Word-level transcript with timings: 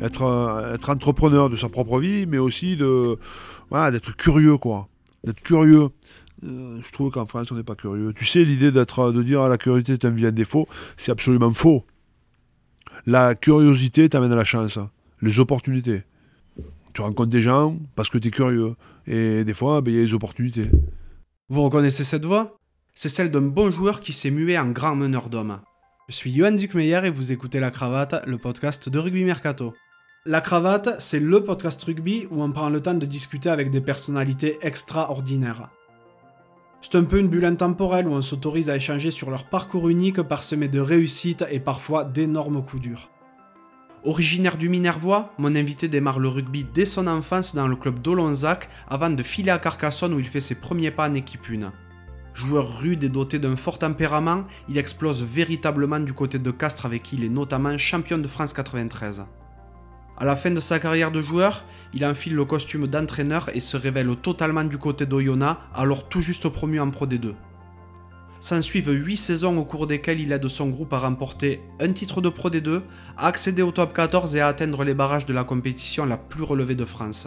être, 0.00 0.70
être 0.74 0.90
entrepreneur 0.90 1.50
de 1.50 1.56
sa 1.56 1.68
propre 1.68 2.00
vie, 2.00 2.26
mais 2.26 2.38
aussi 2.38 2.76
de 2.76 3.18
d'être 3.92 4.16
curieux, 4.16 4.56
quoi. 4.56 4.88
D'être 5.24 5.42
curieux. 5.42 5.90
Euh, 6.44 6.80
je 6.82 6.92
trouve 6.92 7.10
qu'en 7.10 7.26
France, 7.26 7.52
on 7.52 7.54
n'est 7.54 7.62
pas 7.62 7.74
curieux. 7.74 8.12
Tu 8.14 8.24
sais, 8.24 8.44
l'idée 8.44 8.72
de 8.72 9.22
dire 9.22 9.48
la 9.48 9.58
curiosité 9.58 9.92
est 9.92 10.04
un 10.04 10.10
vilain 10.10 10.32
défaut, 10.32 10.68
c'est 10.96 11.12
absolument 11.12 11.50
faux. 11.50 11.84
La 13.06 13.34
curiosité 13.34 14.08
t'amène 14.08 14.32
à 14.32 14.36
la 14.36 14.44
chance, 14.44 14.78
les 15.22 15.40
opportunités. 15.40 16.02
Tu 16.92 17.02
rencontres 17.02 17.30
des 17.30 17.42
gens 17.42 17.76
parce 17.94 18.10
que 18.10 18.18
tu 18.18 18.28
es 18.28 18.30
curieux. 18.30 18.74
Et 19.06 19.44
des 19.44 19.54
fois, 19.54 19.80
ben, 19.80 19.92
il 19.92 19.96
y 19.98 20.02
a 20.02 20.04
des 20.04 20.14
opportunités. 20.14 20.70
Vous 21.48 21.62
reconnaissez 21.62 22.04
cette 22.04 22.24
voix? 22.24 22.56
C'est 22.94 23.08
celle 23.08 23.30
d'un 23.30 23.40
bon 23.40 23.70
joueur 23.70 24.00
qui 24.00 24.12
s'est 24.12 24.30
mué 24.30 24.58
en 24.58 24.70
grand 24.70 24.96
meneur 24.96 25.28
d'hommes. 25.28 25.60
Je 26.08 26.14
suis 26.14 26.34
Johan 26.34 26.56
Zuckmeyer 26.56 27.00
et 27.04 27.10
vous 27.10 27.32
écoutez 27.32 27.60
La 27.60 27.70
Cravate, 27.70 28.26
le 28.26 28.36
podcast 28.36 28.88
de 28.88 28.98
Rugby 28.98 29.24
Mercato. 29.24 29.74
La 30.26 30.42
Cravate, 30.42 31.00
c'est 31.00 31.18
le 31.18 31.42
podcast 31.42 31.82
rugby 31.82 32.26
où 32.30 32.42
on 32.42 32.52
prend 32.52 32.68
le 32.68 32.82
temps 32.82 32.92
de 32.92 33.06
discuter 33.06 33.48
avec 33.48 33.70
des 33.70 33.80
personnalités 33.80 34.58
extraordinaires. 34.60 35.70
C'est 36.82 36.96
un 36.96 37.04
peu 37.04 37.20
une 37.20 37.28
bulle 37.28 37.46
intemporelle 37.46 38.06
où 38.06 38.12
on 38.12 38.20
s'autorise 38.20 38.68
à 38.68 38.76
échanger 38.76 39.10
sur 39.10 39.30
leur 39.30 39.46
parcours 39.46 39.88
unique 39.88 40.20
parsemé 40.20 40.68
de 40.68 40.78
réussites 40.78 41.46
et 41.50 41.58
parfois 41.58 42.04
d'énormes 42.04 42.62
coups 42.62 42.82
durs. 42.82 43.10
Originaire 44.04 44.58
du 44.58 44.68
Minervois, 44.68 45.32
mon 45.38 45.56
invité 45.56 45.88
démarre 45.88 46.18
le 46.18 46.28
rugby 46.28 46.64
dès 46.64 46.84
son 46.84 47.06
enfance 47.06 47.54
dans 47.54 47.66
le 47.66 47.76
club 47.76 48.00
d'Olonzac 48.00 48.68
avant 48.90 49.08
de 49.08 49.22
filer 49.22 49.50
à 49.50 49.58
Carcassonne 49.58 50.12
où 50.12 50.20
il 50.20 50.28
fait 50.28 50.40
ses 50.40 50.56
premiers 50.56 50.90
pas 50.90 51.08
en 51.08 51.14
équipe 51.14 51.46
1. 51.50 51.72
Joueur 52.34 52.80
rude 52.80 53.04
et 53.04 53.08
doté 53.08 53.38
d'un 53.38 53.56
fort 53.56 53.78
tempérament, 53.78 54.44
il 54.68 54.76
explose 54.76 55.22
véritablement 55.22 55.98
du 55.98 56.12
côté 56.12 56.38
de 56.38 56.50
Castres 56.50 56.84
avec 56.84 57.04
qui 57.04 57.16
il 57.16 57.24
est 57.24 57.30
notamment 57.30 57.78
champion 57.78 58.18
de 58.18 58.28
France 58.28 58.52
93. 58.52 59.24
À 60.20 60.26
la 60.26 60.36
fin 60.36 60.50
de 60.50 60.60
sa 60.60 60.78
carrière 60.78 61.10
de 61.10 61.22
joueur, 61.22 61.64
il 61.94 62.04
enfile 62.04 62.34
le 62.34 62.44
costume 62.44 62.86
d'entraîneur 62.86 63.48
et 63.54 63.60
se 63.60 63.78
révèle 63.78 64.14
totalement 64.16 64.64
du 64.64 64.76
côté 64.76 65.06
d'Oyonnax, 65.06 65.58
alors 65.74 66.10
tout 66.10 66.20
juste 66.20 66.46
promu 66.50 66.78
en 66.78 66.90
Pro 66.90 67.06
D2. 67.06 67.32
S'ensuivent 68.38 68.90
8 68.90 69.16
saisons 69.16 69.56
au 69.56 69.64
cours 69.64 69.86
desquelles 69.86 70.20
il 70.20 70.32
aide 70.32 70.46
son 70.48 70.68
groupe 70.68 70.92
à 70.92 70.98
remporter 70.98 71.62
un 71.80 71.90
titre 71.92 72.20
de 72.20 72.28
Pro 72.28 72.50
D2, 72.50 72.82
à 73.16 73.28
accéder 73.28 73.62
au 73.62 73.72
top 73.72 73.94
14 73.94 74.36
et 74.36 74.42
à 74.42 74.48
atteindre 74.48 74.84
les 74.84 74.92
barrages 74.92 75.24
de 75.24 75.32
la 75.32 75.44
compétition 75.44 76.04
la 76.04 76.18
plus 76.18 76.42
relevée 76.42 76.74
de 76.74 76.84
France. 76.84 77.26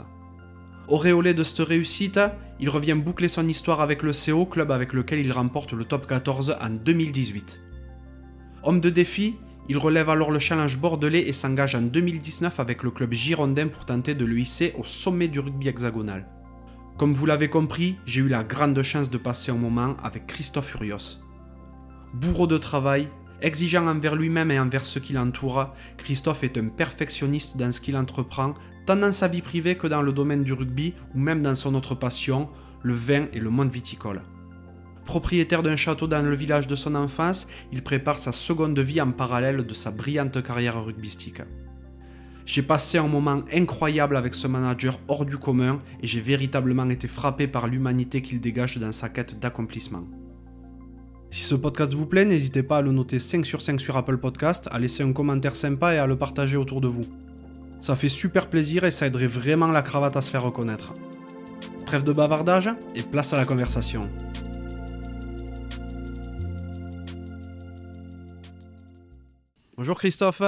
Auréolé 0.87 1.33
de 1.33 1.43
cette 1.43 1.67
réussite, 1.67 2.19
il 2.59 2.69
revient 2.69 2.93
boucler 2.93 3.27
son 3.27 3.47
histoire 3.47 3.81
avec 3.81 4.03
le 4.03 4.11
CO, 4.11 4.45
club 4.45 4.71
avec 4.71 4.93
lequel 4.93 5.17
il 5.17 5.31
remporte 5.31 5.73
le 5.73 5.85
top 5.85 6.05
14 6.05 6.57
en 6.61 6.69
2018. 6.69 7.59
Homme 8.61 8.81
de 8.81 8.91
défi, 8.91 9.35
il 9.69 9.77
relève 9.77 10.09
alors 10.09 10.31
le 10.31 10.39
challenge 10.39 10.77
bordelais 10.77 11.27
et 11.27 11.33
s'engage 11.33 11.75
en 11.75 11.81
2019 11.81 12.59
avec 12.59 12.83
le 12.83 12.91
club 12.91 13.13
girondin 13.13 13.67
pour 13.67 13.85
tenter 13.85 14.13
de 14.13 14.25
le 14.25 14.37
hisser 14.37 14.73
au 14.77 14.83
sommet 14.83 15.29
du 15.29 15.39
rugby 15.39 15.69
hexagonal. 15.69 16.27
Comme 16.97 17.13
vous 17.13 17.25
l'avez 17.25 17.49
compris, 17.49 17.97
j'ai 18.05 18.21
eu 18.21 18.27
la 18.27 18.43
grande 18.43 18.81
chance 18.83 19.09
de 19.09 19.17
passer 19.17 19.51
un 19.51 19.55
moment 19.55 19.95
avec 20.03 20.27
Christophe 20.27 20.71
Furios. 20.71 21.19
Bourreau 22.13 22.45
de 22.45 22.57
travail, 22.57 23.07
exigeant 23.41 23.87
envers 23.87 24.15
lui-même 24.15 24.51
et 24.51 24.59
envers 24.59 24.85
ceux 24.85 24.99
qui 24.99 25.13
l'entourent, 25.13 25.73
Christophe 25.97 26.43
est 26.43 26.57
un 26.57 26.67
perfectionniste 26.67 27.57
dans 27.57 27.71
ce 27.71 27.81
qu'il 27.81 27.97
entreprend, 27.97 28.53
tant 28.85 28.97
dans 28.97 29.11
sa 29.11 29.27
vie 29.27 29.41
privée 29.41 29.75
que 29.75 29.87
dans 29.87 30.01
le 30.01 30.11
domaine 30.11 30.43
du 30.43 30.53
rugby 30.53 30.93
ou 31.15 31.19
même 31.19 31.41
dans 31.41 31.55
son 31.55 31.73
autre 31.73 31.95
passion, 31.95 32.49
le 32.83 32.93
vin 32.93 33.27
et 33.31 33.39
le 33.39 33.49
monde 33.49 33.71
viticole. 33.71 34.21
Propriétaire 35.05 35.63
d'un 35.63 35.75
château 35.75 36.07
dans 36.07 36.21
le 36.21 36.35
village 36.35 36.67
de 36.67 36.75
son 36.75 36.95
enfance, 36.95 37.47
il 37.71 37.83
prépare 37.83 38.17
sa 38.17 38.31
seconde 38.31 38.79
vie 38.79 39.01
en 39.01 39.11
parallèle 39.11 39.65
de 39.65 39.73
sa 39.73 39.91
brillante 39.91 40.41
carrière 40.41 40.83
rugbystique. 40.83 41.41
J'ai 42.45 42.61
passé 42.61 42.97
un 42.97 43.07
moment 43.07 43.41
incroyable 43.53 44.17
avec 44.17 44.35
ce 44.35 44.47
manager 44.47 44.99
hors 45.07 45.25
du 45.25 45.37
commun 45.37 45.81
et 46.01 46.07
j'ai 46.07 46.21
véritablement 46.21 46.89
été 46.89 47.07
frappé 47.07 47.47
par 47.47 47.67
l'humanité 47.67 48.21
qu'il 48.21 48.41
dégage 48.41 48.77
dans 48.77 48.91
sa 48.91 49.09
quête 49.09 49.39
d'accomplissement. 49.39 50.03
Si 51.31 51.41
ce 51.43 51.55
podcast 51.55 51.93
vous 51.93 52.05
plaît, 52.05 52.25
n'hésitez 52.25 52.61
pas 52.61 52.77
à 52.77 52.81
le 52.81 52.91
noter 52.91 53.19
5 53.19 53.45
sur 53.45 53.61
5 53.61 53.79
sur 53.79 53.97
Apple 53.97 54.17
Podcast, 54.17 54.69
à 54.71 54.77
laisser 54.77 55.03
un 55.03 55.13
commentaire 55.13 55.55
sympa 55.55 55.93
et 55.93 55.97
à 55.97 56.05
le 56.05 56.17
partager 56.17 56.57
autour 56.57 56.79
de 56.79 56.87
vous. 56.87 57.05
Ça 57.79 57.95
fait 57.95 58.09
super 58.09 58.49
plaisir 58.49 58.83
et 58.83 58.91
ça 58.91 59.07
aiderait 59.07 59.27
vraiment 59.27 59.67
la 59.67 59.81
cravate 59.81 60.15
à 60.15 60.21
se 60.21 60.29
faire 60.29 60.43
reconnaître. 60.43 60.93
Trêve 61.85 62.03
de 62.03 62.13
bavardage 62.13 62.69
et 62.95 63.03
place 63.03 63.33
à 63.33 63.37
la 63.37 63.45
conversation. 63.45 64.07
Bonjour 69.75 69.97
Christophe. 69.97 70.43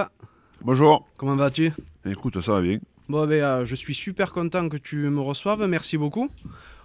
Bonjour. 0.62 1.08
Comment 1.18 1.36
vas-tu? 1.36 1.72
Écoute, 2.06 2.40
ça 2.42 2.52
va 2.52 2.62
bien. 2.62 2.78
Bon, 3.10 3.26
ben, 3.26 3.42
euh, 3.42 3.66
je 3.66 3.74
suis 3.74 3.96
super 3.96 4.32
content 4.32 4.70
que 4.70 4.78
tu 4.78 4.98
me 4.98 5.20
reçoives. 5.20 5.66
Merci 5.68 5.98
beaucoup. 5.98 6.30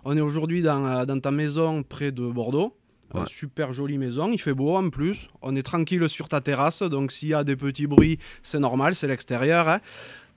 On 0.07 0.17
est 0.17 0.23
aujourd'hui 0.23 0.63
dans, 0.63 0.87
euh, 0.87 1.05
dans, 1.05 1.21
ta 1.21 1.31
maison 1.31 1.83
près 1.83 2.13
de 2.13 2.27
Bordeaux. 2.27 2.75
Ouais. 3.13 3.23
super 3.27 3.75
jolie 3.75 3.99
maison. 3.99 4.33
Il 4.33 4.41
fait 4.41 4.55
beau 4.55 4.75
en 4.75 4.89
plus. 4.89 5.29
On 5.43 5.55
est 5.55 5.63
tranquille 5.63 6.09
sur 6.09 6.31
ta 6.31 6.41
terrasse. 6.41 6.83
Donc, 6.83 7.13
s'il 7.13 7.29
y 7.29 7.35
a 7.35 7.45
des 7.45 7.57
petits 7.57 7.87
bruits, 7.87 8.19
c'est 8.43 8.59
normal. 8.59 8.95
C'est 8.95 9.09
l'extérieur. 9.09 9.69
Hein. 9.69 9.81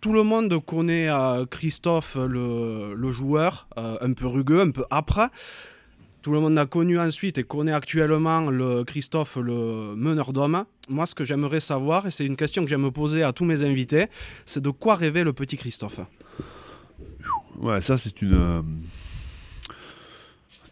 Tout 0.02 0.12
le 0.12 0.24
monde 0.24 0.60
connaît 0.66 1.08
euh, 1.10 1.46
Christophe, 1.46 2.16
le, 2.16 2.96
le 2.96 3.12
joueur, 3.14 3.70
un 3.78 4.12
peu 4.12 4.28
rugueux, 4.28 4.60
un 4.60 4.72
peu 4.72 4.84
âpre. 4.92 5.30
Tout 6.24 6.32
le 6.32 6.40
monde 6.40 6.54
l'a 6.56 6.66
connu 6.66 6.98
ensuite 6.98 7.38
et 7.38 7.44
connaît 7.44 7.74
actuellement 7.74 8.50
le 8.50 8.86
Christophe, 8.86 9.36
le 9.36 9.94
meneur 9.94 10.32
d'hommes. 10.32 10.64
Moi, 10.88 11.06
ce 11.06 11.14
que 11.14 11.26
j'aimerais 11.26 11.60
savoir, 11.60 12.08
et 12.08 12.12
c'est 12.12 12.26
une 12.26 12.38
question 12.38 12.64
que 12.64 12.70
j'aime 12.70 12.90
poser 12.92 13.24
à 13.24 13.34
tous 13.34 13.44
mes 13.44 13.62
invités, 13.62 14.08
c'est 14.46 14.64
de 14.64 14.70
quoi 14.70 14.96
rêvait 14.96 15.26
le 15.26 15.34
petit 15.34 15.58
Christophe? 15.58 16.00
Ouais, 17.60 17.82
ça 17.82 17.98
c'est 17.98 18.22
une. 18.22 18.36
euh, 18.36 18.62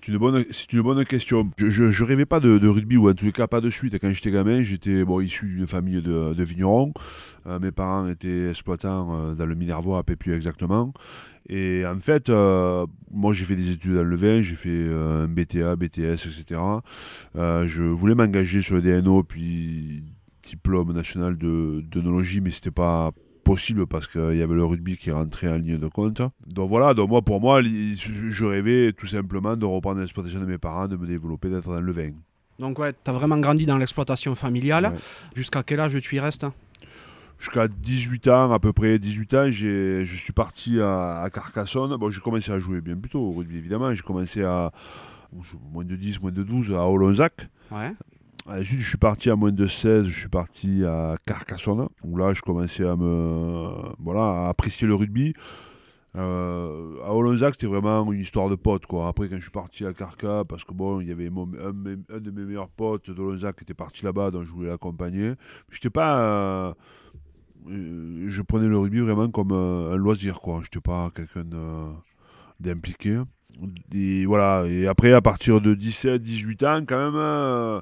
C'est 0.04 0.12
une, 0.12 0.82
bonne, 0.82 1.06
question. 1.06 1.52
Je, 1.58 1.70
je, 1.70 1.92
je 1.92 2.04
rêvais 2.04 2.26
pas 2.26 2.40
de, 2.40 2.68
rugby, 2.68 2.98
ou 2.98 3.08
en 3.08 3.14
tous 3.14 3.26
les 3.26 3.32
cas 3.32 3.46
pas 3.46 3.62
de 3.62 3.70
suite. 3.70 4.00
Quand 4.00 4.12
j'étais 4.12 4.32
gamin, 4.32 4.64
j'étais 4.64 5.06
bon, 5.06 5.22
issu 5.22 5.46
d'une 5.46 5.68
famille 5.68 6.02
de, 6.02 6.44
vignerons. 6.44 6.92
Euh, 7.46 7.60
mes 7.60 7.72
parents 7.72 8.08
étaient 8.08 8.50
exploitants 8.50 9.10
euh, 9.14 9.34
dans 9.36 9.46
le 9.46 9.54
Minervois, 9.54 10.00
à 10.00 10.04
Pépieux 10.04 10.36
exactement. 10.36 10.92
Et 11.50 11.86
en 11.86 12.00
fait, 12.00 12.30
euh, 12.30 12.88
moi 13.12 13.34
j'ai 13.34 13.46
fait 13.46 13.56
des 13.56 13.72
études 13.72 13.94
dans 13.94 14.04
le 14.04 14.16
vin, 14.16 14.42
j'ai 14.42 14.56
fait 14.56 14.90
un 14.92 15.28
BTA, 15.28 15.76
BTS, 15.76 16.26
etc. 16.26 16.60
Je 17.36 17.84
voulais 17.84 18.16
m'engager 18.16 18.62
sur 18.62 18.76
le 18.76 18.82
DNO, 18.82 19.24
puis 19.24 20.04
diplôme 20.42 20.94
national 20.94 21.38
de 21.38 21.84
d'œnologie, 21.92 22.42
mais 22.42 22.50
c'était 22.50 22.72
pas 22.72 23.12
possible 23.44 23.88
parce 23.88 24.08
qu'il 24.08 24.38
y 24.38 24.42
avait 24.42 24.56
le 24.56 24.66
rugby 24.66 24.98
qui 24.98 25.12
rentrait 25.12 25.48
en 25.50 25.58
ligne 25.58 25.78
de 25.78 25.88
compte. 25.88 26.22
Donc 26.48 26.70
voilà, 26.70 26.94
donc 26.94 27.10
moi 27.10 27.22
pour 27.22 27.42
moi, 27.42 27.62
je 27.62 28.46
rêvais 28.46 28.94
tout 28.94 29.08
simplement 29.08 29.56
de 29.56 29.66
reprendre 29.66 30.00
l'exploitation 30.00 30.40
de 30.40 30.46
mes 30.46 30.58
parents, 30.58 30.88
de 30.88 30.96
me 30.96 31.08
développer, 31.08 31.50
d'être 31.50 31.70
dans 31.70 31.82
le 31.82 31.92
vin. 31.92 32.12
Donc 32.60 32.80
ouais, 32.80 32.94
t'as 32.94 33.12
vraiment 33.12 33.38
grandi 33.40 33.66
dans 33.66 33.78
l'exploitation 33.78 34.36
familiale. 34.36 34.86
Ouais. 34.86 35.00
Jusqu'à 35.36 35.64
quel 35.64 35.80
âge 35.80 36.00
tu 36.02 36.16
y 36.16 36.20
restes? 36.20 36.46
Jusqu'à 37.40 37.68
18 37.68 38.28
ans, 38.28 38.52
à 38.52 38.60
peu 38.60 38.72
près 38.72 39.00
18 39.00 39.34
ans, 39.34 39.50
je 39.50 40.04
suis 40.06 40.34
parti 40.34 40.80
à, 40.80 41.22
à 41.22 41.30
Carcassonne. 41.32 41.96
Bon, 41.98 42.12
j'ai 42.12 42.22
commencé 42.22 42.52
à 42.52 42.60
jouer 42.60 42.82
bien 42.82 42.96
plus 42.96 43.10
tôt 43.10 43.20
au 43.20 43.32
rugby, 43.34 43.58
évidemment. 43.58 43.92
J'ai 43.96 44.04
commencé 44.04 44.44
à 44.44 44.72
moins 45.72 45.84
de 45.84 45.96
10, 45.96 46.22
moins 46.22 46.32
de 46.32 46.44
12 46.44 46.72
à 46.74 46.88
Olonzac. 46.88 47.50
Ouais. 47.72 47.94
Ensuite, 48.48 48.80
je 48.80 48.90
suis 48.90 48.98
parti 48.98 49.30
à 49.30 49.36
moins 49.36 49.52
de 49.52 49.68
16, 49.68 50.06
je 50.08 50.20
suis 50.20 50.30
parti 50.30 50.84
à 50.84 51.16
Carcassonne, 51.26 51.88
où 52.04 52.18
là, 52.18 52.34
je 52.34 52.42
commençais 52.42 52.86
à 52.88 52.96
me, 52.96 53.68
voilà, 54.00 54.46
à 54.46 54.50
apprécier 54.50 54.88
le 54.88 54.96
rugby. 54.96 55.34
Euh, 56.18 56.96
à 57.06 57.14
Olonzac, 57.14 57.54
c'était 57.54 57.68
vraiment 57.68 58.12
une 58.12 58.20
histoire 58.20 58.50
de 58.50 58.56
potes, 58.56 58.86
quoi. 58.88 59.08
Après, 59.08 59.30
quand 59.30 59.38
je 59.38 59.44
suis 59.44 59.52
parti 59.52 59.86
à 59.86 59.94
Carca, 59.94 60.44
parce 60.44 60.66
que 60.66 60.74
bon, 60.74 61.00
il 61.00 61.08
y 61.08 61.12
avait 61.12 61.28
un, 61.28 62.20
de 62.20 62.32
mes- 62.32 62.44
meilleurs 62.46 62.68
potes 62.70 63.12
d'Olonzac 63.12 63.58
qui 63.58 63.64
était 63.64 63.74
parti 63.76 64.04
là-bas, 64.04 64.32
donc 64.32 64.44
je 64.44 64.52
voulais 64.52 64.70
l'accompagner. 64.70 65.34
J'étais 65.72 65.90
pas, 65.92 66.20
euh, 66.22 66.74
euh, 67.70 68.26
je 68.28 68.42
prenais 68.42 68.68
le 68.68 68.78
rugby 68.78 69.00
vraiment 69.00 69.30
comme 69.30 69.52
un 69.54 69.96
loisir, 69.96 70.40
quoi. 70.42 70.62
J'étais 70.64 70.82
pas 70.82 71.12
quelqu'un 71.16 71.46
d'impliqué. 72.60 73.22
Et 73.94 74.26
voilà. 74.26 74.66
Et 74.68 74.88
après, 74.88 75.14
à 75.14 75.22
partir 75.22 75.62
de 75.62 75.76
17, 75.76 76.22
18 76.22 76.64
ans, 76.64 76.82
quand 76.86 77.12
même. 77.12 77.82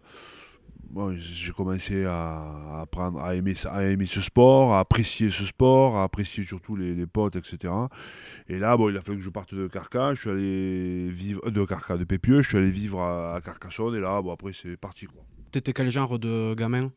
Bon, 0.91 1.15
j'ai 1.15 1.51
commencé 1.51 2.05
à 2.05 2.81
apprendre 2.81 3.19
à 3.19 3.35
aimer, 3.35 3.53
à 3.65 3.83
aimer 3.83 4.07
ce 4.07 4.21
sport, 4.21 4.73
à 4.73 4.79
apprécier 4.79 5.29
ce 5.29 5.45
sport, 5.45 5.97
à 5.97 6.03
apprécier 6.03 6.43
surtout 6.43 6.75
les, 6.75 6.95
les 6.95 7.05
potes, 7.05 7.35
etc. 7.35 7.71
Et 8.47 8.57
là, 8.57 8.75
bon, 8.75 8.89
il 8.89 8.97
a 8.97 9.01
fallu 9.01 9.19
que 9.19 9.23
je 9.23 9.29
parte 9.29 9.53
de 9.53 9.67
Carca, 9.67 10.15
je 10.15 10.21
suis 10.21 10.29
allé 10.31 11.09
vivre 11.11 11.51
de 11.51 11.63
Carca, 11.63 11.95
de 11.95 12.05
Pépieux, 12.05 12.41
je 12.41 12.49
suis 12.49 12.57
allé 12.57 12.71
vivre 12.71 13.01
à, 13.01 13.35
à 13.35 13.41
Carcassonne, 13.41 13.93
et 13.95 13.99
là, 13.99 14.19
bon, 14.23 14.33
après, 14.33 14.51
c'est 14.51 14.77
parti, 14.77 15.05
quoi. 15.05 15.21
T'étais 15.51 15.73
quel 15.73 15.91
genre 15.91 16.17
de 16.17 16.55
gamin? 16.55 16.91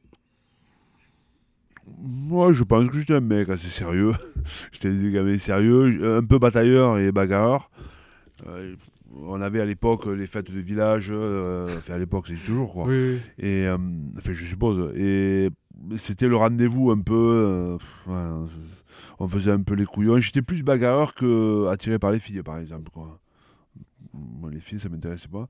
Moi, 1.98 2.52
je 2.52 2.64
pense 2.64 2.88
que 2.88 2.98
j'étais 2.98 3.14
un 3.14 3.20
mec 3.20 3.48
assez 3.50 3.68
sérieux. 3.68 4.12
j'étais 4.72 4.90
des 4.90 5.10
gamins 5.10 5.36
sérieux, 5.36 6.16
un 6.18 6.24
peu 6.24 6.38
batailleur 6.38 6.98
et 6.98 7.12
bagarreur. 7.12 7.70
Euh, 8.46 8.74
on 9.14 9.40
avait 9.40 9.60
à 9.60 9.64
l'époque 9.66 10.06
les 10.06 10.26
fêtes 10.26 10.50
de 10.50 10.58
village, 10.60 11.08
euh, 11.10 11.66
enfin 11.78 11.94
à 11.94 11.98
l'époque 11.98 12.26
c'est 12.28 12.34
toujours 12.34 12.72
quoi. 12.72 12.84
Oui. 12.86 13.18
Et 13.38 13.66
euh, 13.66 13.76
enfin 14.18 14.32
je 14.32 14.44
suppose. 14.46 14.92
Et 14.96 15.48
c'était 15.98 16.28
le 16.28 16.36
rendez-vous 16.36 16.90
un 16.90 17.00
peu. 17.00 17.14
euh, 17.14 17.76
ouais, 18.06 18.48
on 19.18 19.28
faisait 19.28 19.50
un 19.52 19.62
peu 19.62 19.74
les 19.74 19.84
couillons. 19.84 20.18
J'étais 20.18 20.42
plus 20.42 20.62
bagarreur 20.62 21.14
que 21.14 21.66
attiré 21.68 21.98
par 21.98 22.10
les 22.12 22.18
filles, 22.18 22.42
par 22.42 22.58
exemple. 22.58 22.90
Quoi. 22.90 23.18
Moi, 24.14 24.50
les 24.50 24.60
filles, 24.60 24.78
ça 24.80 24.88
m'intéressait 24.88 25.28
pas. 25.28 25.48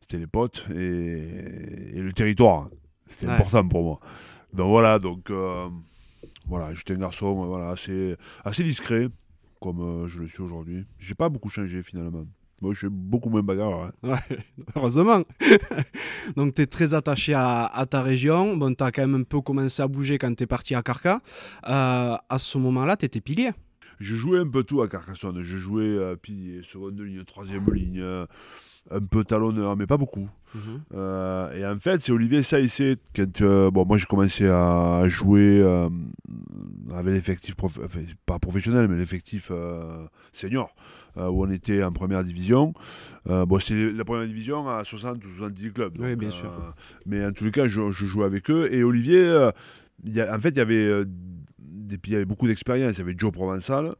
C'était 0.00 0.18
les 0.18 0.26
potes 0.26 0.66
et, 0.74 0.76
et 1.94 2.00
le 2.00 2.12
territoire. 2.12 2.68
C'était 3.06 3.26
Ouais. 3.26 3.32
important 3.32 3.66
pour 3.68 3.82
moi. 3.82 4.00
Donc 4.52 4.68
voilà, 4.68 4.98
donc 4.98 5.30
euh, 5.30 5.68
voilà, 6.46 6.72
j'étais 6.74 6.94
un 6.94 6.98
garçon 6.98 7.32
voilà, 7.46 7.70
assez, 7.70 8.16
assez 8.44 8.62
discret, 8.62 9.08
comme 9.60 9.80
euh, 9.80 10.06
je 10.06 10.20
le 10.20 10.26
suis 10.26 10.42
aujourd'hui. 10.42 10.86
J'ai 10.98 11.14
pas 11.14 11.28
beaucoup 11.28 11.48
changé 11.48 11.82
finalement. 11.82 12.24
Moi, 12.60 12.72
je 12.72 12.78
suis 12.78 12.88
beaucoup 12.90 13.28
moins 13.30 13.42
bagarreur. 13.42 13.90
hein. 14.02 14.10
Ouais, 14.10 14.38
heureusement. 14.76 15.22
Donc, 16.36 16.54
tu 16.54 16.62
es 16.62 16.66
très 16.66 16.94
attaché 16.94 17.34
à, 17.34 17.66
à 17.66 17.86
ta 17.86 18.00
région. 18.02 18.56
Bon, 18.56 18.74
tu 18.74 18.82
as 18.82 18.90
quand 18.92 19.02
même 19.06 19.20
un 19.20 19.24
peu 19.24 19.40
commencé 19.40 19.82
à 19.82 19.88
bouger 19.88 20.18
quand 20.18 20.34
tu 20.34 20.44
es 20.44 20.46
parti 20.46 20.74
à 20.74 20.82
Carca. 20.82 21.20
Euh, 21.68 22.14
à 22.28 22.38
ce 22.38 22.56
moment-là, 22.58 22.96
tu 22.96 23.06
étais 23.06 23.20
pilier. 23.20 23.50
Je 24.00 24.16
jouais 24.16 24.38
un 24.38 24.48
peu 24.48 24.62
tout 24.64 24.82
à 24.82 24.88
Carcassonne. 24.88 25.40
Je 25.42 25.56
jouais 25.56 25.84
euh, 25.84 26.16
pilier, 26.16 26.62
seconde 26.62 26.98
ligne, 27.00 27.22
troisième 27.24 27.66
ligne, 27.72 28.00
euh, 28.00 28.26
un 28.90 29.00
peu 29.00 29.24
talonneur, 29.24 29.76
mais 29.76 29.86
pas 29.86 29.96
beaucoup. 29.96 30.28
Euh, 30.94 31.52
et 31.52 31.66
en 31.66 31.78
fait, 31.80 32.00
c'est 32.00 32.12
Olivier 32.12 32.42
Saïssé, 32.42 32.96
quand 33.16 33.40
euh, 33.42 33.70
bon, 33.70 33.84
moi 33.86 33.96
j'ai 33.96 34.06
commencé 34.06 34.46
à 34.46 35.02
jouer 35.08 35.60
euh, 35.60 35.88
avec 36.94 37.12
l'effectif, 37.14 37.56
prof- 37.56 37.80
enfin, 37.84 38.00
pas 38.26 38.38
professionnel, 38.38 38.86
mais 38.88 38.96
l'effectif 38.96 39.48
euh, 39.50 40.06
senior, 40.32 40.74
où 41.16 41.44
on 41.44 41.50
était 41.50 41.82
en 41.82 41.92
première 41.92 42.22
division. 42.24 42.72
Bon, 43.26 43.58
c'est 43.58 43.92
la 43.92 44.04
première 44.04 44.26
division 44.26 44.68
à 44.68 44.84
60 44.84 45.24
ou 45.24 45.28
70 45.28 45.72
clubs. 45.72 45.94
Oui, 45.98 46.10
donc, 46.10 46.18
bien 46.18 46.30
sûr. 46.30 46.50
Mais 47.06 47.24
en 47.24 47.32
tous 47.32 47.44
les 47.44 47.50
cas, 47.50 47.66
je, 47.66 47.90
je 47.90 48.06
jouais 48.06 48.24
avec 48.26 48.50
eux. 48.50 48.68
Et 48.72 48.84
Olivier, 48.84 49.48
y 50.04 50.20
a- 50.20 50.34
en 50.34 50.38
fait, 50.38 50.50
il 50.50 50.56
y 50.58 50.60
avait, 50.60 51.04
des, 51.58 51.98
y 52.06 52.14
avait 52.14 52.24
beaucoup 52.26 52.46
d'expérience. 52.46 52.96
Il 52.96 52.98
y 52.98 53.02
avait 53.02 53.14
Joe 53.16 53.32
Provençal. 53.32 53.94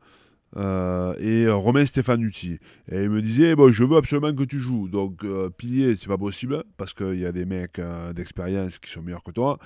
Euh, 0.56 1.15
et 1.19 1.45
euh, 1.45 1.55
Romain 1.55 1.85
Stefanucci. 1.85 2.59
Et 2.91 3.03
il 3.03 3.11
me 3.11 3.23
disait 3.23 3.55
bon, 3.55 3.71
Je 3.71 3.85
veux 3.85 3.97
absolument 3.97 4.35
que 4.35 4.45
tu 4.45 4.59
joues. 4.59 4.89
Donc, 4.89 5.25
euh, 5.25 5.51
pilier, 5.51 5.97
c'est 5.97 6.09
pas 6.09 6.19
possible 6.19 6.65
parce 6.77 6.95
qu'il 6.95 7.19
y 7.19 7.27
a 7.27 7.33
des 7.33 7.45
mecs 7.45 7.79
euh, 7.79 8.12
d'expérience 8.12 8.79
qui 8.79 8.91
sont 8.91 9.03
meilleurs 9.03 9.23
que 9.23 9.33
toi. 9.33 9.59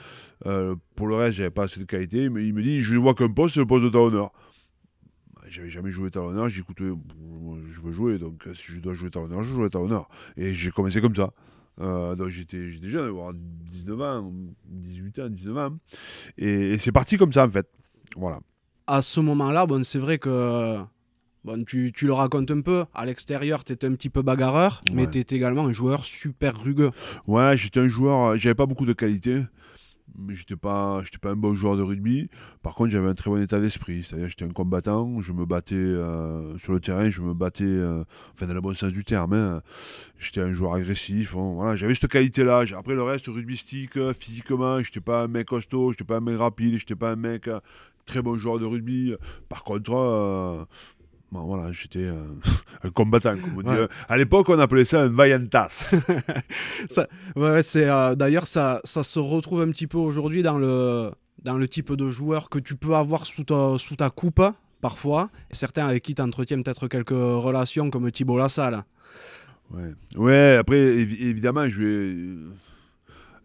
Pour 0.96 1.06
le 1.06 1.14
reste, 1.14 1.37
j'avais 1.37 1.50
pas 1.50 1.64
assez 1.64 1.81
de 1.81 1.85
qualité. 1.85 2.29
Mais 2.31 2.46
il 2.46 2.55
me 2.55 2.62
dit 2.62 2.81
Je 2.81 2.96
vois 2.96 3.14
qu'un 3.14 3.29
poste, 3.29 3.55
c'est 3.55 3.61
le 3.61 3.67
poste 3.67 3.85
de 3.85 3.90
talonneur. 3.90 4.32
J'avais 5.49 5.70
jamais 5.70 5.90
joué 5.90 6.11
talonneur. 6.11 6.49
J'ai 6.49 6.61
écouté 6.61 6.85
Je 6.85 7.81
veux 7.81 7.93
jouer. 7.93 8.19
Donc, 8.19 8.49
si 8.55 8.73
je 8.73 8.81
dois 8.81 8.94
jouer 8.94 9.11
talonneur, 9.11 9.43
je 9.43 9.52
jouerai 9.52 9.70
talonneur. 9.70 10.08
Et 10.37 10.55
j'ai 10.55 10.70
commencé 10.70 11.00
comme 11.00 11.14
ça. 11.14 11.32
Donc 11.79 12.29
j'étais 12.29 12.73
jeune, 12.73 13.06
avoir 13.06 13.32
19 13.35 14.00
ans, 14.00 14.32
18 14.67 15.19
ans, 15.20 15.29
19 15.29 15.56
ans. 15.56 15.79
Et 16.37 16.76
c'est 16.76 16.90
parti 16.90 17.17
comme 17.17 17.32
ça 17.32 17.46
en 17.46 17.50
fait. 17.50 17.69
Voilà. 18.17 18.40
À 18.90 19.02
ce 19.02 19.20
moment-là, 19.20 19.67
bon, 19.67 19.85
c'est 19.85 19.99
vrai 19.99 20.17
que 20.17 20.79
bon, 21.44 21.62
tu, 21.64 21.93
tu 21.94 22.06
le 22.06 22.14
racontes 22.14 22.50
un 22.50 22.62
peu. 22.62 22.87
À 22.94 23.05
l'extérieur, 23.05 23.62
tu 23.62 23.75
étais 23.75 23.87
un 23.87 23.93
petit 23.93 24.08
peu 24.08 24.23
bagarreur, 24.23 24.81
mais 24.94 25.06
tu 25.11 25.19
étais 25.19 25.37
également 25.37 25.67
un 25.67 25.73
joueur 25.73 26.06
super 26.06 26.58
rugueux. 26.58 26.90
Ouais, 27.26 27.55
j'étais 27.55 27.81
un 27.81 27.88
joueur, 27.88 28.37
j'avais 28.38 28.55
pas 28.55 28.64
beaucoup 28.64 28.87
de 28.87 28.94
qualité, 28.94 29.43
mais 29.43 29.44
j'étais 30.31 30.56
pas, 30.56 31.00
j'étais 31.05 31.19
pas 31.19 31.31
un 31.31 31.37
bon 31.37 31.55
joueur 31.55 31.76
de 31.76 31.82
rugby. 31.82 32.28
Par 32.62 32.75
contre, 32.75 32.90
j'avais 32.90 33.08
un 33.08 33.14
très 33.14 33.31
bon 33.31 33.40
état 33.43 33.60
d'esprit, 33.60 34.02
c'est-à-dire 34.02 34.28
j'étais 34.28 34.44
un 34.44 34.50
combattant, 34.50 35.20
je 35.20 35.32
me 35.32 35.44
battais 35.46 35.75
euh, 35.75 36.56
sur 36.58 36.72
le 36.72 36.81
terrain, 36.81 37.08
je 37.10 37.22
me 37.22 37.34
battais, 37.34 37.64
euh, 37.64 38.05
enfin 38.34 38.46
dans 38.46 38.55
le 38.55 38.60
bon 38.60 38.72
sens 38.75 38.93
du 38.93 39.05
terme. 39.05 39.32
hein. 39.34 39.62
J'étais 40.19 40.40
un 40.40 40.52
joueur 40.52 40.75
agressif, 40.75 41.34
voilà, 41.34 41.76
j'avais 41.76 41.94
cette 41.94 42.10
qualité-là. 42.10 42.64
J'ai- 42.64 42.75
Après 42.75 42.94
le 42.94 43.02
reste, 43.02 43.26
rugbystique, 43.26 43.96
euh, 43.96 44.12
physiquement, 44.12 44.82
j'étais 44.82 45.00
pas 45.00 45.22
un 45.25 45.28
mec 45.28 45.46
costaud, 45.49 45.93
j'étais 45.93 46.05
pas 46.05 46.16
un 46.16 46.20
mec 46.20 46.38
rapide, 46.38 46.78
j'étais 46.78 46.96
pas 46.96 47.12
un 47.12 47.16
mec 47.16 47.49
très 48.06 48.22
bon 48.22 48.37
joueur 48.37 48.58
de 48.58 48.64
rugby. 48.64 49.14
Par 49.49 49.64
contre, 49.64 50.66
bon, 51.32 51.42
voilà, 51.42 51.72
j'étais 51.72 52.00
euh, 52.04 52.22
un 52.82 52.90
combattant, 52.90 53.34
comme 53.36 53.58
on 53.58 53.62
dit. 53.62 53.69
Ouais. 53.69 53.88
À 54.08 54.16
l'époque, 54.16 54.48
on 54.48 54.58
appelait 54.58 54.84
ça 54.84 55.02
un 55.02 55.08
vaillantas. 55.08 55.94
Ouais, 57.36 57.62
c'est 57.62 57.88
euh, 57.88 58.14
d'ailleurs 58.14 58.46
ça, 58.46 58.80
ça 58.84 59.02
se 59.02 59.19
retrouve 59.19 59.62
un 59.62 59.70
petit 59.70 59.86
peu 59.86 59.98
aujourd'hui 59.98 60.42
dans 60.42 60.58
le 60.58 61.10
dans 61.44 61.56
le 61.56 61.69
type 61.69 61.92
de 61.92 62.08
joueur 62.08 62.50
que 62.50 62.58
tu 62.58 62.75
peux 62.76 62.94
avoir 62.94 63.26
sous 63.26 63.44
ta 63.44 63.76
sous 63.78 63.96
ta 63.96 64.10
coupe 64.10 64.42
parfois. 64.80 65.30
Et 65.50 65.54
certains 65.54 65.86
avec 65.86 66.02
qui 66.02 66.14
tu 66.14 66.22
entretiens 66.22 66.60
peut-être 66.62 66.88
quelques 66.88 67.10
relations 67.10 67.90
comme 67.90 68.10
Thibault 68.10 68.38
Lassalle. 68.38 68.84
Ouais, 69.70 69.92
ouais 70.16 70.56
après, 70.58 70.78
évi- 70.78 71.20
évidemment, 71.28 71.69
je 71.69 71.80
vais. 71.80 72.16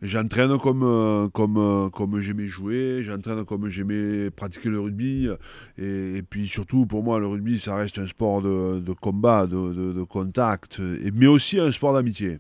J'entraîne 0.03 0.59
comme, 0.59 0.83
euh, 0.83 1.29
comme, 1.29 1.55
euh, 1.57 1.89
comme 1.89 2.19
j'aimais 2.19 2.47
jouer, 2.47 3.03
j'entraîne 3.03 3.45
comme 3.45 3.69
j'aimais 3.69 4.29
pratiquer 4.31 4.67
le 4.67 4.81
rugby. 4.81 5.29
Et, 5.77 6.21
puis 6.29 6.45
surtout, 6.45 6.85
pour 6.85 7.03
moi, 7.03 7.19
le 7.19 7.27
rugby, 7.27 7.57
ça 7.57 7.75
reste 7.75 8.00
un 8.00 8.05
sport 8.05 8.41
de, 8.41 8.94
combat, 9.00 9.47
de, 9.47 10.03
contact, 10.03 10.81
et, 11.01 11.11
mais 11.11 11.27
aussi 11.27 11.57
un 11.57 11.71
sport 11.71 11.94
d'amitié. 11.94 12.39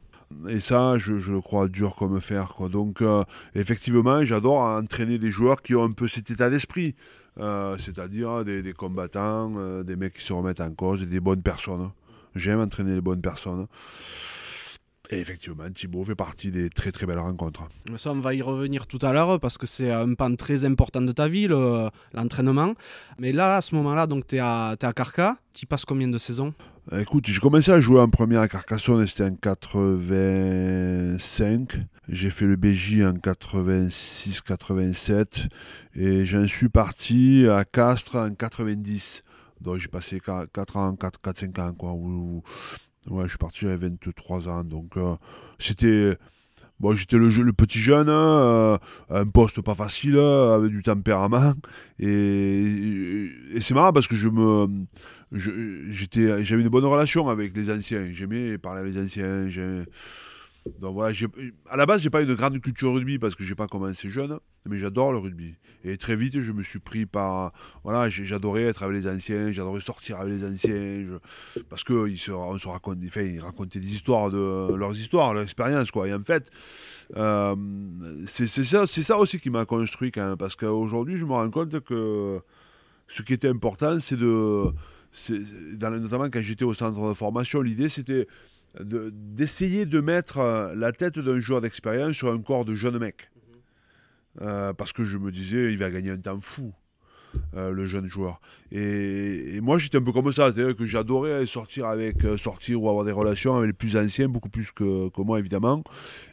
Et 0.49 0.59
ça, 0.59 0.97
je, 0.97 1.13
le 1.13 1.39
crois 1.39 1.69
dur 1.69 1.95
comme 1.95 2.19
fer. 2.19 2.53
Quoi. 2.57 2.67
Donc, 2.67 3.01
euh, 3.01 3.23
effectivement, 3.55 4.25
j'adore 4.25 4.59
entraîner 4.59 5.17
des 5.17 5.31
joueurs 5.31 5.61
qui 5.61 5.73
ont 5.73 5.85
un 5.85 5.91
peu 5.91 6.09
cet 6.09 6.31
état 6.31 6.49
d'esprit. 6.49 6.95
C'est-à-dire 7.37 8.43
des, 8.43 8.61
des 8.61 8.73
combattants, 8.73 9.83
des 9.83 9.95
mecs 9.95 10.15
qui 10.15 10.21
se 10.21 10.33
remettent 10.33 10.61
en 10.61 10.71
cause, 10.71 11.07
des 11.07 11.19
bonnes 11.21 11.41
personnes. 11.41 11.91
J'aime 12.35 12.59
entraîner 12.59 12.95
les 12.95 13.01
bonnes 13.01 13.21
personnes. 13.21 13.67
Et 15.09 15.19
effectivement, 15.19 15.69
Thibaut 15.69 16.05
fait 16.05 16.15
partie 16.15 16.49
des 16.49 16.69
très 16.69 16.93
très 16.93 17.05
belles 17.05 17.19
rencontres. 17.19 17.63
Ça, 17.97 18.11
on 18.11 18.21
va 18.21 18.33
y 18.33 18.41
revenir 18.41 18.87
tout 18.87 18.99
à 19.01 19.11
l'heure 19.11 19.37
parce 19.39 19.57
que 19.57 19.67
c'est 19.67 19.91
un 19.91 20.13
pan 20.13 20.33
très 20.35 20.63
important 20.63 21.01
de 21.01 21.11
ta 21.11 21.27
vie, 21.27 21.45
le- 21.47 21.89
l'entraînement. 22.13 22.73
Mais 23.19 23.33
là, 23.33 23.57
à 23.57 23.61
ce 23.61 23.75
moment-là, 23.75 24.07
donc 24.07 24.27
tu 24.27 24.37
es 24.37 24.39
à, 24.39 24.75
t'es 24.79 24.87
à 24.87 24.93
Carca. 24.93 25.35
Tu 25.53 25.65
passes 25.65 25.83
combien 25.83 26.07
de 26.07 26.17
saisons 26.17 26.53
Euh, 26.93 27.01
Écoute, 27.01 27.25
j'ai 27.27 27.39
commencé 27.39 27.69
à 27.71 27.81
jouer 27.81 27.99
en 27.99 28.09
première 28.09 28.39
à 28.41 28.47
Carcassonne, 28.47 29.05
c'était 29.05 29.25
en 29.25 29.35
85. 29.35 31.73
J'ai 32.09 32.29
fait 32.29 32.45
le 32.45 32.55
BJ 32.55 33.01
en 33.03 33.13
86-87. 33.13 35.47
Et 35.95 36.25
j'en 36.25 36.47
suis 36.47 36.69
parti 36.69 37.45
à 37.49 37.65
Castres 37.65 38.15
en 38.15 38.33
90. 38.33 39.23
Donc 39.61 39.77
j'ai 39.77 39.87
passé 39.87 40.19
4 40.53 40.77
ans, 40.77 40.93
4-5 40.95 41.59
ans. 41.61 41.73
Quoi, 41.73 41.91
où- 41.93 42.41
ouais, 43.09 43.23
je 43.23 43.29
suis 43.29 43.37
parti, 43.37 43.59
j'avais 43.61 43.77
23 43.77 44.49
ans. 44.49 44.63
Donc 44.63 44.97
euh, 44.97 45.15
c'était. 45.59 46.17
Bon, 46.79 46.95
j'étais 46.95 47.17
le, 47.17 47.29
le 47.29 47.53
petit 47.53 47.79
jeune, 47.79 48.09
hein, 48.09 48.11
euh, 48.11 48.77
un 49.09 49.25
poste 49.25 49.61
pas 49.61 49.75
facile, 49.75 50.17
euh, 50.17 50.55
avec 50.55 50.71
du 50.71 50.81
tempérament. 50.81 51.53
Et, 51.99 53.29
c'est 53.61 53.73
marrant 53.73 53.93
parce 53.93 54.07
que 54.07 54.15
je 54.15 54.27
me, 54.27 54.67
j'avais 55.31 56.61
une 56.61 56.69
bonne 56.69 56.83
relation 56.83 57.29
avec 57.29 57.55
les 57.55 57.69
anciens. 57.69 58.11
J'aimais 58.11 58.57
parler 58.57 58.81
avec 58.81 58.95
les 58.95 59.01
anciens. 59.01 59.47
Donc 60.79 60.93
voilà, 60.93 61.15
à 61.69 61.77
la 61.77 61.85
base, 61.85 62.01
j'ai 62.01 62.09
pas 62.09 62.21
une 62.21 62.35
grande 62.35 62.59
culture 62.61 62.93
rugby 62.93 63.19
parce 63.19 63.35
que 63.35 63.43
j'ai 63.43 63.55
pas 63.55 63.67
commencé 63.67 64.09
jeune, 64.09 64.39
mais 64.65 64.77
j'adore 64.77 65.11
le 65.11 65.17
rugby. 65.17 65.55
Et 65.83 65.97
très 65.97 66.15
vite, 66.15 66.39
je 66.39 66.51
me 66.53 66.63
suis 66.63 66.79
pris 66.79 67.05
par, 67.05 67.51
voilà, 67.83 68.07
j'adorais 68.09 68.63
être 68.63 68.83
avec 68.83 68.95
les 69.03 69.07
anciens, 69.09 69.51
j'adorais 69.51 69.81
sortir 69.81 70.21
avec 70.21 70.35
les 70.35 70.45
anciens, 70.45 71.19
parce 71.69 71.83
que 71.83 72.07
ils 72.07 72.17
se, 72.17 72.31
ils 72.31 73.39
racontaient 73.41 73.79
des 73.79 73.93
histoires 73.93 74.31
de 74.31 74.73
leurs 74.73 74.97
histoires, 74.97 75.33
leur 75.33 75.43
expérience, 75.43 75.91
quoi. 75.91 76.07
Et 76.07 76.13
en 76.13 76.23
fait, 76.23 76.49
euh, 77.17 77.55
c'est 78.25 78.47
ça, 78.47 79.17
aussi 79.19 79.39
qui 79.41 79.49
m'a 79.49 79.65
construit 79.65 80.11
quand 80.11 80.25
même, 80.25 80.37
parce 80.37 80.55
qu'aujourd'hui, 80.55 81.17
je 81.17 81.25
me 81.25 81.33
rends 81.33 81.49
compte 81.49 81.81
que 81.81 82.39
ce 83.07 83.21
qui 83.21 83.33
était 83.33 83.49
important, 83.49 83.99
c'est 83.99 84.17
de, 84.17 84.71
notamment 85.81 86.29
quand 86.29 86.41
j'étais 86.41 86.63
au 86.63 86.73
centre 86.73 87.09
de 87.09 87.13
formation, 87.13 87.61
l'idée 87.61 87.89
c'était 87.89 88.25
de- 88.25 88.27
d'essayer 88.81 89.85
de, 89.85 89.99
mettre 90.01 90.39
euh, 90.39 90.73
la 90.75 90.91
tête 90.91 91.19
d'un 91.19 91.39
joueur 91.39 91.61
d'expérience 91.61 92.15
sur 92.15 92.31
un 92.31 92.39
corps 92.41 92.65
de 92.65 92.73
jeune 92.73 92.97
mec. 92.97 93.29
Euh, 94.41 94.73
parce 94.73 94.93
que 94.93 95.03
je 95.03 95.17
me 95.17 95.31
disais, 95.31 95.71
il 95.71 95.77
va 95.77 95.91
gagner 95.91 96.09
un 96.09 96.17
temps 96.17 96.39
fou, 96.39 96.73
euh, 97.55 97.71
le 97.71 97.85
jeune 97.85 98.07
joueur. 98.07 98.41
Et, 98.71 99.55
et 99.57 99.61
moi, 99.61 99.77
j'étais 99.77 99.97
un 99.97 100.01
peu 100.01 100.11
comme 100.11 100.31
ça, 100.31 100.51
c'est-à-dire 100.51 100.75
que 100.75 100.85
j'adorais 100.87 101.45
sortir 101.45 101.85
avec, 101.85 102.23
euh, 102.25 102.35
sortir 102.37 102.81
ou 102.81 102.89
avoir 102.89 103.05
des 103.05 103.11
relations 103.11 103.55
avec 103.55 103.67
les 103.67 103.73
plus 103.73 103.95
anciens, 103.95 104.27
beaucoup 104.27 104.49
plus 104.49 104.71
que, 104.71 105.09
que 105.09 105.21
moi, 105.21 105.37
évidemment, 105.37 105.83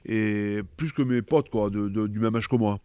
et 0.06 0.60
plus 0.78 0.92
que 0.92 1.02
mes 1.02 1.20
potes, 1.20 1.50
quoi, 1.50 1.68
de- 1.68 1.88
de- 1.90 2.06
du 2.06 2.20
même 2.20 2.36
âge 2.36 2.48
que 2.48 2.56
moi. 2.56 2.80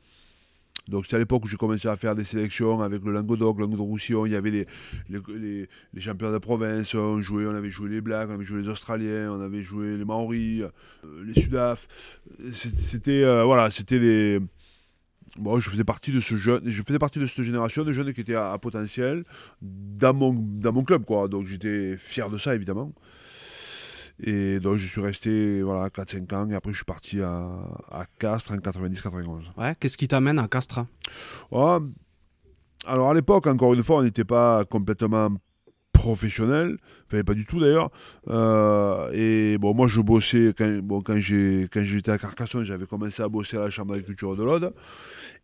Donc 0.88 1.06
c'est 1.06 1.16
à 1.16 1.20
l'époque 1.20 1.44
où 1.46 1.48
j'ai 1.48 1.58
commencé 1.58 1.88
à 1.88 1.96
faire 1.96 2.16
des 2.16 2.24
sélections 2.24 2.82
avec 2.82 3.04
le 3.04 3.12
Languedoc, 3.12 3.58
le 3.58 3.64
Languedoc-Roussillon. 3.64 4.26
Il 4.26 4.34
y 4.34 4.36
avait 4.36 4.52
les, 4.52 4.68
les, 5.10 6.02
champions 6.02 6.32
de 6.32 6.38
province. 6.38 6.94
On, 6.94 7.22
jouait, 7.22 7.46
on 7.46 7.56
avait 7.56 7.70
joué 7.70 7.90
les 7.90 8.02
Blacks, 8.02 8.30
on 8.30 8.34
avait 8.34 8.46
joué 8.46 8.62
les 8.62 8.70
Australiens, 8.70 9.32
on 9.32 9.42
avait 9.42 9.62
joué 9.62 9.98
les 9.98 10.06
Maoris, 10.06 10.62
euh, 10.62 11.24
les 11.24 11.34
Sudaf. 11.34 11.88
C'était 12.52 13.24
euh, 13.24 13.44
voilà, 13.44 13.72
c'était 13.72 14.00
les. 14.00 14.40
Bon, 15.38 15.60
je 15.60 15.70
faisais 15.70 15.84
partie 15.84 16.12
de 16.12 16.20
ce 16.20 16.36
jeune, 16.36 16.62
je 16.66 16.84
faisais 16.84 17.00
partie 17.00 17.20
de 17.20 17.26
cette 17.26 17.44
génération 17.44 17.84
de 17.84 17.92
jeunes 17.92 18.14
qui 18.14 18.22
étaient 18.22 18.36
à, 18.36 18.54
à 18.54 18.58
potentiel 18.58 19.26
dans 19.62 20.14
mon, 20.14 20.34
dans 20.34 20.72
mon 20.72 20.84
club, 20.84 21.04
quoi. 21.04 21.28
Donc 21.28 21.46
j'étais 21.46 21.98
fier 21.98 22.30
de 22.30 22.38
ça, 22.38 22.56
évidemment. 22.56 22.94
Et 24.22 24.60
donc 24.60 24.78
je 24.78 24.88
suis 24.88 25.02
resté 25.02 25.62
voilà, 25.62 25.90
4-5 25.90 26.36
ans 26.36 26.50
et 26.50 26.56
après 26.56 26.72
je 26.72 26.78
suis 26.78 26.86
parti 26.86 27.22
à, 27.22 27.60
à 27.92 28.06
Castres 28.18 28.52
en 28.54 28.58
90-91. 28.58 29.52
Ouais, 29.58 29.76
qu'est-ce 29.80 29.98
qui 29.98 30.08
t'amène 30.08 30.40
à 30.40 30.48
Castres 30.48 30.86
Ouais, 31.52 31.80
alors 32.88 33.10
à 33.10 33.14
l'époque, 33.14 33.48
encore 33.48 33.74
une 33.74 33.84
fois, 33.84 33.98
on 33.98 34.04
n'était 34.04 34.24
pas 34.24 34.64
complètement 34.66 35.30
professionnel, 35.92 36.78
enfin 37.08 37.24
pas 37.24 37.34
du 37.34 37.46
tout 37.46 37.60
d'ailleurs. 37.60 37.90
Euh, 38.28 39.10
et 39.14 39.58
bon, 39.58 39.74
moi 39.74 39.88
je 39.88 40.02
bossais 40.02 40.54
quand, 40.56 40.80
bon, 40.84 41.02
quand 41.02 41.18
j'ai 41.18 41.68
quand 41.72 41.84
j'étais 41.84 42.12
à 42.12 42.18
Carcassonne, 42.18 42.64
j'avais 42.64 42.86
commencé 42.86 43.24
à 43.24 43.30
bosser 43.30 43.58
à 43.58 43.62
la 43.62 43.70
chambre 43.70 43.94
d'agriculture 43.94 44.36
de 44.36 44.44
l'Aude. 44.44 44.74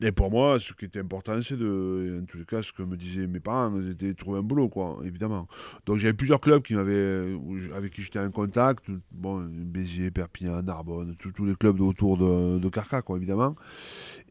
Et 0.04 0.12
pour 0.12 0.32
moi, 0.32 0.60
ce 0.60 0.74
qui 0.74 0.86
était 0.86 1.00
important, 1.00 1.40
c'est 1.42 1.58
de, 1.58 2.20
en 2.22 2.26
tous 2.26 2.40
les 2.40 2.46
cas, 2.46 2.64
ce 2.64 2.74
que 2.74 2.82
me 2.82 2.98
disaient 2.98 3.28
mes 3.28 3.40
parents, 3.40 3.72
c'était 3.88 4.08
de 4.08 4.14
trouver 4.14 4.40
un 4.40 4.42
boulot, 4.44 4.68
quoi, 4.68 4.98
évidemment. 5.06 5.48
Donc 5.86 5.98
j'avais 5.98 6.14
plusieurs 6.14 6.42
clubs 6.42 6.64
qui 6.64 6.74
m'avaient, 6.74 7.38
avec 7.76 7.94
qui 7.94 8.02
j'étais 8.02 8.20
en 8.20 8.32
contact, 8.32 8.86
bon, 9.12 9.48
Béziers, 9.48 10.10
Perpignan, 10.10 10.64
Narbonne, 10.64 11.16
tous 11.36 11.46
les 11.46 11.56
clubs 11.56 11.80
autour 11.82 12.18
de, 12.18 12.70
Carcassonne, 12.70 13.04
quoi, 13.04 13.18
évidemment. 13.18 13.56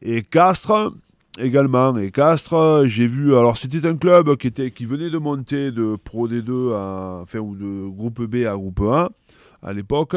Et 0.01 0.23
Castres 0.23 0.93
également. 1.39 1.97
Et 1.97 2.11
Castres, 2.11 2.83
j'ai 2.85 3.07
vu. 3.07 3.35
Alors, 3.35 3.57
c'était 3.57 3.87
un 3.87 3.95
club 3.95 4.35
qui, 4.35 4.47
était, 4.47 4.71
qui 4.71 4.85
venait 4.85 5.09
de 5.09 5.17
monter 5.17 5.71
de 5.71 5.95
Pro 5.95 6.27
D2 6.27 6.73
à, 6.73 7.19
enfin, 7.21 7.39
ou 7.39 7.55
de 7.55 7.87
groupe 7.89 8.21
B 8.23 8.45
à 8.45 8.53
groupe 8.53 8.81
A 8.81 9.09
à 9.63 9.73
l'époque. 9.73 10.15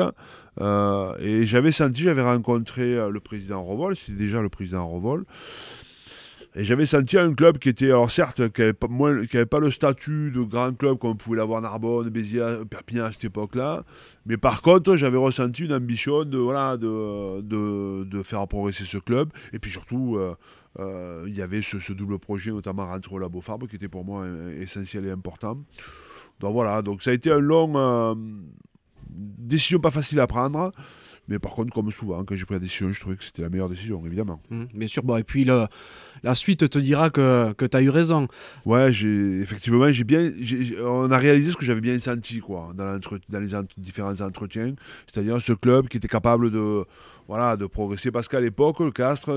Euh, 0.61 1.17
et 1.19 1.45
j'avais 1.45 1.73
senti, 1.73 2.03
j'avais 2.03 2.23
rencontré 2.23 2.83
euh, 2.83 3.11
le 3.11 3.21
président 3.21 3.63
Revol, 3.63 3.97
c'était 3.97 4.19
déjà 4.19 4.41
le 4.41 4.49
président 4.49 4.89
Revol. 4.89 5.25
Et 6.57 6.63
j'avais 6.63 6.87
senti 6.87 7.19
un 7.19 7.35
club 7.35 7.59
qui 7.59 7.69
était, 7.69 7.87
alors 7.87 8.13
certes, 8.13 8.53
qui 8.53 8.61
n'avait 8.63 9.47
pas, 9.47 9.59
le 9.59 9.71
statut 9.73 10.31
de 10.31 10.41
grand 10.43 10.73
club 10.77 10.99
comme 10.99 11.17
pouvait 11.17 11.39
l'avoir 11.39 11.61
Narbonne, 11.61 12.09
Béziers, 12.11 12.65
Perpignan 12.71 13.07
à 13.07 13.13
cette 13.13 13.25
époque-là. 13.25 13.83
Mais 14.25 14.37
par 14.37 14.63
contre, 14.63 14.95
j'avais 14.95 15.17
ressenti 15.17 15.65
une 15.65 15.73
ambition 15.73 16.25
de, 16.25 16.39
voilà, 16.39 16.77
de, 16.77 17.41
de, 17.41 18.23
faire 18.23 18.47
progresser 18.47 18.85
ce 18.85 18.99
club. 18.99 19.31
Et 19.53 19.59
puis 19.59 19.73
surtout, 19.73 20.17
euh, 20.79 21.25
il 21.27 21.35
y 21.35 21.43
avait 21.43 21.61
ce, 21.61 21.93
double 21.93 22.21
projet, 22.21 22.53
notamment 22.53 22.87
rentrer 22.87 23.17
au 23.17 23.19
Labo 23.19 23.41
Fabre, 23.41 23.67
qui 23.67 23.75
était 23.75 23.89
pour 23.89 24.05
moi 24.05 24.25
essentiel 24.61 25.07
et 25.07 25.11
important. 25.11 25.59
Donc 26.39 26.53
voilà, 26.53 26.83
donc 26.83 27.03
ça 27.03 27.11
a 27.11 27.15
été 27.15 27.33
un 27.33 27.41
long. 27.41 28.15
Décision 29.15 29.79
pas 29.79 29.91
facile 29.91 30.21
à 30.21 30.27
prendre. 30.27 30.73
Mais 31.27 31.39
par 31.39 31.53
contre, 31.53 31.73
comme 31.73 31.91
souvent, 31.91 32.23
quand 32.25 32.37
j'ai 32.37 32.45
pris 32.45 32.55
la 32.55 32.61
décision, 32.61 32.93
je 32.93 33.01
trouvais 33.01 33.17
que 33.17 33.25
c'était 33.25 33.41
la 33.41 33.49
meilleure 33.49 33.71
décision, 33.71 34.05
évidemment. 34.05 34.43
Mmh, 34.51 34.65
bien 34.75 34.89
sûr. 34.89 35.03
Bon, 35.03 35.17
et 35.17 35.25
puis 35.25 35.45
la 35.45 36.35
suite 36.35 36.69
te 36.69 36.79
dira 36.79 37.09
que, 37.09 37.55
que 37.55 37.65
tu 37.65 37.77
as 37.77 37.81
eu 37.81 37.89
raison. 37.89 38.29
Ouais, 38.67 38.91
effectivement, 38.91 39.91
j'ai 39.91 40.05
bien, 40.05 40.31
on 40.83 41.11
a 41.11 41.17
réalisé 41.17 41.53
ce 41.53 41.57
que 41.57 41.65
j'avais 41.65 41.81
bien 41.81 41.99
senti 41.99 42.41
quoi, 42.41 42.73
dans, 42.75 43.01
dans 43.31 43.41
les 43.41 43.49
différents 43.79 44.21
entretiens. 44.21 44.75
C'est-à-dire 45.07 45.41
ce 45.41 45.55
club 45.55 45.89
qui 45.89 45.97
était 45.97 46.09
capable 46.09 46.51
de, 46.51 46.85
voilà, 47.27 47.57
de 47.57 47.65
progresser. 47.65 48.11
Parce 48.11 48.29
qu'à 48.29 48.41
l'époque, 48.41 48.81
le 48.81 48.91
Castres, 48.91 49.33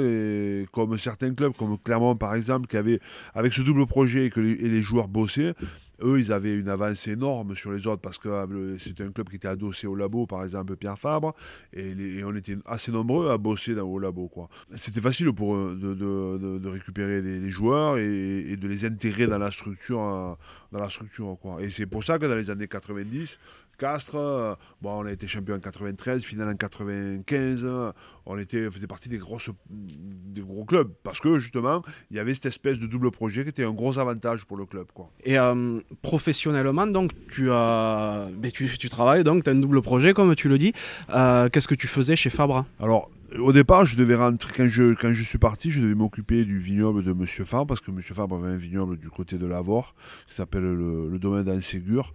comme 0.74 0.98
certains 0.98 1.34
clubs, 1.34 1.54
comme 1.54 1.78
Clermont 1.78 2.18
par 2.18 2.36
exemple, 2.36 2.68
qui 2.68 2.76
avait, 2.76 3.00
avec 3.34 3.54
ce 3.54 3.62
double 3.62 3.86
projet 3.86 4.26
et 4.26 4.30
que 4.30 4.42
et 4.42 4.68
les 4.68 4.82
joueurs 4.82 5.08
bossaient, 5.08 5.54
eux, 6.02 6.20
ils 6.20 6.32
avaient 6.32 6.58
une 6.58 6.70
avance 6.70 7.08
énorme 7.08 7.56
sur 7.56 7.72
les 7.72 7.88
autres 7.88 8.02
parce 8.02 8.18
que 8.18 8.30
euh, 8.30 8.78
c'était 8.78 9.04
un 9.04 9.12
club 9.12 9.30
qui 9.30 9.38
était 9.38 9.48
adossé 9.48 9.88
au 9.88 9.96
labo, 9.96 10.26
par 10.26 10.44
exemple 10.44 10.76
Pierre 10.76 11.00
Fabre, 11.00 11.34
et, 11.74 12.24
on 12.24 12.36
était 12.36 12.58
assez 12.66 12.92
nombreux 12.92 13.30
à 13.30 13.38
bosser 13.38 13.76
dans, 13.76 13.88
au 13.88 14.00
labo. 14.00 14.30
C'était 14.76 15.02
facile 15.02 15.32
pour 15.34 15.56
eux 15.56 15.78
de, 15.80 16.68
récupérer 16.68 17.22
les, 17.22 17.50
joueurs 17.50 17.98
et, 17.98 18.56
de 18.58 18.68
les 18.68 18.86
intégrer 18.86 19.28
dans 19.28 19.38
la 19.38 19.52
structure. 19.52 20.02
Euh, 20.02 20.34
dans 20.72 20.80
la 20.80 20.90
structure 20.90 21.38
quoi. 21.42 21.62
Et 21.62 21.70
c'est 21.70 21.86
pour 21.86 22.04
ça 22.04 22.20
que 22.20 22.26
dans 22.26 22.36
les 22.36 22.50
années 22.50 22.68
90, 22.68 23.40
Castres. 23.78 24.16
Euh, 24.16 24.56
bon, 24.82 25.04
on 25.04 25.06
a 25.06 25.12
été 25.12 25.28
champion 25.28 25.56
en 25.56 25.60
93, 25.60 26.24
finale 26.24 26.50
en 26.50 26.56
95. 26.56 27.66
On 28.26 28.38
était, 28.38 28.70
faisait 28.70 28.88
partie 28.88 29.10
des, 29.10 29.18
grosses, 29.18 29.50
des 29.70 30.42
gros 30.42 30.66
clubs 30.66 30.92
parce 31.04 31.20
que 31.20 31.38
justement, 31.38 31.82
il 32.12 32.18
y 32.18 32.20
avait 32.20 32.34
cette 32.34 32.48
espèce 32.48 32.80
de 32.80 32.88
double 32.88 33.12
projet 33.12 33.44
qui 33.44 33.50
était 33.50 33.64
un 33.64 33.72
gros 33.72 34.00
avantage 34.00 34.46
pour 34.46 34.58
le 34.58 34.66
club. 34.66 34.88
Quoi. 34.94 35.10
Et 35.24 35.40
euh, 35.40 35.80
professionnellement, 36.02 36.88
donc, 36.88 37.12
tu, 37.32 37.50
as, 37.52 38.28
mais 38.42 38.52
tu, 38.52 38.68
tu 38.78 38.90
travailles, 38.90 39.24
donc 39.24 39.44
tu 39.44 39.50
as 39.50 39.54
un 39.54 39.58
double 39.58 39.82
projet, 39.82 40.14
comme 40.14 40.36
tu 40.36 40.50
le 40.50 40.58
dis. 40.58 40.74
Euh, 41.12 41.50
qu'est-ce 41.50 41.68
que 41.68 41.76
tu 41.76 41.88
faisais 41.88 42.16
chez 42.16 42.30
Fabre 42.30 42.66
Alors, 42.80 43.10
au 43.38 43.52
départ, 43.52 43.86
je 43.86 43.98
devais 43.98 44.16
rentrer, 44.16 44.54
quand 44.56 44.68
je, 44.68 44.94
quand 44.94 45.12
je 45.12 45.24
suis 45.24 45.38
parti, 45.38 45.70
je 45.70 45.82
devais 45.82 45.96
m'occuper 45.96 46.46
du 46.46 46.60
vignoble 46.60 47.04
de 47.04 47.12
Monsieur 47.14 47.44
Fabre, 47.46 47.68
parce 47.68 47.82
que 47.82 47.92
Monsieur 47.92 48.14
Fabre 48.14 48.36
avait 48.38 48.54
un 48.54 48.56
vignoble 48.56 48.98
du 48.98 49.10
côté 49.10 49.38
de 49.38 49.46
Lavore, 49.46 49.96
qui 50.28 50.36
s'appelle 50.36 50.64
le, 50.64 51.18
domaine 51.20 51.44
d'Anségur. 51.44 52.14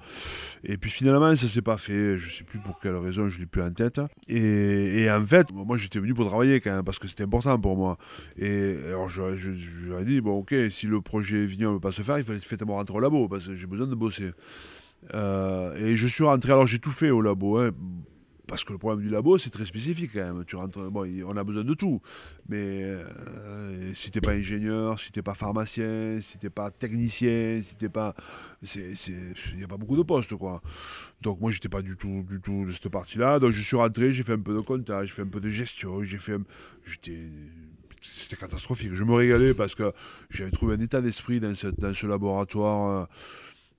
Et 0.65 0.77
puis 0.79 0.91
finalement, 0.91 1.35
ça 1.37 1.49
s'est 1.49 1.63
pas 1.63 1.77
fait, 1.77 2.17
je 2.17 2.31
sais 2.31 2.45
plus 2.45 2.59
pour 2.61 2.79
quelle 2.81 2.97
raison, 2.97 3.29
je 3.29 3.41
l'ai 3.41 3.47
plus 3.47 3.63
en 3.63 3.73
tête. 3.73 4.01
Et, 4.29 5.09
en 5.11 5.25
fait, 5.25 5.49
moi 5.53 5.77
j'étais 5.77 5.99
venu 5.99 6.15
pour 6.15 6.27
travailler 6.27 6.61
quand 6.61 6.73
même, 6.73 6.85
parce 6.85 6.99
que 6.99 7.09
c'était 7.09 7.25
important 7.25 7.59
pour 7.59 7.77
moi. 7.77 7.99
Et 8.39 8.77
alors 8.87 9.11
je, 9.11 9.35
je, 9.35 10.01
ai 10.01 10.05
dit, 10.05 10.21
bon 10.21 10.39
ok, 10.39 10.55
si 10.71 10.87
le 10.87 11.01
projet 11.01 11.45
vignoble 11.45 11.75
ne 11.75 11.79
peut 11.79 11.89
pas 11.89 11.93
se 11.93 12.03
faire, 12.03 12.19
il 12.19 12.25
fallait 12.25 12.41
faites-moi 12.41 12.77
rentrer 12.77 12.97
au 12.97 13.01
labo, 13.01 13.29
parce 13.29 13.49
que 13.49 13.55
j'ai 13.55 13.67
besoin 13.67 13.87
de 13.87 13.95
bosser. 13.95 14.31
Euh, 15.15 15.75
et 15.77 15.97
je 15.97 16.07
suis 16.07 16.25
rentré, 16.25 16.53
alors 16.53 16.67
j'ai 16.67 16.79
tout 16.79 16.93
fait 16.93 17.11
au 17.11 17.21
labo, 17.21 17.59
hein, 17.59 17.71
parce 18.53 18.65
que 18.65 18.73
le 18.75 18.79
problème 18.79 19.07
du 19.07 19.11
labo, 19.11 19.39
c'est 19.39 19.49
très 19.49 19.65
spécifique 19.65 20.11
quand 20.13 20.35
même. 20.35 20.45
Tu 20.45 20.57
rentres, 20.57 20.91
bon, 20.91 21.09
on 21.27 21.37
a 21.39 21.43
besoin 21.43 21.65
de 21.65 21.73
tout. 21.73 22.03
Mais 22.51 22.83
euh, 22.83 23.95
si 23.95 24.11
t'es 24.11 24.21
pas 24.21 24.33
ingénieur, 24.33 25.01
si 25.01 25.11
t'es 25.11 25.23
pas 25.23 25.33
pharmacien, 25.33 26.19
si 26.21 26.37
t'es 26.37 26.51
pas 26.51 26.71
technicien, 26.71 27.61
si 27.63 27.77
t'es 27.77 27.89
pas. 27.89 28.15
Il 28.77 29.57
n'y 29.57 29.65
a 29.65 29.69
pas 29.69 29.79
beaucoup 29.79 29.97
de 29.97 30.03
postes, 30.03 30.35
quoi. 30.35 30.61
Donc 31.23 31.41
moi, 31.41 31.51
j'étais 31.51 31.71
pas 31.71 31.81
du 31.81 31.97
tout, 31.97 32.27
du 32.29 32.43
tout 32.43 32.67
de 32.67 32.73
cette 32.73 32.91
partie-là. 32.91 33.39
Donc 33.39 33.53
je 33.53 33.63
suis 33.63 33.75
rentré, 33.75 34.13
j'ai 34.13 34.23
fait 34.23 34.35
un 34.35 34.39
peu 34.39 34.55
de 34.55 34.61
comptage, 34.61 35.09
j'ai 35.09 35.15
fait 35.15 35.23
un 35.23 35.29
peu 35.29 35.41
de 35.41 35.49
gestion, 35.49 36.05
j'ai 36.05 36.19
fait. 36.19 36.37
J'étais 36.85 37.21
c'était 38.03 38.37
catastrophique. 38.37 38.93
Je 38.93 39.05
me 39.05 39.15
régalais 39.15 39.55
parce 39.55 39.75
que 39.75 39.95
j'avais 40.29 40.51
trouvé 40.51 40.75
un 40.75 40.81
état 40.81 41.01
d'esprit 41.01 41.41
dans, 41.41 41.55
dans, 41.79 41.95
ce 41.95 42.07
laboratoire. 42.07 43.09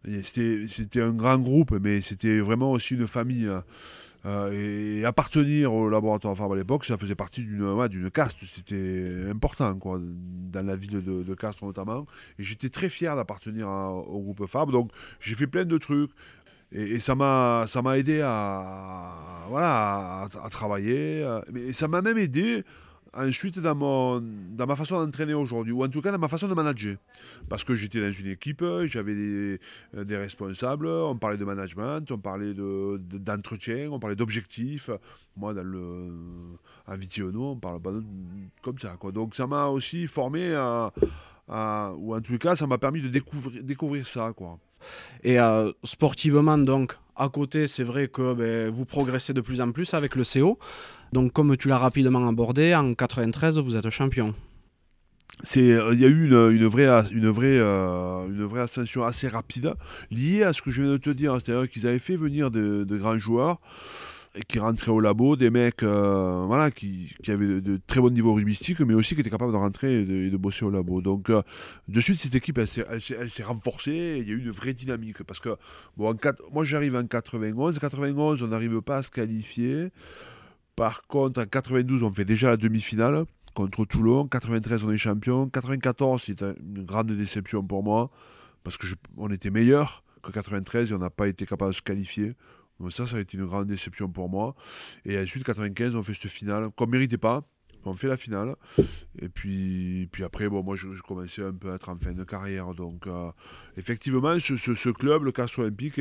Euh, 0.08 0.22
c'était 0.24 1.01
un 1.01 1.13
grand 1.13 1.38
groupe, 1.38 1.75
mais 1.80 2.01
c'était 2.01 2.39
vraiment 2.39 2.72
aussi 2.72 2.96
une 2.96 3.08
famille. 3.08 3.48
Euh, 4.25 5.00
et 5.00 5.06
appartenir 5.06 5.74
au 5.74 5.89
laboratoire 5.89 6.36
Fabre 6.38 6.53
à 6.53 6.56
l'époque, 6.56 6.86
ça 6.86 6.98
faisait 6.98 7.15
partie 7.15 7.42
d'une 7.42 7.88
d'une 7.89 8.10
caste, 8.10 8.38
c'était 8.46 9.25
important 9.30 9.75
quoi, 9.75 10.00
dans 10.00 10.65
la 10.65 10.77
ville 10.77 11.03
de, 11.03 11.24
de 11.24 11.34
Castres 11.34 11.65
notamment. 11.65 12.06
Et 12.39 12.44
j'étais 12.44 12.70
très 12.70 12.89
fier 12.89 13.15
d'appartenir 13.18 13.68
au 13.68 14.22
groupe 14.22 14.46
Fabre, 14.48 14.72
donc 14.72 14.92
j'ai 15.20 15.36
fait 15.36 15.48
plein 15.48 15.65
de 15.65 15.77
trucs. 15.77 16.12
Et, 16.72 17.00
ça 17.00 17.15
m'a 17.15 17.65
ça 17.68 17.82
m'a 17.82 17.98
aidé 17.98 18.22
à 18.24 19.46
voilà 19.50 20.30
à, 20.42 20.50
travailler. 20.50 21.27
Mais 21.51 21.74
ça 21.74 21.88
m'a 21.89 22.01
même 22.01 22.18
aidé 22.18 22.63
ensuite 23.13 23.60
dans, 23.60 23.75
mon, 23.75 24.22
dans 24.22 24.65
ma 24.65 24.75
façon 24.75 25.03
d'entraîner 25.03 25.34
aujourd'hui, 25.34 25.74
ou 25.74 25.84
en 25.84 25.89
tout 25.89 26.01
cas 26.01 26.12
dans 26.12 26.20
ma 26.20 26.27
façon 26.27 26.48
de 26.48 26.53
manager. 26.53 26.98
Parce 27.50 27.63
que 27.63 27.75
j'étais 27.75 28.01
dans 28.01 28.12
une 28.12 28.27
équipe, 28.27 28.63
j'avais 28.86 29.15
des, 29.15 29.60
euh, 29.96 30.20
responsables, 30.20 30.88
on 30.88 31.15
parlait 31.17 31.38
de 31.38 31.46
management, 31.46 32.12
on 32.12 32.17
parlait 32.17 32.53
d'entretien, 32.53 33.89
on 33.91 34.00
parlait 34.00 34.15
d'objectifs. 34.15 34.89
Moi, 35.36 35.53
dans 35.53 35.63
le, 35.63 36.12
à 36.88 36.96
Vitiono, 36.96 37.51
on 37.51 37.55
parle 37.58 37.82
pas 37.82 37.93
comme 38.62 38.77
ça. 38.79 38.96
Quoi. 39.00 39.12
Donc 39.12 39.36
ça 39.36 39.48
m'a 39.48 39.67
aussi 39.67 40.08
formé 40.08 40.53
à, 40.53 40.91
ou 41.98 42.15
en 42.15 42.22
tout 42.22 42.38
cas, 42.38 42.55
ça 42.55 42.67
m'a 42.67 42.77
permis 42.77 43.01
de 43.01 43.10
découvrir, 43.10 43.63
découvrir 43.63 44.08
ça. 44.08 44.34
Quoi. 44.34 44.60
Et 45.23 45.39
euh, 45.39 45.71
sportivement, 45.83 46.57
donc, 46.57 46.97
à 47.15 47.29
côté, 47.29 47.67
c'est 47.67 47.83
vrai 47.83 48.07
que 48.07 48.33
ben, 48.33 48.69
vous 48.69 48.85
progressez 48.85 49.33
de 49.33 49.41
plus 49.41 49.61
en 49.61 49.71
plus 49.71 49.93
avec 49.93 50.15
le 50.15 50.23
CO. 50.23 50.57
Donc, 51.11 51.31
comme 51.33 51.55
tu 51.57 51.67
l'as 51.67 51.77
rapidement 51.77 52.27
abordé, 52.27 52.73
en 52.75 52.93
93, 52.93 53.59
vous 53.59 53.75
êtes 53.75 53.89
champion. 53.89 54.33
Euh, 55.57 55.89
il 55.93 55.99
y 55.99 56.05
a 56.05 56.07
eu 56.07 56.33
euh, 56.33 56.51
une 56.51 56.67
vraie 56.67 58.59
ascension 58.59 59.03
assez 59.03 59.27
rapide 59.27 59.73
liée 60.11 60.43
à 60.43 60.53
ce 60.53 60.61
que 60.61 60.71
je 60.71 60.81
viens 60.81 60.91
de 60.91 60.97
te 60.97 61.09
dire. 61.09 61.37
C'est-à-dire 61.41 61.69
qu'ils 61.69 61.87
avaient 61.87 61.99
fait 61.99 62.15
venir 62.15 62.51
de 62.51 62.97
grands 62.97 63.17
joueurs 63.17 63.59
qui 64.47 64.59
rentraient 64.59 64.91
au 64.91 64.99
labo, 64.99 65.35
des 65.35 65.49
mecs 65.49 65.83
euh, 65.83 66.45
voilà, 66.47 66.71
qui, 66.71 67.15
qui 67.23 67.31
avaient 67.31 67.61
de, 67.61 67.79
très 67.85 68.01
bon 68.01 68.09
niveau 68.09 68.33
rugbyistique, 68.33 68.79
mais 68.79 68.93
aussi 68.93 69.13
qui 69.15 69.21
étaient 69.21 69.29
capables 69.29 69.51
de 69.51 69.57
rentrer 69.57 70.01
et 70.01 70.29
de, 70.29 70.37
bosser 70.37 70.65
au 70.65 70.71
labo. 70.71 71.01
Donc, 71.01 71.29
euh, 71.29 71.41
de 71.87 71.99
suite, 71.99 72.17
cette 72.17 72.35
équipe, 72.35 72.57
elle 72.57 72.67
s'est 72.67 73.43
renforcée, 73.43 74.17
il 74.21 74.27
y 74.27 74.31
a 74.31 74.33
eu 74.33 74.39
une 74.39 74.51
vraie 74.51 74.73
dynamique. 74.73 75.23
Parce 75.23 75.39
que, 75.39 75.55
bon, 75.97 76.11
en 76.11 76.15
moi, 76.51 76.63
j'arrive 76.63 76.95
en 76.95 77.05
91. 77.05 77.77
En 77.77 77.79
91, 77.79 78.41
on 78.43 78.47
n'arrive 78.47 78.81
pas 78.81 78.97
à 78.97 79.03
se 79.03 79.11
qualifier. 79.11 79.89
Par 80.75 81.05
contre, 81.05 81.41
en 81.41 81.45
92, 81.45 82.01
on 82.01 82.11
fait 82.11 82.25
déjà 82.25 82.49
la 82.49 82.57
demi-finale 82.57 83.25
contre 83.53 83.85
Toulon. 83.85 84.27
93, 84.27 84.83
on 84.83 84.91
est 84.91 84.97
champion. 84.97 85.47
94, 85.47 86.23
c'est 86.25 86.41
une 86.41 86.83
grande 86.83 87.11
déception 87.11 87.63
pour 87.63 87.83
moi, 87.83 88.09
parce 88.63 88.77
qu'on 88.77 89.29
était 89.29 89.51
meilleur 89.51 90.03
que 90.23 90.31
93 90.31 90.91
et 90.91 90.95
on 90.95 90.99
n'a 90.99 91.09
pas 91.09 91.27
été 91.27 91.45
capable 91.45 91.71
de 91.71 91.75
se 91.75 91.81
qualifier. 91.81 92.33
Donc 92.80 92.92
ça, 92.92 93.08
ça 93.08 93.18
a 93.18 93.20
été 93.20 93.38
une 93.38 93.46
grande 93.46 93.68
déception 93.68 94.10
pour 94.10 94.30
moi. 94.30 94.56
Et 95.06 95.18
ensuite, 95.18 95.44
95, 95.44 95.96
on 95.96 96.03
fait 96.03 96.13
cette 96.13 96.32
finale 96.32 96.70
qu'on 96.75 96.86
ne 96.86 96.92
méritait 96.92 97.18
pas. 97.18 97.44
On 97.86 97.94
fait 97.94 98.08
la 98.08 98.18
finale. 98.18 98.56
Et 99.20 99.30
puis, 99.30 100.08
puis 100.12 100.24
après, 100.24 100.48
bon, 100.48 100.63
moi, 100.63 100.75
je, 100.75 100.88
commençais 101.01 101.44
un 101.44 101.51
peu 101.51 101.72
à 101.72 101.75
être 101.75 101.89
en 101.89 101.98
fin 101.98 102.13
de 102.13 102.24
carrière. 102.24 102.74
Donc, 102.74 103.08
euh, 103.08 103.30
effectivement, 103.75 104.39
ce, 104.39 104.56
ce, 104.56 104.89
club, 104.89 105.24
le 105.24 105.32
Castre 105.32 105.60
Olympique, 105.60 106.00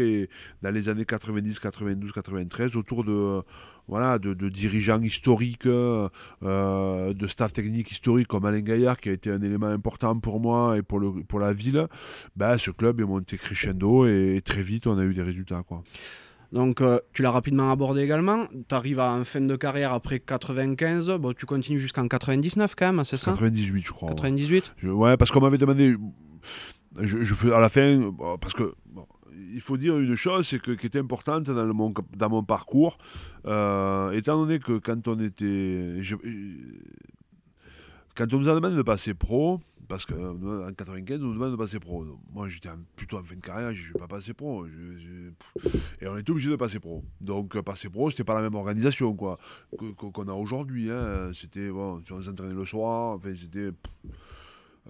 dans 0.62 0.70
les 0.70 0.88
années 0.88 1.04
90, 1.04 1.58
92, 1.58 2.12
93, 2.12 2.76
autour 2.76 3.04
de, 3.04 3.42
voilà, 3.88 4.18
de, 4.18 4.48
dirigeants 4.48 5.02
historiques, 5.02 5.66
euh, 5.66 6.08
de 6.40 7.26
staff 7.26 7.52
technique 7.52 7.90
historique 7.90 8.28
comme 8.28 8.44
Alain 8.44 8.60
Gaillard, 8.60 8.98
qui 8.98 9.08
a 9.08 9.12
été 9.12 9.30
un 9.30 9.42
élément 9.42 9.66
important 9.66 10.18
pour 10.18 10.40
moi 10.40 10.78
et 10.78 10.82
pour, 10.82 11.00
le, 11.00 11.24
pour 11.24 11.40
la 11.40 11.52
ville. 11.52 11.88
Ben, 12.36 12.58
ce 12.58 12.70
club 12.70 13.00
est 13.00 13.04
monté 13.04 13.38
crescendo 13.38 14.06
et, 14.06 14.40
très 14.44 14.62
vite, 14.62 14.86
on 14.86 14.98
a 14.98 15.04
eu 15.04 15.14
des 15.14 15.22
résultats. 15.22 15.64
Quoi. 15.66 15.82
Donc, 16.52 16.80
euh, 16.80 17.00
tu 17.14 17.22
l'as 17.22 17.30
rapidement 17.30 17.70
abordé 17.70 18.02
également. 18.02 18.46
Tu 18.68 18.74
arrives 18.74 19.00
à 19.00 19.10
en 19.12 19.24
fin 19.24 19.40
de 19.40 19.56
carrière 19.56 19.92
après 19.92 20.20
95. 20.20 21.10
Bon, 21.18 21.32
tu 21.32 21.46
continues 21.46 21.80
jusqu'en 21.80 22.06
99 22.06 22.74
quand 22.76 22.92
même, 22.92 23.04
c'est 23.04 23.16
ça? 23.16 23.32
98, 23.32 23.86
je 23.86 23.92
crois. 23.92 24.08
98 24.10 24.74
ouais. 24.84 25.16
parce 25.16 25.30
qu'on 25.30 25.40
m'avait 25.40 25.58
demandé. 25.58 25.96
Je, 27.00 27.22
je, 27.22 27.50
à 27.50 27.60
la 27.60 27.70
fin, 27.70 28.12
parce 28.38 28.52
que 28.52 28.74
il 29.54 29.60
faut 29.60 29.76
dire 29.76 29.98
une 29.98 30.14
chose, 30.14 30.46
c'est 30.48 30.60
que 30.60 30.72
qui 30.72 30.86
était 30.86 30.98
importante 30.98 31.44
dans, 31.44 31.64
le, 31.64 31.72
mon, 31.72 31.92
dans 32.16 32.28
mon 32.28 32.42
parcours, 32.42 32.98
euh, 33.46 34.10
étant 34.12 34.40
donné 34.40 34.58
que 34.58 34.78
quand 34.78 35.08
on 35.08 35.18
était, 35.20 35.98
quand 38.14 38.32
on 38.32 38.38
nous 38.38 38.48
a 38.48 38.54
demandé 38.54 38.76
de 38.76 38.82
passer 38.82 39.14
pro, 39.14 39.60
parce 39.88 40.06
qu'en 40.06 40.14
euh, 40.14 40.70
95, 40.72 41.20
on 41.20 41.26
nous 41.26 41.34
demande 41.34 41.52
de 41.52 41.56
passer 41.56 41.78
pro. 41.78 42.04
moi, 42.32 42.48
j'étais 42.48 42.70
plutôt 42.96 43.18
en 43.18 43.22
fin 43.22 43.34
de 43.34 43.40
carrière, 43.40 43.72
je 43.72 43.88
ne 43.88 43.92
vais 43.92 43.98
pas 43.98 44.06
passer 44.06 44.32
pro. 44.32 44.66
Et 44.66 46.08
on 46.08 46.16
était 46.16 46.30
obligé 46.30 46.50
de 46.50 46.56
passer 46.56 46.80
pro. 46.80 47.04
Donc, 47.20 47.56
euh, 47.56 47.62
passer 47.62 47.90
pro, 47.90 48.10
c'était 48.10 48.24
pas 48.24 48.34
la 48.34 48.42
même 48.42 48.54
organisation 48.54 49.14
quoi 49.14 49.38
qu'on 49.76 50.28
a 50.28 50.32
aujourd'hui. 50.32 50.90
Hein. 50.90 51.30
C'était, 51.34 51.70
bon, 51.70 52.02
on 52.10 52.22
s'entraînait 52.22 52.54
le 52.54 52.64
soir, 52.64 53.16
enfin, 53.16 53.34
c'était. 53.38 53.70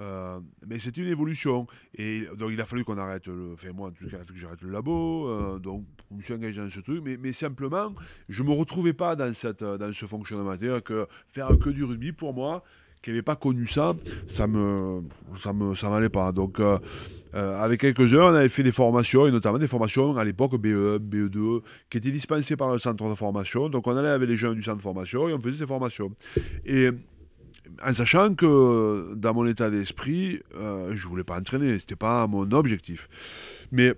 Euh, 0.00 0.40
mais 0.66 0.78
c'était 0.78 1.02
une 1.02 1.08
évolution. 1.08 1.66
Et 1.94 2.26
donc 2.38 2.50
il 2.52 2.60
a 2.60 2.64
fallu 2.64 2.84
qu'on 2.84 2.96
arrête, 2.96 3.26
le, 3.26 3.52
enfin 3.52 3.72
moi 3.72 3.88
en 3.88 3.90
tout 3.90 4.04
cas, 4.04 4.10
il 4.12 4.14
a 4.14 4.18
fallu 4.20 4.34
que 4.34 4.40
j'arrête 4.40 4.62
le 4.62 4.70
labo. 4.70 5.58
donc 5.58 5.84
je 6.10 6.16
me 6.16 6.22
suis 6.22 6.32
engagé 6.32 6.60
dans 6.60 6.70
ce 6.70 6.80
truc. 6.80 7.02
Mais, 7.04 7.32
simplement, 7.32 7.92
je 8.28 8.42
ne 8.42 8.48
me 8.48 8.54
retrouvais 8.54 8.92
pas 8.92 9.16
dans, 9.16 9.34
cette, 9.34 9.64
dans 9.64 9.92
ce 9.92 10.06
fonctionnement. 10.06 10.56
que 10.56 11.06
faire 11.28 11.58
que 11.58 11.70
du 11.70 11.84
rugby 11.84 12.12
pour 12.12 12.32
moi, 12.32 12.62
qui 13.02 13.10
n'avait 13.10 13.22
pas 13.22 13.36
connu 13.36 13.66
ça, 13.66 13.94
ça 14.26 14.46
me, 14.46 15.02
ça 15.42 15.52
me, 15.52 15.74
ça 15.74 15.90
m'allait 15.90 16.08
pas. 16.08 16.32
Donc, 16.32 16.60
euh, 16.60 16.78
euh, 17.34 17.62
avec 17.62 17.80
quelques 17.80 18.14
heures, 18.14 18.32
on 18.32 18.34
avait 18.34 18.48
fait 18.48 18.62
des 18.62 18.72
formations, 18.72 19.26
et 19.26 19.30
notamment 19.30 19.58
des 19.58 19.68
formations 19.68 20.16
à 20.16 20.24
l'époque 20.24 20.52
BE1, 20.54 20.98
BE2, 20.98 21.62
qui 21.90 21.98
étaient 21.98 22.10
dispensées 22.10 22.56
par 22.56 22.70
le 22.70 22.78
centre 22.78 23.08
de 23.08 23.14
formation. 23.14 23.68
Donc, 23.68 23.86
on 23.86 23.96
allait 23.96 24.08
avec 24.08 24.28
les 24.28 24.36
jeunes 24.36 24.54
du 24.54 24.62
centre 24.62 24.78
de 24.78 24.82
formation 24.82 25.28
et 25.28 25.34
on 25.34 25.40
faisait 25.40 25.58
ces 25.58 25.66
formations. 25.66 26.12
Et 26.64 26.90
en 27.84 27.92
sachant 27.92 28.34
que 28.34 29.14
dans 29.14 29.34
mon 29.34 29.46
état 29.46 29.70
d'esprit, 29.70 30.40
euh, 30.56 30.92
je 30.94 31.08
voulais 31.08 31.24
pas 31.24 31.38
entraîner, 31.38 31.78
c'était 31.78 31.96
pas 31.96 32.26
mon 32.26 32.50
objectif. 32.52 33.08
Mais 33.70 33.94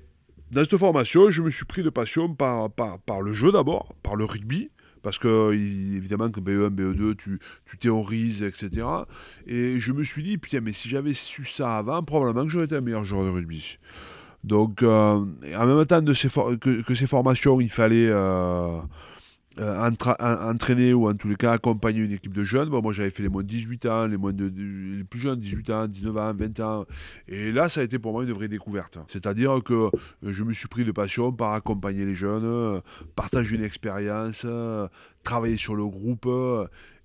dans 0.50 0.62
cette 0.62 0.76
formation, 0.76 1.30
je 1.30 1.42
me 1.42 1.50
suis 1.50 1.64
pris 1.64 1.82
de 1.82 1.90
passion 1.90 2.32
par, 2.32 2.70
par, 2.70 2.98
par 3.00 3.20
le 3.20 3.32
jeu 3.32 3.50
d'abord, 3.50 3.94
par 4.02 4.16
le 4.16 4.24
rugby, 4.24 4.70
parce 5.04 5.18
que 5.18 5.52
évidemment 5.52 6.30
que 6.30 6.40
BE1, 6.40 6.70
BE2, 6.70 7.14
tu, 7.14 7.38
tu 7.66 7.78
théorises, 7.78 8.42
etc. 8.42 8.86
Et 9.46 9.78
je 9.78 9.92
me 9.92 10.02
suis 10.02 10.22
dit, 10.22 10.38
putain, 10.38 10.60
mais 10.60 10.72
si 10.72 10.88
j'avais 10.88 11.12
su 11.12 11.44
ça 11.44 11.76
avant, 11.76 12.02
probablement 12.02 12.44
que 12.44 12.50
j'aurais 12.50 12.64
été 12.64 12.74
un 12.74 12.80
meilleur 12.80 13.04
joueur 13.04 13.24
de 13.24 13.30
rugby. 13.30 13.78
Donc, 14.44 14.82
euh, 14.82 15.24
en 15.56 15.66
même 15.66 15.86
temps 15.86 16.02
que, 16.04 16.94
ces 16.94 17.06
formations, 17.06 17.60
il 17.60 17.70
fallait 17.70 18.08
euh, 18.08 18.78
euh, 19.58 19.90
entraîner 20.20 20.92
ou 20.92 21.08
en 21.08 21.14
tous 21.14 21.28
les 21.28 21.36
cas 21.36 21.52
accompagner 21.52 22.00
une 22.00 22.12
équipe 22.12 22.32
de 22.32 22.44
jeunes. 22.44 22.68
Bon, 22.68 22.82
moi 22.82 22.92
j'avais 22.92 23.10
fait 23.10 23.22
les 23.22 23.28
moins 23.28 23.42
de 23.42 23.48
18 23.48 23.86
ans, 23.86 24.06
les 24.06 24.16
moins 24.16 24.32
de, 24.32 24.50
plus 25.04 25.20
jeunes, 25.20 25.40
18 25.40 25.70
ans, 25.70 25.86
19 25.86 26.16
ans, 26.16 26.34
20 26.34 26.60
ans. 26.60 26.84
Et 27.28 27.52
là, 27.52 27.68
ça 27.68 27.80
a 27.80 27.84
été 27.84 27.98
pour 27.98 28.12
moi 28.12 28.24
une 28.24 28.32
vraie 28.32 28.48
découverte. 28.48 28.98
C'est-à-dire 29.08 29.62
que 29.64 29.90
je 30.22 30.44
me 30.44 30.52
suis 30.52 30.68
pris 30.68 30.84
de 30.84 30.92
passion 30.92 31.32
par 31.32 31.52
accompagner 31.52 32.04
les 32.04 32.14
jeunes, 32.14 32.80
partager 33.14 33.56
une 33.56 33.64
expérience, 33.64 34.46
travailler 35.22 35.56
sur 35.56 35.74
le 35.74 35.84
groupe. 35.86 36.28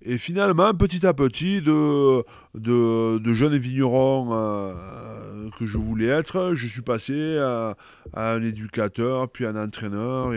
Et 0.02 0.16
finalement, 0.16 0.72
petit 0.72 1.06
à 1.06 1.12
petit, 1.12 1.60
de, 1.60 2.22
de, 2.54 3.18
de 3.18 3.32
jeunes 3.34 3.56
vignerons 3.56 4.30
euh, 4.32 5.50
que 5.58 5.66
je 5.66 5.76
voulais 5.76 6.06
être, 6.06 6.54
je 6.54 6.66
suis 6.66 6.80
passé 6.80 7.38
à, 7.38 7.76
un 8.14 8.42
éducateur, 8.42 9.28
puis 9.28 9.44
un 9.44 9.56
entraîneur. 9.56 10.32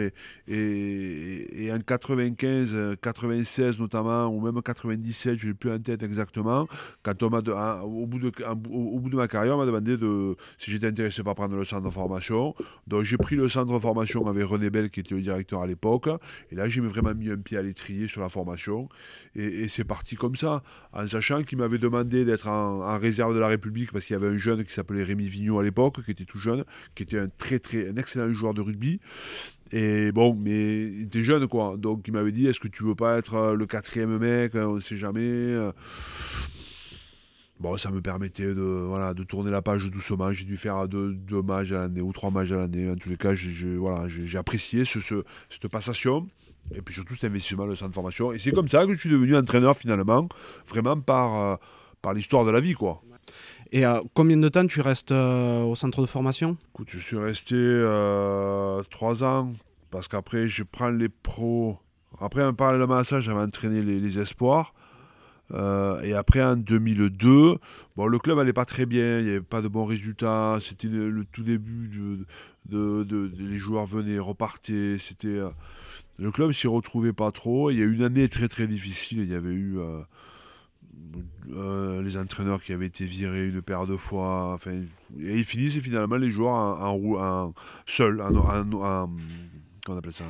Et, 0.47 1.71
en 1.71 1.79
95, 1.79 2.97
96 3.01 3.79
notamment, 3.79 4.27
ou 4.27 4.41
même 4.41 4.61
97, 4.61 5.37
je 5.37 5.47
n'ai 5.47 5.53
plus 5.53 5.71
en 5.71 5.79
tête 5.79 6.03
exactement, 6.03 6.67
quand 7.01 7.23
on 7.23 7.29
m'a 7.29 7.81
au, 7.83 8.05
bout 8.05 8.19
de, 8.19 9.15
ma 9.15 9.27
carrière, 9.27 9.55
on 9.55 9.59
m'a 9.59 9.65
demandé 9.65 9.97
de, 9.97 10.35
si 10.57 10.71
j'étais 10.71 10.87
intéressé 10.87 11.23
par 11.23 11.35
prendre 11.35 11.55
le 11.55 11.63
centre 11.63 11.83
de 11.83 11.89
formation. 11.89 12.53
Donc 12.87 13.03
j'ai 13.03 13.17
pris 13.17 13.35
le 13.35 13.47
centre 13.47 13.73
de 13.73 13.79
formation 13.79 14.27
avec 14.27 14.45
René 14.45 14.69
Bell, 14.69 14.89
qui 14.89 14.99
était 14.99 15.15
le 15.15 15.21
directeur 15.21 15.61
à 15.61 15.67
l'époque. 15.67 16.09
Et 16.51 16.55
là, 16.55 16.67
j'ai 16.67 16.81
vraiment 16.81 17.15
mis 17.15 17.29
un 17.31 17.37
pied 17.37 17.57
à 17.57 17.61
l'étrier 17.61 18.07
sur 18.07 18.21
la 18.21 18.29
formation. 18.29 18.89
Et 19.53 19.67
c'est 19.67 19.83
parti 19.83 20.15
comme 20.15 20.35
ça, 20.35 20.63
en 20.91 21.07
sachant 21.07 21.43
qu'il 21.43 21.57
m'avait 21.57 21.77
demandé 21.77 22.25
d'être 22.25 22.47
en, 22.47 22.97
réserve 22.97 23.33
de 23.35 23.39
la 23.39 23.47
République 23.47 23.91
parce 23.91 24.05
qu'il 24.05 24.13
y 24.13 24.17
avait 24.17 24.27
un 24.27 24.37
jeune 24.37 24.63
qui 24.63 24.73
s'appelait 24.73 25.03
Rémi 25.03 25.27
Vignon 25.27 25.59
à 25.59 25.63
l'époque, 25.63 26.03
qui 26.03 26.11
était 26.11 26.25
tout 26.25 26.39
jeune, 26.39 26.63
qui 26.95 27.03
était 27.03 27.19
un 27.19 27.29
très 27.29 27.59
très 27.59 27.89
excellent 27.97 28.31
joueur 28.33 28.53
de 28.53 28.61
rugby. 28.61 28.99
Et 29.71 30.11
bon, 30.11 30.35
mais 30.35 30.83
il 30.83 31.03
était 31.03 31.23
jeune 31.23 31.47
quoi. 31.47 31.75
Donc 31.77 32.07
il 32.07 32.13
m'avait 32.13 32.31
dit 32.31 32.47
est-ce 32.47 32.59
que 32.59 32.67
tu 32.67 32.83
veux 32.83 32.95
pas 32.95 33.17
être 33.17 33.33
euh, 33.35 33.55
le 33.55 33.65
quatrième 33.65 34.17
mec 34.17 34.53
On 34.55 34.75
ne 34.75 34.79
sait 34.79 34.97
jamais. 34.97 35.21
Euh. 35.21 35.71
Bon, 37.59 37.77
ça 37.77 37.91
me 37.91 38.01
permettait 38.01 38.53
de, 38.53 38.61
voilà, 38.61 39.13
de 39.13 39.23
tourner 39.23 39.49
la 39.49 39.61
page 39.61 39.89
doucement. 39.89 40.33
J'ai 40.33 40.43
dû 40.43 40.57
faire 40.57 40.87
deux, 40.87 41.15
matchs 41.41 41.71
à 41.71 41.77
l'année 41.77 42.01
ou 42.01 42.11
trois 42.11 42.29
matchs 42.29 42.51
à 42.51 42.57
l'année. 42.57 42.89
En 42.89 42.95
tous 42.95 43.09
les 43.09 43.15
cas, 43.15 43.35
j'ai 43.35 44.37
apprécié 44.37 44.83
ce, 44.85 44.99
cette 45.49 45.67
passation. 45.69 46.27
Et 46.71 46.81
puis 46.81 46.93
surtout 46.93 47.15
cet 47.15 47.29
investissement, 47.29 47.65
le 47.65 47.75
centre 47.75 47.89
de 47.89 47.95
formation. 47.95 48.31
Et 48.31 48.39
c'est 48.39 48.51
comme 48.51 48.67
ça 48.67 48.85
que 48.85 48.93
je 48.93 48.99
suis 48.99 49.09
devenu 49.09 49.35
entraîneur 49.35 49.75
finalement, 49.77 50.27
vraiment 50.67 50.99
par, 50.99 51.41
euh, 51.41 51.55
par 52.01 52.13
l'histoire 52.13 52.45
de 52.45 52.51
la 52.51 52.59
vie. 52.59 52.73
quoi. 52.73 53.01
Et 53.71 53.85
euh, 53.85 54.01
combien 54.13 54.37
de 54.37 54.49
temps 54.49 54.65
tu 54.65 54.81
restes 54.81 55.11
euh, 55.11 55.63
au 55.63 55.75
centre 55.75 56.01
de 56.01 56.05
formation? 56.05 56.57
Écoute, 56.73 56.87
je 56.89 56.99
suis 56.99 57.17
resté 57.17 57.55
trois 58.89 59.23
ans, 59.23 59.53
parce 59.91 60.07
qu'après 60.07 60.47
je 60.47 60.63
prends 60.63 60.89
les 60.89 61.09
pros. 61.09 61.77
Après, 62.19 62.43
en 62.43 62.53
parallèlement 62.53 62.95
à 62.95 63.03
ça, 63.03 63.19
j'avais 63.19 63.41
entraîné 63.41 63.81
les, 63.81 64.19
espoirs. 64.19 64.73
et 65.51 66.13
après, 66.13 66.43
en 66.43 66.55
2002, 66.55 67.57
bon, 67.97 68.07
le 68.07 68.19
club 68.19 68.37
n'allait 68.37 68.53
pas 68.53 68.65
très 68.65 68.85
bien, 68.85 69.19
il 69.19 69.25
n'y 69.25 69.31
avait 69.31 69.41
pas 69.41 69.61
de 69.61 69.67
bons 69.67 69.85
résultats. 69.85 70.57
C'était 70.61 70.87
le, 70.87 71.25
tout 71.31 71.43
début, 71.43 71.89
de, 72.67 73.03
de, 73.03 73.31
les 73.37 73.57
joueurs 73.57 73.85
venaient, 73.85 74.19
repartaient. 74.19 74.97
C'était 74.99 75.39
le 76.19 76.31
club 76.31 76.51
s'y 76.51 76.67
retrouvait 76.67 77.13
pas 77.13 77.31
trop. 77.31 77.71
Il 77.71 77.77
y 77.77 77.81
a 77.81 77.85
eu 77.85 77.93
une 77.93 78.03
année 78.03 78.29
très 78.29 78.47
très 78.47 78.67
difficile. 78.67 79.19
Il 79.19 79.29
y 79.29 79.35
avait 79.35 79.51
eu 79.51 79.79
euh, 79.79 80.01
euh, 81.51 82.01
les 82.01 82.17
entraîneurs 82.17 82.61
qui 82.61 82.73
avaient 82.73 82.85
été 82.85 83.05
virés 83.05 83.47
une 83.47 83.61
paire 83.61 83.87
de 83.87 83.97
fois. 83.97 84.53
Enfin, 84.53 84.71
et 85.19 85.37
ils 85.37 85.43
finissent 85.43 85.79
finalement 85.79 86.17
les 86.17 86.29
joueurs 86.29 86.53
en, 86.53 86.95
en, 87.17 87.53
seuls, 87.85 88.21
en, 88.21 88.35
appelle 89.95 90.13
ça? 90.13 90.23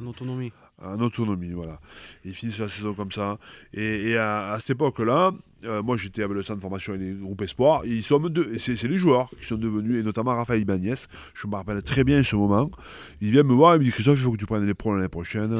En 0.00 0.06
autonomie. 0.06 0.52
En 0.82 1.00
autonomie, 1.00 1.52
voilà. 1.52 1.80
ils 2.24 2.34
finissent 2.34 2.58
la 2.58 2.68
saison 2.68 2.92
comme 2.92 3.10
ça. 3.10 3.38
Et, 3.72 4.14
à, 4.18 4.56
cette 4.60 4.70
époque-là, 4.70 5.32
euh, 5.64 5.82
moi 5.82 5.96
j'étais 5.96 6.22
avec 6.22 6.36
le 6.36 6.42
centre 6.42 6.58
de 6.58 6.62
formation 6.62 6.94
et 6.94 6.98
les 6.98 7.12
groupes 7.14 7.40
espoirs. 7.40 7.86
Ils 7.86 8.02
c'est, 8.02 8.82
les 8.82 8.98
joueurs 8.98 9.30
qui 9.38 9.46
sont 9.46 9.56
devenus, 9.56 10.00
et 10.00 10.02
notamment 10.02 10.34
Raphaël 10.34 10.60
Ibanez. 10.60 10.94
Je 11.34 11.46
me 11.46 11.54
rappelle 11.54 11.82
très 11.82 12.04
bien 12.04 12.22
ce 12.22 12.36
moment. 12.36 12.70
Il 13.22 13.30
vient 13.30 13.42
me 13.42 13.54
voir 13.54 13.74
et 13.74 13.78
me 13.78 13.84
dit 13.84 13.90
Christophe, 13.90 14.18
il 14.18 14.22
faut 14.22 14.32
que 14.32 14.36
tu 14.36 14.44
prennes 14.44 14.66
les 14.66 14.74
pros 14.74 14.94
l'année 14.94 15.08
prochaine. 15.08 15.50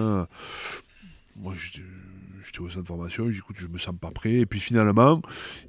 Moi, 1.36 1.54
je 1.56 1.80
au 2.60 2.68
centre 2.68 2.82
de 2.82 2.88
formation, 2.88 3.30
j'écoute, 3.30 3.56
je 3.58 3.66
me 3.66 3.78
sens 3.78 3.94
pas 4.00 4.10
prêt. 4.10 4.34
Et 4.34 4.46
puis 4.46 4.60
finalement, 4.60 5.20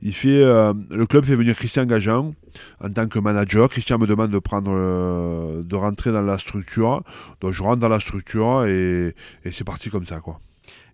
il 0.01 0.13
fait, 0.13 0.41
euh, 0.41 0.73
le 0.89 1.05
club 1.05 1.25
fait 1.25 1.35
venir 1.35 1.55
Christian 1.55 1.85
Gajan 1.85 2.33
en 2.81 2.89
tant 2.89 3.07
que 3.07 3.19
manager. 3.19 3.69
Christian 3.69 3.97
me 3.97 4.07
demande 4.07 4.31
de 4.31 4.39
prendre, 4.39 4.71
euh, 4.73 5.63
de 5.63 5.75
rentrer 5.75 6.11
dans 6.11 6.21
la 6.21 6.37
structure. 6.37 7.03
Donc 7.41 7.51
je 7.51 7.63
rentre 7.63 7.79
dans 7.79 7.89
la 7.89 7.99
structure 7.99 8.65
et, 8.65 9.15
et 9.43 9.51
c'est 9.51 9.63
parti 9.63 9.89
comme 9.89 10.05
ça, 10.05 10.19
quoi. 10.19 10.39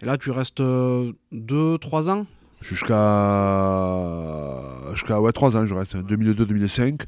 Et 0.01 0.05
là, 0.05 0.17
tu 0.17 0.31
restes 0.31 0.61
2-3 0.61 0.63
euh, 0.63 2.09
ans? 2.09 2.25
Jusqu'à, 2.61 2.95
jusqu'à 4.93 5.19
ouais, 5.19 5.33
3 5.33 5.57
ans, 5.57 5.65
je 5.65 5.73
reste, 5.73 5.95
2002-2005 5.97 7.01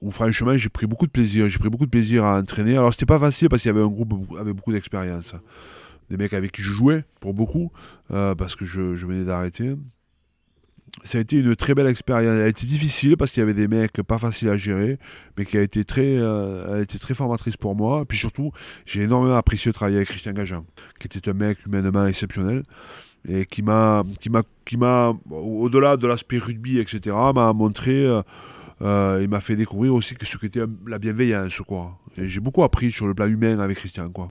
où 0.00 0.10
franchement 0.10 0.56
j'ai 0.56 0.70
pris 0.70 0.86
beaucoup 0.86 1.06
de 1.06 1.10
plaisir, 1.10 1.48
j'ai 1.48 1.58
pris 1.58 1.68
beaucoup 1.68 1.84
de 1.84 1.90
plaisir 1.90 2.24
à 2.24 2.38
entraîner. 2.38 2.76
Alors 2.76 2.92
c'était 2.92 3.06
pas 3.06 3.18
facile 3.18 3.48
parce 3.48 3.62
qu'il 3.62 3.68
y 3.68 3.74
avait 3.74 3.84
un 3.84 3.88
groupe 3.88 4.14
avec 4.38 4.54
beaucoup 4.54 4.72
d'expérience 4.72 5.34
des 6.10 6.16
mecs 6.16 6.32
avec 6.32 6.52
qui 6.52 6.62
je 6.62 6.70
jouais, 6.70 7.04
pour 7.20 7.34
beaucoup, 7.34 7.70
euh, 8.10 8.34
parce 8.34 8.56
que 8.56 8.64
je, 8.64 8.80
venais 8.80 9.24
d'arrêter. 9.24 9.74
Ça 11.04 11.18
a 11.18 11.20
été 11.22 11.36
une 11.36 11.56
très 11.56 11.74
belle 11.74 11.86
expérience. 11.86 12.34
Elle 12.36 12.42
a 12.42 12.48
été 12.48 12.66
difficile 12.66 13.16
parce 13.16 13.32
qu'il 13.32 13.40
y 13.40 13.42
avait 13.42 13.54
des 13.54 13.66
mecs 13.66 14.02
pas 14.02 14.18
faciles 14.18 14.50
à 14.50 14.56
gérer, 14.56 14.98
mais 15.38 15.46
qui 15.46 15.56
a 15.56 15.62
été 15.62 15.84
très, 15.84 16.18
euh, 16.18 16.78
a 16.78 16.82
été 16.82 16.98
très 16.98 17.14
formatrice 17.14 17.56
pour 17.56 17.74
moi. 17.74 18.02
Et 18.02 18.04
puis 18.04 18.18
surtout, 18.18 18.52
j'ai 18.84 19.02
énormément 19.02 19.36
apprécié 19.36 19.70
de 19.70 19.74
travailler 19.74 19.96
avec 19.96 20.08
Christian 20.08 20.32
Gajan, 20.32 20.66
qui 21.00 21.06
était 21.06 21.30
un 21.30 21.34
mec 21.34 21.64
humainement 21.64 22.06
exceptionnel. 22.06 22.62
et 23.26 23.46
qui 23.46 23.62
m'a, 23.62 24.02
qui 24.20 24.30
m'a, 24.30 24.42
qui 24.64 24.76
m'a, 24.76 25.14
au-delà 25.30 25.96
de 25.96 26.06
l'aspect 26.08 26.38
rugby, 26.38 26.78
etc., 26.78 27.16
m'a 27.32 27.52
montré, 27.52 28.04
euh, 28.04 28.20
euh, 28.82 29.20
il 29.22 29.28
m'a 29.28 29.40
fait 29.40 29.54
découvrir 29.54 29.94
aussi 29.94 30.16
ce 30.20 30.36
qu'était 30.36 30.64
la 30.86 30.98
bienveillance, 30.98 31.56
quoi. 31.60 31.98
J'ai 32.16 32.40
beaucoup 32.40 32.64
appris 32.64 32.90
sur 32.90 33.06
le 33.06 33.14
plan 33.14 33.26
humain 33.26 33.58
avec 33.60 33.78
Christian, 33.78 34.10
quoi. 34.10 34.28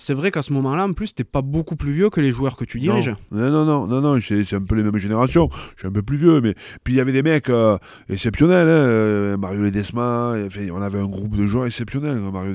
C'est 0.00 0.14
vrai 0.14 0.30
qu'à 0.30 0.42
ce 0.42 0.52
moment-là, 0.52 0.84
en 0.84 0.92
plus, 0.92 1.12
t'es 1.12 1.24
pas 1.24 1.42
beaucoup 1.42 1.74
plus 1.74 1.90
vieux 1.90 2.08
que 2.08 2.20
les 2.20 2.30
joueurs 2.30 2.56
que 2.56 2.64
tu 2.64 2.78
diriges. 2.78 3.16
Non, 3.32 3.50
non, 3.50 3.64
non, 3.64 3.86
non, 3.88 4.00
non, 4.00 4.20
c'est 4.20 4.54
un 4.54 4.62
peu 4.62 4.76
les 4.76 4.84
mêmes 4.84 4.96
générations. 4.96 5.50
Je 5.74 5.80
suis 5.80 5.88
un 5.88 5.90
peu 5.90 6.02
plus 6.02 6.16
vieux, 6.16 6.40
mais 6.40 6.54
puis 6.84 6.94
il 6.94 6.96
y 6.98 7.00
avait 7.00 7.10
des 7.10 7.24
mecs 7.24 7.50
euh, 7.50 7.76
exceptionnels, 8.08 8.68
hein, 8.68 9.36
Mario 9.38 9.60
Ledesma, 9.62 10.34
on 10.72 10.82
avait 10.82 11.00
un 11.00 11.08
groupe 11.08 11.36
de 11.36 11.46
joueurs 11.46 11.66
exceptionnels. 11.66 12.16
Mario, 12.16 12.52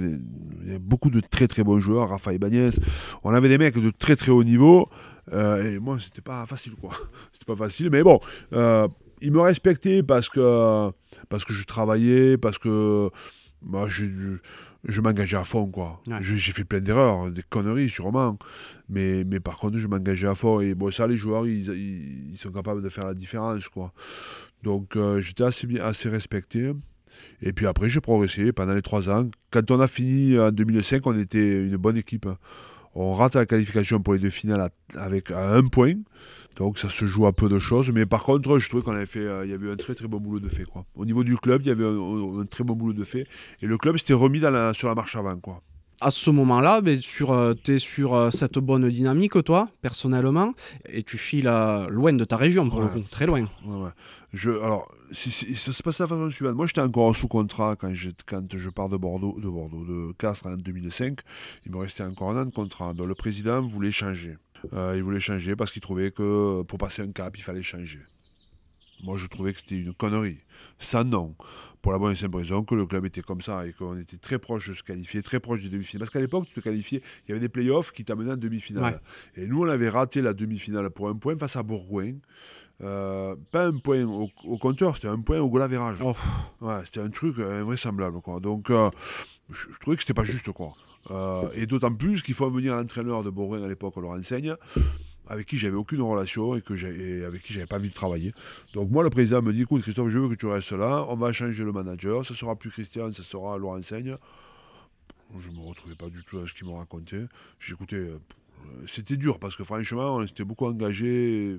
il 0.62 0.67
y 0.67 0.69
avait 0.69 0.79
beaucoup 0.79 1.10
de 1.10 1.19
très 1.19 1.49
très 1.49 1.65
bons 1.65 1.82
joueurs, 1.82 2.12
Rafael 2.12 2.38
Bagnès. 2.38 2.79
On 3.25 3.34
avait 3.34 3.49
des 3.49 3.58
mecs 3.58 3.77
de 3.77 3.91
très 3.91 4.15
très 4.15 4.32
haut 4.32 4.45
niveau. 4.45 4.88
Euh, 5.34 5.73
et 5.73 5.79
moi, 5.79 5.97
c'était 5.99 6.21
pas 6.21 6.45
facile, 6.45 6.75
quoi. 6.75 6.91
c'était 7.34 7.45
pas 7.45 7.58
facile, 7.58 7.89
mais 7.89 8.03
bon, 8.03 8.21
euh, 8.53 8.88
ils 9.19 9.34
me 9.34 9.41
respectaient 9.41 10.01
parce 10.01 10.29
que, 10.29 10.91
parce 11.27 11.43
que 11.43 11.51
je 11.51 11.65
travaillais, 11.65 12.38
parce 12.38 12.58
que 12.58 13.10
bah, 13.62 13.86
je, 13.89 14.06
je, 14.06 14.38
m'engageais 15.02 15.38
à 15.38 15.43
fond, 15.43 15.67
quoi. 15.67 16.02
J'ai 16.22 16.52
fait 16.52 16.65
plein 16.65 16.82
d'erreurs, 16.82 17.32
des 17.32 17.43
conneries, 17.43 17.89
sûrement, 17.89 18.38
mais, 18.89 19.24
mais 19.24 19.39
par 19.39 19.58
contre, 19.58 19.78
je 19.78 19.88
m'engageais 19.88 20.28
à 20.28 20.36
fond. 20.36 20.60
Et 20.60 20.76
bon, 20.76 20.91
ça, 20.91 21.08
les 21.08 21.17
joueurs, 21.17 21.48
ils, 21.48 21.69
ils, 22.32 22.38
sont 22.38 22.52
capables 22.52 22.82
de 22.82 22.89
faire 22.89 23.06
la 23.06 23.13
différence, 23.13 23.69
quoi. 23.69 23.93
Donc, 24.62 24.96
euh, 24.96 25.22
j'étais 25.22 25.43
assez, 25.43 25.67
bien, 25.67 25.84
assez 25.84 26.10
respecté. 26.10 26.72
Et 27.41 27.54
puis 27.54 27.67
après, 27.67 27.89
j'ai 27.89 28.02
progressé 28.02 28.52
pendant 28.52 28.74
les 28.74 28.82
trois 28.82 29.10
ans. 29.10 29.30
Quand 29.52 29.69
on 29.72 29.80
a 29.80 29.88
fini 29.88 30.38
en 30.38 30.52
2005, 30.52 31.06
on 31.06 31.17
était 31.17 31.65
une 31.65 31.78
bonne 31.78 31.98
équipe. 31.98 32.28
On 32.95 33.13
rate 33.13 33.36
la 33.36 33.45
qualification 33.45 33.99
pour 34.01 34.13
les 34.13 34.19
deux 34.19 34.29
finales 34.29 34.69
avec 34.95 35.32
un 35.32 35.65
point. 35.67 35.95
Donc 36.58 36.77
ça 36.77 36.89
se 36.89 37.06
joue 37.06 37.25
à 37.25 37.34
peu 37.34 37.49
de 37.49 37.60
choses. 37.60 37.91
Mais 37.91 38.06
par 38.06 38.23
contre, 38.23 38.60
je 38.60 38.69
trouvais 38.69 38.84
qu'on 38.84 38.93
avait 38.93 39.06
fait, 39.06 39.19
euh, 39.19 39.45
il 39.45 39.51
y 39.51 39.53
avait 39.53 39.71
un 39.71 39.75
très 39.75 39.95
très 39.95 40.08
bon 40.08 40.19
boulot 40.19 40.39
de 40.39 40.49
fait. 40.49 40.65
Quoi. 40.65 40.86
Au 40.95 41.06
niveau 41.06 41.23
du 41.23 41.38
club, 41.38 41.62
il 41.63 41.67
y 41.67 41.71
avait 41.71 41.86
un, 41.86 42.45
très 42.45 42.63
bon 42.63 42.75
boulot 42.75 42.93
de 42.93 43.03
fait. 43.03 43.27
Et 43.62 43.65
le 43.65 43.77
club 43.77 43.97
s'était 43.97 44.13
remis 44.13 44.39
sur 44.73 44.88
la 44.88 44.95
marche 44.95 45.15
avant. 45.15 45.38
Quoi 45.38 45.62
à 46.01 46.12
ce 46.12 46.29
moment-là, 46.32 46.82
ben, 46.82 46.99
euh, 47.21 47.53
tu 47.63 47.75
es 47.75 47.79
sur 47.79 48.13
euh, 48.13 48.29
cette 48.29 48.60
bonne 48.60 48.89
dynamique, 48.89 49.41
toi, 49.45 49.69
personnellement, 49.82 50.53
et 50.89 51.03
tu 51.03 51.17
files 51.17 51.49
loin 51.89 52.12
de 52.12 52.25
ta 52.25 52.36
région, 52.36 52.69
pour 52.69 52.82
le 52.82 52.88
coup, 52.88 52.99
très 53.10 53.25
loin. 53.25 53.47
Je, 54.34 54.50
alors, 54.50 54.91
si, 55.12 55.32
ça 55.32 55.72
se 55.72 55.84
passe 55.84 56.00
de 56.00 56.04
la 56.04 56.08
façon 56.08 56.30
suivante. 56.32 56.56
Moi, 56.56 56.65
j'étais 56.65 56.82
encore 56.82 57.15
sous 57.15 57.28
contrat 57.28 57.76
quand 57.76 57.93
je, 57.93 58.10
quand 58.26 58.58
je 58.58 58.69
pars 58.72 58.89
de 58.89 58.98
Bordeaux, 58.98 59.39
de 59.39 59.48
Bordeaux, 59.48 59.86
de 59.86 60.12
Castres 60.13 60.48
en 60.48 60.58
2005. 60.58 61.19
Il 61.65 61.72
me 61.72 61.78
restait 61.78 62.04
encore 62.04 62.32
un 62.32 62.41
an 62.41 62.46
de 62.46 62.52
contrat. 62.52 62.93
le 62.98 63.13
président 63.13 63.62
voulait 63.62 63.91
changer. 63.91 64.38
Euh, 64.74 64.93
il 64.96 65.04
voulait 65.04 65.19
changer 65.19 65.56
parce 65.56 65.72
qu'il 65.72 65.82
trouvait 65.82 66.10
que 66.10 66.63
pour 66.63 66.80
passer 66.80 67.04
un 67.04 67.12
cap, 67.12 67.38
il 67.38 67.41
fallait 67.41 67.62
changer. 67.62 68.00
Moi, 69.04 69.17
je 69.17 69.28
trouvais 69.28 69.54
que 69.54 69.60
c'était 69.60 69.78
une 69.78 69.93
connerie. 69.93 70.39
Ça, 70.80 71.04
non 71.04 71.36
pour 71.84 71.91
la 71.91 72.00
bonne 72.00 72.13
et 72.13 72.15
simple 72.15 72.38
raison 72.38 72.63
que 72.63 72.76
le 72.76 72.86
club 72.86 73.06
était 73.06 73.22
comme 73.22 73.41
ça 73.41 73.67
et 73.67 73.74
qu'on 73.74 74.00
était 74.00 74.15
très 74.15 74.39
proche 74.39 74.69
de 74.69 74.74
se 74.74 74.84
qualifier, 74.84 75.22
très 75.22 75.41
proche 75.41 75.62
des 75.62 75.69
demi-finales. 75.69 76.00
Parce 76.00 76.12
qu'à 76.12 76.22
l'époque, 76.22 76.46
tu 76.48 76.54
te 76.54 76.62
qualifiais, 76.62 77.02
il 77.28 77.30
y 77.30 77.32
avait 77.34 77.41
des 77.41 77.50
playoffs 77.50 77.91
qui 77.91 78.06
t'amenaient 78.06 78.32
en 78.32 78.38
demi-finale. 78.38 79.02
Et 79.36 79.46
nous, 79.46 79.63
on 79.63 79.67
avait 79.67 79.89
raté 79.89 80.22
la 80.22 80.34
demi-finale 80.34 80.89
pour 80.91 81.10
un 81.10 81.15
point 81.15 81.38
face 81.38 81.58
à 81.58 81.62
Bourgoin. 81.62 82.13
Euh, 82.82 83.36
pas 83.52 83.68
un 83.68 83.78
point 83.78 84.04
au, 84.04 84.58
compteur, 84.58 84.96
c'était 84.96 85.08
un 85.08 85.20
point 85.20 85.40
au 85.40 85.50
goal. 85.50 85.70
Oh. 86.04 86.16
Ouais, 86.62 86.82
c'était 86.86 87.00
un 87.00 87.10
truc 87.10 87.38
invraisemblable. 87.40 88.22
Quoi. 88.22 88.40
Donc, 88.40 88.70
euh, 88.70 88.90
je, 89.50 89.68
trouvais 89.80 89.96
que 89.96 90.04
c'était 90.04 90.14
pas 90.14 90.24
juste. 90.24 90.52
quoi. 90.52 90.74
Euh, 91.12 91.50
et 91.54 91.66
d'autant 91.66 91.94
plus 91.94 92.24
qu'il 92.24 92.34
faut 92.34 92.50
venir 92.50 92.76
l'entraîneur 92.76 93.24
de 93.24 93.30
Bourgoin 93.30 93.64
à 93.64 93.68
l'époque, 93.68 93.96
leur 93.98 94.12
enseigne 94.12 94.56
avec 95.28 95.48
qui 95.48 95.58
j'avais 95.58 95.76
aucune 95.76 96.02
relation 96.02 96.56
et, 96.56 96.62
que 96.62 97.26
avec 97.26 97.44
qui 97.44 97.54
j'avais 97.54 97.66
pas 97.66 97.78
envie 97.78 97.90
de 97.90 97.94
travailler. 97.94 98.34
Donc 98.74 98.90
moi, 98.90 99.04
le 99.04 99.10
président 99.10 99.42
me 99.42 99.54
dit, 99.54 99.62
écoute 99.62 99.82
Christophe, 99.82 100.10
je 100.10 100.20
veux 100.20 100.30
que 100.30 100.36
tu 100.36 100.48
restes 100.48 100.74
là, 100.74 101.06
on 101.08 101.16
va 101.16 101.32
changer 101.32 101.64
le 101.64 101.72
manager, 101.72 102.26
ce 102.26 102.34
sera 102.34 102.56
plus 102.56 102.70
Christian, 102.70 103.12
ce 103.12 103.24
sera 103.24 103.58
Laurent 103.58 103.82
Seigne. 103.82 104.18
Je 105.40 105.50
ne 105.50 105.56
me 105.56 105.62
retrouvais 105.62 105.96
pas 105.96 106.10
du 106.10 106.24
tout 106.24 106.40
à 106.40 106.48
ce 106.48 106.54
qu'il 106.54 106.68
me 106.68 106.74
racontait. 106.74 107.26
J'écoutais, 107.60 107.96
euh, 107.96 108.20
c'était 108.86 109.18
dur 109.18 109.40
parce 109.40 109.56
que 109.56 109.64
franchement, 109.64 110.18
on 110.18 110.28
s'était 110.28 110.44
beaucoup 110.44 110.66
engagé, 110.66 111.58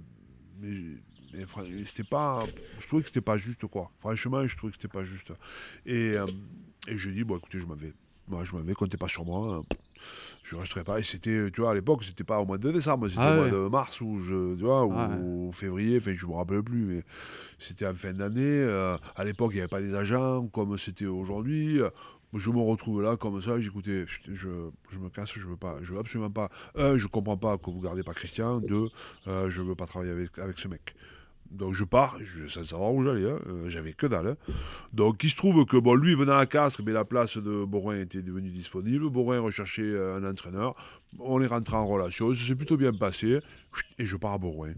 mais, 0.61 1.45
c'était 1.85 2.05
pas, 2.05 2.41
je 2.79 2.87
trouvais 2.87 3.03
que 3.03 3.09
c'était 3.09 3.21
pas 3.21 3.37
juste 3.37 3.67
quoi. 3.67 3.91
Franchement, 3.99 4.47
je 4.47 4.57
trouvais 4.57 4.71
que 4.71 4.79
c'était 4.81 4.93
pas 4.93 5.05
juste. 5.05 5.33
Et, 5.85 6.17
euh, 6.17 6.27
et 6.87 6.97
je 6.97 7.11
dis, 7.11 7.25
bon 7.25 7.39
écoutez, 7.39 7.59
je 7.59 7.67
m'en 7.67 7.75
vais. 7.75 7.93
Moi, 8.27 8.43
je 8.45 8.57
m'avais, 8.57 8.73
comptez 8.73 8.97
pas 8.97 9.09
sur 9.09 9.25
moi. 9.25 9.63
Je 10.45 10.57
resterai 10.57 10.83
pas. 10.83 10.99
Et 10.99 11.03
c'était, 11.03 11.51
tu 11.51 11.61
vois, 11.61 11.73
à 11.73 11.75
l'époque, 11.75 12.05
c'était 12.05 12.25
pas 12.25 12.39
au 12.39 12.47
mois 12.47 12.57
de 12.57 12.73
décembre, 12.73 13.09
c'était 13.09 13.21
ah 13.21 13.33
au 13.33 13.37
mois 13.37 13.51
de 13.51 13.69
mars 13.69 14.01
ou 14.01 14.19
je, 14.19 14.55
tu 14.57 14.63
vois, 14.63 14.87
ou, 14.87 15.53
février. 15.53 15.99
Enfin, 15.99 16.15
je 16.17 16.27
me 16.27 16.33
rappelle 16.33 16.63
plus, 16.63 16.85
mais 16.87 17.03
c'était 17.59 17.87
en 17.87 17.95
fin 17.95 18.15
d'année. 18.15 18.41
Euh, 18.41 18.97
à 19.15 19.25
l'époque, 19.25 19.51
il 19.53 19.57
n'y 19.57 19.61
avait 19.61 19.69
pas 19.69 19.83
des 19.83 19.95
agents 19.95 20.47
comme 20.47 20.79
c'était 20.79 21.07
aujourd'hui. 21.07 21.81
Je 22.35 22.51
me 22.51 22.61
retrouve 22.61 23.03
là 23.03 23.17
comme 23.17 23.41
ça. 23.41 23.61
J'écoutais, 23.61 24.07
je, 24.33 24.49
je 24.91 24.99
me 24.99 25.09
casse. 25.09 25.33
Je 25.35 25.47
veux 25.47 25.57
pas. 25.57 25.77
Je 25.83 25.93
veux 25.93 26.01
absolument 26.01 26.31
pas. 26.31 26.51
Un, 26.75 26.97
je 26.97 27.07
comprends 27.07 27.37
pas 27.37 27.59
que 27.59 27.71
vous 27.71 27.81
gardez 27.81 28.03
pas 28.03 28.13
Christian. 28.13 28.61
Deux, 28.61 28.89
euh, 29.27 29.49
je 29.51 29.63
veux 29.63 29.75
pas 29.75 29.87
travailler 29.87 30.13
avec 30.13 30.39
avec 30.39 30.59
ce 30.59 30.69
mec. 30.69 30.95
Donc 31.51 31.75
je 31.75 31.85
pars, 31.85 32.17
je, 32.25 32.49
sans 32.49 32.65
savoir 32.65 32.93
où 32.93 33.05
j'allais, 33.05 33.31
hein. 33.31 33.39
euh, 33.47 33.69
j'avais 33.69 33.93
que 33.93 34.07
dalle. 34.07 34.27
Hein. 34.27 34.37
Donc 34.93 35.23
il 35.23 35.31
se 35.31 35.37
trouve 35.37 35.65
que 35.67 35.77
bon, 35.77 35.95
lui 35.95 36.15
venant 36.15 36.37
à 36.37 36.47
Castres, 36.47 36.83
mais 36.85 36.93
la 36.93 37.05
place 37.05 37.37
de 37.37 37.65
Borin 37.65 38.01
était 38.01 38.23
devenue 38.23 38.51
disponible. 38.51 39.09
Borin 39.09 39.39
recherchait 39.41 39.83
euh, 39.83 40.17
un 40.17 40.29
entraîneur. 40.29 40.75
On 41.21 41.41
est 41.41 41.47
rentré 41.47 41.77
en 41.77 41.87
relation, 41.87 42.35
ça 42.35 42.45
s'est 42.45 42.57
plutôt 42.57 42.77
bien 42.77 42.93
passé. 42.93 43.39
Et 43.99 44.07
je 44.07 44.17
pars 44.17 44.33
à 44.33 44.39
Borin. 44.39 44.73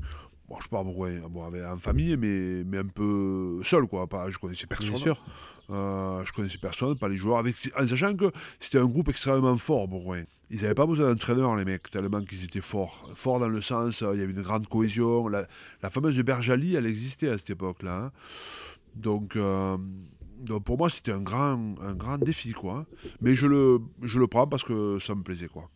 Bon, 0.48 0.56
je 0.60 0.68
pars 0.68 0.80
à 0.80 0.84
Bourgoin, 0.84 1.18
bon, 1.28 1.42
en 1.44 1.78
famille, 1.78 2.16
mais, 2.16 2.62
mais 2.64 2.78
un 2.78 2.86
peu 2.86 3.60
seul, 3.64 3.86
quoi. 3.86 4.06
Pas, 4.06 4.30
je 4.30 4.38
connaissais 4.38 4.66
personne. 4.66 4.90
Bien 4.90 4.98
sûr. 4.98 5.20
Euh, 5.70 6.24
je 6.24 6.32
connaissais 6.32 6.58
personne, 6.58 6.96
pas 6.96 7.08
les 7.08 7.16
joueurs, 7.16 7.38
avec, 7.38 7.56
en 7.78 7.86
sachant 7.86 8.14
que 8.14 8.30
c'était 8.60 8.78
un 8.78 8.84
groupe 8.84 9.08
extrêmement 9.08 9.56
fort, 9.56 9.88
Bourgoin. 9.88 10.22
Ils 10.50 10.62
n'avaient 10.62 10.74
pas 10.74 10.86
besoin 10.86 11.08
d'entraîneur, 11.08 11.56
les 11.56 11.64
mecs, 11.64 11.90
tellement 11.90 12.22
qu'ils 12.22 12.44
étaient 12.44 12.60
forts. 12.60 13.10
Forts 13.16 13.40
dans 13.40 13.48
le 13.48 13.60
sens, 13.60 14.00
il 14.00 14.20
y 14.20 14.22
avait 14.22 14.32
une 14.32 14.42
grande 14.42 14.68
cohésion. 14.68 15.28
La, 15.28 15.46
fameuse 15.90 16.18
Berjali, 16.20 16.76
elle 16.76 16.86
existait 16.86 17.28
à 17.28 17.38
cette 17.38 17.50
époque-là. 17.50 17.96
Hein. 17.96 18.12
Donc, 18.94 19.34
euh, 19.34 19.76
donc, 20.38 20.64
pour 20.64 20.78
moi, 20.78 20.88
c'était 20.88 21.12
un 21.12 21.20
grand, 21.20 21.74
un 21.82 21.94
grand 21.94 22.18
défi, 22.18 22.52
quoi. 22.52 22.86
Mais 23.20 23.34
je 23.34 23.46
le, 23.46 23.80
je 24.02 24.20
le 24.20 24.26
prends 24.28 24.46
parce 24.46 24.62
que 24.62 24.98
ça 25.00 25.14
me 25.14 25.22
plaisait, 25.22 25.48
quoi. 25.48 25.68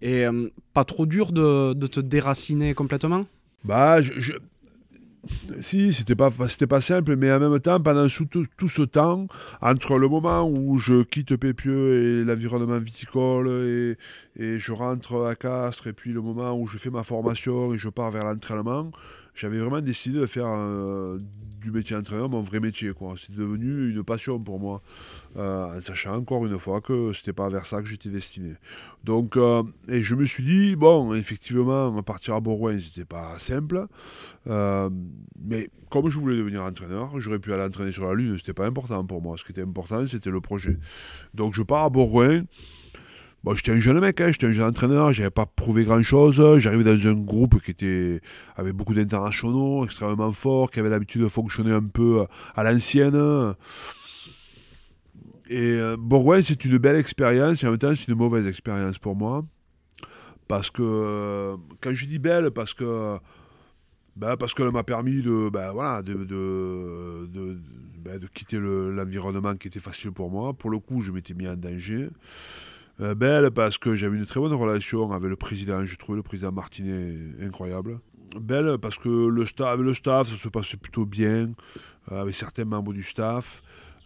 Et 0.00 0.24
euh, 0.24 0.48
pas 0.72 0.84
trop 0.84 1.04
dur 1.04 1.32
de, 1.32 1.74
de 1.74 1.86
te 1.86 2.00
déraciner 2.00 2.72
complètement? 2.72 3.26
Bah, 3.64 4.00
je 4.00 4.32
si, 5.60 5.92
c'était 5.92 6.14
pas, 6.14 6.30
c'était 6.48 6.66
pas 6.66 6.80
simple, 6.80 7.16
mais 7.16 7.30
en 7.32 7.38
même 7.38 7.60
temps, 7.60 7.80
pendant 7.80 8.06
tout, 8.08 8.68
ce 8.68 8.82
temps, 8.82 9.26
entre 9.60 9.98
le 9.98 10.08
moment 10.08 10.48
où 10.48 10.78
je 10.78 11.02
quitte 11.02 11.36
Pépieux 11.36 12.22
et 12.22 12.24
l'environnement 12.24 12.78
viticole 12.78 13.48
et, 13.48 13.96
et, 14.36 14.58
je 14.58 14.72
rentre 14.72 15.26
à 15.26 15.34
Castres, 15.34 15.88
et 15.88 15.92
puis 15.92 16.12
le 16.12 16.22
moment 16.22 16.58
où 16.58 16.66
je 16.66 16.78
fais 16.78 16.90
ma 16.90 17.02
formation 17.02 17.74
et 17.74 17.78
je 17.78 17.88
pars 17.88 18.10
vers 18.10 18.24
l'entraînement, 18.24 18.90
j'avais 19.40 19.58
vraiment 19.58 19.80
décidé 19.80 20.18
de 20.18 20.26
faire 20.26 20.48
euh, 20.48 21.18
du 21.62 21.70
métier 21.70 21.96
d'entraîneur 21.96 22.28
mon 22.28 22.42
vrai 22.42 22.60
métier. 22.60 22.92
Quoi. 22.92 23.14
C'est 23.16 23.34
devenu 23.34 23.90
une 23.90 24.04
passion 24.04 24.38
pour 24.38 24.60
moi, 24.60 24.82
euh, 25.38 25.78
en 25.78 25.80
sachant 25.80 26.16
encore 26.16 26.44
une 26.44 26.58
fois 26.58 26.82
que 26.82 27.14
c'était 27.14 27.32
pas 27.32 27.48
vers 27.48 27.64
ça 27.64 27.80
que 27.80 27.88
j'étais 27.88 28.10
destiné. 28.10 28.52
Donc, 29.02 29.38
euh, 29.38 29.62
et 29.88 30.02
je 30.02 30.14
me 30.14 30.26
suis 30.26 30.42
dit, 30.44 30.76
bon, 30.76 31.14
effectivement, 31.14 32.02
partir 32.02 32.34
à 32.34 32.40
Bourgoin, 32.40 32.78
c'était 32.80 33.06
pas 33.06 33.38
simple, 33.38 33.86
mais 34.46 35.70
comme 35.88 36.08
je 36.10 36.18
voulais 36.18 36.36
devenir 36.36 36.62
entraîneur, 36.62 37.18
j'aurais 37.18 37.38
pu 37.38 37.54
aller 37.54 37.62
entraîner 37.62 37.92
sur 37.92 38.06
la 38.06 38.14
Lune, 38.14 38.36
c'était 38.36 38.52
pas 38.52 38.66
important 38.66 39.02
pour 39.06 39.22
moi. 39.22 39.38
Ce 39.38 39.44
qui 39.44 39.52
était 39.52 39.62
important, 39.62 40.06
c'était 40.06 40.30
le 40.30 40.42
projet. 40.42 40.76
Donc, 41.32 41.54
je 41.54 41.62
pars 41.62 41.84
à 41.84 41.88
Bourgoin. 41.88 42.44
Bon, 43.42 43.54
j'étais 43.54 43.72
un 43.72 43.80
jeune 43.80 43.98
mec, 44.00 44.20
hein, 44.20 44.30
j'étais 44.30 44.46
un 44.46 44.52
jeune 44.52 44.68
entraîneur, 44.68 45.14
j'avais 45.14 45.30
pas 45.30 45.46
prouvé 45.46 45.84
grand 45.84 46.02
chose. 46.02 46.58
J'arrivais 46.58 46.84
dans 46.84 47.08
un 47.08 47.14
groupe 47.14 47.62
qui 47.62 47.70
était 47.70 48.20
avec 48.56 48.74
beaucoup 48.74 48.92
d'internationaux, 48.92 49.82
extrêmement 49.84 50.32
fort, 50.32 50.70
qui 50.70 50.78
avait 50.78 50.90
l'habitude 50.90 51.22
de 51.22 51.28
fonctionner 51.28 51.72
un 51.72 51.82
peu 51.82 52.26
à 52.54 52.64
l'ancienne. 52.64 53.54
Et 55.48 55.72
euh, 55.72 55.96
Bourgoin, 55.98 56.42
c'est 56.42 56.64
une 56.66 56.76
belle 56.76 56.96
expérience 56.96 57.64
et 57.64 57.66
en 57.66 57.70
même 57.70 57.78
temps, 57.78 57.94
c'est 57.96 58.08
une 58.08 58.14
mauvaise 58.14 58.46
expérience 58.46 58.98
pour 58.98 59.16
moi. 59.16 59.42
Parce 60.46 60.70
que, 60.70 61.56
quand 61.80 61.92
je 61.92 62.06
dis 62.06 62.18
belle, 62.18 62.50
parce 62.50 62.74
que. 62.74 63.16
Ben, 64.16 64.36
parce 64.36 64.52
qu'elle 64.52 64.70
m'a 64.70 64.84
permis 64.84 65.22
de, 65.22 65.48
ben, 65.48 65.72
voilà, 65.72 66.02
de, 66.02 66.12
de, 66.24 67.58
ben, 67.98 68.18
de 68.18 68.26
quitter 68.26 68.58
l'environnement 68.58 69.54
qui 69.54 69.68
était 69.68 69.80
facile 69.80 70.12
pour 70.12 70.30
moi. 70.30 70.52
Pour 70.52 70.68
le 70.68 70.78
coup, 70.78 71.00
je 71.00 71.10
m'étais 71.10 71.32
mis 71.32 71.48
en 71.48 71.56
danger. 71.56 72.10
Euh, 73.00 73.14
belle 73.14 73.50
parce 73.50 73.78
que 73.78 73.94
j'avais 73.94 74.18
une 74.18 74.26
très 74.26 74.40
bonne 74.40 74.52
relation 74.52 75.10
avec 75.12 75.30
le 75.30 75.36
président, 75.36 75.84
j'ai 75.86 75.96
trouvé 75.96 76.16
le 76.16 76.22
président 76.22 76.52
Martinet 76.52 77.14
incroyable. 77.40 78.00
Belle 78.38 78.76
parce 78.78 78.98
que 78.98 79.08
le 79.08 79.46
staff, 79.46 79.78
le 79.78 79.94
staff, 79.94 80.28
ça 80.28 80.36
se 80.36 80.48
passait 80.48 80.76
plutôt 80.76 81.06
bien, 81.06 81.52
euh, 82.12 82.20
avec 82.20 82.34
certains 82.34 82.64
membres 82.64 82.92
du 82.92 83.02
staff. 83.02 83.62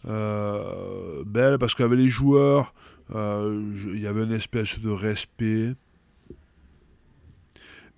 Euh, 0.07 1.25
belle 1.27 1.59
parce 1.59 1.75
qu'avec 1.75 1.99
les 1.99 2.09
joueurs, 2.09 2.73
il 3.11 4.01
y 4.01 4.07
avait 4.07 4.23
une 4.23 4.33
espèce 4.33 4.79
de 4.79 4.91
respect. 4.91 5.75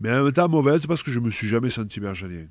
Mais 0.00 0.10
en 0.12 0.24
même 0.24 0.32
temps, 0.32 0.48
mauvaise 0.48 0.86
parce 0.86 1.02
que 1.02 1.10
je 1.10 1.20
me 1.20 1.30
suis 1.30 1.48
jamais 1.48 1.70
senti 1.70 2.00
bergalien. 2.00 2.46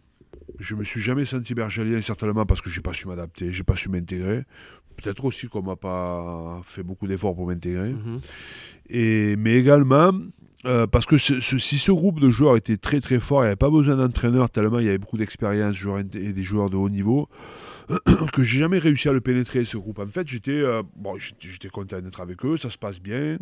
Je 0.60 0.76
me 0.76 0.84
suis 0.84 1.02
jamais 1.02 1.26
senti 1.26 1.54
bergalien, 1.54 2.02
certainement 2.02 2.46
parce 2.46 2.62
que 2.62 2.70
j'ai 2.70 2.82
pas 2.82 2.94
su 2.94 3.08
m'adapter, 3.08 3.52
j'ai 3.52 3.64
pas 3.64 3.76
su 3.76 3.90
m'intégrer. 3.90 4.44
Peut-être 4.96 5.26
aussi 5.26 5.48
qu'on 5.48 5.62
m'a 5.62 5.76
pas 5.76 6.62
fait 6.66 6.84
beaucoup 6.84 7.08
d'efforts 7.08 7.36
pour 7.36 7.48
m'intégrer. 7.48 7.92
Mhm. 7.94 8.22
Et, 8.90 9.36
mais 9.36 9.56
également, 9.56 10.12
euh, 10.66 10.88
parce 10.88 11.06
que 11.06 11.18
ce- 11.18 11.42
ce- 11.42 11.58
si 11.58 11.78
ce 11.78 11.92
groupe 11.92 12.20
de 12.22 12.30
joueurs 12.30 12.56
était 12.56 12.78
très 12.78 13.02
très 13.02 13.20
fort, 13.20 13.40
il 13.40 13.44
n'y 13.44 13.48
avait 13.48 13.56
pas 13.58 13.70
besoin 13.70 13.98
d'entraîneur 13.98 14.50
tellement 14.50 14.80
il 14.80 14.86
y 14.86 14.90
avait 14.90 14.98
beaucoup 14.98 15.18
d'expérience 15.18 15.76
et 16.14 16.32
des 16.34 16.44
joueurs 16.44 16.70
de 16.70 16.78
haut 16.78 16.90
niveau, 16.90 17.28
que 18.34 18.42
j'ai 18.44 18.60
jamais 18.60 18.78
réussi 18.80 19.10
à 19.10 19.14
le 19.14 19.22
pénétrer 19.22 19.66
ce 19.66 19.76
groupe. 19.78 20.00
En 20.00 20.08
fait, 20.08 20.28
j'étais 20.28 20.52
euh, 20.54 20.82
bon, 20.96 21.18
j'étais 21.20 21.50
j'étais 21.50 21.70
content 21.70 22.00
d'être 22.00 22.22
avec 22.22 22.44
eux, 22.46 22.56
ça 22.58 22.70
se 22.70 22.78
passe 22.78 23.02
bien, 23.02 23.38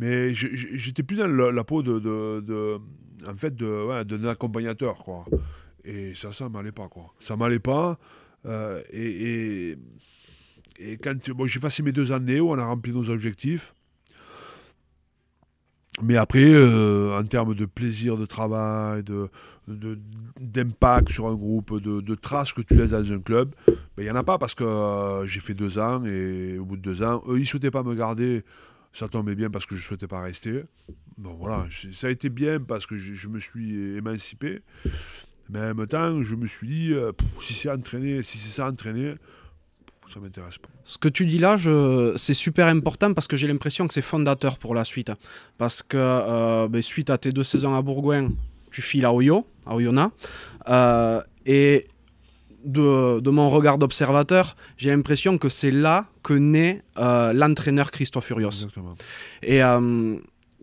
mais 0.00 0.34
j'étais 0.34 1.02
plus 1.04 1.16
dans 1.16 1.28
la, 1.28 1.52
la 1.52 1.64
peau 1.64 1.82
de, 1.82 1.98
de, 2.00 2.40
de- 2.40 2.78
en 3.26 3.34
fait, 3.34 3.54
de, 3.54 3.86
ouais, 3.88 4.04
d'un 4.04 4.24
accompagnateur, 4.28 4.96
quoi. 4.96 5.24
Et 5.86 6.14
ça, 6.14 6.32
ça 6.32 6.48
m'allait 6.48 6.72
pas, 6.72 6.88
quoi. 6.88 7.14
Ça 7.20 7.36
m'allait 7.36 7.60
pas. 7.60 7.98
euh, 8.44 8.82
et, 8.92 9.78
quand 11.02 11.30
bon, 11.30 11.46
j'ai 11.46 11.60
passé 11.60 11.82
mes 11.82 11.92
deux 11.92 12.12
années 12.12 12.40
où 12.40 12.50
on 12.50 12.58
a 12.58 12.66
rempli 12.66 12.92
nos 12.92 13.08
objectifs. 13.08 13.72
Mais 16.02 16.16
après, 16.16 16.44
euh, 16.44 17.18
en 17.18 17.24
termes 17.24 17.54
de 17.54 17.64
plaisir 17.64 18.18
de 18.18 18.26
travail, 18.26 19.02
de, 19.02 19.30
d'impact 20.38 21.10
sur 21.10 21.28
un 21.28 21.34
groupe, 21.34 21.80
de, 21.80 22.14
traces 22.14 22.52
que 22.52 22.60
tu 22.60 22.74
laisses 22.74 22.90
dans 22.90 23.12
un 23.12 23.20
club, 23.20 23.54
il 23.96 24.04
n'y 24.04 24.10
en 24.10 24.16
a 24.16 24.22
pas 24.22 24.36
parce 24.36 24.54
que 24.54 24.64
euh, 24.64 25.26
j'ai 25.26 25.40
fait 25.40 25.54
deux 25.54 25.78
ans 25.78 26.04
et 26.04 26.58
au 26.58 26.66
bout 26.66 26.76
de 26.76 26.82
deux 26.82 27.02
ans, 27.02 27.22
eux, 27.28 27.36
ils 27.36 27.42
ne 27.42 27.46
souhaitaient 27.46 27.70
pas 27.70 27.82
me 27.82 27.94
garder. 27.94 28.44
Ça 28.92 29.08
tombait 29.08 29.34
bien 29.34 29.50
parce 29.50 29.66
que 29.66 29.74
je 29.74 29.80
ne 29.80 29.84
souhaitais 29.84 30.06
pas 30.06 30.20
rester. 30.20 30.64
Bon, 31.18 31.34
voilà, 31.34 31.66
ça 31.92 32.08
a 32.08 32.10
été 32.10 32.28
bien 32.28 32.60
parce 32.60 32.86
que 32.86 32.96
je 32.98 33.28
me 33.28 33.38
suis 33.38 33.96
émancipé. 33.96 34.60
Mais 35.50 35.60
en 35.60 35.74
même 35.74 35.86
temps, 35.86 36.22
je 36.22 36.34
me 36.34 36.46
suis 36.46 36.66
dit, 36.66 36.92
euh, 36.92 37.12
pff, 37.12 37.28
si 37.40 37.54
c'est 37.54 37.70
entraîné, 37.70 38.22
si 38.22 38.38
c'est 38.38 38.50
ça 38.50 38.68
entraîner, 38.68 39.14
ça 40.12 40.20
m'intéresse 40.20 40.58
pas. 40.58 40.68
Ce 40.84 40.98
que 40.98 41.08
tu 41.08 41.26
dis 41.26 41.38
là, 41.38 41.56
je... 41.56 42.12
c'est 42.16 42.34
super 42.34 42.66
important 42.66 43.12
parce 43.14 43.26
que 43.26 43.36
j'ai 43.36 43.46
l'impression 43.46 43.86
que 43.86 43.94
c'est 43.94 44.02
fondateur 44.02 44.58
pour 44.58 44.74
la 44.74 44.84
suite. 44.84 45.10
Parce 45.58 45.82
que 45.82 45.96
euh, 45.96 46.68
ben, 46.68 46.82
suite 46.82 47.10
à 47.10 47.18
tes 47.18 47.30
deux 47.30 47.44
saisons 47.44 47.74
à 47.76 47.82
Bourgoin, 47.82 48.30
tu 48.70 48.82
files 48.82 49.04
à 49.04 49.12
Oyo, 49.12 49.46
à 49.66 49.74
Oyonnax. 49.74 50.12
Euh, 50.68 51.20
et 51.44 51.86
de, 52.64 53.20
de 53.20 53.30
mon 53.30 53.50
regard 53.50 53.78
d'observateur, 53.78 54.56
j'ai 54.76 54.90
l'impression 54.90 55.38
que 55.38 55.48
c'est 55.48 55.70
là 55.70 56.06
que 56.22 56.34
naît 56.34 56.82
l'entraîneur 56.96 57.90
Christophe 57.90 58.26
Furios. 58.26 58.50
Exactement. 58.50 58.96
Et, 59.42 59.60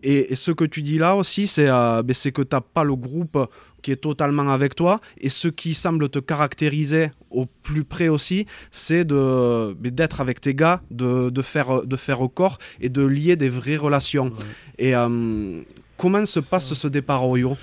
et, 0.04 0.32
et 0.32 0.36
ce 0.36 0.50
que 0.52 0.64
tu 0.64 0.82
dis 0.82 0.98
là 0.98 1.16
aussi, 1.16 1.46
c'est 1.46 1.68
euh, 1.68 2.02
ben, 2.02 2.14
que 2.14 2.42
tu 2.42 2.48
n'as 2.54 2.60
pas 2.60 2.84
le 2.84 2.94
groupe 2.94 3.38
qui 3.82 3.90
est 3.92 3.96
totalement 3.96 4.50
avec 4.50 4.74
toi. 4.74 5.00
Et 5.18 5.28
ce 5.28 5.48
qui 5.48 5.74
semble 5.74 6.08
te 6.08 6.18
caractériser 6.18 7.10
au 7.30 7.46
plus 7.46 7.84
près 7.84 8.08
aussi, 8.08 8.46
c'est 8.70 9.04
ben, 9.04 9.74
d'être 9.82 10.20
avec 10.20 10.40
tes 10.40 10.54
gars, 10.54 10.80
de, 10.90 11.30
de, 11.30 11.42
faire, 11.42 11.84
de 11.86 11.96
faire 11.96 12.20
au 12.20 12.28
corps 12.28 12.58
et 12.80 12.88
de 12.88 13.04
lier 13.04 13.36
des 13.36 13.50
vraies 13.50 13.76
relations. 13.76 14.26
Ouais. 14.26 14.44
Et 14.78 14.94
euh, 14.94 15.62
comment 15.98 16.24
se 16.26 16.40
passe 16.40 16.72
ce 16.74 16.88
départ 16.88 17.22
à 17.22 17.26
Oyo 17.26 17.56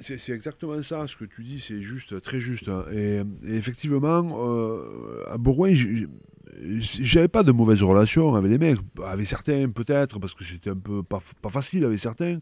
C'est 0.00 0.32
exactement 0.32 0.82
ça, 0.82 1.06
ce 1.06 1.16
que 1.16 1.24
tu 1.24 1.42
dis, 1.42 1.60
c'est 1.60 1.82
juste, 1.82 2.20
très 2.20 2.40
juste. 2.40 2.68
hein. 2.68 2.84
Et, 2.92 3.20
et 3.46 3.54
effectivement, 3.56 4.22
euh, 4.44 5.24
à 5.32 5.38
Bourgoin, 5.38 5.72
j'avais 6.58 7.28
pas 7.28 7.42
de 7.42 7.52
mauvaises 7.52 7.82
relations 7.82 8.34
avec 8.34 8.50
les 8.50 8.58
mecs. 8.58 8.78
Avec 9.04 9.26
certains, 9.26 9.68
peut-être, 9.68 10.18
parce 10.18 10.34
que 10.34 10.44
c'était 10.44 10.70
un 10.70 10.76
peu 10.76 11.02
pas, 11.02 11.20
facile 11.50 11.84
avec 11.84 11.98
certains. 11.98 12.38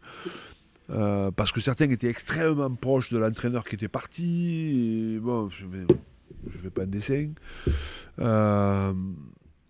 Euh, 0.89 1.29
parce 1.31 1.51
que 1.51 1.61
certains 1.61 1.89
étaient 1.91 2.09
extrêmement 2.09 2.73
proches 2.73 3.11
de 3.13 3.19
l'entraîneur 3.19 3.63
qui 3.65 3.75
était 3.75 3.87
parti. 3.87 5.19
Bon, 5.21 5.49
je 5.49 5.65
je 6.47 6.57
fais 6.57 6.69
pas 6.69 6.85
de 6.85 6.91
dessin. 6.91 7.29
Euh, 8.19 8.93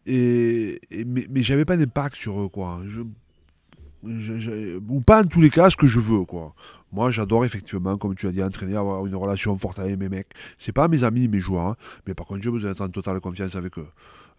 et, 0.05 0.79
mais 1.05 1.27
mais 1.29 1.41
j'avais 1.41 1.65
pas 1.65 1.77
d'impact 1.77 2.15
sur 2.15 2.41
eux, 2.41 2.47
quoi. 2.47 2.79
Je- 2.87 3.01
ou 4.01 5.01
pas 5.01 5.23
en 5.23 5.25
tous 5.25 5.41
les 5.41 5.49
cas 5.49 5.69
ce 5.69 5.75
que 5.75 5.87
je 5.87 5.99
veux, 5.99 6.23
quoi. 6.23 6.55
Moi, 6.93 7.11
j'adore 7.11 7.43
effectivement, 7.43 7.97
comme 7.97 8.15
tu 8.15 8.27
as 8.27 8.31
dit, 8.31 8.41
entraîner, 8.41 8.77
avoir 8.77 9.05
une 9.05 9.15
relation 9.15 9.55
forte 9.57 9.77
avec 9.79 9.97
mes 9.99 10.07
mecs. 10.07 10.29
C'est 10.57 10.71
pas 10.71 10.87
mes 10.87 11.03
amis, 11.03 11.27
mes 11.27 11.39
joueurs, 11.39 11.65
hein, 11.67 11.75
mais 12.07 12.13
par 12.13 12.25
contre, 12.25 12.41
j'ai 12.41 12.49
besoin 12.49 12.69
d'être 12.71 12.81
en 12.81 12.87
totale 12.87 13.19
confiance 13.19 13.55
avec 13.55 13.77
eux. 13.77 13.87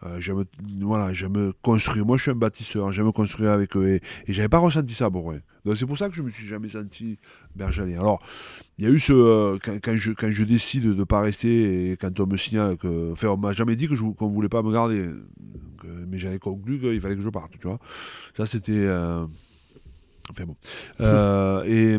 Euh, 0.03 0.19
j'aime, 0.19 0.45
voilà, 0.81 1.13
j'aime 1.13 1.53
construire. 1.63 2.07
Moi, 2.07 2.17
je 2.17 2.23
suis 2.23 2.31
un 2.31 2.35
bâtisseur, 2.35 2.91
j'aime 2.91 3.13
construire 3.13 3.51
avec 3.51 3.77
eux. 3.77 3.89
Et, 3.89 4.01
et 4.27 4.33
j'avais 4.33 4.49
pas 4.49 4.59
ressenti 4.59 4.95
ça 4.95 5.07
à 5.07 5.11
Bourgoin. 5.11 5.41
Donc, 5.65 5.77
c'est 5.77 5.85
pour 5.85 5.99
ça 5.99 6.09
que 6.09 6.15
je 6.15 6.23
me 6.23 6.31
suis 6.31 6.47
jamais 6.47 6.69
senti 6.69 7.19
bergalien. 7.55 8.01
Alors, 8.01 8.19
il 8.79 8.87
y 8.87 8.89
a 8.89 8.91
eu 8.91 8.99
ce. 8.99 9.13
euh, 9.13 9.59
quand, 9.63 9.97
je, 9.97 10.13
quand 10.13 10.31
je 10.31 10.45
décide 10.45 10.85
de 10.85 10.95
ne 10.95 11.05
pas 11.05 11.21
rester 11.21 11.91
et 11.91 11.97
quand 11.99 12.19
on 12.19 12.27
me 12.27 12.37
signale 12.39 12.79
que. 12.79 13.13
Enfin, 13.13 13.29
on 13.29 13.37
m'a 13.37 13.53
jamais 13.53 13.77
dit 13.77 13.89
que 13.89 13.95
je, 13.95 14.05
qu'on 14.05 14.29
voulait 14.29 14.49
pas 14.49 14.63
me 14.63 14.73
garder. 14.73 15.01
Euh, 15.01 16.07
mais 16.09 16.19
j'avais 16.19 16.39
conclu 16.39 16.81
qu'il 16.81 17.01
fallait 17.01 17.17
que 17.17 17.23
je 17.23 17.29
parte, 17.29 17.53
tu 17.61 17.67
vois. 17.67 17.79
Ça, 18.35 18.47
c'était. 18.47 18.89
Enfin 20.31 20.45
bon. 20.47 20.57
Et. 21.67 21.99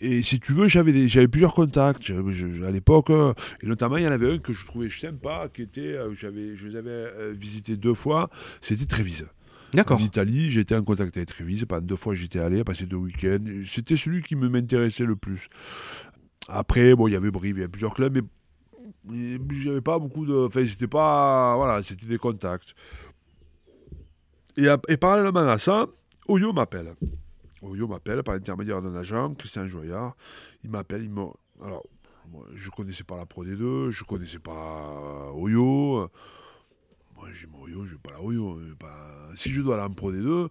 Et 0.00 0.22
si 0.22 0.38
tu 0.38 0.52
veux, 0.52 0.68
j'avais 0.68 1.08
j'avais 1.08 1.26
plusieurs 1.28 1.54
contacts 1.54 2.04
je- 2.04 2.62
à 2.64 2.70
l'époque, 2.70 3.10
euh, 3.10 3.32
et 3.62 3.66
notamment 3.66 3.96
il 3.96 4.04
y 4.04 4.08
en 4.08 4.12
avait 4.12 4.32
un 4.34 4.38
que 4.38 4.52
je 4.52 4.64
trouvais 4.64 4.90
sympa, 4.90 5.48
qui 5.52 5.62
était, 5.62 5.80
euh, 5.96 6.14
j'avais, 6.14 6.54
je 6.56 6.68
les 6.68 6.76
avais 6.76 6.90
euh, 6.90 7.32
visités 7.36 7.76
deux 7.76 7.94
fois, 7.94 8.30
c'était 8.60 8.86
Trévise. 8.86 9.26
D'accord. 9.74 10.00
En 10.00 10.04
Italie, 10.04 10.50
j'étais 10.50 10.76
en 10.76 10.82
contact 10.84 11.16
avec 11.16 11.28
Trévise, 11.28 11.64
pendant 11.66 11.84
deux 11.84 11.96
fois 11.96 12.14
j'étais 12.14 12.38
allé, 12.38 12.62
passer 12.62 12.86
deux 12.86 12.96
week-ends, 12.96 13.44
c'était 13.64 13.96
celui 13.96 14.22
qui 14.22 14.36
me 14.36 14.48
m'intéressait 14.48 15.04
le 15.04 15.16
plus. 15.16 15.48
Après, 16.46 16.94
bon, 16.94 17.08
il 17.08 17.12
y 17.12 17.16
avait 17.16 17.30
Brive, 17.32 17.56
il 17.56 17.60
y 17.60 17.62
avait 17.62 17.68
plusieurs 17.70 17.92
clubs, 17.94 18.14
mais 18.14 18.22
mais 19.10 19.38
j'avais 19.50 19.80
pas 19.80 19.98
beaucoup 19.98 20.26
de, 20.26 20.46
enfin, 20.46 20.64
c'était 20.64 20.86
pas, 20.86 21.56
voilà, 21.56 21.82
c'était 21.82 22.06
des 22.06 22.18
contacts. 22.18 22.74
Et, 24.56 24.68
à- 24.68 24.78
et 24.88 24.96
parallèlement 24.96 25.48
à 25.48 25.58
ça, 25.58 25.86
Oyo 26.28 26.52
m'appelle. 26.52 26.94
Oyo 27.62 27.88
m'appelle 27.88 28.22
par 28.22 28.34
l'intermédiaire 28.34 28.82
d'un 28.82 28.94
agent, 28.94 29.34
Christian 29.34 29.66
Joyard. 29.66 30.16
Il 30.64 30.70
m'appelle, 30.70 31.02
il 31.02 31.10
me... 31.10 31.26
Alors, 31.62 31.84
moi, 32.30 32.46
je 32.54 32.70
connaissais 32.70 33.04
pas 33.04 33.16
la 33.16 33.26
Pro 33.26 33.44
D2, 33.44 33.90
je 33.90 34.04
connaissais 34.04 34.38
pas 34.38 35.32
Oyo. 35.34 36.08
Moi, 37.16 37.28
j'ai 37.32 37.46
moi, 37.46 37.62
Oyo, 37.62 37.86
je 37.86 37.92
vais 37.92 38.00
pas 38.02 38.12
la 38.12 38.22
Oyo. 38.22 38.60
Si 39.34 39.50
je 39.50 39.62
dois 39.62 39.76
aller 39.76 39.84
en 39.84 39.90
Pro 39.90 40.12
D2, 40.12 40.48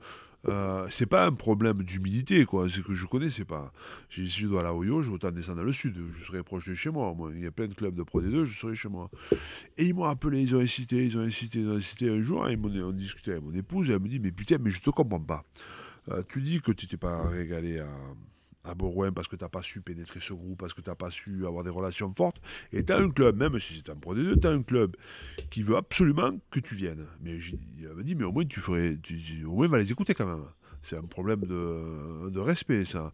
euh, 0.49 0.87
c'est 0.89 1.05
pas 1.05 1.25
un 1.25 1.33
problème 1.33 1.83
d'humilité, 1.83 2.45
quoi. 2.45 2.69
C'est 2.69 2.83
que 2.83 2.93
je 2.93 3.05
connaissais 3.05 3.45
pas. 3.45 3.71
Si 4.09 4.25
je 4.27 4.47
dois 4.47 4.61
aller 4.61 4.69
à 4.69 4.73
Oyo, 4.73 5.01
je 5.01 5.09
vais 5.09 5.15
autant 5.15 5.31
descendre 5.31 5.57
dans 5.57 5.63
le 5.63 5.73
sud. 5.73 5.95
Je 6.11 6.25
serai 6.25 6.43
proche 6.43 6.67
de 6.67 6.73
chez 6.73 6.89
moi. 6.89 7.13
moi. 7.13 7.31
Il 7.33 7.43
y 7.43 7.47
a 7.47 7.51
plein 7.51 7.67
de 7.67 7.73
clubs 7.73 7.95
de 7.95 8.03
Pro 8.03 8.21
D2, 8.21 8.45
je 8.45 8.59
serai 8.59 8.75
chez 8.75 8.89
moi. 8.89 9.09
Et 9.77 9.85
ils 9.85 9.93
m'ont 9.93 10.05
appelé, 10.05 10.41
ils 10.41 10.55
ont 10.55 10.59
insisté, 10.59 11.05
ils 11.05 11.17
ont 11.17 11.21
insisté, 11.21 11.59
ils 11.59 11.69
ont 11.69 11.75
insisté 11.75 12.09
un 12.09 12.21
jour. 12.21 12.47
Et 12.49 12.53
ils 12.53 12.83
on 12.83 12.91
discutait 12.91 13.31
avec 13.31 13.43
mon 13.43 13.53
épouse 13.53 13.89
et 13.89 13.93
elle 13.93 13.99
me 13.99 14.07
dit, 14.07 14.19
mais 14.19 14.31
putain, 14.31 14.57
mais 14.59 14.69
je 14.69 14.81
te 14.81 14.89
comprends 14.89 15.19
pas. 15.19 15.43
Euh, 16.09 16.23
tu 16.27 16.41
dis 16.41 16.61
que 16.61 16.71
tu 16.71 16.87
t'es 16.87 16.97
pas 16.97 17.27
régalé 17.27 17.79
à, 17.79 17.89
à 18.63 18.75
parce 19.13 19.27
que 19.27 19.35
tu 19.35 19.43
n'as 19.43 19.49
pas 19.49 19.61
su 19.63 19.81
pénétrer 19.81 20.19
ce 20.21 20.33
groupe, 20.33 20.59
parce 20.59 20.73
que 20.73 20.81
tu 20.81 20.89
n'as 20.89 20.95
pas 20.95 21.09
su 21.11 21.45
avoir 21.45 21.63
des 21.63 21.69
relations 21.69 22.13
fortes. 22.15 22.41
Et 22.73 22.83
tu 22.83 22.91
as 22.93 22.97
un 22.97 23.09
club, 23.09 23.37
même 23.37 23.59
si 23.59 23.75
c'est 23.77 23.89
un 23.91 23.95
Pro 23.95 24.15
D2, 24.15 24.39
tu 24.39 24.47
as 24.47 24.51
un 24.51 24.61
club 24.63 24.95
qui 25.49 25.63
veut 25.63 25.75
absolument 25.77 26.31
que 26.51 26.59
tu 26.59 26.75
viennes. 26.75 27.05
Mais 27.21 27.37
elle 27.81 27.95
m'a 27.95 28.03
dit, 28.03 28.15
mais 28.15 28.25
au 28.25 28.31
moins 28.31 28.45
tu 28.45 28.59
ferais, 28.59 28.97
tu- 29.01 29.43
au 29.45 29.53
moins 29.53 29.67
va 29.67 29.77
les 29.79 29.91
écouter 29.91 30.13
quand 30.13 30.27
même. 30.27 30.45
C'est 30.81 30.95
un 30.97 31.01
problème 31.01 31.41
de, 31.41 32.29
de 32.29 32.39
respect, 32.39 32.85
ça. 32.85 33.11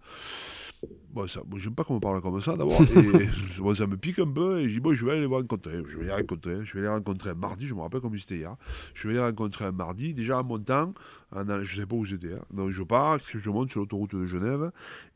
Bon, 1.13 1.27
ça, 1.27 1.41
moi, 1.49 1.57
j'aime 1.59 1.73
pas 1.75 1.83
qu'on 1.85 1.95
me 1.95 1.99
parle 1.99 2.21
comme 2.21 2.41
ça 2.41 2.55
d'abord. 2.57 2.81
Bon, 3.59 3.73
ça 3.73 3.87
me 3.87 3.95
pique 3.95 4.19
un 4.19 4.27
peu. 4.29 4.59
Et 4.59 4.67
je 4.67 4.73
dis, 4.73 4.79
bon, 4.81 4.93
je 4.93 5.05
vais 5.05 5.13
aller 5.13 5.21
les 5.21 5.27
rencontrer. 5.27 5.81
Je 5.87 5.97
vais 5.97 6.05
les 6.05 6.11
rencontrer. 6.11 6.57
Je 6.65 6.73
vais 6.73 6.81
les 6.81 6.87
rencontrer 6.89 7.29
un 7.29 7.35
mardi. 7.35 7.65
Je 7.65 7.73
me 7.73 7.79
rappelle 7.81 8.01
comme 8.01 8.17
c'était 8.17 8.35
hier. 8.37 8.55
Je 8.93 9.07
vais 9.07 9.13
les 9.13 9.19
rencontrer 9.21 9.65
un 9.65 9.71
mardi. 9.71 10.13
Déjà 10.13 10.39
en 10.39 10.43
montant, 10.43 10.93
en 11.33 11.63
je 11.63 11.79
sais 11.81 11.85
pas 11.85 11.95
où 11.95 12.03
j'étais. 12.03 12.33
hein. 12.33 12.41
Donc 12.53 12.71
je 12.71 12.83
pars, 12.83 13.17
je 13.23 13.49
monte 13.49 13.69
sur 13.71 13.79
l'autoroute 13.79 14.13
de 14.15 14.25
Genève. 14.25 14.71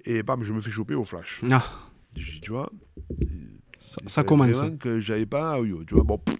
Et 0.05 0.23
bam, 0.23 0.41
je 0.41 0.53
me 0.53 0.61
fais 0.61 0.71
choper 0.71 0.95
au 0.95 1.03
flash. 1.03 1.41
Ah, 1.51 1.63
Je 2.15 2.31
dis, 2.33 2.41
tu 2.41 2.51
vois. 2.51 2.71
ça, 3.77 3.97
ça 4.07 4.23
commence. 4.23 4.61
que 4.79 4.99
j'avais 5.01 5.25
pas 5.25 5.59
tu 5.85 5.95
vois. 5.95 6.03
Bon, 6.03 6.17
pff, 6.17 6.37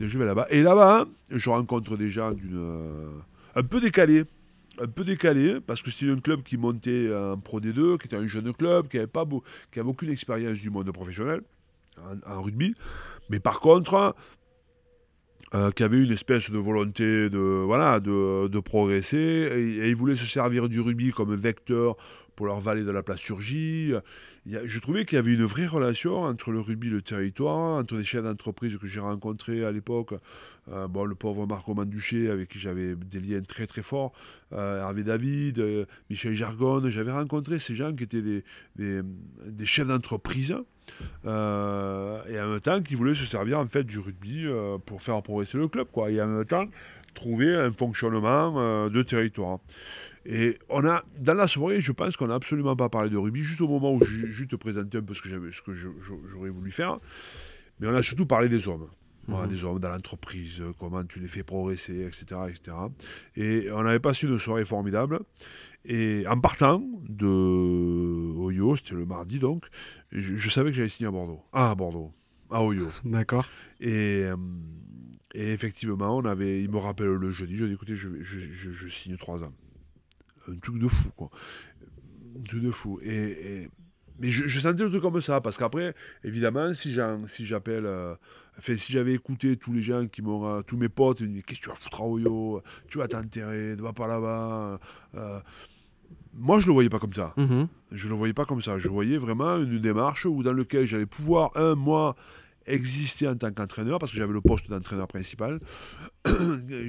je 0.00 0.18
vais 0.18 0.24
là-bas. 0.24 0.46
Et 0.50 0.62
là-bas, 0.62 1.06
je 1.30 1.50
rencontre 1.50 1.96
des 1.96 2.10
gens 2.10 2.30
d'une. 2.32 2.56
euh, 2.56 3.10
un 3.56 3.62
peu 3.64 3.80
décalés. 3.80 4.24
Un 4.78 4.88
peu 4.88 5.04
décalés, 5.04 5.60
parce 5.60 5.82
que 5.82 5.90
c'était 5.90 6.12
un 6.12 6.18
club 6.18 6.42
qui 6.42 6.58
montait 6.58 7.14
en 7.14 7.38
Pro 7.38 7.60
D2, 7.60 7.98
qui 7.98 8.06
était 8.06 8.16
un 8.16 8.26
jeune 8.26 8.52
club, 8.52 8.88
qui 8.88 8.96
n'avait 8.96 9.06
pas 9.06 9.24
qui 9.72 9.80
avait 9.80 9.88
aucune 9.88 10.10
expérience 10.10 10.58
du 10.58 10.70
monde 10.70 10.90
professionnel 10.92 11.40
en, 12.26 12.42
rugby. 12.42 12.74
Mais 13.30 13.40
par 13.40 13.60
contre, 13.60 14.14
euh, 15.54 15.70
qui 15.70 15.82
avait 15.82 16.02
une 16.02 16.12
espèce 16.12 16.50
de 16.50 16.58
volonté 16.58 17.30
de, 17.30 17.38
voilà, 17.38 18.00
de, 18.00 18.48
de 18.48 18.60
progresser, 18.60 19.16
et, 19.16 19.78
et 19.78 19.88
ils 19.88 19.96
voulaient 19.96 20.16
se 20.16 20.26
servir 20.26 20.68
du 20.68 20.80
rugby 20.80 21.10
comme 21.10 21.34
vecteur 21.34 21.96
pour 22.36 22.46
leur 22.46 22.60
vallée 22.60 22.84
de 22.84 22.90
la 22.90 23.02
plasturgie. 23.02 23.94
Je 24.46 24.78
trouvais 24.78 25.04
qu'il 25.04 25.16
y 25.16 25.18
avait 25.18 25.34
une 25.34 25.44
vraie 25.44 25.66
relation 25.66 26.22
entre 26.22 26.52
le 26.52 26.60
rugby 26.60 26.88
et 26.88 26.90
le 26.90 27.02
territoire, 27.02 27.78
entre 27.78 27.96
les 27.96 28.04
chefs 28.04 28.22
d'entreprise 28.22 28.76
que 28.76 28.86
j'ai 28.86 29.00
rencontrés 29.00 29.64
à 29.64 29.72
l'époque. 29.72 30.14
Euh, 30.70 30.86
bon, 30.86 31.04
le 31.04 31.14
pauvre 31.14 31.46
Marco 31.46 31.74
Manduchet, 31.74 32.28
avec 32.28 32.50
qui 32.50 32.58
j'avais 32.58 32.94
des 32.94 33.20
liens 33.20 33.40
très 33.40 33.66
très 33.66 33.82
forts, 33.82 34.12
euh, 34.52 34.80
Hervé 34.80 35.04
David, 35.04 35.58
euh, 35.58 35.86
Michel 36.10 36.34
Jargon. 36.34 36.82
J'avais 36.88 37.12
rencontré 37.12 37.58
ces 37.58 37.74
gens 37.74 37.92
qui 37.92 38.04
étaient 38.04 38.22
des, 38.76 39.02
chefs 39.64 39.86
d'entreprise. 39.86 40.56
euh, 41.24 42.22
et 42.28 42.40
en 42.40 42.50
même 42.50 42.60
temps 42.60 42.80
qui 42.80 42.94
voulaient 42.94 43.14
se 43.14 43.24
servir 43.24 43.58
en 43.58 43.66
fait 43.66 43.82
du 43.82 43.98
rugby 43.98 44.46
pour 44.86 45.02
faire 45.02 45.20
progresser 45.20 45.58
le 45.58 45.66
club 45.66 45.88
quoi 45.90 46.12
et 46.12 46.22
en 46.22 46.28
même 46.28 46.44
temps 46.44 46.66
trouver 47.12 47.56
un 47.56 47.72
fonctionnement 47.72 48.88
de 48.88 49.02
territoire 49.02 49.58
et 50.28 50.58
on 50.68 50.84
a, 50.84 51.04
dans 51.18 51.34
la 51.34 51.46
soirée, 51.46 51.80
je 51.80 51.92
pense 51.92 52.16
qu'on 52.16 52.26
n'a 52.26 52.34
absolument 52.34 52.74
pas 52.76 52.88
parlé 52.88 53.10
de 53.10 53.16
rugby, 53.16 53.42
juste 53.42 53.60
au 53.60 53.68
moment 53.68 53.94
où 53.94 54.04
je, 54.04 54.26
je 54.28 54.44
te 54.44 54.56
présentais 54.56 54.98
un 54.98 55.02
peu 55.02 55.14
ce 55.14 55.22
que, 55.22 55.28
j'avais- 55.28 55.52
ce 55.52 55.62
que 55.62 55.72
je- 55.74 55.88
je- 56.00 56.28
j'aurais 56.28 56.50
voulu 56.50 56.70
faire. 56.70 56.98
Mais 57.80 57.86
on 57.86 57.94
a 57.94 58.02
surtout 58.02 58.26
parlé 58.26 58.48
des 58.48 58.68
hommes. 58.68 58.88
Mhm. 59.28 59.48
des 59.48 59.64
hommes 59.64 59.80
dans 59.80 59.88
l'entreprise, 59.88 60.60
euh, 60.60 60.70
comment 60.78 61.02
tu 61.04 61.18
les 61.18 61.26
fais 61.26 61.42
progresser, 61.42 62.06
etc., 62.06 62.42
etc. 62.48 62.76
Et 63.34 63.68
on 63.72 63.80
avait 63.84 63.98
passé 63.98 64.28
une 64.28 64.38
soirée 64.38 64.64
formidable. 64.64 65.18
Et 65.84 66.24
en 66.28 66.38
partant 66.40 66.80
de 67.08 67.26
Oyo, 68.36 68.76
c'était 68.76 68.94
le 68.94 69.04
mardi 69.04 69.40
donc, 69.40 69.66
je, 70.12 70.36
je 70.36 70.48
savais 70.48 70.70
que 70.70 70.76
j'allais 70.76 70.88
signer 70.88 71.08
à 71.08 71.10
Bordeaux. 71.10 71.40
Ah, 71.52 71.72
à 71.72 71.74
Bordeaux. 71.74 72.12
À 72.50 72.62
Oyo. 72.62 72.88
D'accord. 73.04 73.48
Et, 73.80 74.22
euh, 74.24 74.36
et 75.34 75.50
effectivement, 75.52 76.16
on 76.18 76.24
avait, 76.24 76.62
il 76.62 76.70
me 76.70 76.78
rappelle 76.78 77.08
le 77.08 77.30
jeudi, 77.32 77.56
je 77.56 77.64
dis 77.66 77.72
écoutez, 77.72 77.96
je, 77.96 78.08
vais- 78.08 78.22
je, 78.22 78.38
je- 78.38 78.70
je 78.70 78.88
signe 78.88 79.16
trois 79.16 79.42
ans. 79.42 79.52
Un 80.48 80.56
truc 80.58 80.78
de 80.78 80.88
fou, 80.88 81.10
quoi. 81.16 81.30
Un 82.38 82.42
truc 82.42 82.62
de 82.62 82.70
fou. 82.70 83.00
Et, 83.02 83.14
et- 83.62 83.68
mais 84.18 84.30
je, 84.30 84.46
je 84.46 84.60
sentais 84.60 84.82
le 84.82 84.88
truc 84.88 85.02
comme 85.02 85.20
ça, 85.20 85.42
parce 85.42 85.58
qu'après, 85.58 85.94
évidemment, 86.24 86.72
si 86.72 86.96
si 87.28 87.44
j'appelle, 87.46 87.84
euh, 87.84 88.14
enfin, 88.58 88.74
si 88.74 88.90
j'avais 88.92 89.12
écouté 89.12 89.56
tous 89.58 89.74
les 89.74 89.82
gens 89.82 90.06
qui 90.06 90.22
m'ont, 90.22 90.46
euh, 90.46 90.62
tous 90.62 90.78
mes 90.78 90.88
potes, 90.88 91.20
ils 91.20 91.24
me 91.26 91.32
disaient 91.32 91.42
qu'est-ce 91.42 91.60
que 91.60 91.64
tu 91.64 91.68
vas 91.70 91.74
foutre 91.74 92.00
à 92.00 92.06
Oyo 92.06 92.62
Tu 92.88 92.96
vas 92.96 93.08
t'enterrer, 93.08 93.76
ne 93.76 93.82
va 93.82 93.92
pas 93.92 94.06
là-bas. 94.08 94.80
euh. 95.16 95.40
moi, 96.32 96.60
je 96.60 96.66
le 96.66 96.72
voyais 96.72 96.88
pas 96.88 96.98
comme 96.98 97.12
ça. 97.12 97.34
Mhm. 97.36 97.68
Je 97.92 98.06
ne 98.06 98.12
le 98.12 98.16
voyais 98.16 98.32
pas 98.34 98.46
comme 98.46 98.62
ça. 98.62 98.78
Je 98.78 98.88
voyais 98.88 99.18
vraiment 99.18 99.56
une 99.58 99.78
démarche 99.80 100.24
où, 100.24 100.42
dans 100.42 100.54
laquelle 100.54 100.86
j'allais 100.86 101.04
pouvoir, 101.06 101.50
un 101.54 101.74
mois, 101.74 102.16
exister 102.64 103.28
en 103.28 103.36
tant 103.36 103.52
qu'entraîneur, 103.52 103.98
parce 103.98 104.12
que 104.12 104.18
j'avais 104.18 104.32
le 104.32 104.40
poste 104.40 104.70
d'entraîneur 104.70 105.08
principal, 105.08 105.60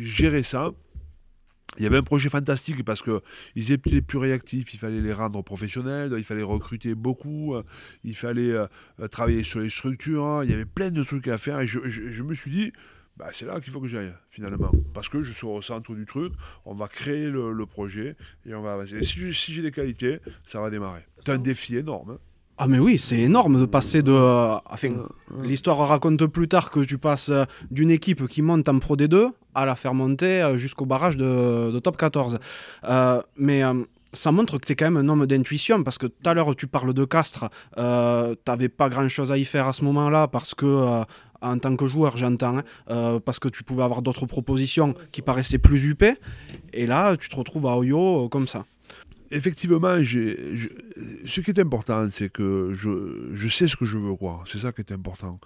gérer 0.01 0.43
ça. 0.43 0.71
Il 1.77 1.83
y 1.83 1.85
avait 1.85 1.97
un 1.97 2.03
projet 2.03 2.29
fantastique 2.29 2.83
parce 2.83 3.01
qu'ils 3.03 3.71
étaient 3.71 4.01
plus 4.01 4.17
réactifs, 4.17 4.73
il 4.73 4.77
fallait 4.77 5.01
les 5.01 5.13
rendre 5.13 5.41
professionnels, 5.43 6.13
il 6.17 6.23
fallait 6.23 6.43
recruter 6.43 6.95
beaucoup, 6.95 7.55
euh, 7.55 7.63
il 8.03 8.15
fallait 8.15 8.51
euh, 8.51 8.65
euh, 8.99 9.07
travailler 9.07 9.43
sur 9.43 9.59
les 9.59 9.69
structures, 9.69 10.25
hein. 10.25 10.43
il 10.43 10.49
y 10.49 10.53
avait 10.53 10.65
plein 10.65 10.91
de 10.91 11.03
trucs 11.03 11.27
à 11.27 11.37
faire 11.37 11.59
et 11.59 11.67
je, 11.67 11.79
je- 11.85 12.09
je 12.09 12.23
me 12.23 12.33
suis 12.33 12.49
dit, 12.51 12.71
bah, 13.17 13.29
c'est 13.31 13.45
là 13.45 13.59
qu'il 13.61 13.71
faut 13.73 13.81
que 13.81 13.87
j'aille 13.87 14.13
finalement, 14.29 14.71
parce 14.93 15.09
que 15.09 15.21
je 15.21 15.31
suis 15.31 15.45
au 15.47 15.61
centre 15.61 15.93
du 15.95 16.05
truc, 16.05 16.33
on 16.65 16.75
va 16.75 16.87
créer 16.87 17.29
le, 17.29 17.51
le 17.51 17.65
projet 17.65 18.15
et 18.45 18.53
on 18.53 18.61
va. 18.61 18.83
Et 18.83 19.03
si 19.03 19.53
j'ai 19.53 19.61
des 19.61 19.71
qualités, 19.71 20.19
ça 20.45 20.61
va 20.61 20.69
démarrer. 20.69 21.01
C'est 21.19 21.31
un 21.31 21.37
défi 21.43 21.75
énorme. 21.77 22.11
hein. 22.11 22.19
Ah 22.57 22.67
mais 22.67 22.79
oui, 22.79 22.97
c'est 22.97 23.19
énorme 23.19 23.59
de 23.59 23.65
passer 23.65 24.01
de... 24.01 24.11
euh, 24.11 24.55
Enfin, 24.71 24.89
l'histoire 25.43 25.77
raconte 25.87 26.25
plus 26.25 26.47
tard 26.47 26.71
que 26.71 26.79
tu 26.79 26.97
passes 26.97 27.29
euh, 27.29 27.45
d'une 27.69 27.91
équipe 27.91 28.27
qui 28.27 28.41
monte 28.41 28.67
en 28.67 28.79
Pro 28.79 28.95
D2 28.97 29.29
à 29.53 29.65
la 29.65 29.75
faire 29.75 29.93
monter 29.93 30.41
euh, 30.41 30.57
jusqu'au 30.57 30.85
barrage 30.85 31.17
de, 31.17 31.69
de 31.71 31.79
Top 31.79 31.97
14. 31.97 32.39
Euh, 32.85 33.21
mais... 33.37 33.61
ça 34.13 34.31
montre 34.31 34.57
que 34.57 34.65
tu 34.65 34.71
es 34.71 34.75
quand 34.75 34.89
même 34.89 34.97
un 34.97 35.07
homme 35.09 35.27
d'intuition 35.27 35.83
parce 35.83 35.97
que 35.99 36.07
tout 36.07 36.27
à 36.27 36.33
l'heure 36.33 36.55
tu 36.55 36.65
parles 36.65 36.93
de 36.93 37.05
Castres, 37.05 37.45
euh, 37.77 38.33
t'avais 38.45 38.69
pas 38.69 38.89
grand 38.89 39.07
chose 39.09 39.31
à 39.31 39.37
y 39.37 39.45
faire 39.45 39.67
à 39.67 39.73
ce 39.73 39.83
moment-là 39.83 40.27
parce 40.27 40.55
que 40.55 40.65
euh, 40.65 41.03
en 41.41 41.59
tant 41.59 41.75
que 41.75 41.85
joueur 41.85 42.17
j'entends, 42.17 42.57
hein, 42.57 42.63
euh, 42.89 43.19
parce 43.19 43.37
que 43.37 43.49
tu 43.49 43.63
pouvais 43.63 43.83
avoir 43.83 44.01
d'autres 44.01 44.25
propositions 44.25 44.95
qui 45.11 45.21
paraissaient 45.21 45.59
plus 45.59 45.83
huppées 45.83 46.15
et 46.73 46.87
là 46.87 47.15
tu 47.17 47.29
te 47.29 47.35
retrouves 47.35 47.67
à 47.67 47.77
Oyo 47.77 48.27
comme 48.29 48.47
ça. 48.47 48.63
Effectivement, 49.31 49.97
ce 50.03 51.41
qui 51.41 51.51
est 51.51 51.59
important, 51.59 52.07
c'est 52.09 52.29
que 52.31 52.71
je, 52.73 53.29
je 53.33 53.47
sais 53.47 53.67
ce 53.67 53.75
que 53.75 53.85
je 53.85 53.97
veux, 53.97 54.15
quoi. 54.15 54.43
C'est 54.45 54.59
ça 54.59 54.71
qui 54.71 54.81
est 54.81 54.91
important. 54.91 55.39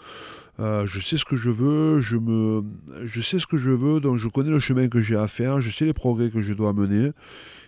Euh, 0.60 0.86
je 0.86 1.00
sais 1.00 1.18
ce 1.18 1.26
que 1.26 1.36
je 1.36 1.50
veux, 1.50 2.02
je, 2.02 2.18
me, 2.18 2.64
je 3.04 3.22
sais 3.22 3.40
ce 3.40 3.48
que 3.48 3.58
je 3.58 3.72
veux, 3.72 4.00
donc 4.00 4.18
je 4.18 4.28
connais 4.28 4.50
le 4.52 4.60
chemin 4.60 4.88
que 4.90 5.02
j'ai 5.02 5.16
à 5.16 5.28
faire, 5.28 5.62
je 5.62 5.72
sais 5.72 5.86
les 5.86 5.94
progrès 5.94 6.30
que 6.30 6.42
je 6.42 6.54
dois 6.54 6.74
mener. 6.74 7.12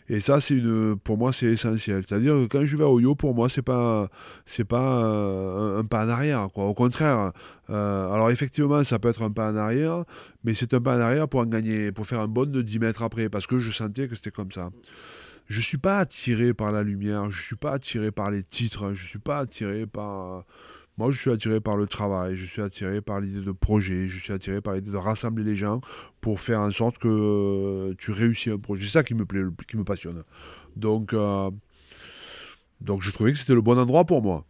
Et 0.09 0.19
ça, 0.19 0.41
c'est 0.41 0.55
une, 0.55 0.97
pour 0.97 1.17
moi, 1.17 1.31
c'est 1.31 1.45
essentiel. 1.45 2.03
C'est-à-dire 2.05 2.33
que 2.33 2.45
quand 2.47 2.65
je 2.65 2.75
vais 2.75 2.83
à 2.83 2.89
Oyo, 2.89 3.15
pour 3.15 3.33
moi, 3.33 3.47
c'est 3.47 3.61
pas, 3.61 4.09
c'est 4.45 4.65
pas 4.65 4.81
un, 4.81 5.79
un 5.79 5.85
pas 5.85 6.05
en 6.05 6.09
arrière, 6.09 6.49
quoi. 6.53 6.65
Au 6.65 6.73
contraire. 6.73 7.31
euh, 7.69 8.11
alors 8.11 8.29
effectivement, 8.29 8.83
ça 8.83 8.99
peut 8.99 9.09
être 9.09 9.23
un 9.23 9.31
pas 9.31 9.49
en 9.51 9.55
arrière, 9.55 10.03
mais 10.43 10.53
c'est 10.53 10.73
un 10.73 10.81
pas 10.81 10.97
en 10.97 10.99
arrière 10.99 11.29
pour 11.29 11.39
en 11.39 11.45
gagner, 11.45 11.91
pour 11.93 12.05
faire 12.05 12.19
un 12.19 12.27
bond 12.27 12.45
de 12.45 12.61
10 12.61 12.79
mètres 12.79 13.01
après, 13.01 13.29
parce 13.29 13.47
que 13.47 13.59
je 13.59 13.71
sentais 13.71 14.07
que 14.09 14.15
c'était 14.15 14.31
comme 14.31 14.51
ça 14.51 14.69
je 15.53 15.61
suis 15.61 15.77
pas 15.77 15.99
attiré 15.99 16.53
par 16.53 16.71
la 16.71 16.81
lumière, 16.83 17.29
je 17.29 17.41
suis 17.43 17.55
pas 17.55 17.73
attiré 17.73 18.11
par 18.11 18.31
les 18.31 18.41
titres, 18.43 18.93
je 18.93 19.05
suis 19.05 19.19
pas 19.19 19.37
attiré 19.39 19.85
par 19.85 20.45
moi 20.97 21.09
je 21.11 21.19
suis 21.19 21.31
attiré 21.31 21.59
par 21.59 21.75
le 21.77 21.87
travail, 21.87 22.35
je 22.35 22.45
suis 22.45 22.61
attiré 22.61 23.01
par 23.01 23.19
l'idée 23.19 23.41
de 23.41 23.51
projet, 23.51 24.07
je 24.07 24.19
suis 24.19 24.33
attiré 24.33 24.61
par 24.61 24.73
l'idée 24.75 24.91
de 24.91 24.97
rassembler 24.97 25.43
les 25.43 25.55
gens 25.55 25.81
pour 26.21 26.39
faire 26.39 26.59
en 26.59 26.71
sorte 26.71 26.97
que 26.99 27.93
tu 27.97 28.11
réussis 28.11 28.51
un 28.51 28.57
projet. 28.59 28.83
C'est 28.85 28.91
ça 28.91 29.03
qui 29.03 29.13
me 29.15 29.25
plaît, 29.25 29.41
qui 29.67 29.75
me 29.77 29.83
passionne. 29.83 30.23
Donc 30.75 31.13
euh, 31.13 31.49
donc 32.81 33.01
je 33.01 33.11
trouvais 33.11 33.31
que 33.33 33.37
c'était 33.39 33.55
le 33.55 33.61
bon 33.61 33.77
endroit 33.79 34.05
pour 34.05 34.21
moi. 34.21 34.45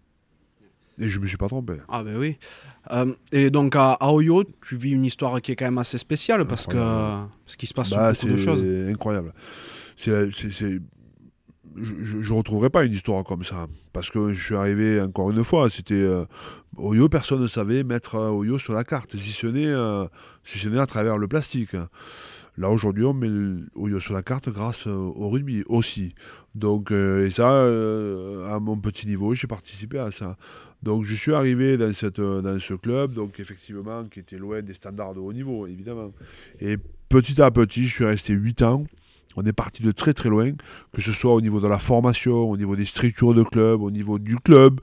Et 1.00 1.10
je 1.10 1.20
me 1.20 1.26
suis 1.26 1.38
pas 1.38 1.48
trompé. 1.48 1.74
Ah 1.90 2.04
ben 2.04 2.18
oui. 2.18 2.38
Euh, 2.92 3.14
et 3.32 3.50
donc 3.50 3.76
à, 3.76 3.98
Oyo, 4.14 4.44
tu 4.68 4.76
vis 4.78 4.92
une 4.92 5.06
histoire 5.06 5.42
qui 5.42 5.52
est 5.52 5.56
quand 5.56 5.66
même 5.66 5.80
assez 5.80 5.98
spéciale 5.98 6.46
parce 6.46 6.68
que 6.68 6.78
Incroyable. 6.78 7.30
parce 7.46 7.56
qu'il 7.56 7.68
se 7.70 7.74
passe 7.74 7.90
Bah, 7.90 8.12
beaucoup 8.12 8.28
de 8.28 8.38
c'est 8.38 8.44
choses. 8.44 8.64
incroyable. 8.90 9.34
Je 9.98 10.78
ne 11.76 12.34
retrouverai 12.34 12.70
pas 12.70 12.86
une 12.86 12.94
histoire 12.94 13.24
comme 13.24 13.44
ça. 13.44 13.68
Parce 13.94 14.10
que 14.10 14.32
je 14.32 14.44
suis 14.44 14.56
arrivé 14.56 15.02
encore 15.02 15.32
une 15.32 15.44
fois. 15.44 15.70
C'était 15.70 15.94
euh, 15.96 16.26
Oyo, 16.78 17.10
personne 17.10 17.42
ne 17.42 17.48
savait 17.48 17.84
mettre 17.84 18.16
euh, 18.16 18.30
Oyo 18.30 18.58
sur 18.58 18.74
la 18.74 18.84
carte, 18.84 19.16
si 19.16 19.32
ce 19.32 19.48
n'est 19.48 19.68
euh, 19.68 20.06
à 20.82 20.86
travers 20.86 21.18
le 21.18 21.28
plastique. 21.28 21.76
Là 22.58 22.70
aujourd'hui, 22.70 23.04
on 23.04 23.14
met 23.14 23.30
Oyo 23.76 24.00
sur 24.00 24.14
la 24.14 24.22
carte 24.22 24.50
grâce 24.50 24.86
euh, 24.86 24.92
au 24.92 25.30
rugby 25.30 25.64
aussi. 25.66 26.14
Donc, 26.54 26.92
euh, 26.92 27.26
et 27.26 27.32
ça, 27.32 27.52
euh, 27.52 28.54
à 28.54 28.60
mon 28.60 28.78
petit 28.78 29.08
niveau, 29.08 29.34
j'ai 29.34 29.48
participé 29.48 29.98
à 29.98 30.12
ça. 30.12 30.38
Donc, 30.84 31.04
je 31.04 31.16
suis 31.16 31.34
arrivé 31.34 31.78
dans, 31.78 31.92
cette, 31.94 32.22
dans 32.22 32.60
ce 32.60 32.76
club, 32.76 33.14
donc 33.14 33.40
effectivement, 33.40 34.04
qui 34.06 34.20
était 34.20 34.38
loin 34.38 34.62
des 34.62 34.74
standards 34.74 35.16
de 35.16 35.20
haut 35.20 35.34
niveau, 35.34 35.66
évidemment. 35.66 36.12
Et 36.60 36.78
petit 37.10 37.42
à 37.42 37.50
petit, 37.50 37.88
je 37.88 37.94
suis 37.94 38.06
resté 38.06 38.34
8 38.34 38.62
ans. 38.62 38.84
On 39.36 39.44
est 39.46 39.54
parti 39.54 39.82
de 39.82 39.92
très 39.92 40.14
très 40.14 40.30
loin, 40.30 40.52
que 40.92 41.02
ce 41.02 41.12
soit 41.12 41.34
au 41.34 41.42
niveau 41.42 41.60
de 41.60 41.68
la 41.68 41.80
formation, 41.80 42.50
au 42.50 42.58
niveau 42.58 42.76
des 42.76 42.86
structures 42.86 43.34
de 43.34 43.44
club, 43.44 43.82
au 43.82 43.92
niveau 43.92 44.20
du 44.20 44.38
club, 44.38 44.80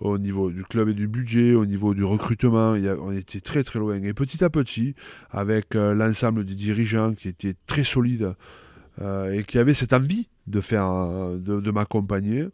au 0.00 0.18
niveau 0.18 0.50
du 0.50 0.64
club 0.64 0.88
et 0.88 0.94
du 0.94 1.06
budget, 1.06 1.54
au 1.54 1.66
niveau 1.66 1.94
du 1.94 2.04
recrutement. 2.04 2.74
On 3.02 3.12
était 3.12 3.40
très 3.40 3.62
très 3.62 3.78
loin. 3.78 4.02
Et 4.02 4.14
petit 4.14 4.42
à 4.42 4.50
petit, 4.50 4.94
avec 5.30 5.74
euh, 5.76 5.94
l'ensemble 5.94 6.44
des 6.44 6.54
dirigeants 6.54 7.14
qui 7.14 7.28
étaient 7.28 7.54
très 7.66 7.84
solides 7.84 8.34
euh, 9.00 9.32
et 9.32 9.44
qui 9.44 9.58
avaient 9.58 9.74
cette 9.74 9.92
envie 9.92 10.28
de 10.46 10.60
faire, 10.60 10.86
euh, 10.90 11.38
de, 11.38 11.70
m'accompagner, 11.70 12.46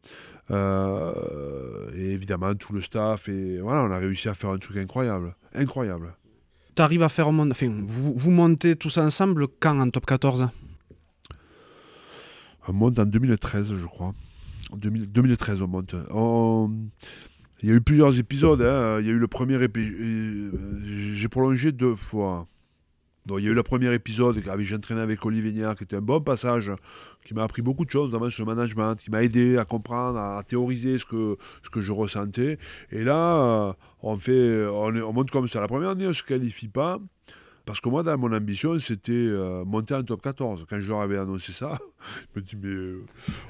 et 0.50 2.12
évidemment 2.12 2.54
tout 2.54 2.72
le 2.72 2.80
staff, 2.80 3.28
et 3.28 3.58
voilà, 3.58 3.84
on 3.84 3.90
a 3.90 3.98
réussi 3.98 4.28
à 4.28 4.34
faire 4.34 4.50
un 4.50 4.58
truc 4.58 4.76
incroyable, 4.76 5.34
incroyable. 5.54 6.14
Tu 6.74 6.82
arrives 6.82 7.02
à 7.02 7.08
faire 7.08 7.28
enfin 7.28 7.72
vous 7.88 8.30
montez 8.30 8.76
tous 8.76 8.98
ensemble 8.98 9.46
quand 9.60 9.80
en 9.80 9.88
top 9.88 10.04
14 10.04 10.50
On 12.68 12.72
monte 12.72 12.98
en 12.98 13.04
2013, 13.06 13.74
je 13.76 13.86
crois. 13.86 14.14
En 14.72 14.76
2000 14.76 15.10
2013, 15.12 15.62
on 15.62 15.68
monte. 15.68 15.94
On- 16.10 16.70
Il 17.62 17.68
y 17.68 17.72
a 17.72 17.74
eu 17.74 17.80
plusieurs 17.80 18.18
épisodes. 18.18 18.60
Il 18.60 19.06
y 19.06 19.10
a 19.10 19.12
eu 19.12 19.18
le 19.18 19.28
premier 19.28 19.62
épisode. 19.62 20.52
J'ai 21.14 21.28
prolongé 21.28 21.72
deux 21.72 21.94
fois. 21.94 22.46
Donc, 23.24 23.40
il 23.40 23.44
y 23.44 23.48
a 23.48 23.50
eu 23.50 23.54
le 23.54 23.62
premier 23.64 23.92
épisode 23.92 24.40
j'entraînais 24.60 25.00
avec 25.00 25.24
Olivier 25.26 25.50
Vignard, 25.50 25.74
qui 25.76 25.82
était 25.82 25.96
un 25.96 26.00
bon 26.00 26.20
passage, 26.20 26.70
qui 27.24 27.34
m'a 27.34 27.42
appris 27.42 27.60
beaucoup 27.60 27.84
de 27.84 27.90
choses, 27.90 28.12
notamment 28.12 28.30
sur 28.30 28.44
le 28.46 28.54
management, 28.54 28.94
qui 28.94 29.10
m'a 29.10 29.24
aidé 29.24 29.58
à 29.58 29.64
comprendre, 29.64 30.16
à 30.18 30.40
théoriser 30.46 30.96
ce 30.98 31.04
que, 31.04 31.36
ce 31.64 31.68
que 31.70 31.80
je 31.80 31.90
ressentais. 31.90 32.56
Et 32.92 33.02
là, 33.02 33.74
on, 34.02 34.14
fait, 34.14 34.64
on, 34.66 34.94
on 34.94 35.12
monte 35.12 35.32
comme 35.32 35.48
ça. 35.48 35.60
La 35.60 35.66
première 35.66 35.90
année, 35.90 36.04
on 36.04 36.10
ne 36.10 36.14
se 36.14 36.22
qualifie 36.22 36.68
pas. 36.68 37.00
Parce 37.66 37.80
que 37.80 37.88
moi, 37.88 38.04
dans 38.04 38.16
mon 38.16 38.32
ambition, 38.32 38.78
c'était 38.78 39.12
euh, 39.12 39.64
monter 39.64 39.94
en 39.94 40.04
top 40.04 40.22
14. 40.22 40.66
Quand 40.70 40.78
je 40.78 40.88
leur 40.88 41.00
avais 41.00 41.18
annoncé 41.18 41.52
ça, 41.52 41.76
je 42.34 42.40
me 42.40 42.44
dis, 42.46 42.56
mais 42.56 42.68
euh, 42.68 43.04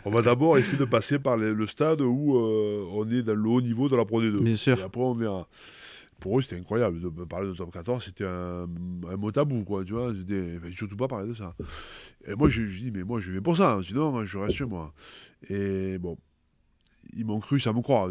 on 0.07 0.11
va 0.11 0.23
d'abord 0.23 0.57
essayer 0.57 0.79
de 0.79 0.87
passer 0.87 1.19
par 1.19 1.37
les- 1.37 1.53
le 1.53 1.67
stade 1.67 2.01
où 2.01 2.35
euh, 2.35 2.87
on 2.93 3.09
est 3.11 3.23
dans 3.23 3.35
le 3.35 3.49
haut 3.49 3.61
niveau 3.61 3.91
de 3.91 3.95
la 3.95 4.07
Pro 4.07 4.23
D2. 4.23 4.41
Bien 4.41 4.57
sûr. 4.57 4.79
Et 4.79 4.83
après, 4.83 5.03
on 5.03 5.13
verra. 5.13 5.47
pour 6.19 6.39
eux, 6.39 6.41
c'était 6.41 6.57
incroyable. 6.57 6.99
De 6.99 7.25
parler 7.25 7.49
de 7.49 7.55
top 7.55 7.71
14, 7.71 8.03
c'était 8.03 8.25
un, 8.25 8.67
mot 9.19 9.31
tabou, 9.31 9.65
quoi, 9.65 9.85
tu 9.85 9.93
vois. 9.93 10.13
surtout 10.73 10.97
pas 10.97 11.09
parler 11.09 11.29
de 11.29 11.35
ça. 11.35 11.55
Et 12.27 12.35
moi, 12.35 12.49
je, 12.49 12.63
dis, 12.63 12.91
mais 12.91 13.05
moi, 13.05 13.21
je 13.21 13.31
vais 13.31 13.43
pour 13.43 13.59
ça, 13.59 13.79
sinon, 13.83 14.25
je 14.25 14.39
reste 14.39 14.55
chez 14.55 14.65
moi. 14.65 14.95
Et 15.51 15.99
bon, 15.99 16.17
ils 17.15 17.27
m'ont 17.27 17.39
cru, 17.39 17.61
ça 17.61 17.75
me 17.75 17.83
croit. 17.83 18.11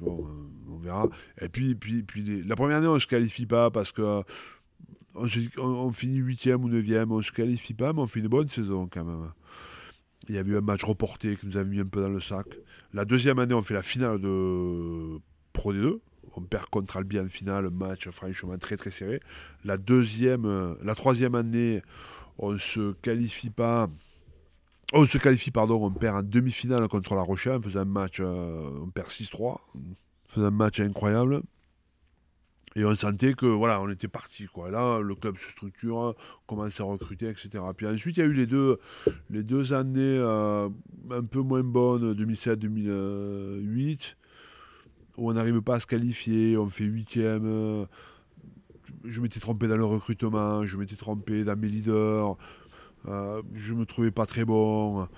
Bon, 0.00 0.28
on 0.70 0.78
verra. 0.78 1.08
Et 1.40 1.48
puis, 1.48 1.74
puis, 1.74 2.04
puis 2.04 2.44
la 2.44 2.54
première 2.54 2.76
année, 2.76 2.86
on 2.86 2.94
ne 2.94 2.98
se 3.00 3.08
qualifie 3.08 3.46
pas 3.46 3.72
parce 3.72 3.90
que 3.90 4.22
on, 5.14 5.92
finit 5.92 6.20
8e 6.20 6.56
ou 6.56 6.68
9e, 6.68 7.06
on 7.10 7.18
ne 7.18 7.22
se 7.22 7.32
qualifie 7.32 7.74
pas, 7.74 7.92
mais 7.92 8.00
on 8.00 8.06
fait 8.06 8.20
une 8.20 8.28
bonne 8.28 8.48
saison 8.48 8.88
quand 8.90 9.04
même. 9.04 9.30
Il 10.28 10.34
y 10.34 10.38
a 10.38 10.42
eu 10.42 10.56
un 10.56 10.60
match 10.60 10.82
reporté 10.84 11.36
qui 11.36 11.46
nous 11.46 11.56
a 11.56 11.64
mis 11.64 11.80
un 11.80 11.86
peu 11.86 12.00
dans 12.00 12.08
le 12.08 12.20
sac. 12.20 12.46
La 12.92 13.04
deuxième 13.04 13.38
année, 13.38 13.54
on 13.54 13.62
fait 13.62 13.74
la 13.74 13.82
finale 13.82 14.20
de 14.20 15.18
Pro 15.52 15.72
D2. 15.72 15.98
On 16.36 16.40
perd 16.40 16.66
contre 16.66 16.96
Albi 16.96 17.20
en 17.20 17.28
finale, 17.28 17.66
un 17.66 17.70
match 17.70 18.08
franchement 18.08 18.56
très 18.58 18.76
très 18.76 18.90
serré. 18.90 19.20
La 19.64 19.76
deuxième, 19.76 20.46
euh, 20.46 20.74
la 20.82 20.94
troisième 20.94 21.34
année, 21.34 21.82
on 22.38 22.58
se 22.58 22.92
qualifie 22.94 23.50
pas. 23.50 23.88
On 24.92 25.06
se 25.06 25.18
qualifie, 25.18 25.50
pardon, 25.50 25.84
on 25.84 25.90
perd 25.90 26.16
en 26.16 26.22
demi-finale 26.22 26.88
contre 26.88 27.14
La 27.14 27.22
Rochelle, 27.22 27.58
on 27.58 27.62
faisait 27.62 27.78
un 27.78 27.84
match, 27.84 28.16
euh, 28.20 28.80
on 28.82 28.88
perd 28.88 29.08
6-3. 29.08 29.60
On 29.74 29.80
faisait 30.28 30.46
un 30.46 30.50
match 30.50 30.80
incroyable. 30.80 31.42
Et 32.76 32.84
on 32.84 32.94
sentait 32.94 33.34
que 33.34 33.46
voilà, 33.46 33.80
on 33.80 33.88
était 33.88 34.08
parti. 34.08 34.46
Quoi. 34.46 34.70
Là, 34.70 35.00
le 35.00 35.14
club 35.14 35.38
se 35.38 35.50
structure, 35.50 36.14
commence 36.46 36.80
à 36.80 36.84
recruter, 36.84 37.28
etc. 37.28 37.50
Puis 37.76 37.86
ensuite, 37.86 38.16
il 38.16 38.20
y 38.20 38.22
a 38.22 38.26
eu 38.26 38.32
les 38.32 38.46
deux, 38.46 38.78
les 39.30 39.44
deux 39.44 39.72
années 39.72 40.18
euh, 40.18 40.68
un 41.10 41.22
peu 41.22 41.40
moins 41.40 41.62
bonnes, 41.62 42.14
2007-2008, 42.14 44.16
où 45.18 45.30
on 45.30 45.34
n'arrive 45.34 45.60
pas 45.60 45.76
à 45.76 45.80
se 45.80 45.86
qualifier, 45.86 46.56
on 46.56 46.68
fait 46.68 46.84
huitième. 46.84 47.86
je 49.04 49.20
m'étais 49.20 49.38
trompé 49.38 49.68
dans 49.68 49.76
le 49.76 49.84
recrutement, 49.84 50.64
je 50.64 50.76
m'étais 50.76 50.96
trompé 50.96 51.44
dans 51.44 51.56
mes 51.56 51.68
leaders, 51.68 52.36
euh, 53.06 53.42
je 53.54 53.74
me 53.74 53.86
trouvais 53.86 54.10
pas 54.10 54.26
très 54.26 54.44
bon. 54.44 55.02
Là, 55.02 55.08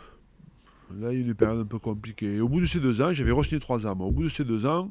il 0.94 1.02
y 1.02 1.06
a 1.06 1.12
eu 1.12 1.20
une 1.20 1.34
période 1.34 1.60
un 1.60 1.64
peu 1.64 1.78
compliquée. 1.78 2.40
au 2.40 2.48
bout 2.48 2.60
de 2.60 2.66
ces 2.66 2.80
deux 2.80 3.00
ans, 3.00 3.12
j'avais 3.12 3.32
re 3.32 3.42
trois 3.60 3.86
ans. 3.86 3.98
au 3.98 4.10
bout 4.10 4.24
de 4.24 4.28
ces 4.28 4.44
deux 4.44 4.66
ans, 4.66 4.90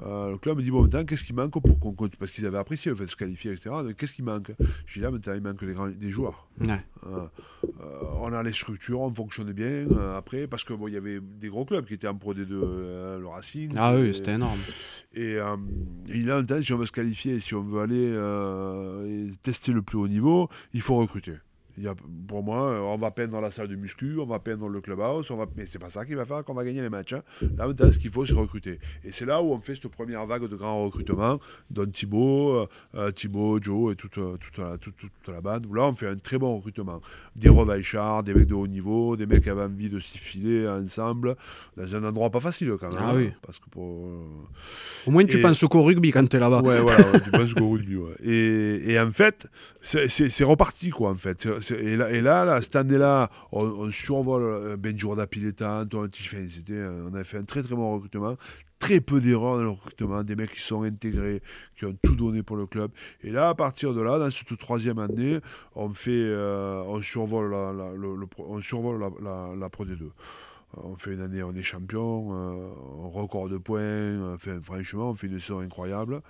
euh, 0.00 0.30
le 0.30 0.38
club 0.38 0.58
me 0.58 0.62
dit 0.62 0.70
bon 0.70 0.82
maintenant 0.82 1.04
qu'est-ce 1.04 1.24
qui 1.24 1.32
manque 1.32 1.52
pour 1.52 1.78
qu'on 1.80 1.92
compte 1.92 2.14
parce 2.16 2.30
qu'ils 2.30 2.46
avaient 2.46 2.58
apprécié 2.58 2.90
le 2.90 2.96
fait 2.96 3.06
de 3.06 3.10
se 3.10 3.16
qualifier 3.16 3.52
etc 3.52 3.70
qu'est-ce 3.96 4.14
qui 4.14 4.22
manque? 4.22 4.52
J'ai 4.86 5.00
dit 5.00 5.04
là 5.04 5.10
maintenant 5.10 5.34
il 5.34 5.40
manque 5.42 5.62
les 5.62 5.72
grands, 5.72 5.88
des 5.88 6.10
joueurs. 6.10 6.48
Euh, 6.60 6.76
euh, 7.06 7.26
on 8.20 8.32
a 8.32 8.42
les 8.42 8.52
structures 8.52 9.00
on 9.00 9.12
fonctionne 9.12 9.52
bien 9.52 9.86
après 10.16 10.46
parce 10.46 10.64
que 10.64 10.72
bon 10.72 10.88
il 10.88 10.94
y 10.94 10.96
avait 10.96 11.20
des 11.20 11.48
gros 11.48 11.64
clubs 11.64 11.84
qui 11.84 11.94
étaient 11.94 12.08
en 12.08 12.14
Pro 12.14 12.34
D2 12.34 12.48
le 12.48 13.26
Racing 13.26 13.72
ah 13.76 13.96
oui 13.96 14.14
c'était 14.14 14.34
énorme. 14.34 14.58
et, 15.14 15.38
il 16.08 16.30
a 16.30 16.36
un 16.36 16.44
temps 16.44 16.62
si 16.62 16.72
on 16.72 16.78
veut 16.78 16.86
se 16.86 16.92
qualifier 16.92 17.40
si 17.40 17.54
on 17.54 17.62
veut 17.62 17.80
aller 17.80 18.12
et 19.08 19.36
tester 19.42 19.72
le 19.72 19.82
plus 19.82 19.98
haut 19.98 20.08
niveau 20.08 20.48
il 20.72 20.80
faut 20.80 20.96
recruter 20.96 21.34
pour 22.26 22.42
moi, 22.42 22.70
euh, 22.70 22.80
on 22.80 22.96
va 22.96 23.10
peindre 23.10 23.32
dans 23.32 23.40
la 23.40 23.50
salle 23.50 23.68
de 23.68 23.76
muscu, 23.76 24.18
on 24.18 24.26
va 24.26 24.38
peindre 24.38 24.60
dans 24.60 24.68
le 24.68 24.80
clubhouse, 24.80 25.30
on 25.30 25.36
va... 25.36 25.46
mais 25.56 25.66
c'est 25.66 25.78
pas 25.78 25.90
ça 25.90 26.04
qui 26.04 26.14
va 26.14 26.24
faire 26.24 26.44
qu'on 26.44 26.54
va 26.54 26.64
gagner 26.64 26.82
les 26.82 26.88
matchs. 26.88 27.14
Hein. 27.14 27.22
Là, 27.56 27.66
maintenant, 27.66 27.90
ce 27.90 27.98
qu'il 27.98 28.10
faut, 28.10 28.24
c'est 28.26 28.34
recruter. 28.34 28.78
Et 29.04 29.12
c'est 29.12 29.24
là 29.24 29.42
où 29.42 29.52
on 29.52 29.58
fait 29.58 29.74
cette 29.74 29.88
première 29.88 30.26
vague 30.26 30.48
de 30.48 30.56
grands 30.56 30.84
recrutements, 30.84 31.38
Don 31.70 31.86
Thibaut, 31.86 32.54
euh, 32.54 32.66
euh, 32.94 33.10
Thibaut, 33.10 33.60
Joe 33.60 33.92
et 33.92 33.96
toute, 33.96 34.12
toute, 34.12 34.58
la, 34.58 34.78
toute, 34.78 34.94
la 35.28 35.40
bande, 35.40 35.66
là, 35.74 35.86
on 35.86 35.92
fait 35.92 36.08
un 36.08 36.16
très 36.16 36.38
bon 36.38 36.56
recrutement. 36.56 37.00
Des 37.36 37.48
revaillards, 37.48 38.22
des 38.22 38.34
mecs 38.34 38.46
de 38.46 38.54
haut 38.54 38.66
niveau, 38.66 39.16
des 39.16 39.26
mecs 39.26 39.42
qui 39.42 39.50
avaient 39.50 39.62
envie 39.62 39.88
de 39.88 39.98
s'y 39.98 40.18
filer 40.18 40.68
ensemble, 40.68 41.36
dans 41.76 41.96
un 41.96 42.04
endroit 42.04 42.30
pas 42.30 42.40
facile 42.40 42.72
quand 42.80 42.92
même. 42.92 43.02
Ah 43.02 43.12
oui. 43.14 43.26
Hein, 43.28 43.38
parce 43.42 43.58
que 43.58 43.68
pour, 43.68 44.08
Au 45.06 45.10
moins, 45.10 45.24
tu 45.24 45.40
penses 45.40 45.62
au 45.62 45.68
rugby 45.68 46.10
quand 46.10 46.26
tu 46.26 46.36
es 46.36 46.40
là-bas. 46.40 46.62
Ouais, 46.62 46.80
voilà, 46.80 47.20
tu 47.20 47.30
penses 47.30 47.52
au 47.60 47.70
rugby. 47.70 47.96
Ouais. 47.96 48.14
Et, 48.22 48.92
et, 48.92 49.00
en 49.00 49.10
fait, 49.10 49.48
c'est 49.80 50.44
reparti, 50.44 50.90
quoi, 50.90 51.10
en 51.10 51.14
fait 51.14 51.46
et 51.70 51.96
là, 51.96 52.10
et 52.10 52.20
là, 52.20 52.60
cette 52.62 52.76
année-là, 52.76 53.30
on, 53.52 53.90
survole 53.90 54.42
euh, 54.42 54.76
Benjour 54.76 55.16
Piletan, 55.28 55.84
on, 55.92 56.08
on 56.08 57.14
a 57.14 57.24
fait 57.24 57.38
un 57.38 57.44
très 57.44 57.62
très 57.62 57.74
bon 57.74 57.94
recrutement, 57.94 58.36
très 58.78 59.00
peu 59.00 59.20
d'erreurs 59.20 59.56
dans 59.56 59.62
le 59.62 59.70
recrutement, 59.70 60.22
des 60.22 60.36
mecs 60.36 60.50
qui 60.52 60.60
sont 60.60 60.82
intégrés, 60.82 61.42
qui 61.76 61.84
ont 61.84 61.96
tout 62.02 62.14
donné 62.14 62.42
pour 62.42 62.56
le 62.56 62.66
club. 62.66 62.90
Et 63.22 63.30
là, 63.30 63.50
à 63.50 63.54
partir 63.54 63.94
de 63.94 64.00
là, 64.00 64.18
dans 64.18 64.30
cette 64.30 64.56
troisième 64.58 64.98
année, 64.98 65.38
on 65.74 65.90
fait, 65.90 66.10
euh, 66.12 66.82
on 66.86 67.00
survole 67.02 67.50
la, 67.50 67.72
le, 67.72 68.26
on 68.38 68.60
survole 68.60 69.00
la, 69.22 69.54
la, 69.56 69.68
Pro 69.68 69.84
D2. 69.84 70.10
On 70.76 70.96
fait 70.96 71.14
une 71.14 71.20
année, 71.20 71.42
on 71.42 71.54
est 71.54 71.62
champion, 71.62 72.28
euh, 72.32 72.68
record 73.08 73.48
de 73.48 73.56
points, 73.58 74.36
franchement, 74.62 75.10
on 75.10 75.14
fait 75.14 75.26
une 75.26 75.38
saison 75.38 75.60
incroyable 75.60 76.22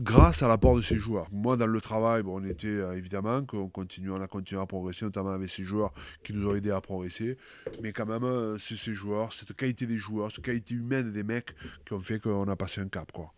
grâce 0.00 0.42
à 0.42 0.48
l'apport 0.48 0.76
de 0.76 0.82
ces 0.82 0.96
joueurs. 0.96 1.26
Moi, 1.30 1.56
dans 1.56 1.66
le 1.66 1.80
travail, 1.80 2.22
bon, 2.22 2.40
on 2.40 2.44
était 2.44 2.68
euh, 2.68 2.96
évidemment 2.96 3.44
qu'on 3.44 3.68
continue, 3.68 4.10
on 4.10 4.20
a 4.20 4.26
continué 4.26 4.60
à 4.60 4.66
progresser, 4.66 5.04
notamment 5.04 5.30
avec 5.30 5.50
ces 5.50 5.62
joueurs 5.62 5.92
qui 6.24 6.32
nous 6.32 6.48
ont 6.48 6.54
aidés 6.54 6.70
à 6.70 6.80
progresser. 6.80 7.36
Mais 7.82 7.92
quand 7.92 8.06
même, 8.06 8.24
euh, 8.24 8.56
c'est 8.58 8.76
ces 8.76 8.94
joueurs, 8.94 9.32
cette 9.32 9.54
qualité 9.54 9.86
des 9.86 9.98
joueurs, 9.98 10.32
cette 10.32 10.44
qualité 10.44 10.74
humaine 10.74 11.12
des 11.12 11.22
mecs 11.22 11.54
qui 11.84 11.92
ont 11.92 12.00
fait 12.00 12.18
qu'on 12.18 12.48
a 12.48 12.56
passé 12.56 12.80
un 12.80 12.88
cap. 12.88 13.12
Quoi. 13.12 13.32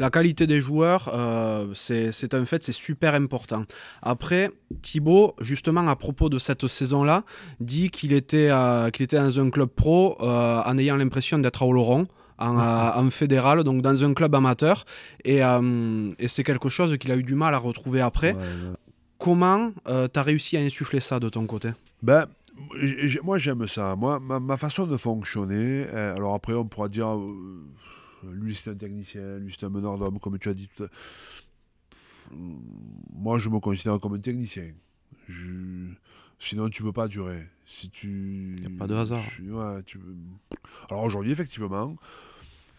La 0.00 0.10
qualité 0.10 0.48
des 0.48 0.60
joueurs, 0.60 1.10
euh, 1.14 1.72
c'est 1.74 2.34
un 2.34 2.44
fait, 2.44 2.64
c'est 2.64 2.72
super 2.72 3.14
important. 3.14 3.64
Après, 4.02 4.50
Thibaut, 4.82 5.36
justement, 5.40 5.86
à 5.86 5.94
propos 5.94 6.28
de 6.28 6.40
cette 6.40 6.66
saison-là, 6.66 7.24
dit 7.60 7.88
qu'il 7.88 8.12
était, 8.12 8.50
qu'il 8.92 9.04
était 9.04 9.18
dans 9.18 9.38
un 9.38 9.48
club 9.48 9.68
pro 9.68 10.20
en 10.20 10.76
ayant 10.76 10.96
l'impression 10.96 11.38
d'être 11.38 11.62
à 11.62 11.66
Oloron. 11.66 12.08
Euh, 12.40 12.44
en, 12.44 13.10
fédéral, 13.10 13.64
donc 13.64 13.82
dans 13.82 14.04
un 14.04 14.14
club 14.14 14.34
amateur. 14.34 14.86
Euh, 15.26 16.12
et, 16.18 16.28
c'est 16.28 16.44
quelque 16.44 16.68
chose 16.68 16.96
qu'il 16.96 17.12
a 17.12 17.16
eu 17.16 17.22
du 17.22 17.34
mal 17.34 17.54
à 17.54 17.58
retrouver 17.58 18.00
après. 18.00 18.34
Comment 19.18 19.72
euh, 19.86 20.08
tu 20.12 20.18
as 20.18 20.22
réussi 20.22 20.56
à 20.56 20.60
insuffler 20.60 21.00
ça 21.00 21.20
de 21.20 21.28
ton 21.28 21.46
côté? 21.46 21.70
Ben, 22.02 22.26
Moi, 23.22 23.38
j'aime 23.38 23.66
ça. 23.66 23.94
Moi, 23.94 24.18
ma, 24.20 24.56
façon 24.56 24.86
de 24.86 24.96
fonctionner, 24.96 25.86
alors 25.88 26.34
après, 26.34 26.54
on 26.54 26.64
pourra 26.64 26.88
dire, 26.88 27.14
lui, 28.24 28.54
c'est 28.54 28.70
un 28.70 28.74
technicien, 28.74 29.38
lui, 29.38 29.54
c'est 29.58 29.66
un 29.66 29.70
meneur 29.70 29.98
d'homme, 29.98 30.18
comme 30.18 30.38
tu 30.38 30.48
as 30.48 30.54
dit. 30.54 30.70
Moi, 32.32 33.38
je 33.38 33.50
me 33.50 33.58
considère 33.60 34.00
comme 34.00 34.14
un 34.14 34.18
technicien. 34.18 34.70
Sinon, 36.38 36.70
tu 36.70 36.82
ne 36.82 36.88
peux 36.88 36.92
pas 36.94 37.06
durer. 37.06 37.46
Si 37.66 37.90
tu... 37.90 38.54
Il 38.56 38.66
n'y 38.66 38.74
a 38.74 38.78
pas 38.78 38.86
de 38.86 38.94
hasard. 38.94 39.22
Alors 40.88 41.04
aujourd'hui, 41.04 41.32
effectivement, 41.32 41.96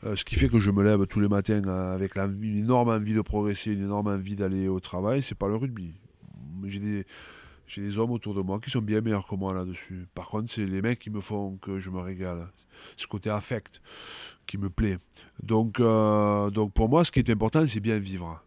euh, 0.04 0.16
ce 0.16 0.26
qui 0.26 0.36
fait 0.36 0.50
que 0.50 0.60
je 0.60 0.72
me 0.72 0.84
lève 0.84 1.06
tous 1.06 1.20
les 1.20 1.28
matins 1.28 1.62
euh, 1.66 1.94
avec 1.94 2.16
une 2.16 2.58
énorme 2.58 2.90
envie 2.90 3.14
de 3.14 3.22
progresser, 3.22 3.74
une 3.74 3.84
énorme 3.84 4.08
envie 4.08 4.36
d'aller 4.36 4.68
au 4.68 4.80
travail, 4.80 5.22
c'est 5.22 5.36
pas 5.36 5.48
le 5.48 5.56
rugby. 5.56 5.94
J'ai 6.66 7.06
des, 7.82 7.98
hommes 7.98 8.12
autour 8.12 8.34
de 8.34 8.42
moi 8.42 8.60
qui 8.60 8.70
sont 8.70 8.82
bien 8.82 9.02
meilleurs 9.02 9.28
que 9.28 9.36
moi 9.36 9.54
là-dessus. 9.54 10.08
Par 10.14 10.28
contre, 10.28 10.52
c'est 10.52 10.66
les 10.66 10.82
mecs 10.82 11.00
qui 11.00 11.10
me 11.10 11.22
font 11.22 11.58
que 11.58 11.80
je 11.80 11.90
me 11.90 12.00
régale. 12.00 12.48
Ce 12.98 13.08
côté 13.08 13.30
affect 13.30 13.82
qui 14.48 14.58
me 14.58 14.70
plaît. 14.70 14.98
Donc, 15.44 15.80
euh, 15.80 16.50
donc 16.50 16.74
pour 16.74 16.90
moi, 16.90 17.06
ce 17.06 17.12
qui 17.12 17.20
est 17.20 17.30
important, 17.30 17.66
c'est 17.68 17.80
bien 17.80 18.00
vivre. 18.00 18.44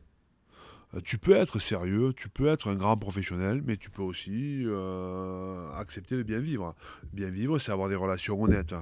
Euh, 0.95 1.01
tu 1.03 1.19
peux 1.19 1.35
être 1.35 1.59
sérieux, 1.59 2.13
tu 2.17 2.29
peux 2.29 2.47
être 2.47 2.69
un 2.69 2.75
grand 2.75 2.97
professionnel, 2.97 3.63
mais 3.65 3.77
tu 3.77 3.91
peux 3.91 4.03
aussi 4.03 4.63
euh, 4.65 5.71
accepter 5.75 6.17
de 6.17 6.23
bien 6.23 6.39
vivre. 6.39 6.75
Bien 7.13 7.31
vivre, 7.31 7.59
c'est 7.59 7.73
avoir 7.73 7.89
des 7.89 7.95
relations 7.95 8.41
honnêtes, 8.43 8.75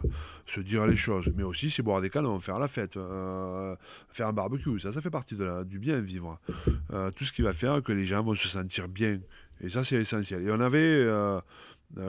se 0.46 0.60
dire 0.60 0.86
les 0.86 0.96
choses, 0.96 1.32
mais 1.36 1.42
aussi 1.42 1.70
c'est 1.70 1.82
boire 1.82 2.00
des 2.00 2.10
canons, 2.10 2.38
faire 2.40 2.58
la 2.58 2.68
fête, 2.68 2.96
euh, 2.96 3.74
faire 4.10 4.28
un 4.28 4.32
barbecue. 4.32 4.78
Ça, 4.78 4.92
ça 4.92 5.00
fait 5.00 5.10
partie 5.10 5.36
du 5.66 5.78
bien 5.78 6.00
vivre. 6.00 6.38
tout 7.14 7.24
ce 7.24 7.32
qui 7.32 7.42
va 7.42 7.52
faire 7.52 7.82
que 7.82 7.92
les 7.92 8.06
gens 8.06 8.22
vont 8.22 8.34
se 8.34 8.48
sentir 8.48 8.88
bien. 8.88 9.18
Et 9.60 9.68
ça, 9.68 9.84
c'est 9.84 9.96
essentiel. 9.96 10.42
Et 10.42 10.50
on 10.50 10.60
avait 10.60 11.06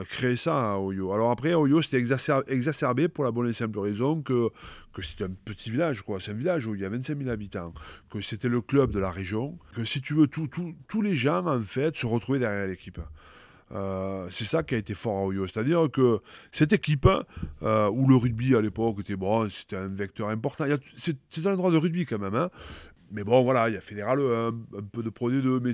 créer 0.08 0.36
ça 0.36 0.72
à 0.72 0.78
Oyo. 0.78 1.12
Alors 1.12 1.30
après, 1.30 1.54
Oyo, 1.54 1.82
c'était 1.82 1.98
exacerbé 1.98 3.08
pour 3.08 3.24
la 3.24 3.30
bonne 3.30 3.48
et 3.48 3.52
simple 3.52 3.78
raison 3.78 4.22
que, 4.22 4.48
que 4.92 5.02
c'était 5.02 5.24
un 5.24 5.34
petit 5.44 5.70
village, 5.70 6.02
quoi. 6.02 6.20
C'est 6.20 6.30
un 6.30 6.34
village 6.34 6.66
où 6.66 6.74
il 6.74 6.80
y 6.80 6.84
a 6.84 6.88
25 6.88 7.18
000 7.18 7.30
habitants, 7.30 7.74
que 8.10 8.20
c'était 8.20 8.48
le 8.48 8.60
club 8.60 8.90
de 8.90 8.98
la 8.98 9.10
région, 9.10 9.58
que 9.74 9.84
si 9.84 10.00
tu 10.00 10.14
veux, 10.14 10.26
tous 10.26 11.02
les 11.02 11.14
gens, 11.14 11.46
en 11.46 11.62
fait, 11.62 11.96
se 11.96 12.06
retrouvaient 12.06 12.38
derrière 12.38 12.66
l'équipe. 12.66 13.00
Euh, 13.72 14.26
c'est 14.30 14.44
ça 14.44 14.62
qui 14.62 14.74
a 14.74 14.78
été 14.78 14.94
fort 14.94 15.18
à 15.18 15.24
Oyo. 15.24 15.46
C'est-à-dire 15.46 15.90
que 15.90 16.20
cette 16.52 16.72
équipe, 16.72 17.08
euh, 17.62 17.90
où 17.90 18.08
le 18.08 18.16
rugby 18.16 18.54
à 18.54 18.60
l'époque 18.60 19.00
était 19.00 19.16
bon, 19.16 19.48
c'était 19.48 19.76
un 19.76 19.88
vecteur 19.88 20.28
important. 20.28 20.64
C'est 20.96 21.46
un 21.46 21.52
endroit 21.52 21.70
de 21.70 21.76
rugby 21.76 22.06
quand 22.06 22.18
même. 22.18 22.34
Hein. 22.34 22.50
Mais 23.10 23.24
bon, 23.24 23.42
voilà, 23.42 23.68
il 23.68 23.74
y 23.74 23.78
a 23.78 23.80
Fédéral 23.80 24.20
un, 24.20 24.48
un 24.48 24.82
peu 24.92 25.02
de 25.02 25.10
Pro 25.10 25.30
D2, 25.30 25.60
mais 25.62 25.72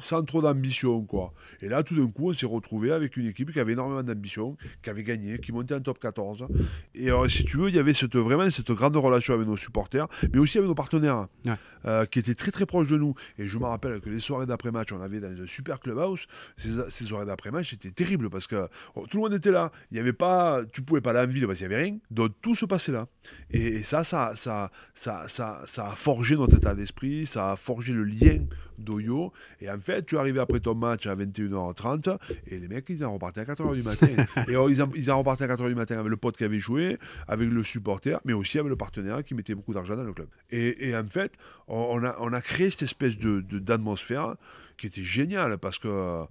sans 0.00 0.22
trop 0.24 0.40
d'ambition, 0.40 1.02
quoi. 1.02 1.32
Et 1.60 1.68
là, 1.68 1.82
tout 1.82 1.94
d'un 1.94 2.06
coup, 2.10 2.30
on 2.30 2.32
s'est 2.32 2.46
retrouvé 2.46 2.92
avec 2.92 3.16
une 3.16 3.26
équipe 3.26 3.52
qui 3.52 3.60
avait 3.60 3.74
énormément 3.74 4.02
d'ambition, 4.02 4.56
qui 4.82 4.88
avait 4.90 5.04
gagné, 5.04 5.38
qui 5.38 5.52
montait 5.52 5.74
en 5.74 5.80
top 5.80 5.98
14. 5.98 6.46
Et 6.94 7.08
alors, 7.08 7.28
si 7.30 7.44
tu 7.44 7.58
veux, 7.58 7.68
il 7.68 7.74
y 7.74 7.78
avait 7.78 7.92
cette, 7.92 8.16
vraiment 8.16 8.48
cette 8.50 8.70
grande 8.72 8.96
relation 8.96 9.34
avec 9.34 9.46
nos 9.46 9.56
supporters, 9.56 10.08
mais 10.32 10.38
aussi 10.38 10.56
avec 10.58 10.68
nos 10.68 10.74
partenaires, 10.74 11.26
Ouais. 11.46 11.52
euh, 11.84 12.06
qui 12.06 12.18
étaient 12.20 12.34
très 12.34 12.50
très 12.50 12.64
proches 12.64 12.88
de 12.88 12.96
nous. 12.96 13.14
Et 13.38 13.46
je 13.46 13.58
me 13.58 13.64
rappelle 13.64 14.00
que 14.00 14.08
les 14.08 14.18
soirées 14.18 14.46
d'après-match, 14.46 14.92
on 14.92 15.00
avait 15.02 15.20
dans 15.20 15.28
un 15.28 15.46
super 15.46 15.78
clubhouse, 15.78 16.26
ces, 16.56 16.70
ces 16.88 17.04
soirées 17.04 17.26
d'après-match, 17.26 17.70
c'était 17.70 17.90
terrible 17.90 18.30
parce 18.30 18.46
que 18.46 18.68
oh, 18.94 19.06
tout 19.08 19.18
le 19.18 19.24
monde 19.24 19.34
était 19.34 19.50
là. 19.52 19.72
Il 19.90 19.98
y 19.98 20.00
avait 20.00 20.12
pas, 20.14 20.62
tu 20.72 20.80
pouvais 20.82 21.00
pas 21.02 21.10
aller 21.10 21.20
en 21.20 21.26
ville 21.32 21.46
parce 21.46 21.58
qu'il 21.58 21.68
n'y 21.68 21.74
avait 21.74 21.82
rien. 21.84 21.98
Donc 22.10 22.32
tout 22.40 22.54
se 22.54 22.64
passait 22.64 22.92
là. 22.92 23.08
Et, 23.50 23.60
et 23.66 23.82
ça, 23.82 24.04
ça, 24.04 24.32
ça, 24.36 24.70
ça, 24.94 25.24
ça, 25.28 25.60
ça 25.66 25.90
a 25.90 25.94
forgé 25.96 26.34
notre 26.36 26.56
état 26.56 26.74
d'esprit, 26.74 27.26
ça 27.26 27.52
a 27.52 27.56
forgé 27.56 27.92
le 27.92 28.04
lien 28.04 28.38
d'Oyo. 28.82 29.32
Et 29.60 29.70
en 29.70 29.78
fait, 29.80 30.04
tu 30.06 30.18
arrivais 30.18 30.40
après 30.40 30.60
ton 30.60 30.74
match 30.74 31.06
à 31.06 31.14
21h30 31.16 32.18
et 32.46 32.58
les 32.58 32.68
mecs, 32.68 32.86
ils 32.88 33.04
en 33.04 33.12
repartaient 33.14 33.40
à 33.40 33.44
4h 33.44 33.74
du 33.74 33.82
matin. 33.82 34.06
et 34.48 34.50
alors, 34.50 34.70
ils, 34.70 34.82
en, 34.82 34.90
ils 34.94 35.10
en 35.10 35.18
repartaient 35.18 35.44
à 35.44 35.54
4h 35.56 35.68
du 35.68 35.74
matin 35.74 35.96
avec 35.98 36.08
le 36.10 36.16
pote 36.16 36.36
qui 36.36 36.44
avait 36.44 36.58
joué, 36.58 36.98
avec 37.28 37.48
le 37.48 37.62
supporter, 37.62 38.18
mais 38.24 38.32
aussi 38.32 38.58
avec 38.58 38.68
le 38.70 38.76
partenaire 38.76 39.22
qui 39.24 39.34
mettait 39.34 39.54
beaucoup 39.54 39.74
d'argent 39.74 39.96
dans 39.96 40.04
le 40.04 40.12
club. 40.12 40.28
Et, 40.50 40.88
et 40.88 40.96
en 40.96 41.06
fait, 41.06 41.32
on, 41.68 41.76
on 41.78 42.04
a, 42.04 42.16
on 42.20 42.32
a 42.32 42.40
créé 42.40 42.70
cette 42.70 42.82
espèce 42.82 43.18
de, 43.18 43.40
de- 43.40 43.58
d'atmosphère 43.58 44.36
qui 44.76 44.86
était 44.86 45.02
géniale 45.02 45.58
parce 45.58 45.78
que, 45.78 46.24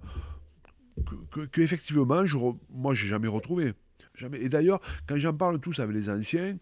que, 1.06 1.14
que- 1.40 1.46
que 1.46 1.60
effectivement, 1.60 2.24
je 2.26 2.36
re- 2.36 2.56
moi, 2.70 2.94
j'ai 2.94 3.08
jamais 3.08 3.28
retrouvé. 3.28 3.72
Jamais. 4.14 4.40
Et 4.42 4.48
d'ailleurs, 4.50 4.80
quand 5.06 5.16
j'en 5.16 5.32
parle 5.32 5.58
tous 5.58 5.80
avec 5.80 5.94
les 5.94 6.10
anciens, 6.10 6.56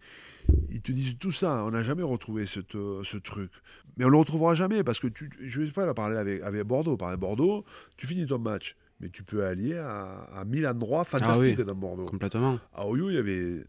ils 0.69 0.81
te 0.81 0.91
disent 0.91 1.17
tout 1.17 1.31
ça. 1.31 1.63
On 1.65 1.71
n'a 1.71 1.83
jamais 1.83 2.03
retrouvé 2.03 2.45
cette, 2.45 2.73
ce 2.73 3.17
truc. 3.17 3.51
Mais 3.97 4.05
on 4.05 4.09
le 4.09 4.17
retrouvera 4.17 4.55
jamais 4.55 4.83
parce 4.83 4.99
que 4.99 5.07
tu, 5.07 5.29
je 5.41 5.59
ne 5.59 5.65
vais 5.65 5.71
pas 5.71 5.85
la 5.85 5.93
parler 5.93 6.17
avec, 6.17 6.41
avec 6.41 6.63
Bordeaux. 6.63 6.97
Par 6.97 7.09
exemple, 7.09 7.21
Bordeaux, 7.21 7.65
tu 7.97 8.07
finis 8.07 8.25
ton 8.25 8.39
match, 8.39 8.75
mais 8.99 9.09
tu 9.09 9.23
peux 9.23 9.45
aller 9.45 9.75
à, 9.75 10.23
à 10.33 10.45
mille 10.45 10.65
endroits 10.65 11.03
fantastiques 11.03 11.61
dans 11.61 11.75
Bordeaux. 11.75 12.05
Complètement. 12.05 12.59
À 12.73 12.87
Oyo, 12.87 13.09
il 13.09 13.15
y 13.15 13.17
avait 13.17 13.65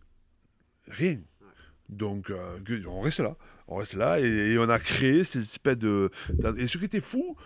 rien. 0.89 1.19
Donc, 1.89 2.31
euh, 2.31 2.59
on 2.87 3.01
reste 3.01 3.21
là. 3.21 3.37
On 3.69 3.77
reste 3.77 3.95
là 3.95 4.21
et, 4.21 4.25
et 4.25 4.59
on 4.59 4.69
a 4.69 4.79
créé 4.79 5.25
cette 5.25 5.43
espèce 5.43 5.79
de. 5.79 6.11
Et 6.59 6.67
ce 6.67 6.79
qui 6.79 6.85
était 6.85 7.01
fou, 7.01 7.37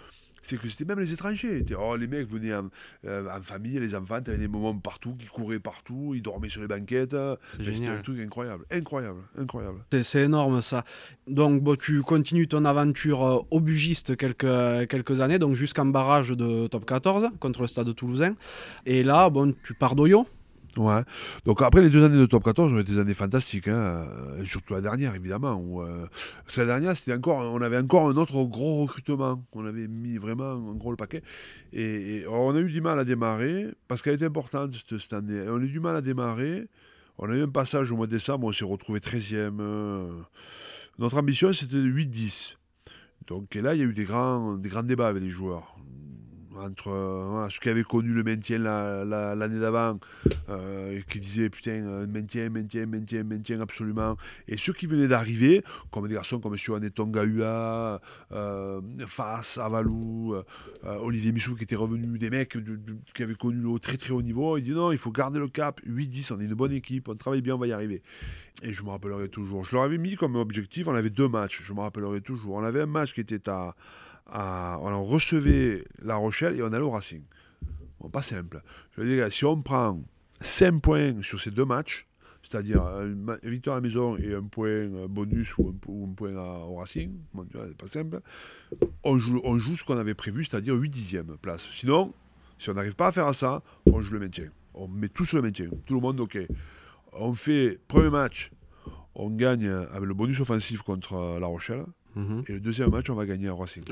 c'est 0.46 0.56
que 0.58 0.68
c'était 0.68 0.84
même 0.84 1.00
les 1.00 1.12
étrangers. 1.12 1.64
Oh, 1.78 1.96
les 1.96 2.06
mecs 2.06 2.28
venaient 2.28 2.54
en, 2.54 2.68
euh, 3.06 3.28
en 3.36 3.42
famille, 3.42 3.78
les 3.78 3.94
enfants, 3.94 4.20
tu 4.22 4.30
avais 4.30 4.38
des 4.38 4.48
moments 4.48 4.76
partout, 4.78 5.14
qui 5.18 5.26
couraient 5.26 5.58
partout, 5.60 6.12
ils 6.14 6.22
dormaient 6.22 6.48
sur 6.48 6.60
les 6.60 6.68
banquettes. 6.68 7.16
C'était 7.56 7.86
un 7.98 8.02
truc 8.02 8.20
incroyable. 8.20 8.64
Incroyable, 8.70 9.20
incroyable. 9.38 9.78
C'est- 9.92 10.02
C'est 10.04 10.22
énorme 10.22 10.62
ça. 10.62 10.84
Donc 11.26 11.62
bon, 11.62 11.76
tu 11.76 12.02
continues 12.02 12.48
ton 12.48 12.64
aventure 12.64 13.24
euh, 13.24 13.38
au 13.50 13.60
Bugiste 13.60 14.16
quelques, 14.16 14.88
quelques 14.88 15.20
années, 15.20 15.38
donc 15.38 15.54
jusqu'en 15.54 15.86
barrage 15.86 16.30
de 16.30 16.66
top 16.68 16.84
14 16.86 17.26
contre 17.40 17.62
le 17.62 17.66
stade 17.66 17.94
toulousain. 17.94 18.34
Et 18.86 19.02
là, 19.02 19.28
bon, 19.30 19.54
tu 19.64 19.74
pars 19.74 19.94
d'Oyo. 19.96 20.26
Ouais. 20.76 21.02
Donc 21.44 21.62
après 21.62 21.80
les 21.80 21.90
deux 21.90 22.04
années 22.04 22.18
de 22.18 22.26
top 22.26 22.44
14 22.44 22.72
ont 22.72 22.78
été 22.78 22.92
des 22.92 22.98
années 22.98 23.14
fantastiques, 23.14 23.68
hein, 23.68 24.06
euh, 24.08 24.44
surtout 24.44 24.74
la 24.74 24.80
dernière 24.80 25.14
évidemment. 25.14 25.54
Où, 25.54 25.82
euh, 25.82 26.06
la 26.56 26.64
dernière, 26.64 26.96
c'était 26.96 27.14
encore, 27.14 27.38
on 27.38 27.60
avait 27.62 27.78
encore 27.78 28.08
un 28.08 28.16
autre 28.16 28.44
gros 28.44 28.82
recrutement. 28.82 29.42
On 29.52 29.64
avait 29.64 29.88
mis 29.88 30.18
vraiment 30.18 30.52
un 30.52 30.74
gros 30.74 30.90
le 30.90 30.96
paquet. 30.96 31.22
Et, 31.72 32.18
et 32.18 32.26
on 32.26 32.54
a 32.54 32.58
eu 32.60 32.70
du 32.70 32.80
mal 32.80 32.98
à 32.98 33.04
démarrer 33.04 33.68
parce 33.88 34.02
qu'elle 34.02 34.14
était 34.14 34.26
importante 34.26 34.74
cette, 34.74 34.98
cette 34.98 35.12
année. 35.12 35.42
On 35.48 35.56
a 35.56 35.62
eu 35.62 35.68
du 35.68 35.80
mal 35.80 35.96
à 35.96 36.00
démarrer. 36.00 36.68
On 37.18 37.30
a 37.30 37.34
eu 37.34 37.42
un 37.42 37.48
passage 37.48 37.90
au 37.92 37.96
mois 37.96 38.06
de 38.06 38.10
décembre, 38.12 38.46
on 38.46 38.52
s'est 38.52 38.64
retrouvé 38.64 39.00
13e. 39.00 39.58
euh. 39.60 40.20
Notre 40.98 41.16
ambition 41.18 41.52
c'était 41.52 41.76
de 41.76 41.88
8-10. 41.88 42.56
Donc 43.26 43.56
et 43.56 43.62
là, 43.62 43.74
il 43.74 43.80
y 43.80 43.82
a 43.82 43.86
eu 43.86 43.94
des 43.94 44.04
grands, 44.04 44.54
des 44.56 44.68
grands 44.68 44.82
débats 44.82 45.08
avec 45.08 45.22
les 45.22 45.30
joueurs. 45.30 45.76
Entre 46.58 46.88
euh, 46.90 47.48
ceux 47.50 47.60
qui 47.60 47.68
avaient 47.68 47.82
connu 47.82 48.10
le 48.14 48.24
maintien 48.24 48.58
la- 48.58 49.04
la- 49.04 49.34
l'année 49.34 49.60
d'avant, 49.60 49.98
euh, 50.48 50.98
et 50.98 51.02
qui 51.08 51.20
disaient 51.20 51.50
putain, 51.50 51.82
euh, 51.84 52.06
maintien, 52.06 52.48
maintien, 52.50 52.86
maintien, 52.86 53.24
maintien 53.24 53.60
absolument. 53.60 54.16
Et 54.48 54.56
ceux 54.56 54.72
qui 54.72 54.86
venaient 54.86 55.08
d'arriver, 55.08 55.62
comme 55.92 56.08
des 56.08 56.14
garçons 56.14 56.40
comme 56.40 56.56
Sioane 56.56 56.88
Tongaua, 56.90 58.00
euh, 58.32 58.80
Fas, 59.06 59.58
Avalou, 59.62 60.34
Olivier 60.84 61.32
Michou 61.32 61.54
qui 61.56 61.64
était 61.64 61.76
revenu, 61.76 62.18
des 62.18 62.30
mecs 62.30 62.56
qui 63.14 63.22
avaient 63.22 63.34
connu 63.34 63.60
le 63.60 63.78
très 63.78 63.96
très 63.96 64.12
haut 64.12 64.22
niveau, 64.22 64.56
ils 64.56 64.62
disaient 64.62 64.74
non, 64.74 64.92
il 64.92 64.98
faut 64.98 65.12
garder 65.12 65.38
le 65.38 65.48
cap, 65.48 65.80
8-10, 65.86 66.32
on 66.32 66.40
est 66.40 66.44
une 66.44 66.54
bonne 66.54 66.72
équipe, 66.72 67.08
on 67.08 67.14
travaille 67.16 67.42
bien, 67.42 67.54
on 67.54 67.58
va 67.58 67.66
y 67.66 67.72
arriver. 67.72 68.02
Et 68.62 68.72
je 68.72 68.82
me 68.82 68.88
rappellerai 68.88 69.28
toujours. 69.28 69.64
Je 69.64 69.74
leur 69.76 69.84
avais 69.84 69.98
mis 69.98 70.16
comme 70.16 70.36
objectif, 70.36 70.88
on 70.88 70.94
avait 70.94 71.10
deux 71.10 71.28
matchs, 71.28 71.62
je 71.62 71.72
me 71.74 71.80
rappellerai 71.80 72.22
toujours. 72.22 72.54
On 72.54 72.64
avait 72.64 72.80
un 72.80 72.86
match 72.86 73.12
qui 73.12 73.20
était 73.20 73.48
à. 73.50 73.74
À 74.30 74.78
on 74.80 75.04
recevait 75.04 75.84
La 76.02 76.16
Rochelle 76.16 76.56
et 76.56 76.62
on 76.62 76.66
allait 76.72 76.78
au 76.84 76.90
Racing. 76.90 77.22
Pas 78.12 78.22
simple. 78.22 78.62
Je 78.94 79.00
veux 79.00 79.08
dire, 79.08 79.30
si 79.32 79.44
on 79.44 79.60
prend 79.62 80.00
5 80.40 80.80
points 80.80 81.22
sur 81.22 81.40
ces 81.40 81.50
deux 81.50 81.64
matchs, 81.64 82.06
c'est-à-dire 82.42 82.82
une 83.02 83.36
victoire 83.42 83.76
à 83.76 83.78
la 83.78 83.82
maison 83.82 84.16
et 84.16 84.32
un 84.34 84.44
point 84.44 84.86
bonus 85.08 85.58
ou 85.58 85.70
un, 85.70 86.08
point 86.14 86.36
à- 86.36 86.64
au 86.66 86.76
Racing, 86.76 87.10
bon, 87.34 87.46
c'est 87.52 87.76
pas 87.76 87.86
simple, 87.88 88.20
on 89.02 89.18
joue, 89.18 89.40
on 89.42 89.58
ce 89.58 89.82
qu'on 89.84 89.98
avait 89.98 90.14
prévu, 90.14 90.44
c'est-à-dire 90.44 90.74
8 90.74 90.88
dixièmes 90.90 91.36
place. 91.42 91.68
Sinon, 91.72 92.12
si 92.58 92.70
on 92.70 92.74
n'arrive 92.74 92.94
pas 92.94 93.08
à 93.08 93.12
faire 93.12 93.34
ça, 93.34 93.62
on 93.86 94.00
joue 94.00 94.14
le 94.14 94.20
maintien. 94.20 94.50
On 94.74 94.86
met 94.86 95.08
tous 95.08 95.32
le 95.32 95.42
maintien. 95.42 95.68
Tout 95.86 95.94
le 95.94 96.00
monde, 96.00 96.20
ok. 96.20 96.38
On 97.12 97.32
fait 97.32 97.80
premier 97.88 98.10
match, 98.10 98.52
on 99.16 99.30
gagne 99.30 99.66
avec 99.66 100.04
le 100.04 100.14
bonus 100.14 100.38
offensif 100.40 100.82
contre 100.82 101.38
La 101.40 101.46
Rochelle. 101.46 101.84
Mhm. 102.16 102.44
Et 102.48 102.52
le 102.54 102.60
deuxième 102.60 102.90
match, 102.90 103.08
on 103.10 103.14
va 103.14 103.26
gagner 103.26 103.48
à 103.48 103.54
Racing. 103.54 103.84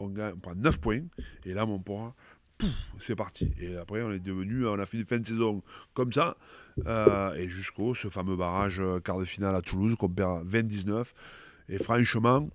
On, 0.00 0.08
gagne, 0.08 0.34
on 0.36 0.40
prend 0.40 0.54
9 0.54 0.80
points. 0.80 1.02
Et 1.46 1.54
là, 1.54 1.64
mon 1.66 1.78
poids, 1.78 2.14
pouf, 2.58 2.68
c'est 2.98 3.14
parti. 3.16 3.52
Et 3.60 3.76
après, 3.76 4.02
on 4.02 4.10
est 4.12 4.18
devenu, 4.18 4.66
on 4.66 4.78
a 4.78 4.86
fait 4.86 4.98
une 4.98 5.04
fin 5.04 5.18
de 5.18 5.26
saison 5.26 5.62
comme 5.94 6.12
ça. 6.12 6.36
euh, 6.86 7.32
et 7.34 7.48
jusqu'au 7.48 7.94
ce 7.94 8.08
fameux 8.10 8.34
barrage 8.36 8.80
euh, 8.80 8.98
quart 8.98 9.18
de 9.20 9.24
finale 9.24 9.54
à 9.54 9.62
Toulouse 9.62 9.94
qu'on 9.96 10.08
perd 10.08 10.44
29. 10.46 11.14
Et 11.68 11.78
franchement, 11.78 12.50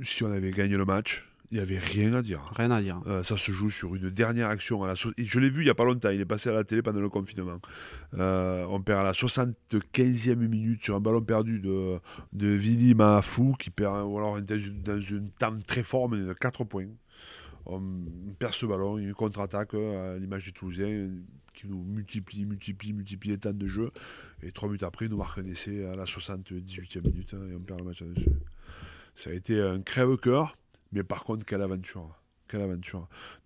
si 0.00 0.22
on 0.24 0.32
avait 0.32 0.52
gagné 0.52 0.76
le 0.76 0.84
match, 0.84 1.28
il 1.52 1.56
n'y 1.56 1.60
avait 1.60 1.78
rien 1.78 2.14
à 2.14 2.22
dire. 2.22 2.50
Rien 2.56 2.70
à 2.70 2.80
dire. 2.80 3.00
Euh, 3.06 3.22
ça 3.22 3.36
se 3.36 3.52
joue 3.52 3.68
sur 3.70 3.94
une 3.94 4.08
dernière 4.10 4.48
action. 4.48 4.82
À 4.84 4.86
la 4.86 4.96
so- 4.96 5.12
Je 5.18 5.38
l'ai 5.38 5.50
vu 5.50 5.60
il 5.60 5.64
n'y 5.64 5.70
a 5.70 5.74
pas 5.74 5.84
longtemps, 5.84 6.08
il 6.08 6.18
est 6.20 6.24
passé 6.24 6.48
à 6.48 6.52
la 6.52 6.64
télé 6.64 6.80
pendant 6.80 7.00
le 7.00 7.10
confinement. 7.10 7.60
Euh, 8.14 8.64
on 8.70 8.80
perd 8.80 9.00
à 9.00 9.02
la 9.02 9.12
75e 9.12 10.34
minute 10.36 10.82
sur 10.82 10.96
un 10.96 11.00
ballon 11.00 11.20
perdu 11.20 11.60
de, 11.60 11.98
de 12.32 12.48
Vili 12.48 12.94
Mahafou, 12.94 13.52
qui 13.58 13.68
perd, 13.70 14.02
ou 14.06 14.16
alors 14.18 14.40
dans 14.40 14.58
une, 14.58 14.82
dans 14.82 14.98
une 15.00 15.30
temps 15.30 15.56
très 15.66 15.82
fort, 15.82 16.08
mais 16.08 16.18
de 16.18 16.32
4 16.32 16.64
points. 16.64 16.86
On 17.66 17.80
perd 18.38 18.54
ce 18.54 18.66
ballon, 18.66 18.98
une 18.98 19.14
contre-attaque 19.14 19.74
euh, 19.74 20.16
à 20.16 20.18
l'image 20.18 20.44
du 20.44 20.52
Toulousain 20.52 21.10
qui 21.54 21.68
nous 21.68 21.84
multiplie, 21.84 22.46
multiplie, 22.46 22.92
multiplie 22.94 23.30
les 23.30 23.38
temps 23.38 23.52
de 23.52 23.66
jeu. 23.66 23.90
Et 24.42 24.52
trois 24.52 24.68
minutes 24.68 24.82
après, 24.84 25.04
il 25.04 25.10
nous 25.10 25.18
marque 25.18 25.38
un 25.38 25.44
essai 25.46 25.84
à 25.84 25.94
la 25.94 26.04
78e 26.04 27.02
minute 27.06 27.34
hein, 27.34 27.46
et 27.50 27.54
on 27.54 27.60
perd 27.60 27.78
le 27.80 27.84
match 27.84 28.00
là-dessus. 28.00 28.30
Ça 29.14 29.28
a 29.30 29.32
été 29.34 29.60
un 29.60 29.82
crève-cœur, 29.82 30.56
mais 30.92 31.02
par 31.02 31.24
contre, 31.24 31.44
quelle 31.44 31.62
aventure! 31.62 32.14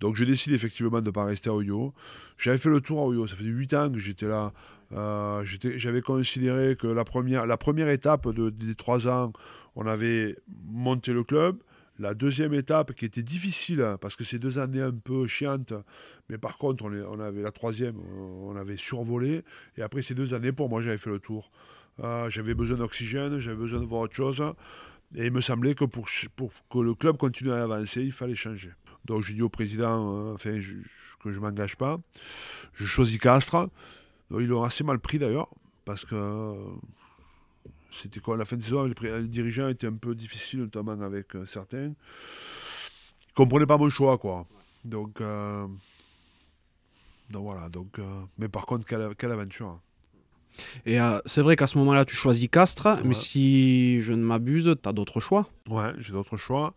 Donc 0.01 0.17
je 0.17 0.25
décide 0.25 0.53
effectivement 0.53 1.01
de 1.01 1.07
ne 1.07 1.11
pas 1.11 1.25
rester 1.25 1.49
à 1.49 1.55
Oyo. 1.55 1.95
J'avais 2.39 2.59
fait 2.59 2.71
le 2.71 2.81
tour 2.81 3.01
à 3.01 3.07
Oyo, 3.07 3.27
ça 3.27 3.37
faisait 3.37 3.49
8 3.51 3.75
ans 3.75 3.91
que 3.93 3.99
j'étais 3.99 4.27
là. 4.27 4.53
Euh, 4.93 5.45
J'avais 5.45 6.03
considéré 6.03 6.77
que 6.77 6.87
la 6.89 7.05
première, 7.05 7.47
la 7.47 7.57
première 7.57 7.89
étape 7.89 8.29
de- 8.29 8.51
des 8.51 8.75
3 8.75 9.09
ans, 9.09 9.33
on 9.75 9.87
avait 9.87 10.37
monté 10.65 11.13
le 11.13 11.23
club. 11.25 11.59
La 11.99 12.15
deuxième 12.15 12.53
étape 12.53 12.93
qui 12.93 13.05
était 13.07 13.23
difficile, 13.23 13.97
parce 14.01 14.17
que 14.17 14.25
c'est 14.25 14.39
deux 14.39 14.59
années 14.59 14.83
un 14.83 14.93
peu 14.93 15.27
chiantes, 15.27 15.73
mais 16.29 16.37
par 16.37 16.59
contre 16.59 16.85
on, 16.85 17.21
avait 17.21 17.43
la 17.43 17.53
troisième, 17.53 17.97
on 17.99 18.51
on 18.51 18.57
avait 18.57 18.77
survolé. 18.77 19.43
Et 19.79 19.83
après 19.83 20.03
ces 20.03 20.15
deux 20.15 20.35
années, 20.35 20.53
pour 20.53 20.69
moi, 20.69 20.81
j'avais 20.81 20.99
fait 20.99 21.11
le 21.11 21.21
tour. 21.21 21.51
Euh, 22.01 22.29
j'avais 22.29 22.55
besoin 22.55 22.77
d'oxygène, 22.77 23.39
j'avais 23.39 23.57
besoin 23.57 23.81
de 23.81 23.87
voir 23.87 24.03
autre 24.03 24.15
chose. 24.15 24.43
Et 25.15 25.27
il 25.27 25.33
me 25.33 25.41
semblait 25.41 25.75
que 25.75 25.85
pour, 25.85 26.07
que 26.07 26.79
le 26.79 26.95
club 26.95 27.17
continue 27.17 27.53
à 27.53 27.63
avancer, 27.63 28.03
il 28.03 28.13
fallait 28.13 28.35
changer. 28.35 28.73
Donc 29.05 29.23
j'ai 29.23 29.35
dit 29.35 29.43
au 29.43 29.49
président 29.49 30.31
euh, 30.31 30.35
enfin, 30.35 30.59
que 31.21 31.31
je 31.31 31.39
ne 31.39 31.45
m'engage 31.45 31.77
pas. 31.77 31.99
Je 32.75 32.85
choisis 32.85 33.19
Castres. 33.19 33.69
Donc, 34.31 34.41
ils 34.41 34.49
l'ont 34.49 34.65
assez 34.65 34.83
mal 34.83 34.99
pris 34.99 35.21
d'ailleurs, 35.21 35.49
parce 35.85 36.05
que 36.05 36.17
euh, 36.17 36.55
c'était 37.93 38.19
quoi 38.19 38.37
la 38.37 38.45
fin 38.45 38.57
de 38.57 38.63
saison, 38.63 38.85
les, 38.85 38.95
les 39.23 39.29
dirigeants 39.29 39.69
étaient 39.69 39.87
un 39.87 39.95
peu 39.95 40.17
difficiles, 40.17 40.59
notamment 40.59 41.01
avec 41.01 41.37
euh, 41.37 41.47
certains. 41.47 41.85
Ils 41.85 41.91
ne 41.91 43.35
comprenaient 43.35 43.67
pas 43.67 43.79
mon 43.79 43.89
choix, 43.89 44.19
quoi. 44.19 44.47
Donc, 44.85 45.21
donc 47.31 47.43
voilà. 47.43 47.69
Donc, 47.69 48.01
mais 48.39 48.49
par 48.49 48.67
contre, 48.67 48.87
quelle, 48.87 49.15
quelle 49.17 49.33
aventure. 49.33 49.81
Et 50.87 51.01
euh, 51.01 51.19
c'est 51.27 51.43
vrai 51.43 51.57
qu'à 51.57 51.67
ce 51.67 51.77
moment-là, 51.79 52.05
tu 52.05 52.15
choisis 52.17 52.49
Castres, 52.49 52.87
Ouais. 52.87 53.03
mais 53.05 53.15
si 53.15 54.01
je 54.01 54.13
ne 54.13 54.23
m'abuse, 54.25 54.75
tu 54.83 54.89
as 54.89 54.93
d'autres 54.93 55.21
choix. 55.21 55.47
Ouais, 55.69 55.93
j'ai 55.99 56.13
d'autres 56.13 56.37
choix. 56.37 56.75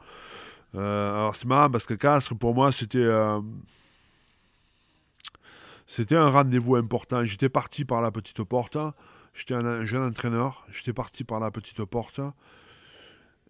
Euh, 0.76 1.14
alors 1.16 1.36
c'est 1.36 1.48
marrant 1.48 1.70
parce 1.70 1.86
que 1.86 1.94
Castres, 1.96 2.36
pour 2.36 2.54
moi, 2.54 2.72
c'était 2.72 3.00
euh, 3.00 3.40
c'était 5.88 6.16
un 6.16 6.30
rendez-vous 6.30 6.76
important. 6.76 7.24
J'étais 7.26 7.50
parti 7.50 7.86
par 7.86 8.02
la 8.02 8.12
petite 8.12 8.44
porte. 8.44 8.78
J'étais 9.34 9.56
un, 9.56 9.66
un 9.66 9.86
jeune 9.86 10.04
entraîneur. 10.04 10.66
J'étais 10.72 10.94
parti 10.94 11.24
par 11.24 11.40
la 11.40 11.50
petite 11.52 11.84
porte. 11.86 12.20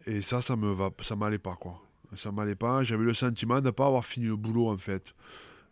Et 0.06 0.22
ça, 0.22 0.42
ça 0.42 0.56
me 0.56 0.72
va, 0.72 0.90
ça 1.02 1.16
m'allait 1.16 1.38
pas 1.40 1.56
quoi. 1.56 1.82
Ça 2.16 2.32
m'allait 2.32 2.56
pas. 2.56 2.84
J'avais 2.84 3.04
le 3.04 3.14
sentiment 3.14 3.60
de 3.60 3.66
ne 3.66 3.72
pas 3.72 3.86
avoir 3.86 4.06
fini 4.06 4.28
le 4.28 4.36
boulot, 4.36 4.70
en 4.70 4.78
fait. 4.78 5.14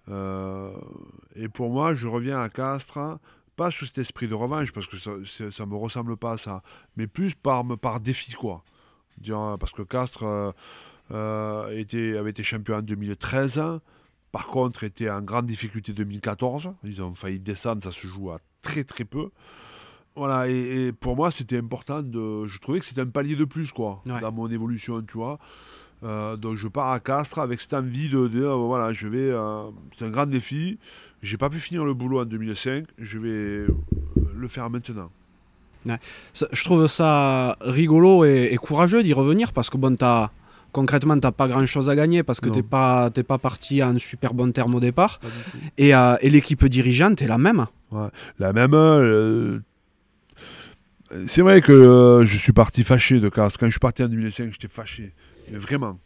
Euh, 0.10 0.72
et 1.36 1.48
pour 1.50 1.70
moi, 1.72 1.96
je 1.96 2.08
reviens 2.08 2.40
à 2.42 2.50
Castres, 2.50 3.18
pas 3.58 3.72
sous 3.72 3.88
cet 3.88 3.98
esprit 3.98 4.30
de 4.30 4.36
revanche, 4.36 4.72
parce 4.72 4.88
que 4.88 4.98
ça 4.98 5.12
ne 5.12 5.70
me 5.70 5.76
ressemble 5.76 6.16
pas 6.16 6.34
à 6.34 6.38
ça, 6.38 6.62
mais 6.96 7.08
plus 7.08 7.34
par, 7.34 7.66
par 7.80 8.00
défi, 8.00 8.32
quoi. 8.32 8.64
Parce 9.60 9.74
que 9.74 9.82
Castres 9.82 10.24
euh, 10.24 10.52
euh, 11.12 11.78
était, 11.78 12.18
avait 12.18 12.30
été 12.30 12.44
champion 12.44 12.76
en 12.76 12.82
2013, 12.82 13.62
par 14.32 14.48
contre 14.48 14.84
était 14.84 15.10
en 15.10 15.22
grande 15.22 15.48
difficulté 15.48 15.92
2014. 15.92 16.76
Ils 16.84 17.02
ont 17.02 17.16
failli 17.16 17.40
descendre, 17.40 17.84
ça 17.84 17.92
se 17.92 18.06
joue 18.06 18.32
à 18.32 18.40
très 18.62 18.84
très 18.84 19.06
peu. 19.06 19.32
Voilà, 20.16 20.48
et, 20.48 20.92
pour 20.94 21.16
moi, 21.16 21.32
c'était 21.32 21.58
important 21.58 22.02
de. 22.02 22.46
Je 22.46 22.60
trouvais 22.60 22.80
que 22.80 22.86
c'était 22.86 23.02
un 23.02 23.08
palier 23.08 23.36
de 23.36 23.46
plus, 23.46 23.72
quoi, 23.72 24.02
dans 24.06 24.32
mon 24.32 24.50
évolution, 24.50 25.02
tu 25.02 25.18
vois. 25.18 25.40
Euh, 26.04 26.38
donc 26.38 26.56
je 26.56 26.68
pars 26.68 26.92
à 26.92 27.00
Castres 27.00 27.40
avec 27.40 27.60
cette 27.60 27.74
envie 27.74 28.10
de 28.10 28.28
dire 28.28 28.56
voilà, 28.58 28.92
je 28.92 29.08
vais. 29.08 29.32
Euh, 29.32 29.64
c'est 29.98 30.06
un 30.06 30.10
grand 30.10 30.28
défi. 30.28 30.78
J'ai 31.24 31.38
pas 31.38 31.50
pu 31.50 31.60
finir 31.60 31.86
le 31.86 31.94
boulot 31.94 32.22
en 32.22 32.26
2005. 32.26 32.86
Je 33.00 33.18
vais 33.18 33.66
le 34.36 34.48
faire 34.48 34.70
maintenant. 34.70 35.10
je 35.86 36.64
trouve 36.64 36.88
ça 36.88 37.58
rigolo 37.62 38.26
et, 38.26 38.56
courageux 38.62 39.02
d'y 39.02 39.14
revenir 39.14 39.54
parce 39.54 39.72
que 39.72 39.78
bon, 39.78 39.96
as, 40.02 40.32
concrètement, 40.72 41.16
tu 41.16 41.26
n'as 41.26 41.32
pas 41.32 41.48
grand 41.48 41.66
chose 41.66 41.90
à 41.90 41.96
gagner 41.96 42.22
parce 42.22 42.40
que 42.40 42.50
tu 42.50 42.58
n'es 42.58 42.64
pas, 42.64 43.10
pas 43.10 43.38
parti 43.40 43.82
en 43.82 43.98
super 43.98 44.36
bon 44.36 44.52
terme 44.52 44.76
au 44.76 44.80
départ. 44.80 45.20
Et, 45.80 45.96
euh, 45.96 46.16
et 46.22 46.30
l'équipe 46.30 46.64
dirigeante 46.66 47.24
est 47.24 47.28
la 47.28 47.40
même. 47.40 47.66
La 48.38 48.54
même. 48.54 49.64
c'est 51.26 51.42
vrai 51.42 51.62
que 51.62 52.22
je 52.24 52.38
suis 52.38 52.54
parti 52.54 52.84
fâché 52.84 53.20
de 53.20 53.30
Castres. 53.30 53.60
Quand 53.60 53.66
je 53.66 53.72
suis 53.72 53.80
parti 53.80 54.04
en 54.04 54.10
2005, 54.10 54.52
j'étais 54.52 54.68
fâché 54.68 55.16
vraiment. 55.52 56.00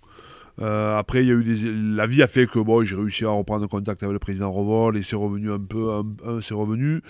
Euh, 0.59 0.97
après, 0.97 1.23
il 1.23 1.27
y 1.27 1.31
a 1.31 1.35
eu 1.35 1.43
des... 1.43 1.71
la 1.95 2.05
vie 2.05 2.21
a 2.21 2.27
fait 2.27 2.47
que 2.47 2.59
bon, 2.59 2.83
j'ai 2.83 2.95
réussi 2.95 3.25
à 3.25 3.29
reprendre 3.29 3.67
contact 3.67 4.03
avec 4.03 4.13
le 4.13 4.19
président 4.19 4.51
Revol 4.51 4.97
et 4.97 5.03
c'est 5.03 5.15
revenu 5.15 5.51
un 5.51 5.59
peu, 5.59 6.03
c'est 6.41 6.53
revenu. 6.53 7.01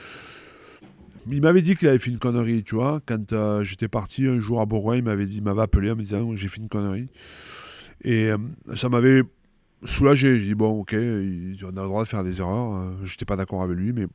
Il 1.30 1.42
m'avait 1.42 1.62
dit 1.62 1.76
qu'il 1.76 1.88
avait 1.88 2.00
fait 2.00 2.10
une 2.10 2.18
connerie, 2.18 2.64
tu 2.64 2.76
vois. 2.76 3.00
Quand 3.06 3.34
euh, 3.34 3.64
j'étais 3.64 3.88
parti 3.88 4.26
un 4.26 4.40
jour 4.40 4.62
à 4.62 4.66
Bourgoin, 4.66 4.96
il 4.96 5.04
m'avait 5.04 5.26
dit, 5.26 5.42
appelé 5.60 5.92
en 5.92 5.96
me 5.96 6.02
disant 6.02 6.36
j'ai 6.36 6.48
fait 6.48 6.62
une 6.62 6.70
connerie. 6.70 7.10
Et 8.04 8.32
euh, 8.32 8.38
ça 8.76 8.90
m'avait 8.90 9.22
soulagé. 9.86 10.38
J'ai 10.38 10.48
dit 10.48 10.56
bon, 10.56 10.80
ok, 10.80 10.94
on 10.94 10.98
a 10.98 11.02
le 11.02 11.72
droit 11.72 12.04
de 12.04 12.08
faire 12.08 12.24
des 12.24 12.40
erreurs. 12.40 12.92
j'étais 13.04 13.26
pas 13.26 13.36
d'accord 13.36 13.62
avec 13.62 13.78
lui, 13.78 13.92
mais 13.94 14.08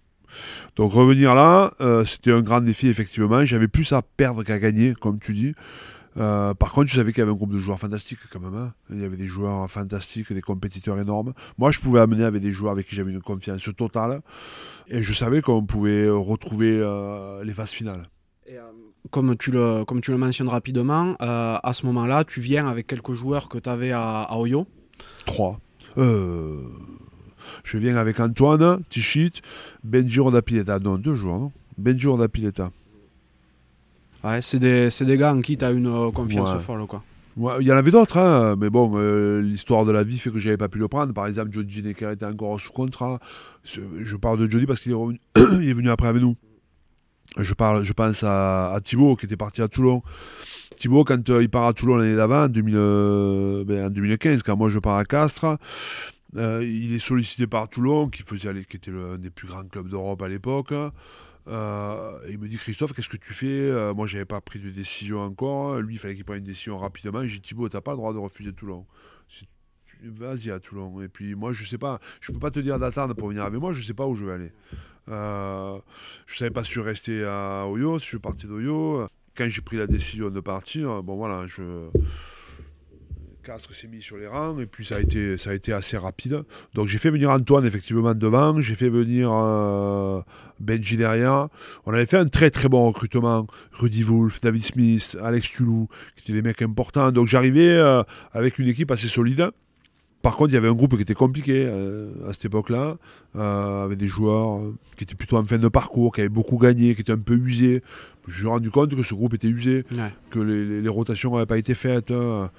donc 0.74 0.92
revenir 0.92 1.36
là, 1.36 1.72
c'était 2.04 2.32
un 2.32 2.42
grand 2.42 2.60
défi 2.60 2.88
effectivement. 2.88 3.44
J'avais 3.44 3.68
plus 3.68 3.92
à 3.92 4.02
perdre 4.02 4.42
qu'à 4.42 4.58
gagner, 4.58 4.94
comme 5.00 5.18
tu 5.20 5.32
dis. 5.32 5.54
Euh, 6.18 6.54
par 6.54 6.72
contre, 6.72 6.88
je 6.88 6.96
savais 6.96 7.12
qu'il 7.12 7.20
y 7.20 7.22
avait 7.22 7.30
un 7.30 7.36
groupe 7.36 7.52
de 7.52 7.58
joueurs 7.58 7.78
fantastiques 7.78 8.18
quand 8.30 8.40
même. 8.40 8.54
Hein. 8.54 8.72
Il 8.90 9.00
y 9.00 9.04
avait 9.04 9.16
des 9.16 9.26
joueurs 9.26 9.70
fantastiques, 9.70 10.32
des 10.32 10.40
compétiteurs 10.40 10.98
énormes. 10.98 11.34
Moi, 11.58 11.70
je 11.70 11.80
pouvais 11.80 12.00
amener 12.00 12.24
avec 12.24 12.42
des 12.42 12.52
joueurs 12.52 12.72
avec 12.72 12.86
qui 12.86 12.94
j'avais 12.94 13.12
une 13.12 13.20
confiance 13.20 13.68
totale. 13.76 14.22
Et 14.88 15.02
je 15.02 15.12
savais 15.12 15.42
qu'on 15.42 15.64
pouvait 15.64 16.08
retrouver 16.08 16.78
euh, 16.80 17.44
les 17.44 17.52
phases 17.52 17.70
finales. 17.70 18.08
Euh, 18.50 18.60
comme, 19.10 19.36
tu 19.36 19.50
le, 19.50 19.84
comme 19.84 20.00
tu 20.00 20.10
le 20.10 20.18
mentionnes 20.18 20.48
rapidement, 20.48 21.16
à 21.18 21.72
ce 21.72 21.84
moment-là, 21.86 22.24
tu 22.24 22.40
viens 22.40 22.66
avec 22.66 22.86
quelques 22.86 23.12
joueurs 23.12 23.48
que 23.48 23.58
tu 23.58 23.68
avais 23.68 23.92
à, 23.92 24.28
Oyo? 24.38 24.66
Trois. 25.26 25.60
je 25.96 27.78
viens 27.78 27.96
avec 27.96 28.20
Antoine, 28.20 28.82
Tichit, 28.88 29.42
Benji 29.84 30.20
Rodapileta. 30.20 30.78
Non, 30.78 30.96
deux 30.96 31.14
joueurs, 31.14 31.38
non? 31.38 31.52
Benji 31.76 32.06
Rodapileta. 32.06 32.70
Ouais, 34.26 34.42
c'est 34.42 34.58
des, 34.58 34.88
des, 34.88 35.16
gars 35.16 35.32
en 35.32 35.40
qui 35.40 35.56
tu 35.56 35.64
as 35.64 35.70
une 35.70 35.86
euh, 35.86 36.10
confiance 36.10 36.52
folle. 36.60 36.84
Quoi. 36.88 37.04
il 37.60 37.66
y 37.66 37.72
en 37.72 37.76
avait 37.76 37.92
d'autres, 37.92 38.18
hein, 38.18 38.56
mais 38.58 38.70
bon, 38.70 38.90
euh, 38.96 39.40
l'histoire 39.40 39.84
de 39.84 39.92
la 39.92 40.02
vie 40.02 40.18
fait 40.18 40.30
que 40.30 40.40
j'avais 40.40 40.56
pas 40.56 40.68
pu 40.68 40.78
le 40.78 40.88
prendre. 40.88 41.12
Par 41.14 41.28
exemple, 41.28 41.52
Jody 41.52 41.80
Necker 41.80 42.10
était 42.10 42.26
encore 42.26 42.60
sous 42.60 42.72
contrat. 42.72 43.20
Je 43.62 44.16
parle 44.16 44.40
de 44.40 44.50
Jody 44.50 44.66
parce 44.66 44.80
qu'il 44.80 44.92
est, 45.36 45.72
venu 45.72 45.90
après 45.90 46.08
avec 46.08 46.22
nous. 46.22 46.34
Je, 47.38 47.54
parle, 47.54 47.84
je 47.84 47.92
pense 47.92 48.24
à, 48.24 48.72
à 48.72 48.80
Thibaut 48.80 49.14
qui 49.14 49.26
était 49.26 49.36
parti 49.36 49.62
à 49.62 49.68
Toulon. 49.68 50.02
Thibaut, 50.76 51.04
quand 51.04 51.30
euh, 51.30 51.42
il 51.42 51.48
part 51.48 51.66
à 51.66 51.72
Toulon 51.72 51.94
l'année 51.94 52.16
d'avant, 52.16 52.46
en, 52.46 52.48
ben, 52.48 53.86
en 53.86 53.90
2015, 53.90 54.42
quand 54.42 54.56
moi 54.56 54.70
je 54.70 54.80
pars 54.80 54.96
à 54.96 55.04
Castres, 55.04 55.56
il 56.34 56.92
est 56.92 56.98
sollicité 56.98 57.46
par 57.46 57.68
Toulon, 57.68 58.08
qui, 58.08 58.22
faisait, 58.22 58.64
qui 58.68 58.76
était 58.76 58.90
l'un 58.90 59.18
des 59.18 59.30
plus 59.30 59.46
grands 59.46 59.62
clubs 59.62 59.88
d'Europe 59.88 60.20
à 60.20 60.28
l'époque. 60.28 60.72
Euh, 61.49 62.18
il 62.28 62.38
me 62.38 62.49
dit 62.49 62.57
Christophe, 62.57 62.92
qu'est-ce 62.92 63.09
que 63.09 63.16
tu 63.16 63.32
fais? 63.32 63.47
Euh, 63.47 63.94
Moi, 63.94 64.07
j'avais 64.07 64.24
pas 64.24 64.40
pris 64.40 64.59
de 64.59 64.70
décision 64.70 65.20
encore. 65.20 65.78
Lui, 65.78 65.94
il 65.94 65.99
fallait 65.99 66.14
qu'il 66.14 66.24
prenne 66.24 66.38
une 66.38 66.44
décision 66.44 66.76
rapidement. 66.78 67.26
J'ai 67.26 67.38
dit 67.38 67.49
Thibaut, 67.49 67.68
t'as 67.68 67.80
pas 67.80 67.92
le 67.92 67.99
droit 67.99 68.12
de 68.12 68.18
refuser 68.18 68.53
Toulon. 68.53 68.86
Vas-y 70.03 70.51
à 70.51 70.61
Toulon. 70.61 71.01
Et 71.03 71.09
puis 71.09 71.34
moi, 71.34 71.53
je 71.53 71.64
sais 71.66 71.78
pas, 71.78 72.01
je 72.20 72.32
peux 72.32 72.38
pas 72.38 72.51
te 72.51 72.59
dire 72.61 72.78
d'attendre 72.78 73.14
pour 73.14 73.28
venir 73.28 73.44
avec 73.44 73.61
moi. 73.61 73.72
Je 73.72 73.82
sais 73.82 73.94
pas 73.94 74.07
où 74.07 74.14
je 74.14 74.24
vais 74.26 74.32
aller. 74.32 74.53
Euh, 75.09 75.78
je 76.26 76.36
savais 76.36 76.51
pas 76.51 76.64
si 76.64 76.72
je 76.72 76.80
restais 76.80 77.24
à 77.24 77.66
Oyo, 77.66 77.99
si 77.99 78.11
je 78.11 78.18
partais 78.18 78.47
d'Oyo. 78.47 79.09
Quand 79.36 79.49
j'ai 79.49 79.62
pris 79.62 79.76
la 79.76 79.86
décision 79.86 80.30
de 80.30 80.40
partir, 80.40 81.03
bon 81.03 81.16
voilà, 81.16 81.47
je 81.47 81.88
Castres 83.47 83.72
s'est 83.72 83.86
mis 83.86 84.03
sur 84.03 84.16
les 84.16 84.26
rangs 84.26 84.59
et 84.59 84.66
puis 84.66 84.84
ça 84.84 84.97
a 84.97 85.01
été, 85.01 85.38
ça 85.38 85.51
a 85.51 85.55
été 85.55 85.72
assez 85.72 85.97
rapide. 85.97 86.42
Donc 86.74 86.88
j'ai 86.88 86.99
fait 86.99 87.11
venir 87.11 87.30
Antoine 87.30 87.64
effectivement 87.64 88.12
devant, 88.12 88.61
j'ai 88.61 88.74
fait 88.74 88.88
venir 88.88 89.30
euh, 89.32 90.20
Benji 90.59 90.97
derrière. 90.97 91.47
On 91.84 91.92
avait 91.92 92.07
fait 92.07 92.16
un 92.16 92.26
très 92.26 92.51
très 92.51 92.68
bon 92.68 92.84
recrutement. 92.88 93.47
Rudy 93.70 94.03
Wolf, 94.03 94.40
David 94.40 94.64
Smith, 94.64 95.16
Alex 95.22 95.49
Tulou, 95.49 95.88
qui 96.16 96.24
étaient 96.24 96.32
des 96.32 96.42
mecs 96.42 96.61
importants. 96.61 97.12
Donc 97.12 97.28
j'arrivais 97.28 97.70
euh, 97.70 98.03
avec 98.32 98.59
une 98.59 98.66
équipe 98.66 98.90
assez 98.90 99.07
solide. 99.07 99.51
Par 100.22 100.34
contre, 100.34 100.51
il 100.51 100.55
y 100.55 100.57
avait 100.57 100.66
un 100.66 100.74
groupe 100.74 100.97
qui 100.97 101.03
était 101.03 101.14
compliqué 101.14 101.68
euh, 101.68 102.11
à 102.28 102.32
cette 102.32 102.47
époque-là, 102.47 102.97
avec 103.36 103.97
des 103.97 104.09
joueurs 104.09 104.61
qui 104.97 105.05
étaient 105.05 105.14
plutôt 105.14 105.36
en 105.36 105.44
fin 105.44 105.59
de 105.59 105.68
parcours, 105.68 106.12
qui 106.12 106.20
avaient 106.20 106.28
beaucoup 106.28 106.59
gagné, 106.59 106.97
qui 106.97 107.03
étaient 107.03 107.12
un 107.12 107.18
peu 107.18 107.36
usés. 107.36 107.80
Je 108.26 108.32
me 108.32 108.36
suis 108.38 108.47
rendu 108.49 108.72
compte 108.72 108.92
que 108.97 109.05
ce 109.05 109.14
groupe 109.14 109.34
était 109.34 109.47
usé, 109.47 109.84
que 110.30 110.40
les, 110.40 110.88
rotations 110.88 111.34
n'avaient 111.34 111.47
pas 111.47 111.59
été 111.59 111.74
faites. 111.76 112.11
Hein 112.11 112.51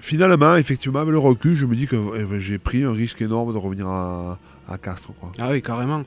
finalement, 0.00 0.56
effectivement, 0.56 1.00
avec 1.00 1.12
le 1.12 1.18
recul, 1.18 1.54
je 1.54 1.66
me 1.66 1.74
dis 1.74 1.86
que 1.86 1.96
eh 2.18 2.24
ben, 2.24 2.38
j'ai 2.38 2.58
pris 2.58 2.84
un 2.84 2.92
risque 2.92 3.20
énorme 3.20 3.52
de 3.52 3.58
revenir 3.58 3.86
à, 3.88 4.38
Castres. 4.82 5.12
Quoi. 5.20 5.32
Ah 5.38 5.50
oui, 5.50 5.62
carrément. 5.62 6.02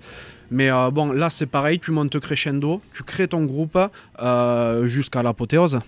Mais 0.51 0.71
euh, 0.71 0.91
bon, 0.91 1.11
là, 1.11 1.29
c'est 1.29 1.45
pareil, 1.45 1.79
tu 1.79 1.91
montes 1.91 2.19
crescendo, 2.19 2.81
tu 2.93 3.03
crées 3.03 3.27
ton 3.27 3.45
groupe 3.45 3.77
euh, 4.19 4.85
jusqu'à 4.85 5.23
l'apothéose. 5.23 5.79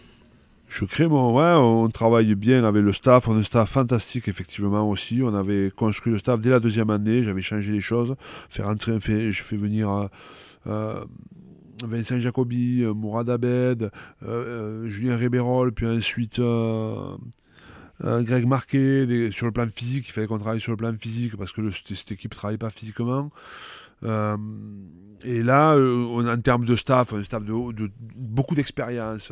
Je 0.68 0.86
crée 0.86 1.08
mon. 1.08 1.36
Ouais, 1.36 1.54
on 1.58 1.90
travaille 1.90 2.34
bien 2.36 2.64
avec 2.64 2.82
le 2.82 2.94
staff. 2.94 3.28
On 3.28 3.36
a 3.36 3.40
un 3.40 3.44
staff 3.44 3.72
fantastique, 3.72 4.30
effectivement, 4.30 4.90
aussi. 4.90 5.22
On 5.22 5.36
avait 5.36 5.70
construit 5.70 6.14
le 6.14 6.20
staff 6.20 6.40
dès 6.40 6.50
la 6.50 6.62
deuxième 6.62 6.90
année. 6.90 7.24
J'avais 7.24 7.42
changé 7.42 7.74
les 7.74 7.82
choses. 7.82 8.16
Faire 8.50 8.70
entrer, 8.70 8.98
fait, 9.02 9.34
je 9.34 9.44
fais 9.44 9.58
venir. 9.58 10.08
Euh, 10.68 11.04
Vincent 11.86 12.20
Jacobi, 12.20 12.84
euh, 12.84 12.94
Mourad 12.94 13.30
Abed, 13.30 13.84
euh, 13.84 13.90
euh, 14.24 14.88
Julien 14.88 15.18
Rébérol, 15.18 15.72
puis 15.72 15.86
ensuite 15.86 16.42
Greg 18.02 18.48
Marquet. 18.48 19.30
sur 19.32 19.46
le 19.46 19.52
plan 19.52 19.68
physique, 19.68 20.08
il 20.08 20.12
fallait 20.12 20.28
qu'on 20.28 20.40
travaille 20.40 20.62
sur 20.62 20.72
le 20.72 20.78
plan 20.78 20.94
physique 20.94 21.36
parce 21.38 21.52
que 21.52 21.70
cette 21.72 22.12
équipe 22.12 22.32
ne 22.32 22.36
travaille 22.36 22.58
pas 22.58 22.70
physiquement. 22.70 23.32
et 24.04 25.44
là, 25.44 25.78
en 25.78 26.42
termes 26.42 26.66
de 26.66 26.76
staff, 26.76 27.14
un 27.14 27.24
staff 27.24 27.44
de 27.44 27.92
beaucoup 28.16 28.56
d'expérience. 28.56 29.32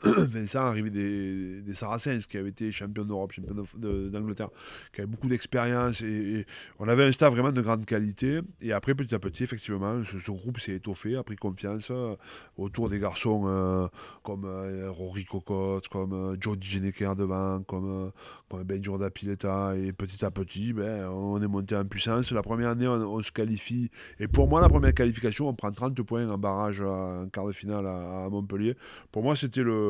Vincent 0.04 0.60
arrivé 0.60 0.90
des, 0.90 1.60
des 1.60 1.74
Saracens, 1.74 2.26
qui 2.28 2.36
avait 2.36 2.50
été 2.50 2.70
champion 2.70 3.04
d'Europe, 3.04 3.32
champion 3.32 3.64
d'Angleterre, 3.76 4.50
qui 4.92 5.00
avait 5.00 5.10
beaucoup 5.10 5.26
d'expérience. 5.26 6.02
Et, 6.02 6.46
on 6.78 6.86
avait 6.86 7.04
un 7.04 7.10
staff 7.10 7.32
vraiment 7.32 7.50
de 7.50 7.60
grande 7.60 7.84
qualité. 7.84 8.40
Et 8.60 8.72
après, 8.72 8.94
petit 8.94 9.12
à 9.14 9.18
petit, 9.18 9.42
effectivement, 9.42 10.02
ce, 10.04 10.30
groupe 10.30 10.60
s'est 10.60 10.76
étoffé, 10.76 11.16
a 11.16 11.24
pris 11.24 11.34
confiance 11.34 11.88
euh, 11.90 12.14
autour 12.56 12.88
des 12.88 13.00
garçons 13.00 13.44
euh, 13.46 13.88
comme 14.22 14.44
euh, 14.44 14.88
Rory 14.90 15.24
Cocotte, 15.24 15.88
comme 15.88 16.36
Jody 16.40 16.68
Geneker 16.68 17.16
devant, 17.16 17.62
comme, 17.62 18.12
comme 18.48 18.62
Ben 18.62 18.80
Pileta. 19.12 19.76
Et 19.76 19.92
petit 19.92 20.24
à 20.24 20.30
petit, 20.30 20.72
ben, 20.72 21.08
on 21.08 21.42
est 21.42 21.48
monté 21.48 21.74
en 21.74 21.84
puissance. 21.84 22.30
La 22.30 22.42
première 22.42 22.68
année, 22.68 22.86
on, 22.86 23.20
se 23.22 23.32
qualifie. 23.32 23.90
Et 24.20 24.28
pour 24.28 24.48
moi, 24.48 24.60
la 24.60 24.68
première 24.68 24.94
qualification, 24.94 25.48
on 25.48 25.54
prend 25.54 25.72
30 25.72 26.00
points 26.02 26.28
en 26.28 26.38
barrage 26.38 26.80
en 26.82 27.28
quart 27.32 27.46
de 27.48 27.52
finale 27.52 27.86
à 27.86 28.28
Montpellier. 28.30 28.76
Pour 29.10 29.24
moi, 29.24 29.34
c'était 29.34 29.62
le 29.62 29.87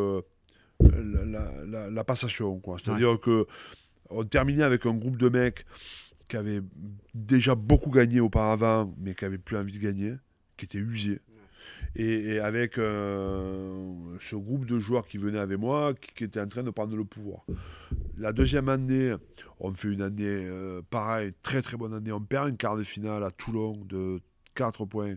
la, 0.81 2.05
passation. 2.05 2.61
C'est-à-dire 2.77 3.19
que 3.21 3.47
on 4.11 4.25
terminait 4.25 4.63
avec 4.63 4.87
un 4.87 4.95
groupe 4.95 5.17
de 5.17 5.29
mecs 5.29 5.67
qui 6.29 6.37
avaient 6.37 6.63
déjà 7.15 7.55
beaucoup 7.55 7.91
gagné 7.91 8.21
auparavant, 8.21 8.95
mais 8.99 9.15
qui 9.15 9.25
n'avaient 9.25 9.39
plus 9.39 9.57
envie 9.57 9.73
de 9.73 9.83
gagner, 9.83 10.15
qui 10.57 10.67
étaient 10.67 10.79
usés. 10.79 11.21
Et, 11.97 12.39
avec 12.39 12.79
euh, 12.79 14.17
ce 14.21 14.37
groupe 14.37 14.67
de 14.67 14.79
joueurs 14.79 15.07
qui 15.07 15.17
venaient 15.17 15.39
avec 15.39 15.59
moi, 15.59 15.95
qui, 15.95 16.25
étaient 16.25 16.41
en 16.41 16.47
train 16.47 16.63
de 16.63 16.71
prendre 16.71 16.95
le 16.97 17.05
pouvoir. 17.05 17.45
La 18.17 18.33
deuxième 18.33 18.69
année, 18.69 19.15
on 19.59 19.73
fait 19.73 19.89
une 19.89 20.03
année 20.03 20.25
euh, 20.47 20.83
pareil, 20.91 21.33
très 21.43 21.63
très 21.63 21.77
bonne 21.77 21.95
année. 21.95 22.13
On 22.13 22.21
perd 22.21 22.49
une 22.51 22.57
quart 22.57 22.77
de 22.77 22.83
finale 22.83 23.25
à 23.25 23.31
Toulon 23.31 23.83
de 23.87 24.21
4 24.55 24.85
points. 24.85 25.17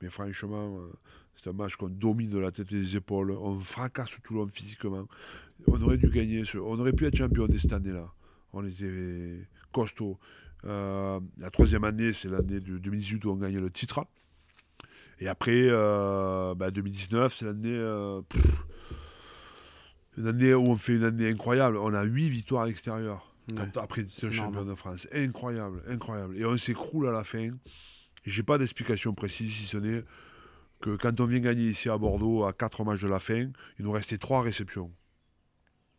Mais 0.00 0.10
franchement, 0.10 0.78
euh, 0.78 0.92
C'est 1.34 1.50
un 1.50 1.52
match 1.52 1.76
qu'on 1.76 1.88
domine 1.88 2.30
de 2.30 2.38
la 2.38 2.52
tête 2.52 2.72
et 2.72 2.76
des 2.76 2.96
épaules. 2.96 3.32
On 3.32 3.58
fracasse 3.58 4.16
Toulon 4.22 4.46
physiquement. 4.48 5.08
On 5.66 5.80
aurait 5.82 5.96
dû 5.96 6.08
gagner. 6.08 6.42
On 6.56 6.78
aurait 6.78 6.92
pu 6.92 7.06
être 7.06 7.16
champion 7.16 7.46
de 7.46 7.58
cette 7.58 7.72
année-là. 7.72 8.12
On 8.52 8.64
était 8.64 9.46
costaud. 9.72 10.18
Euh, 10.64 11.18
la 11.38 11.50
troisième 11.50 11.84
année, 11.84 12.12
c'est 12.12 12.28
l'année 12.28 12.60
de 12.60 12.78
2018 12.78 13.24
où 13.24 13.30
on 13.30 13.36
gagne 13.36 13.58
le 13.58 13.70
titre. 13.70 14.04
Et 15.18 15.28
après, 15.28 15.68
2019, 15.68 16.54
bah, 16.56 17.28
c'est 17.36 17.44
l'année, 17.44 17.78
une 20.18 20.26
année 20.26 20.54
où 20.54 20.62
on 20.62 20.76
fait 20.76 20.96
une 20.96 21.04
année 21.04 21.28
incroyable. 21.28 21.76
On 21.76 21.94
a 21.94 22.02
huit 22.04 22.28
victoires 22.28 22.62
à 22.62 22.66
l'extérieur. 22.66 23.32
Après, 23.76 24.04
c'est 24.08 24.26
le 24.26 24.32
champion 24.32 24.64
de 24.64 24.74
France. 24.74 25.08
Incroyable, 25.12 25.82
incroyable. 25.88 26.36
Et 26.36 26.44
on 26.44 26.56
s'écroule 26.56 27.08
à 27.08 27.12
la 27.12 27.24
fin. 27.24 27.50
J'ai 28.24 28.42
pas 28.42 28.58
d'explication 28.58 29.14
précise, 29.14 29.52
si 29.52 29.64
ce 29.64 29.78
n'est 29.78 30.04
que 30.82 30.96
quand 30.96 31.18
on 31.20 31.24
vient 31.24 31.40
gagner 31.40 31.68
ici 31.68 31.88
à 31.88 31.96
Bordeaux, 31.96 32.44
à 32.44 32.52
4 32.52 32.84
matchs 32.84 33.00
de 33.00 33.08
la 33.08 33.18
fin, 33.18 33.50
il 33.78 33.84
nous 33.84 33.92
restait 33.92 34.18
3 34.18 34.42
réceptions. 34.42 34.90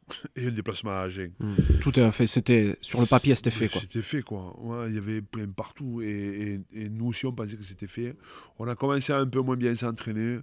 Et 0.35 0.47
un 0.47 0.51
déplacement 0.51 0.91
à 0.91 1.03
Agen. 1.03 1.31
Hmm. 1.39 1.55
Tout 1.81 1.99
est 1.99 2.11
fait, 2.11 2.27
c'était 2.27 2.77
sur 2.81 2.99
le 2.99 3.07
papier, 3.07 3.33
c'était 3.35 3.51
fait. 3.51 3.67
C'était 3.67 4.01
fait, 4.01 4.21
quoi. 4.21 4.55
il 4.87 4.93
y 4.93 4.97
avait 4.97 5.21
plein 5.21 5.47
partout. 5.47 6.01
Et, 6.01 6.61
nous 6.91 7.07
aussi, 7.07 7.25
on 7.25 7.31
pensait 7.31 7.55
que 7.55 7.63
c'était 7.63 7.87
fait. 7.87 8.15
On 8.59 8.67
a 8.67 8.75
commencé 8.75 9.13
à 9.13 9.17
un 9.17 9.27
peu 9.27 9.39
moins 9.39 9.55
bien 9.55 9.75
s'entraîner. 9.75 10.39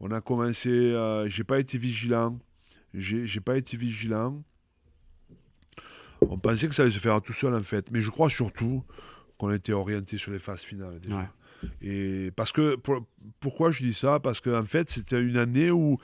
On 0.00 0.10
a 0.10 0.20
commencé. 0.20 0.70
Euh, 0.70 1.28
j'ai 1.28 1.44
pas 1.44 1.58
été 1.58 1.78
vigilant. 1.78 2.38
J'ai 2.94 3.40
pas 3.40 3.56
été 3.56 3.76
vigilant. 3.76 4.42
On 6.28 6.38
pensait 6.38 6.68
que 6.68 6.74
ça 6.74 6.82
allait 6.82 6.92
se 6.92 6.98
faire 6.98 7.20
tout 7.20 7.32
seul 7.32 7.54
en 7.54 7.62
fait, 7.62 7.90
mais 7.90 8.00
je 8.00 8.10
crois 8.10 8.30
surtout 8.30 8.84
qu'on 9.38 9.50
était 9.50 9.72
orienté 9.72 10.18
sur 10.18 10.30
les 10.30 10.38
phases 10.38 10.60
finales. 10.60 11.00
Et 11.80 12.30
parce 12.36 12.52
que 12.52 12.76
pourquoi 13.40 13.70
je 13.70 13.84
dis 13.84 13.94
ça? 13.94 14.20
Parce 14.20 14.40
qu'en 14.40 14.64
fait, 14.64 14.90
c'était 14.90 15.20
une 15.20 15.36
année 15.36 15.70
où, 15.70 15.98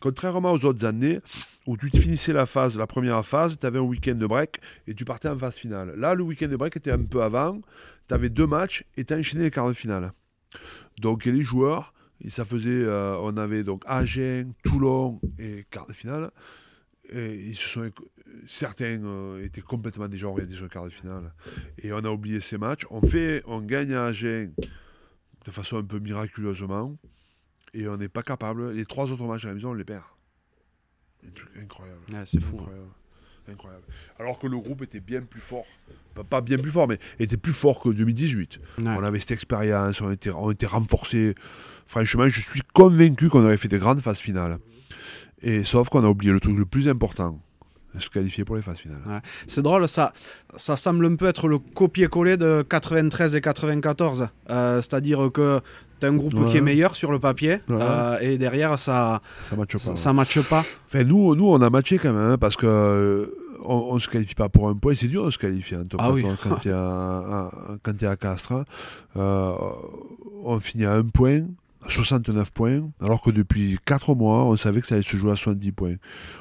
contrairement 0.00 0.52
aux 0.52 0.64
autres 0.64 0.84
années, 0.84 1.20
où 1.66 1.76
tu 1.76 1.88
finissais 1.90 2.32
la 2.32 2.46
phase, 2.46 2.76
la 2.76 2.86
première 2.86 3.24
phase, 3.24 3.58
tu 3.58 3.66
avais 3.66 3.78
un 3.78 3.82
week-end 3.82 4.14
de 4.14 4.26
break 4.26 4.60
et 4.86 4.94
tu 4.94 5.04
partais 5.04 5.28
en 5.28 5.38
phase 5.38 5.56
finale. 5.56 5.94
Là, 5.96 6.14
le 6.14 6.22
week-end 6.22 6.48
de 6.48 6.56
break 6.56 6.76
était 6.76 6.92
un 6.92 7.02
peu 7.02 7.22
avant, 7.22 7.60
tu 8.08 8.14
avais 8.14 8.30
deux 8.30 8.46
matchs 8.46 8.84
et 8.96 9.04
tu 9.04 9.14
as 9.14 9.18
enchaîné 9.18 9.44
les 9.44 9.50
quarts 9.50 9.68
de 9.68 9.74
finale. 9.74 10.12
Donc, 10.98 11.24
les 11.24 11.42
joueurs, 11.42 11.94
et 12.24 12.30
ça 12.30 12.44
faisait, 12.44 12.70
euh, 12.70 13.16
on 13.20 13.36
avait 13.36 13.64
donc 13.64 13.82
Agen, 13.86 14.52
Toulon 14.62 15.20
et 15.38 15.64
quart 15.70 15.86
de 15.86 15.92
finale. 15.92 16.30
Et 17.12 17.34
ils 17.34 17.54
se 17.54 17.68
sont, 17.68 17.90
certains 18.46 19.04
euh, 19.04 19.44
étaient 19.44 19.60
complètement 19.60 20.08
déjà 20.08 20.28
orientés 20.28 20.54
sur 20.54 20.64
le 20.64 20.68
quart 20.68 20.84
de 20.84 20.90
finale. 20.90 21.32
Et 21.78 21.92
on 21.92 21.98
a 21.98 22.10
oublié 22.10 22.40
ces 22.40 22.58
matchs. 22.58 22.86
On, 22.90 23.00
fait, 23.02 23.42
on 23.46 23.60
gagne 23.60 23.94
à 23.94 24.06
Agen 24.06 24.52
de 25.44 25.50
façon 25.50 25.78
un 25.78 25.84
peu 25.84 25.98
miraculeusement. 25.98 26.96
Et 27.74 27.88
on 27.88 27.96
n'est 27.96 28.08
pas 28.08 28.22
capable. 28.22 28.72
Les 28.72 28.84
trois 28.84 29.10
autres 29.10 29.24
matchs 29.24 29.44
à 29.44 29.48
la 29.48 29.54
maison, 29.54 29.70
on 29.70 29.74
les 29.74 29.84
perd. 29.84 30.04
Incroyable. 31.60 32.00
c'est 32.26 32.40
fou. 32.40 32.58
Hein. 32.60 33.50
Incroyable. 33.50 33.84
Alors 34.18 34.38
que 34.38 34.46
le 34.46 34.58
groupe 34.58 34.82
était 34.82 35.00
bien 35.00 35.22
plus 35.22 35.40
fort. 35.40 35.66
Pas, 36.28 36.40
bien 36.40 36.58
plus 36.58 36.70
fort, 36.70 36.86
mais 36.86 36.98
était 37.18 37.36
plus 37.36 37.52
fort 37.52 37.80
que 37.80 37.88
2018. 37.88 38.60
On 38.84 39.02
avait 39.02 39.20
cette 39.20 39.32
expérience, 39.32 40.00
on 40.00 40.10
était, 40.10 40.30
on 40.30 40.50
était 40.50 40.66
renforcés. 40.66 41.34
Franchement, 41.86 42.28
je 42.28 42.40
suis 42.40 42.62
convaincu 42.72 43.28
qu'on 43.28 43.44
aurait 43.44 43.56
fait 43.56 43.68
des 43.68 43.78
grandes 43.78 44.00
phases 44.00 44.18
finales. 44.18 44.58
Et 45.40 45.64
sauf 45.64 45.88
qu'on 45.88 46.04
a 46.04 46.08
oublié 46.08 46.32
le 46.32 46.40
truc 46.40 46.56
le 46.56 46.66
plus 46.66 46.88
important 46.88 47.40
se 47.98 48.10
qualifier 48.10 48.44
pour 48.44 48.56
les 48.56 48.62
phases 48.62 48.78
finales. 48.78 49.22
C'est 49.46 49.62
drôle, 49.62 49.86
ça, 49.88 50.12
ça 50.56 50.76
semble 50.76 51.06
un 51.06 51.16
peu 51.16 51.26
être 51.26 51.48
le 51.48 51.58
copier-coller 51.58 52.36
de 52.36 52.64
93 52.68 53.34
et 53.34 53.40
94. 53.40 54.28
Euh, 54.50 54.76
c'est-à-dire 54.76 55.30
que 55.32 55.60
tu 56.00 56.06
as 56.06 56.08
un 56.08 56.14
groupe 56.14 56.48
qui 56.48 56.56
est 56.56 56.62
meilleur 56.62 56.96
sur 56.96 57.12
le 57.12 57.18
papier 57.18 57.60
euh, 57.70 58.18
et 58.20 58.38
derrière 58.38 58.78
ça 58.78 59.20
ça 59.42 59.56
matche 59.56 59.72
pas. 59.72 59.96
Ça, 59.96 60.12
matche 60.12 60.40
pas. 60.48 60.64
Enfin, 60.86 61.04
nous, 61.04 61.34
nous, 61.34 61.46
on 61.46 61.60
a 61.60 61.70
matché 61.70 61.98
quand 61.98 62.12
même 62.12 62.32
hein, 62.32 62.38
parce 62.38 62.56
que 62.56 62.66
euh, 62.66 63.26
on, 63.64 63.94
ne 63.94 64.00
se 64.00 64.08
qualifie 64.08 64.34
pas 64.34 64.48
pour 64.48 64.68
un 64.68 64.74
point. 64.74 64.94
C'est 64.94 65.08
dur 65.08 65.24
de 65.24 65.30
se 65.30 65.38
qualifier 65.38 65.76
hein, 65.76 65.84
ah 65.98 66.10
quand 66.42 66.56
tu 66.56 66.68
es, 66.68 66.72
es, 66.72 68.06
à 68.06 68.16
Castres. 68.16 68.64
on 69.14 70.60
finit 70.60 70.84
à 70.84 70.94
un 70.94 71.04
point 71.04 71.42
69 71.88 72.52
points, 72.52 72.82
alors 73.00 73.22
que 73.22 73.30
depuis 73.30 73.78
4 73.84 74.14
mois, 74.14 74.44
on 74.44 74.56
savait 74.56 74.80
que 74.80 74.86
ça 74.86 74.94
allait 74.94 75.02
se 75.02 75.16
jouer 75.16 75.32
à 75.32 75.36
70 75.36 75.72
points. 75.72 75.94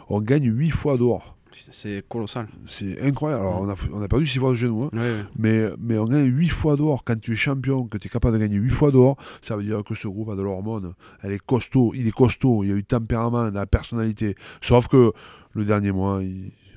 On 0.10 0.22
gagne 0.22 0.46
8 0.46 0.70
fois 0.70 0.98
d'or. 0.98 1.36
C'est 1.72 2.08
colossal. 2.08 2.48
C'est 2.66 3.02
incroyable. 3.02 3.42
Alors, 3.42 3.62
on, 3.62 3.70
a, 3.70 3.76
on 3.94 4.02
a 4.02 4.08
perdu 4.08 4.26
6 4.26 4.40
fois 4.40 4.50
de 4.52 4.56
genou, 4.56 4.84
hein. 4.84 5.26
mais, 5.38 5.70
mais 5.80 5.98
on 5.98 6.06
gagne 6.06 6.26
8 6.26 6.50
fois 6.50 6.76
d'or. 6.76 7.04
Quand 7.04 7.20
tu 7.20 7.34
es 7.34 7.36
champion, 7.36 7.88
que 7.88 7.98
tu 7.98 8.08
es 8.08 8.10
capable 8.10 8.38
de 8.38 8.42
gagner 8.42 8.58
8 8.58 8.70
fois 8.72 8.92
d'or, 8.92 9.18
ça 9.42 9.56
veut 9.56 9.64
dire 9.64 9.84
que 9.84 9.96
ce 9.96 10.08
groupe 10.08 10.30
a 10.30 10.36
de 10.36 10.42
l'hormone. 10.42 10.94
Elle 11.22 11.34
est 11.34 11.46
costaud, 11.46 11.94
il 11.96 12.08
est 12.08 12.12
costaud, 12.12 12.64
il 12.64 12.70
y 12.70 12.74
a 12.74 12.76
eu 12.76 12.84
tempérament, 12.84 13.50
de 13.50 13.56
la 13.56 13.66
personnalité. 13.66 14.36
Sauf 14.62 14.88
que 14.88 15.12
le 15.54 15.66
dernier 15.66 15.92
mois, 15.92 16.22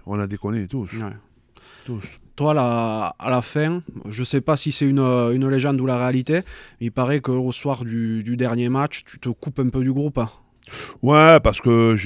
on 0.06 0.18
a 0.18 0.26
déconné 0.26 0.66
tous. 0.66 0.90
Tous 1.84 2.02
toi, 2.36 3.14
à 3.18 3.30
la 3.30 3.42
fin, 3.42 3.82
je 4.08 4.20
ne 4.20 4.24
sais 4.24 4.40
pas 4.40 4.56
si 4.56 4.72
c'est 4.72 4.86
une, 4.86 5.48
légende 5.48 5.80
ou 5.80 5.86
la 5.86 5.96
réalité, 5.96 6.40
il 6.80 6.90
paraît 6.90 7.20
qu'au 7.20 7.52
soir 7.52 7.84
du, 7.84 8.36
dernier 8.36 8.68
match, 8.68 9.04
tu 9.04 9.18
te 9.18 9.28
coupes 9.28 9.60
un 9.60 9.68
peu 9.68 9.80
du 9.80 9.92
groupe. 9.92 10.18
Hein. 10.18 10.28
Ouais, 11.02 11.38
parce 11.40 11.60
que 11.60 11.96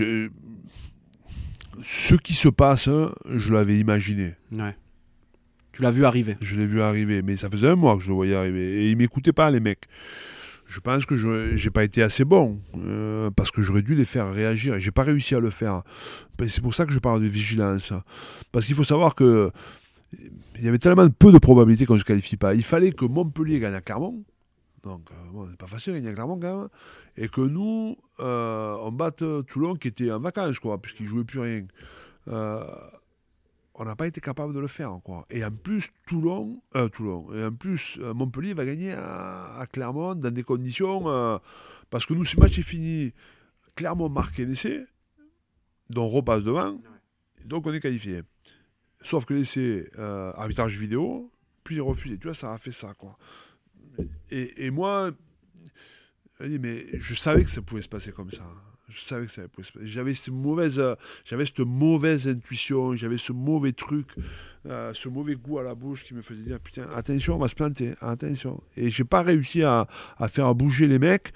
ce 1.85 2.15
qui 2.15 2.35
se 2.35 2.49
passe, 2.49 2.89
je 3.29 3.53
l'avais 3.53 3.79
imaginé. 3.79 4.35
Ouais. 4.53 4.77
Tu 5.73 5.83
l'as 5.83 5.91
vu 5.91 6.05
arriver. 6.05 6.37
Je 6.41 6.57
l'ai 6.57 6.67
vu 6.67 6.81
arriver, 6.81 7.23
mais 7.23 7.37
ça 7.37 7.49
faisait 7.49 7.69
un 7.69 7.77
mois 7.77 7.97
que 7.97 8.03
je 8.03 8.09
le 8.09 8.15
voyais 8.15 8.35
arriver. 8.35 8.83
Et 8.83 8.91
ils 8.91 8.97
m'écoutaient 8.97 9.33
pas, 9.33 9.51
les 9.51 9.61
mecs. 9.61 9.85
Je 10.67 10.81
pense 10.81 11.07
que 11.07 11.17
je 11.17 11.55
n'ai 11.55 11.71
pas 11.71 11.85
été 11.85 12.03
assez 12.03 12.25
bon, 12.25 12.61
euh, 12.77 13.31
parce 13.31 13.51
que 13.51 13.63
j'aurais 13.63 13.83
dû 13.83 13.95
les 13.95 14.05
faire 14.05 14.31
réagir, 14.31 14.75
et 14.75 14.81
j'ai 14.81 14.91
pas 14.91 15.03
réussi 15.03 15.35
à 15.35 15.41
le 15.41 15.49
faire. 15.51 15.83
C'est 16.47 16.61
pour 16.61 16.75
ça 16.75 16.85
que 16.85 16.93
je 16.93 16.99
parle 16.99 17.23
de 17.23 17.27
vigilance. 17.27 17.93
Parce 18.53 18.67
qu'il 18.67 18.75
faut 18.75 18.85
savoir 18.85 19.15
que 19.15 19.51
il 20.13 20.65
y 20.65 20.69
avait 20.69 20.79
tellement 20.79 21.09
peu 21.09 21.33
de 21.33 21.39
probabilités 21.39 21.87
qu'on 21.87 21.95
ne 21.95 22.01
se 22.01 22.05
qualifie 22.05 22.37
pas. 22.37 22.55
Il 22.55 22.65
fallait 22.65 22.93
que 22.93 23.05
Montpellier 23.05 23.61
gagne 23.61 23.75
à 23.75 23.81
Clermont. 23.81 24.25
Donc, 24.89 25.11
euh, 25.11 25.15
bon, 25.33 25.47
c'est 25.51 25.57
pas 25.59 25.67
facile 25.67 25.93
de 25.93 25.99
gagner 25.99 26.11
à 26.11 26.15
Clermont 26.15 26.39
quand 26.41 26.61
même. 26.61 26.69
Et 27.17 27.29
que 27.29 27.41
nous, 27.41 27.97
euh, 28.21 28.77
on 28.81 28.93
batte 28.93 29.23
Toulon 29.47 29.75
qui 29.75 29.89
était 29.89 30.11
en 30.11 30.21
vacances, 30.21 30.59
quoi, 30.59 30.81
puisqu'il 30.81 31.05
ne 31.05 31.09
jouait 31.09 31.25
plus 31.25 31.41
rien. 31.41 31.67
Euh, 32.29 32.65
on 33.75 33.85
n'a 33.85 33.95
pas 33.95 34.07
été 34.07 34.21
capable 34.21 34.55
de 34.55 34.59
le 34.59 34.67
faire, 34.67 34.99
quoi. 35.05 35.27
Et 35.31 35.45
en 35.45 35.51
plus, 35.51 35.91
Toulon, 36.07 36.61
Toulon, 36.93 37.33
et 37.33 37.45
en 37.45 37.53
plus, 37.53 37.99
Montpellier 37.99 38.55
va 38.55 38.65
gagner 38.65 38.93
à, 38.93 39.67
Clermont 39.71 40.17
dans 40.17 40.33
des 40.33 40.43
conditions. 40.43 41.05
parce 41.91 42.05
que 42.05 42.15
nous, 42.15 42.25
ce 42.25 42.41
match 42.41 42.59
est 42.59 42.63
fini. 42.63 43.13
Clermont 43.77 44.09
marque 44.09 44.41
un 44.41 44.51
essai, 44.51 44.85
dont 45.91 46.07
on 46.07 46.09
repasse 46.09 46.43
devant, 46.43 46.77
donc 47.45 47.67
on 47.67 47.73
est 47.73 47.81
qualifié. 47.81 48.23
Sauf 49.03 49.25
que 49.25 49.35
euh, 49.99 50.33
arbitrage 50.35 50.77
vidéo, 50.77 51.31
puis 51.63 51.81
refusé. 51.81 52.19
Tu 52.19 52.27
vois, 52.27 52.35
ça 52.35 52.53
a 52.53 52.59
fait 52.59 52.73
ça, 52.73 52.95
quoi. 52.95 53.17
Et, 54.31 54.71
moi, 54.71 55.11
mais 56.41 56.87
je 56.99 57.15
savais 57.15 57.45
que 57.45 57.51
ça 57.51 57.63
pouvait 57.63 57.83
se 57.83 57.89
passer 57.89 58.13
comme 58.13 58.31
ça. 58.31 58.45
Je 58.89 59.01
savais 59.01 59.27
que 59.27 59.33
ça 59.33 59.47
pouvait 59.49 59.67
se 59.67 59.73
passer. 59.73 59.87
J'avais 59.87 60.15
cette 60.15 60.33
mauvaise, 60.33 60.83
j'avais 61.25 61.45
cette 61.45 61.61
mauvaise 61.61 62.27
intuition, 62.27 62.97
j'avais 62.97 63.19
ce 63.19 63.33
mauvais 63.33 63.73
truc, 63.73 64.09
euh, 64.67 64.93
ce 64.95 65.09
mauvais 65.09 65.35
goût 65.35 65.59
à 65.59 65.63
la 65.63 65.75
bouche 65.75 66.05
qui 66.05 66.15
me 66.15 66.23
faisait 66.23 66.43
dire 66.43 66.59
putain, 66.59 66.87
attention, 66.95 67.37
on 67.37 67.39
va 67.39 67.49
se 67.49 67.55
planter, 67.55 67.95
attention. 68.01 68.63
Et 68.77 68.89
j'ai 68.89 69.05
pas 69.05 69.23
réussi 69.23 69.63
à, 69.63 69.87
à 70.17 70.29
faire 70.29 70.55
bouger 70.55 70.87
les 70.87 70.99
mecs. 70.99 71.33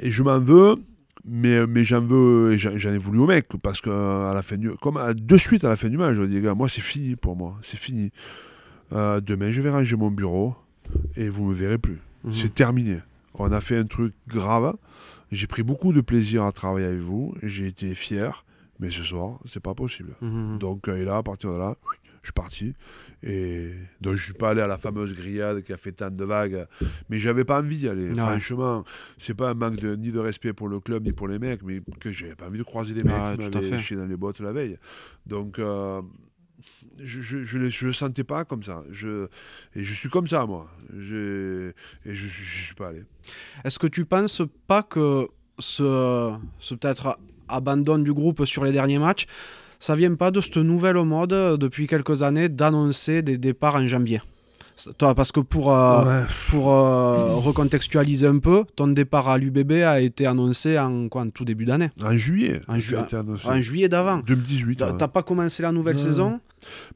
Et 0.00 0.10
je 0.10 0.22
m'en 0.22 0.38
veux 0.38 0.76
mais, 1.24 1.66
mais 1.66 1.84
j'en 1.84 2.00
veux, 2.00 2.56
j'en 2.56 2.92
ai 2.92 2.98
voulu 2.98 3.18
au 3.20 3.26
mec, 3.26 3.48
parce 3.62 3.80
que 3.80 3.90
à 3.90 4.32
la 4.34 4.42
fin 4.42 4.56
du, 4.56 4.70
comme 4.76 4.98
de 5.12 5.36
suite 5.36 5.64
à 5.64 5.68
la 5.68 5.76
fin 5.76 5.88
du 5.88 5.98
match, 5.98 6.14
je 6.16 6.22
dis, 6.22 6.40
gars, 6.40 6.54
moi 6.54 6.68
c'est 6.68 6.80
fini 6.80 7.16
pour 7.16 7.36
moi, 7.36 7.56
c'est 7.62 7.78
fini. 7.78 8.10
Euh, 8.92 9.20
demain, 9.20 9.50
je 9.50 9.60
vais 9.60 9.70
ranger 9.70 9.96
mon 9.96 10.10
bureau 10.10 10.56
et 11.16 11.28
vous 11.28 11.44
me 11.46 11.54
verrez 11.54 11.78
plus. 11.78 11.98
Mhm. 12.24 12.32
C'est 12.32 12.54
terminé. 12.54 13.00
On 13.34 13.52
a 13.52 13.60
fait 13.60 13.76
un 13.76 13.84
truc 13.84 14.14
grave. 14.26 14.74
J'ai 15.30 15.46
pris 15.46 15.62
beaucoup 15.62 15.92
de 15.92 16.00
plaisir 16.00 16.44
à 16.44 16.52
travailler 16.52 16.86
avec 16.86 17.00
vous. 17.00 17.34
J'ai 17.42 17.66
été 17.66 17.94
fier. 17.94 18.44
Mais 18.80 18.90
ce 18.90 19.02
soir, 19.02 19.40
c'est 19.44 19.62
pas 19.62 19.74
possible. 19.74 20.14
Mhm. 20.20 20.58
Donc, 20.58 20.88
euh, 20.88 20.96
et 20.96 21.04
là, 21.04 21.16
à 21.16 21.22
partir 21.22 21.52
de 21.52 21.58
là, 21.58 21.76
je 22.22 22.28
suis 22.28 22.32
parti. 22.32 22.74
Et 23.22 23.72
donc, 24.00 24.14
je 24.14 24.24
suis 24.24 24.34
pas 24.34 24.50
allé 24.50 24.60
à 24.60 24.68
la 24.68 24.78
fameuse 24.78 25.16
grillade 25.16 25.62
qui 25.62 25.72
a 25.72 25.76
fait 25.76 25.92
tant 25.92 26.10
de 26.10 26.24
vagues. 26.24 26.66
Mais 27.08 27.18
j'avais 27.18 27.44
pas 27.44 27.58
envie 27.58 27.78
d'y 27.78 27.88
aller. 27.88 28.14
Franchement, 28.14 28.84
c'est 29.18 29.34
pas 29.34 29.50
un 29.50 29.54
manque 29.54 29.76
de, 29.76 29.96
ni 29.96 30.12
de 30.12 30.18
respect 30.18 30.52
pour 30.52 30.68
le 30.68 30.78
club 30.78 31.04
ni 31.04 31.12
pour 31.12 31.26
les 31.26 31.38
mecs, 31.38 31.62
mais 31.64 31.80
que 32.00 32.12
j'avais 32.12 32.36
pas 32.36 32.46
envie 32.46 32.58
de 32.58 32.64
croiser 32.64 32.94
des 32.94 33.02
mecs 33.02 33.14
qui 33.14 33.50
m'avaient 33.50 33.96
dans 33.96 34.06
les 34.06 34.16
bottes 34.16 34.40
la 34.40 34.52
veille. 34.52 34.78
Donc, 35.26 35.58
euh, 35.58 36.00
je, 37.02 37.20
je, 37.20 37.44
je, 37.44 37.86
le 37.86 37.92
sentais 37.92 38.24
pas 38.24 38.44
comme 38.44 38.62
ça. 38.62 38.82
Je, 38.90 39.26
et 39.76 39.82
je 39.84 39.94
suis 39.94 40.08
comme 40.08 40.26
ça, 40.26 40.46
moi. 40.46 40.68
Je, 40.96 41.70
et 42.06 42.14
je, 42.14 42.26
je, 42.26 42.64
suis 42.66 42.74
pas 42.74 42.88
allé. 42.88 43.02
Est-ce 43.64 43.78
que 43.78 43.86
tu 43.86 44.04
penses 44.04 44.42
pas 44.66 44.82
que 44.82 45.28
ce, 45.58 46.32
ce 46.58 46.74
peut-être 46.74 47.18
abandon 47.48 47.98
du 47.98 48.12
groupe 48.12 48.44
sur 48.44 48.64
les 48.64 48.72
derniers 48.72 48.98
matchs, 48.98 49.26
ça 49.78 49.94
vient 49.94 50.14
pas 50.14 50.30
de 50.30 50.40
cette 50.40 50.56
nouvelle 50.56 50.96
mode 51.04 51.58
depuis 51.58 51.86
quelques 51.86 52.22
années 52.22 52.48
d'annoncer 52.48 53.22
des 53.22 53.38
départs 53.38 53.76
en 53.76 53.86
janvier? 53.86 54.20
Toi, 54.96 55.12
parce 55.16 55.32
que 55.32 55.40
pour, 55.40 55.72
euh, 55.72 56.04
Ouais. 56.04 56.26
pour 56.50 56.70
euh, 56.72 57.34
recontextualiser 57.34 58.28
un 58.28 58.38
peu, 58.38 58.62
ton 58.76 58.86
départ 58.86 59.28
à 59.28 59.36
l'UBB 59.36 59.72
a 59.84 60.00
été 60.00 60.24
annoncé 60.24 60.78
en, 60.78 61.08
quoi, 61.08 61.22
en 61.22 61.30
tout 61.30 61.44
début 61.44 61.64
d'année, 61.64 61.90
En 62.00 62.16
juillet. 62.16 62.60
En 62.68 62.78
ju- 62.78 62.94
en 62.96 63.60
juillet 63.60 63.88
d'avant. 63.88 64.18
2018. 64.18 64.76
T'as 64.76 64.92
ouais. 64.92 65.08
pas 65.08 65.22
commencé 65.24 65.64
la 65.64 65.72
nouvelle 65.72 65.98
saison? 65.98 66.40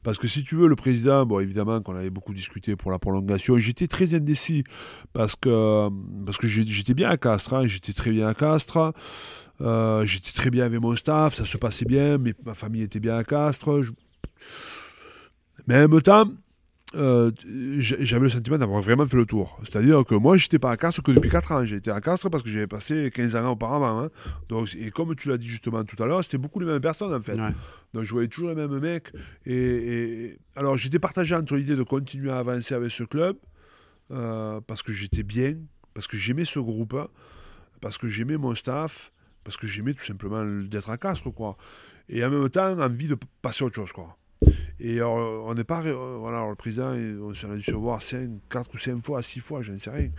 Parce 0.03 0.17
que 0.17 0.27
si 0.27 0.43
tu 0.43 0.55
veux, 0.55 0.67
le 0.67 0.75
président, 0.75 1.25
bon, 1.25 1.39
évidemment 1.39 1.81
qu'on 1.81 1.95
avait 1.95 2.09
beaucoup 2.09 2.33
discuté 2.33 2.75
pour 2.75 2.91
la 2.91 2.99
prolongation, 2.99 3.57
j'étais 3.57 3.87
très 3.87 4.13
indécis 4.13 4.63
parce 5.13 5.35
que, 5.35 5.89
j'étais 6.43 6.93
bien 6.93 7.09
à 7.09 7.17
Castres, 7.17 7.53
hein, 7.53 7.67
j'étais 7.67 7.93
très 7.93 8.11
bien 8.11 8.27
à 8.27 8.33
Castres, 8.33 8.93
euh, 9.61 10.05
j'étais 10.05 10.31
très 10.31 10.49
bien 10.49 10.65
avec 10.65 10.79
mon 10.81 10.95
staff, 10.95 11.35
ça 11.35 11.45
se 11.45 11.57
passait 11.57 11.85
bien, 11.85 12.17
mais 12.17 12.33
ma 12.45 12.53
famille 12.53 12.81
était 12.81 12.99
bien 12.99 13.15
à 13.15 13.23
Castres. 13.23 13.81
Mais 15.67 15.75
en 15.75 15.87
même 15.87 16.01
temps, 16.01 16.25
euh, 16.95 17.31
j'avais 17.79 18.23
le 18.23 18.29
sentiment 18.29 18.57
d'avoir 18.57 18.81
vraiment 18.81 19.05
fait 19.07 19.17
le 19.17 19.25
tour. 19.25 19.59
C'est-à-dire 19.63 20.05
que 20.05 20.15
moi, 20.15 20.37
j'étais 20.37 20.59
pas 20.59 20.71
à 20.71 20.77
Castres 20.77 21.01
que 21.03 21.11
depuis 21.11 21.29
4 21.29 21.51
ans. 21.51 21.63
Été 21.63 21.89
à 21.91 21.99
Castres 22.01 22.29
parce 22.29 22.43
que 22.43 22.49
j'avais 22.49 22.67
passé 22.67 23.11
15 23.13 23.35
ans 23.35 23.51
auparavant. 23.51 24.01
hein. 24.03 24.09
Donc, 24.49 24.75
et 24.75 24.91
comme 24.91 25.15
tu 25.15 25.29
l'as 25.29 25.37
dit 25.37 25.47
justement 25.47 25.83
tout 25.83 26.01
à 26.01 26.05
l'heure, 26.05 26.23
c'était 26.23 26.37
beaucoup 26.37 26.59
les 26.59 26.65
mêmes 26.65 26.81
personnes 26.81 27.13
en 27.13 27.21
fait. 27.21 27.33
Ouais. 27.39 27.51
Donc 27.93 28.03
je 28.03 28.11
voyais 28.11 28.27
toujours 28.27 28.49
les 28.49 28.55
mêmes 28.55 28.79
mecs. 28.79 29.11
Et, 29.45 29.55
et- 29.55 30.37
alors 30.55 30.77
j'étais 30.77 30.99
partagé 30.99 31.35
entre 31.35 31.55
l'idée 31.55 31.75
de 31.75 31.83
continuer 31.83 32.31
à 32.31 32.37
avancer 32.39 32.73
avec 32.75 32.91
ce 32.91 33.03
club, 33.03 33.37
euh, 34.11 34.61
parce 34.67 34.83
que 34.83 34.93
j'étais 34.93 35.23
bien, 35.23 35.55
parce 35.93 36.07
que 36.07 36.17
j'aimais 36.17 36.45
ce 36.45 36.59
groupe, 36.59 36.95
parce 37.81 37.97
que 37.97 38.07
j'aimais 38.07 38.37
mon 38.37 38.53
staff, 38.55 39.11
parce 39.43 39.57
que 39.57 39.67
j'aimais 39.67 39.93
tout 39.93 40.05
simplement 40.05 40.43
le- 40.43 40.67
d'être 40.67 40.89
à 40.89 40.97
Castres, 40.97 41.33
quoi. 41.33 41.57
Et 42.09 42.23
en 42.23 42.29
même 42.29 42.49
temps, 42.49 42.79
envie 42.79 43.07
de 43.07 43.17
passer 43.41 43.63
à 43.63 43.67
autre 43.67 43.75
chose, 43.75 43.91
quoi. 43.91 44.15
Et 44.79 44.97
alors, 44.97 45.45
on 45.47 45.53
n'est 45.53 45.63
pas... 45.63 45.83
euh, 45.85 46.17
voilà, 46.19 46.47
le 46.49 46.55
président, 46.55 46.91
on 46.93 47.33
s'en 47.33 47.51
a 47.51 47.55
dû 47.55 47.61
se 47.63 47.71
voir 47.71 48.01
5, 48.01 48.29
4 48.49 48.73
ou 48.73 48.77
5 48.77 49.03
fois, 49.03 49.21
6 49.21 49.39
fois, 49.39 49.61
je 49.61 49.71
ne 49.71 49.77
sais 49.77 49.89
rien. 49.91 50.09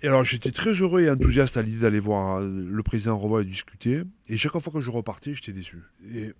Et 0.00 0.06
alors 0.06 0.22
j'étais 0.22 0.52
très 0.52 0.70
heureux 0.74 1.00
et 1.02 1.10
enthousiaste 1.10 1.56
à 1.56 1.62
l'idée 1.62 1.80
d'aller 1.80 1.98
voir 1.98 2.38
euh, 2.38 2.48
le 2.48 2.82
président 2.84 3.18
revoir 3.18 3.40
et 3.40 3.44
discuter. 3.44 4.02
Et 4.28 4.36
chaque 4.36 4.56
fois 4.58 4.72
que 4.72 4.80
je 4.80 4.90
repartais, 4.90 5.34
j'étais 5.34 5.52
déçu. 5.52 5.78
Et 6.14 6.32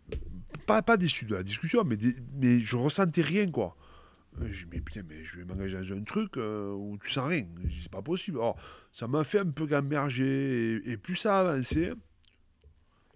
pas, 0.66 0.80
pas 0.82 0.96
déçu 0.96 1.24
de 1.24 1.34
la 1.34 1.42
discussion, 1.42 1.82
mais, 1.84 1.96
dé- 1.96 2.14
mais 2.36 2.60
je 2.60 2.76
ressentais 2.76 3.22
rien, 3.22 3.50
quoi. 3.50 3.76
Euh, 4.40 4.46
Je 4.52 4.64
dis, 4.64 4.70
mais 4.72 4.80
putain, 4.80 5.02
mais 5.08 5.24
je 5.24 5.38
vais 5.38 5.44
m'engager 5.44 5.76
dans 5.76 5.96
un 5.96 6.02
truc 6.04 6.36
euh, 6.36 6.72
où 6.72 6.98
tu 7.02 7.10
sens 7.10 7.26
rien. 7.28 7.46
C'est 7.68 7.90
pas 7.90 8.02
possible. 8.02 8.38
Alors, 8.38 8.56
ça 8.92 9.08
m'a 9.08 9.24
fait 9.24 9.40
un 9.40 9.50
peu 9.50 9.66
gamberger. 9.66 10.76
Et, 10.86 10.92
et 10.92 10.96
plus 10.96 11.16
ça 11.16 11.40
avançait, 11.40 11.92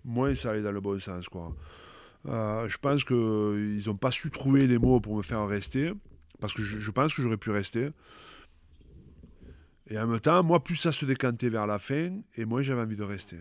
moins 0.04 0.34
ça 0.34 0.50
allait 0.50 0.62
dans 0.62 0.72
le 0.72 0.80
bon 0.80 0.98
sens, 0.98 1.28
quoi. 1.28 1.54
Euh, 2.26 2.68
je 2.68 2.78
pense 2.78 3.04
qu'ils 3.04 3.82
n'ont 3.86 3.96
pas 3.96 4.10
su 4.10 4.30
trouver 4.30 4.66
les 4.66 4.78
mots 4.78 5.00
pour 5.00 5.16
me 5.16 5.22
faire 5.22 5.46
rester. 5.46 5.92
Parce 6.40 6.54
que 6.54 6.62
je, 6.62 6.90
pense 6.90 7.14
que 7.14 7.22
j'aurais 7.22 7.36
pu 7.36 7.50
rester. 7.50 7.90
Et 9.88 9.98
en 9.98 10.06
même 10.06 10.20
temps, 10.20 10.42
moi, 10.42 10.62
plus 10.62 10.76
ça 10.76 10.90
se 10.90 11.04
décantait 11.04 11.50
vers 11.50 11.66
la 11.66 11.78
fin, 11.78 12.18
et 12.36 12.44
moi, 12.44 12.62
j'avais 12.62 12.80
envie 12.80 12.96
de 12.96 13.04
rester. 13.04 13.36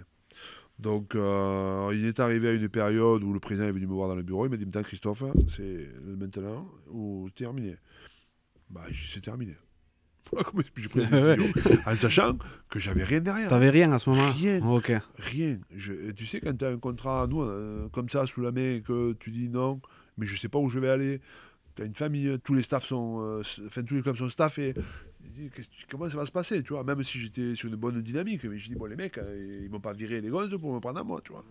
Donc, 0.78 1.16
euh, 1.16 1.92
il 1.94 2.06
est 2.06 2.20
arrivé 2.20 2.50
à 2.50 2.54
une 2.54 2.70
période 2.70 3.24
où 3.24 3.34
le 3.34 3.40
président 3.40 3.68
est 3.68 3.72
venu 3.72 3.88
me 3.88 3.94
voir 3.94 4.08
dans 4.08 4.16
le 4.16 4.24
bureau. 4.24 4.46
Il 4.46 4.50
m'a 4.50 4.58
dit 4.58 4.66
Maintenant, 4.66 4.84
Christophe, 4.84 5.24
c'est 5.48 5.90
maintenant 6.04 6.68
ou 6.90 7.30
terminé? 7.36 7.76
Bah, 8.70 8.86
c'est 8.94 9.22
terminé. 9.22 9.56
Voilà 10.34 10.50
comment 10.50 10.64
j'ai 10.76 10.88
pris 10.90 11.00
la 11.02 11.06
décision. 11.36 11.54
en 11.86 11.96
sachant 11.96 12.38
que 12.70 12.80
j'avais 12.80 13.04
rien 13.04 13.20
derrière. 13.20 13.50
T'avais 13.50 13.70
rien 13.70 13.92
à 13.92 14.00
ce 14.00 14.10
moment-là 14.12 14.32
Rien. 14.32 14.66
Ok. 14.66 14.92
Rien. 15.18 15.58
Je- 15.76 16.12
tu 16.12 16.26
sais, 16.26 16.40
quand 16.40 16.58
tu 16.58 16.66
as 16.66 16.70
un 16.70 16.78
contrat, 16.78 17.28
nous, 17.30 17.42
euh, 17.42 17.90
comme 17.90 18.08
ça, 18.10 18.26
sous 18.26 18.42
la 18.42 18.52
main, 18.52 18.76
et 18.78 18.82
que 18.82 19.14
tu 19.14 19.30
dis 19.32 19.50
non, 19.50 19.82
mais 20.18 20.26
je 20.26 20.38
sais 20.40 20.48
pas 20.50 20.60
où 20.60 20.70
je 20.70 20.80
vais 20.80 20.90
aller. 20.90 21.20
Tu 21.76 21.82
as 21.82 21.86
une 21.86 21.96
famille, 21.96 22.38
tous 22.44 22.54
les 22.54 22.62
staffs 22.64 22.86
sont. 22.86 23.20
euh, 23.22 23.42
Enfin, 23.68 23.84
tous 23.84 23.96
les 23.96 24.02
clubs 24.02 24.16
sont 24.18 24.30
staffés. 24.30 24.74
Comment 25.90 26.10
ça 26.10 26.18
va 26.18 26.26
se 26.26 26.32
passer, 26.32 26.62
tu 26.64 26.74
vois? 26.74 26.84
Même 26.84 27.04
si 27.04 27.20
j'étais 27.20 27.56
sur 27.56 27.70
une 27.70 27.76
bonne 27.76 28.02
dynamique, 28.02 28.44
mais 28.44 28.58
je 28.58 28.70
dis, 28.70 28.76
bon, 28.76 28.86
les 28.86 28.96
mecs, 28.96 29.18
euh, 29.18 29.62
ils 29.64 29.70
m'ont 29.70 29.80
pas 29.80 29.94
viré 29.94 30.20
les 30.22 30.30
gonzes 30.30 30.56
pour 30.60 30.74
me 30.74 30.80
prendre 30.80 31.00
à 31.00 31.04
moi, 31.04 31.22
tu 31.24 31.32
vois. 31.32 31.44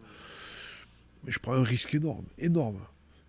Mais 1.24 1.32
je 1.32 1.38
prends 1.38 1.54
un 1.54 1.62
risque 1.62 1.94
énorme, 1.94 2.24
énorme. 2.38 2.78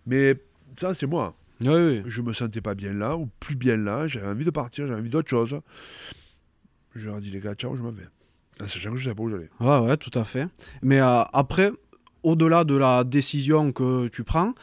Mais 0.06 0.34
ça, 0.76 0.92
c'est 0.94 1.06
moi. 1.06 1.34
Oui, 1.60 1.68
oui. 1.68 2.02
Je 2.06 2.22
me 2.22 2.32
sentais 2.32 2.60
pas 2.60 2.74
bien 2.74 2.92
là, 2.92 3.16
ou 3.16 3.28
plus 3.40 3.54
bien 3.54 3.76
là. 3.76 4.06
J'avais 4.06 4.26
envie 4.26 4.44
de 4.44 4.50
partir, 4.50 4.86
j'avais 4.86 5.00
envie 5.00 5.10
d'autre 5.10 5.28
chose. 5.28 5.60
Je 6.94 7.06
leur 7.06 7.18
ai 7.18 7.20
dit, 7.20 7.30
les 7.30 7.40
gars, 7.40 7.54
ciao, 7.54 7.76
je 7.76 7.82
m'en 7.82 7.92
vais. 7.92 8.08
En 8.60 8.66
sachant 8.66 8.90
que 8.90 8.96
je 8.96 9.04
savais 9.04 9.14
pas 9.14 9.22
où 9.22 9.30
j'allais. 9.30 9.50
Ouais, 9.60 9.78
ouais, 9.78 9.96
tout 9.96 10.16
à 10.18 10.24
fait. 10.24 10.46
Mais 10.82 11.00
euh, 11.00 11.22
après, 11.32 11.70
au-delà 12.22 12.64
de 12.64 12.74
la 12.74 13.04
décision 13.04 13.72
que 13.72 14.08
tu 14.08 14.24
prends, 14.24 14.54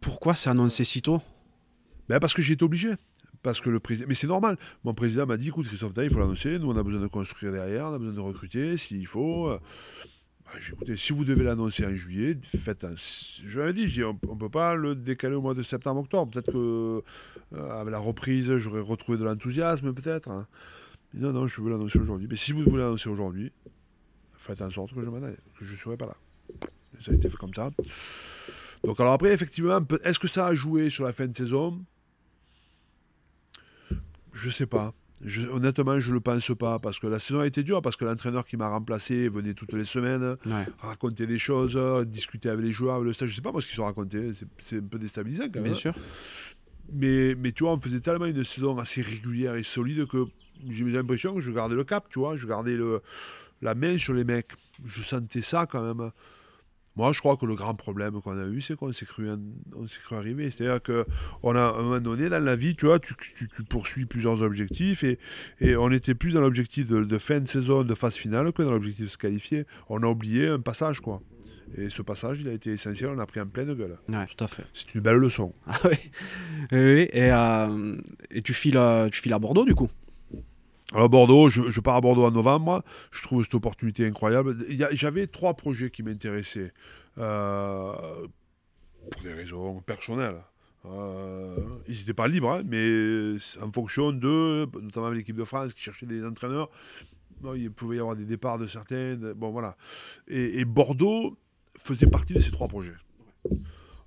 pourquoi 0.00 0.34
c'est 0.34 0.50
annoncé 0.50 0.84
si 0.84 1.02
tôt? 1.02 1.20
Ben 2.08 2.18
parce 2.20 2.34
que 2.34 2.40
été 2.40 2.64
obligé. 2.64 2.94
Parce 3.42 3.60
que 3.60 3.70
le 3.70 3.78
président. 3.78 4.08
Mais 4.08 4.14
c'est 4.14 4.26
normal. 4.26 4.58
Mon 4.82 4.94
président 4.94 5.26
m'a 5.26 5.36
dit 5.36 5.48
écoute, 5.48 5.68
Christophe 5.68 5.92
il 6.02 6.10
faut 6.10 6.18
l'annoncer. 6.18 6.58
Nous, 6.58 6.68
on 6.68 6.76
a 6.76 6.82
besoin 6.82 7.00
de 7.00 7.06
construire 7.06 7.52
derrière, 7.52 7.86
on 7.86 7.94
a 7.94 7.98
besoin 7.98 8.14
de 8.14 8.20
recruter 8.20 8.76
s'il 8.76 9.06
faut. 9.06 9.48
Dit, 10.54 10.70
écoutez, 10.72 10.96
si 10.96 11.12
vous 11.12 11.24
devez 11.24 11.44
l'annoncer 11.44 11.86
en 11.86 11.94
juillet, 11.94 12.36
faites 12.42 12.84
un. 12.84 12.94
Je 12.96 13.60
lui 13.60 13.70
ai 13.70 13.72
dit 13.72 14.04
on 14.04 14.14
ne 14.14 14.38
peut 14.38 14.48
pas 14.48 14.74
le 14.74 14.94
décaler 14.94 15.34
au 15.34 15.42
mois 15.42 15.54
de 15.54 15.62
septembre-octobre. 15.62 16.30
Peut-être 16.32 16.52
que 16.52 17.02
euh, 17.54 17.80
avec 17.80 17.92
la 17.92 17.98
reprise, 17.98 18.56
j'aurais 18.56 18.80
retrouvé 18.80 19.18
de 19.18 19.24
l'enthousiasme, 19.24 19.92
peut-être. 19.92 20.28
hein. 20.30 20.46
Non, 21.14 21.32
non, 21.32 21.46
je 21.46 21.60
veux 21.60 21.70
l'annoncer 21.70 21.98
aujourd'hui. 21.98 22.26
Mais 22.28 22.36
si 22.36 22.52
vous 22.52 22.62
voulez 22.64 22.82
l'annoncer 22.82 23.08
aujourd'hui, 23.08 23.52
faites 24.36 24.60
en 24.62 24.70
sorte 24.70 24.94
que 24.94 25.02
je 25.02 25.08
m'en 25.08 25.20
que 25.20 25.64
je 25.64 25.72
ne 25.72 25.76
serai 25.76 25.96
pas 25.96 26.06
là. 26.06 26.16
Ça 27.00 27.12
a 27.12 27.14
été 27.14 27.30
fait 27.30 27.36
comme 27.36 27.54
ça. 27.54 27.70
Donc, 28.84 28.98
alors 29.00 29.12
après, 29.12 29.32
effectivement, 29.32 29.80
est-ce 30.04 30.18
que 30.18 30.28
ça 30.28 30.46
a 30.46 30.54
joué 30.54 30.90
sur 30.90 31.04
la 31.04 31.12
fin 31.12 31.26
de 31.26 31.36
saison? 31.36 31.84
Je 34.32 34.50
sais 34.50 34.66
pas. 34.66 34.94
Je- 35.24 35.48
honnêtement, 35.48 35.98
je 35.98 36.12
le 36.12 36.20
pense 36.20 36.52
pas 36.56 36.78
parce 36.78 37.00
que 37.00 37.06
la 37.08 37.18
saison 37.18 37.40
a 37.40 37.46
été 37.46 37.64
dure 37.64 37.82
parce 37.82 37.96
que 37.96 38.04
l'entraîneur 38.04 38.46
qui 38.46 38.56
m'a 38.56 38.68
remplacé 38.68 39.28
venait 39.28 39.52
toutes 39.54 39.72
les 39.72 39.84
semaines 39.84 40.36
Ouais. 40.46 40.64
raconter 40.78 41.26
des 41.26 41.38
choses, 41.38 41.76
discuter 42.06 42.48
avec 42.50 42.64
les 42.64 42.70
joueurs, 42.72 42.94
avec 42.96 43.06
le 43.08 43.12
staff. 43.12 43.28
Je 43.28 43.34
sais 43.34 43.42
pas 43.42 43.50
moi 43.50 43.60
ce 43.60 43.66
qu'ils 43.66 43.76
sont 43.76 43.84
racontés. 43.84 44.32
C'est- 44.32 44.46
C'est 44.60 44.76
un 44.78 44.82
peu 44.86 44.98
déstabilisant 44.98 45.44
quand 45.46 45.54
même. 45.60 45.64
Bien 45.64 45.74
sûr. 45.74 45.94
Mais, 46.92 47.34
mais 47.34 47.52
tu 47.52 47.64
vois, 47.64 47.72
on 47.74 47.80
faisait 47.80 48.00
tellement 48.00 48.26
une 48.26 48.44
saison 48.44 48.78
assez 48.78 49.02
régulière 49.02 49.56
et 49.56 49.62
solide 49.62 50.06
que 50.06 50.24
j'ai 50.70 50.84
l'impression 50.84 51.34
que 51.34 51.40
je 51.40 51.50
gardais 51.52 51.74
le 51.74 51.84
cap, 51.84 52.06
tu 52.08 52.18
vois. 52.20 52.36
Je 52.36 52.46
gardais 52.46 52.76
le, 52.76 53.00
la 53.60 53.74
main 53.74 53.98
sur 53.98 54.14
les 54.14 54.24
mecs. 54.24 54.52
Je 54.86 55.02
sentais 55.02 55.42
ça 55.42 55.66
quand 55.66 55.82
même. 55.82 56.10
Moi, 56.98 57.12
je 57.12 57.20
crois 57.20 57.36
que 57.38 57.46
le 57.46 57.54
grand 57.54 57.74
problème 57.74 58.20
qu'on 58.20 58.38
a 58.38 58.46
eu, 58.46 58.60
c'est 58.60 58.76
qu'on 58.76 58.92
s'est 58.92 59.06
cru, 59.06 59.30
en- 59.30 59.38
on 59.76 59.86
s'est 59.86 60.00
cru 60.04 60.16
arriver. 60.16 60.50
C'est-à-dire 60.50 60.82
qu'on 60.82 61.54
a, 61.56 61.60
à 61.62 61.70
un 61.78 61.82
moment 61.82 62.00
donné, 62.00 62.28
dans 62.28 62.42
la 62.44 62.56
vie, 62.56 62.74
tu 62.76 62.84
vois, 62.86 62.98
tu, 62.98 63.14
tu- 63.16 63.48
tu 63.48 63.62
poursuis 63.62 64.04
plusieurs 64.04 64.42
objectifs 64.42 65.04
et, 65.04 65.18
et 65.60 65.76
on 65.76 65.90
était 65.92 66.14
plus 66.14 66.34
dans 66.34 66.40
l'objectif 66.42 66.86
de, 66.86 67.04
de 67.04 67.18
fin 67.18 67.40
de 67.40 67.48
saison, 67.48 67.84
de 67.84 67.94
phase 67.94 68.16
finale, 68.16 68.52
que 68.52 68.62
dans 68.62 68.72
l'objectif 68.72 69.04
de 69.06 69.10
se 69.10 69.16
qualifier. 69.16 69.64
On 69.88 70.02
a 70.02 70.06
oublié 70.06 70.48
un 70.48 70.60
passage, 70.60 71.00
quoi. 71.00 71.22
Et 71.76 71.90
ce 71.90 72.02
passage, 72.02 72.40
il 72.40 72.48
a 72.48 72.52
été 72.52 72.70
essentiel, 72.72 73.10
on 73.14 73.18
a 73.18 73.26
pris 73.26 73.40
en 73.40 73.46
pleine 73.46 73.72
gueule. 73.74 73.98
Ouais, 74.08 74.26
tout 74.36 74.42
à 74.42 74.48
fait. 74.48 74.64
C'est 74.72 74.94
une 74.94 75.00
belle 75.02 75.16
leçon. 75.16 75.54
Ah 75.66 75.78
oui. 75.84 75.96
Oui, 76.72 76.78
oui. 76.78 77.08
Et, 77.12 77.30
euh, 77.30 77.96
et 78.30 78.42
tu, 78.42 78.52
files, 78.54 78.76
euh, 78.76 79.08
tu 79.08 79.20
files 79.22 79.32
à 79.34 79.38
Bordeaux, 79.38 79.64
du 79.64 79.74
coup? 79.74 79.88
Alors 80.94 81.10
Bordeaux, 81.10 81.48
je, 81.50 81.80
pars 81.80 81.96
à 81.96 82.00
Bordeaux 82.00 82.24
en 82.24 82.30
novembre. 82.30 82.82
Je 83.10 83.22
trouve 83.22 83.42
cette 83.42 83.54
opportunité 83.54 84.06
incroyable. 84.06 84.56
J'avais 84.92 85.26
trois 85.26 85.54
projets 85.54 85.90
qui 85.90 86.02
m'intéressaient 86.02 86.72
euh, 87.18 87.92
pour 89.10 89.22
des 89.22 89.32
raisons 89.34 89.80
personnelles. 89.80 90.40
Euh, 90.86 91.56
ils 91.88 91.98
n'étaient 91.98 92.14
pas 92.14 92.28
libres, 92.28 92.50
hein, 92.50 92.62
mais 92.64 93.36
en 93.60 93.70
fonction 93.70 94.12
de, 94.12 94.66
notamment 94.80 95.10
l'équipe 95.10 95.36
de 95.36 95.44
France 95.44 95.74
qui 95.74 95.82
cherchait 95.82 96.06
des 96.06 96.24
entraîneurs, 96.24 96.70
il 97.54 97.70
pouvait 97.70 97.96
y 97.96 98.00
avoir 98.00 98.16
des 98.16 98.24
départs 98.24 98.58
de 98.58 98.66
certains. 98.66 99.16
bon 99.36 99.50
voilà. 99.50 99.76
Et, 100.28 100.64
Bordeaux 100.64 101.36
faisait 101.78 102.06
partie 102.06 102.32
de 102.32 102.40
ces 102.40 102.50
trois 102.50 102.68
projets. 102.68 102.96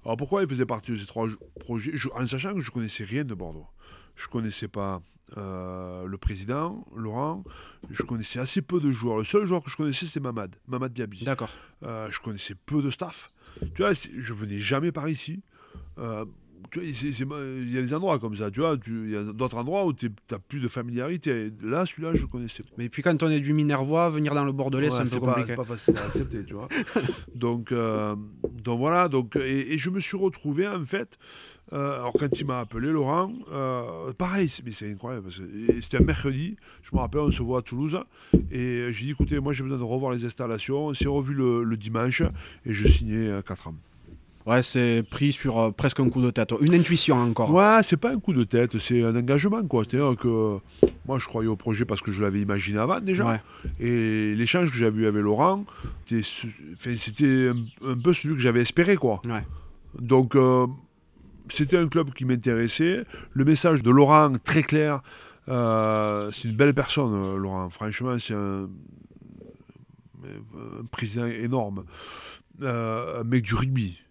Alors 0.04 0.18
pourquoi 0.18 0.42
il 0.42 0.50
faisait 0.50 0.66
partie 0.66 0.92
de 0.92 0.96
ces 0.96 1.06
trois 1.06 1.28
projets? 1.60 1.92
Je- 1.94 2.10
En 2.10 2.26
sachant 2.26 2.56
que 2.56 2.62
je 2.62 2.72
connaissais 2.72 3.04
rien 3.04 3.24
de 3.24 3.36
Bordeaux. 3.36 3.68
Je 4.16 4.28
connaissais 4.28 4.68
pas 4.68 5.02
euh, 5.38 6.06
le 6.06 6.18
président, 6.18 6.86
Laurent. 6.96 7.44
Je 7.90 8.04
connaissais 8.04 8.40
assez 8.40 8.62
peu 8.62 8.80
de 8.80 8.92
joueurs. 8.92 9.18
Le 9.18 9.24
seul 9.24 9.46
joueur 9.46 9.64
que 9.64 9.70
je 9.70 9.78
connaissais, 9.78 10.06
c'était 10.06 10.20
Mamad, 10.20 10.56
Mamad 10.68 10.92
Diaby. 10.94 11.24
D'accord. 11.24 11.50
Euh, 11.84 12.10
je 12.12 12.20
connaissais 12.20 12.56
peu 12.56 12.82
de 12.82 12.90
staff. 12.90 13.32
Tu 13.76 13.82
vois, 13.82 13.94
c'est- 13.96 14.12
je 14.18 14.34
venais 14.34 14.60
jamais 14.60 14.92
par 14.92 15.08
ici. 15.10 15.42
Euh, 15.98 16.26
c'est- 16.74 17.10
il 17.24 17.72
y 17.72 17.78
a 17.78 17.82
des 17.82 17.94
endroits 17.94 18.20
comme 18.20 18.36
ça, 18.36 18.50
tu 18.52 18.60
vois. 18.62 18.78
Il 18.88 19.10
y 19.12 19.16
a 19.16 19.24
d'autres 19.24 19.58
endroits 19.58 19.86
où 19.86 19.94
tu 19.94 20.10
n'as 20.32 20.40
plus 20.40 20.60
de 20.60 20.68
familiarité. 20.68 21.52
Là, 21.62 21.86
celui-là, 21.86 22.14
je 22.16 22.26
connaissais 22.26 22.64
pas. 22.64 22.70
Mais 22.78 22.90
puis 22.90 23.02
quand 23.02 23.22
on 23.24 23.30
est 23.30 23.40
du 23.40 23.54
Minervois, 23.54 24.10
venir 24.10 24.34
dans 24.34 24.46
le 24.46 24.52
Bordelais, 24.52 24.90
Ouais, 24.90 24.96
c'est 25.08 25.16
un 25.16 25.20
peu 25.20 25.26
pas, 25.26 25.34
compliqué. 25.34 25.48
c'est 25.50 25.56
pas 25.56 25.64
facile 25.64 25.94
à 25.98 26.06
accepter, 26.06 26.46
tu 26.46 26.54
vois. 26.54 26.68
Donc, 27.36 27.72
euh, 27.72 28.16
donc 28.64 28.80
voilà. 28.80 29.08
Donc, 29.10 29.36
et, 29.36 29.74
et 29.74 29.78
je 29.78 29.90
me 29.90 30.00
suis 30.00 30.18
retrouvé 30.18 30.68
en 30.68 30.84
fait. 30.86 31.18
euh, 31.74 31.94
alors 31.96 32.12
quand 32.14 32.28
il 32.40 32.46
m'a 32.46 32.60
appelé 32.60 32.90
Laurent, 32.92 33.32
euh, 33.52 34.12
pareil, 34.14 34.50
c'est- 34.50 34.62
mais 34.66 34.72
c'est 34.74 34.92
incroyable. 34.92 35.24
parce 35.24 35.40
que- 35.40 35.72
et 35.78 35.82
C'était 35.82 35.98
un 35.98 36.02
mercredi. 36.06 36.58
Je 36.84 36.94
me 36.96 37.00
rappelle, 37.00 37.22
on 37.22 37.32
se 37.32 37.42
voit 37.42 37.60
à 37.60 37.62
Toulouse. 37.62 37.98
Et 38.52 38.88
j'ai 38.92 39.06
dit, 39.06 39.12
écoutez, 39.12 39.40
moi 39.40 39.54
j'ai 39.54 39.64
besoin 39.64 39.78
de 39.78 39.84
revoir 39.84 40.12
les 40.14 40.26
installations. 40.26 40.88
On 40.88 40.94
s'est 40.94 41.08
revu 41.08 41.34
le, 41.34 41.64
le 41.64 41.78
dimanche 41.78 42.22
et 42.66 42.74
je 42.74 42.88
signais 42.88 43.30
4 43.48 43.70
ans. 43.70 43.76
Ouais, 44.46 44.64
c'est 44.64 45.04
pris 45.10 45.32
sur 45.32 45.60
euh, 45.60 45.72
presque 45.72 46.00
un 46.00 46.10
coup 46.10 46.22
de 46.22 46.32
tête. 46.32 46.54
Une 46.62 46.74
intuition 46.74 47.16
encore. 47.16 47.52
Ouais, 47.54 47.80
c'est 47.84 47.98
pas 47.98 48.12
un 48.12 48.20
coup 48.20 48.34
de 48.34 48.44
tête, 48.44 48.78
c'est 48.80 49.04
un 49.04 49.16
engagement, 49.16 49.64
quoi. 49.68 49.84
C'est-à-dire 49.84 50.18
que 50.18 50.58
moi, 51.06 51.20
je 51.20 51.26
croyais 51.28 51.48
au 51.50 51.56
projet 51.56 51.86
parce 51.86 52.02
que 52.02 52.12
je 52.12 52.22
l'avais 52.24 52.42
imaginé 52.42 52.80
avant 52.80 53.00
déjà. 53.00 53.26
Ouais. 53.26 53.42
Et 53.80 54.34
l'échange 54.36 54.72
que 54.72 54.78
j'avais 54.78 55.02
eu 55.02 55.06
avec 55.08 55.22
Laurent, 55.22 55.66
c'était 56.06 57.50
un, 57.50 57.56
un 57.88 57.98
peu 57.98 58.14
celui 58.14 58.36
que 58.36 58.42
j'avais 58.42 58.62
espéré, 58.62 58.96
quoi. 58.96 59.22
Ouais. 59.28 59.44
Donc, 60.00 60.36
euh, 60.36 60.68
c'était 61.50 61.78
un 61.78 61.88
club 61.88 62.12
qui 62.14 62.26
m'intéressait. 62.26 63.04
Le 63.34 63.46
message 63.46 63.84
de 63.84 63.92
Laurent, 63.92 64.34
très 64.44 64.64
clair. 64.64 65.02
euh, 65.50 66.32
c'est 66.32 66.48
une 66.48 66.56
belle 66.56 66.74
personne, 66.74 67.36
Laurent. 67.38 67.70
Franchement, 67.70 68.18
c'est 68.20 68.34
un, 68.34 68.70
un 70.24 70.86
président 70.92 71.26
énorme. 71.26 71.84
Euh, 72.62 73.22
un 73.22 73.24
mec 73.24 73.44
du 73.44 73.56
rugby. 73.56 74.02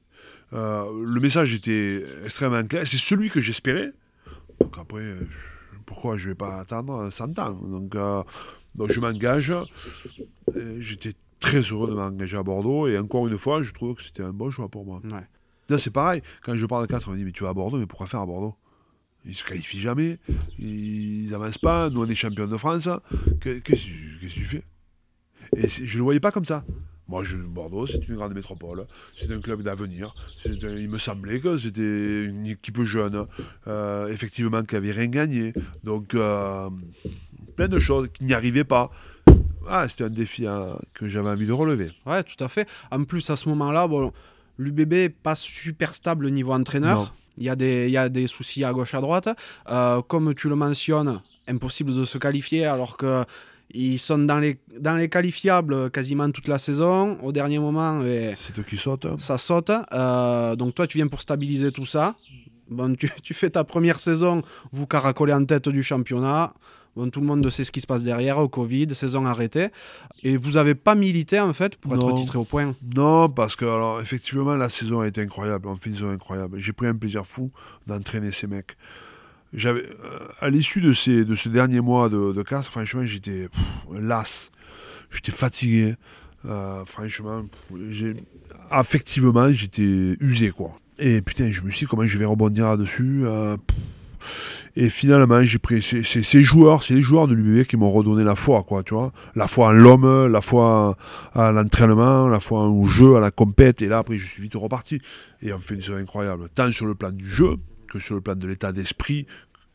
Euh, 0.52 0.84
le 1.04 1.20
message 1.20 1.54
était 1.54 2.04
extrêmement 2.24 2.64
clair. 2.66 2.86
C'est 2.86 2.96
celui 2.98 3.30
que 3.30 3.40
j'espérais. 3.40 3.92
Donc 4.60 4.76
après, 4.78 5.00
euh, 5.00 5.20
pourquoi 5.86 6.16
je 6.16 6.28
vais 6.30 6.34
pas 6.34 6.58
attendre 6.60 7.10
100 7.10 7.38
ans? 7.38 7.52
Donc, 7.52 7.94
euh, 7.94 8.22
donc 8.74 8.90
je 8.92 9.00
m'engage. 9.00 9.52
Euh, 10.56 10.76
J'étais 10.80 11.12
très 11.38 11.60
heureux 11.60 11.88
de 11.90 11.94
m'engager 11.94 12.36
à 12.36 12.42
Bordeaux. 12.42 12.88
Et 12.88 12.98
encore 12.98 13.26
une 13.28 13.38
fois, 13.38 13.62
je 13.62 13.72
trouve 13.72 13.94
que 13.94 14.02
c'était 14.02 14.22
un 14.22 14.32
bon 14.32 14.50
choix 14.50 14.68
pour 14.68 14.84
moi. 14.84 15.00
Ouais. 15.04 15.26
Là, 15.68 15.78
c'est 15.78 15.90
pareil. 15.92 16.20
Quand 16.42 16.56
je 16.56 16.66
parle 16.66 16.86
de 16.86 16.90
4, 16.92 17.08
on 17.08 17.12
me 17.12 17.16
dit 17.16 17.24
Mais 17.24 17.32
tu 17.32 17.44
vas 17.44 17.50
à 17.50 17.54
Bordeaux, 17.54 17.78
mais 17.78 17.86
pourquoi 17.86 18.06
faire 18.08 18.20
à 18.20 18.26
Bordeaux? 18.26 18.56
Ils 19.24 19.34
se 19.34 19.44
qualifient 19.44 19.78
jamais. 19.80 20.18
Ils 20.58 21.28
n'avancent 21.30 21.58
pas. 21.58 21.90
Nous, 21.90 22.00
on 22.02 22.06
est 22.06 22.14
champion 22.14 22.46
de 22.46 22.56
France. 22.56 22.88
Que- 23.40 23.58
Qu'est-ce 23.60 23.86
que 23.86 24.26
que 24.26 24.32
tu 24.32 24.46
fais? 24.46 24.62
Et 25.56 25.68
je 25.68 25.82
ne 25.92 25.98
le 25.98 26.02
voyais 26.04 26.20
pas 26.20 26.32
comme 26.32 26.44
ça. 26.44 26.64
Moi, 27.10 27.24
je, 27.24 27.36
Bordeaux, 27.36 27.86
c'est 27.86 28.06
une 28.06 28.14
grande 28.14 28.34
métropole. 28.34 28.86
C'est 29.16 29.32
un 29.32 29.40
club 29.40 29.62
d'avenir. 29.62 30.14
Il 30.44 30.88
me 30.88 30.96
semblait 30.96 31.40
que 31.40 31.56
c'était 31.56 32.24
une 32.24 32.46
équipe 32.46 32.80
jeune, 32.82 33.26
euh, 33.66 34.06
effectivement, 34.06 34.62
qui 34.62 34.76
n'avait 34.76 34.92
rien 34.92 35.08
gagné. 35.08 35.52
Donc, 35.82 36.14
euh, 36.14 36.70
plein 37.56 37.66
de 37.66 37.80
choses 37.80 38.10
qui 38.14 38.22
n'y 38.26 38.32
arrivaient 38.32 38.62
pas. 38.62 38.92
Ah, 39.66 39.88
c'était 39.88 40.04
un 40.04 40.10
défi 40.10 40.46
hein, 40.46 40.76
que 40.94 41.08
j'avais 41.08 41.30
envie 41.30 41.46
de 41.46 41.52
relever. 41.52 41.90
Ouais, 42.06 42.22
tout 42.22 42.44
à 42.44 42.46
fait. 42.46 42.68
En 42.92 43.02
plus, 43.02 43.28
à 43.28 43.34
ce 43.34 43.48
moment-là, 43.48 43.88
bon, 43.88 44.12
l'UBB 44.58 44.92
n'est 44.92 45.08
pas 45.08 45.34
super 45.34 45.96
stable 45.96 46.26
au 46.26 46.30
niveau 46.30 46.52
entraîneur. 46.52 46.96
Non. 46.96 47.08
Il 47.38 47.44
y, 47.44 47.48
a 47.48 47.56
des, 47.56 47.86
il 47.86 47.92
y 47.92 47.96
a 47.96 48.08
des 48.08 48.28
soucis 48.28 48.62
à 48.62 48.72
gauche, 48.72 48.94
à 48.94 49.00
droite. 49.00 49.28
Euh, 49.68 50.00
comme 50.02 50.32
tu 50.36 50.48
le 50.48 50.54
mentionnes, 50.54 51.20
impossible 51.48 51.92
de 51.92 52.04
se 52.04 52.18
qualifier 52.18 52.66
alors 52.66 52.96
que 52.96 53.24
ils 53.72 53.98
sont 53.98 54.18
dans 54.18 54.38
les, 54.38 54.58
dans 54.78 54.94
les 54.94 55.08
qualifiables 55.08 55.90
quasiment 55.90 56.30
toute 56.30 56.48
la 56.48 56.58
saison. 56.58 57.18
Au 57.22 57.32
dernier 57.32 57.58
moment, 57.58 58.00
eh, 58.04 58.32
C'est 58.36 58.58
eux 58.58 58.62
qui 58.62 58.76
sautent. 58.76 59.06
ça 59.18 59.38
saute. 59.38 59.70
Euh, 59.92 60.56
donc 60.56 60.74
toi, 60.74 60.86
tu 60.86 60.98
viens 60.98 61.08
pour 61.08 61.20
stabiliser 61.20 61.72
tout 61.72 61.86
ça. 61.86 62.14
Bon, 62.68 62.94
tu, 62.94 63.10
tu 63.22 63.34
fais 63.34 63.50
ta 63.50 63.64
première 63.64 63.98
saison, 63.98 64.42
vous 64.70 64.86
caracolez 64.86 65.32
en 65.32 65.44
tête 65.44 65.68
du 65.68 65.82
championnat. 65.82 66.52
Bon, 66.96 67.08
tout 67.08 67.20
le 67.20 67.26
monde 67.26 67.48
sait 67.50 67.62
ce 67.62 67.70
qui 67.70 67.80
se 67.80 67.86
passe 67.86 68.02
derrière, 68.02 68.38
au 68.38 68.48
Covid, 68.48 68.92
saison 68.96 69.24
arrêtée. 69.24 69.68
Et 70.24 70.36
vous 70.36 70.52
n'avez 70.52 70.74
pas 70.74 70.96
milité, 70.96 71.38
en 71.38 71.52
fait, 71.52 71.76
pour 71.76 71.94
être 71.94 72.14
titré 72.16 72.38
au 72.38 72.44
point? 72.44 72.74
Non, 72.96 73.28
parce 73.28 73.54
que, 73.54 73.64
alors, 73.64 74.00
effectivement, 74.00 74.56
la 74.56 74.68
saison 74.68 75.00
a 75.00 75.06
été 75.06 75.20
incroyable. 75.20 75.68
On 75.68 75.76
fait 75.76 75.90
une 75.90 75.96
saison 75.96 76.10
incroyable. 76.10 76.58
J'ai 76.58 76.72
pris 76.72 76.86
un 76.88 76.94
plaisir 76.96 77.24
fou 77.24 77.52
d'entraîner 77.86 78.32
ces 78.32 78.48
mecs. 78.48 78.76
J'avais, 79.52 79.82
euh, 79.82 80.18
à 80.40 80.48
l'issue 80.48 80.80
de, 80.80 80.92
ces, 80.92 81.24
de 81.24 81.34
ce 81.34 81.48
dernier 81.48 81.80
mois 81.80 82.08
de, 82.08 82.42
casse, 82.42 82.68
franchement, 82.68 83.04
j'étais 83.04 83.48
las. 83.92 84.50
J'étais 85.10 85.32
fatigué. 85.32 85.96
Euh, 86.46 86.84
franchement, 86.86 87.44
affectivement, 88.70 89.52
j'étais 89.52 90.16
usé, 90.20 90.50
quoi. 90.50 90.72
Et 90.98 91.20
putain, 91.20 91.50
je 91.50 91.62
me 91.62 91.70
suis 91.70 91.86
dit, 91.86 91.90
comment 91.90 92.06
je 92.06 92.16
vais 92.16 92.24
rebondir 92.24 92.66
là-dessus 92.66 93.22
euh. 93.24 93.56
Et 94.76 94.88
finalement, 94.90 95.42
j'ai 95.42 95.58
pris 95.58 95.82
c'est, 95.82 96.02
ces 96.02 96.42
joueurs, 96.42 96.82
c'est 96.82 96.94
les 96.94 97.00
joueurs 97.00 97.26
de 97.26 97.34
l'UBB 97.34 97.66
qui 97.66 97.76
m'ont 97.76 97.90
redonné 97.90 98.22
la 98.22 98.36
foi, 98.36 98.62
quoi, 98.62 98.82
tu 98.82 98.94
vois. 98.94 99.12
La 99.34 99.48
foi 99.48 99.68
en 99.68 99.72
l'homme, 99.72 100.26
la 100.26 100.40
foi 100.40 100.96
à 101.34 101.50
l'entraînement, 101.52 102.28
la 102.28 102.38
foi 102.38 102.68
au 102.68 102.86
jeu, 102.86 103.16
à 103.16 103.20
la 103.20 103.30
compète. 103.30 103.82
Et 103.82 103.86
là, 103.86 103.98
après, 103.98 104.16
je 104.16 104.26
suis 104.26 104.42
vite 104.42 104.54
reparti. 104.54 105.00
Et 105.42 105.52
on 105.52 105.58
fait 105.58 105.74
une 105.74 105.82
saison 105.82 105.96
incroyable, 105.96 106.48
tant 106.54 106.70
sur 106.70 106.86
le 106.86 106.94
plan 106.94 107.10
du 107.10 107.26
jeu 107.26 107.56
que 107.90 107.98
sur 107.98 108.14
le 108.14 108.22
plan 108.22 108.36
de 108.36 108.46
l'état 108.46 108.72
d'esprit 108.72 109.26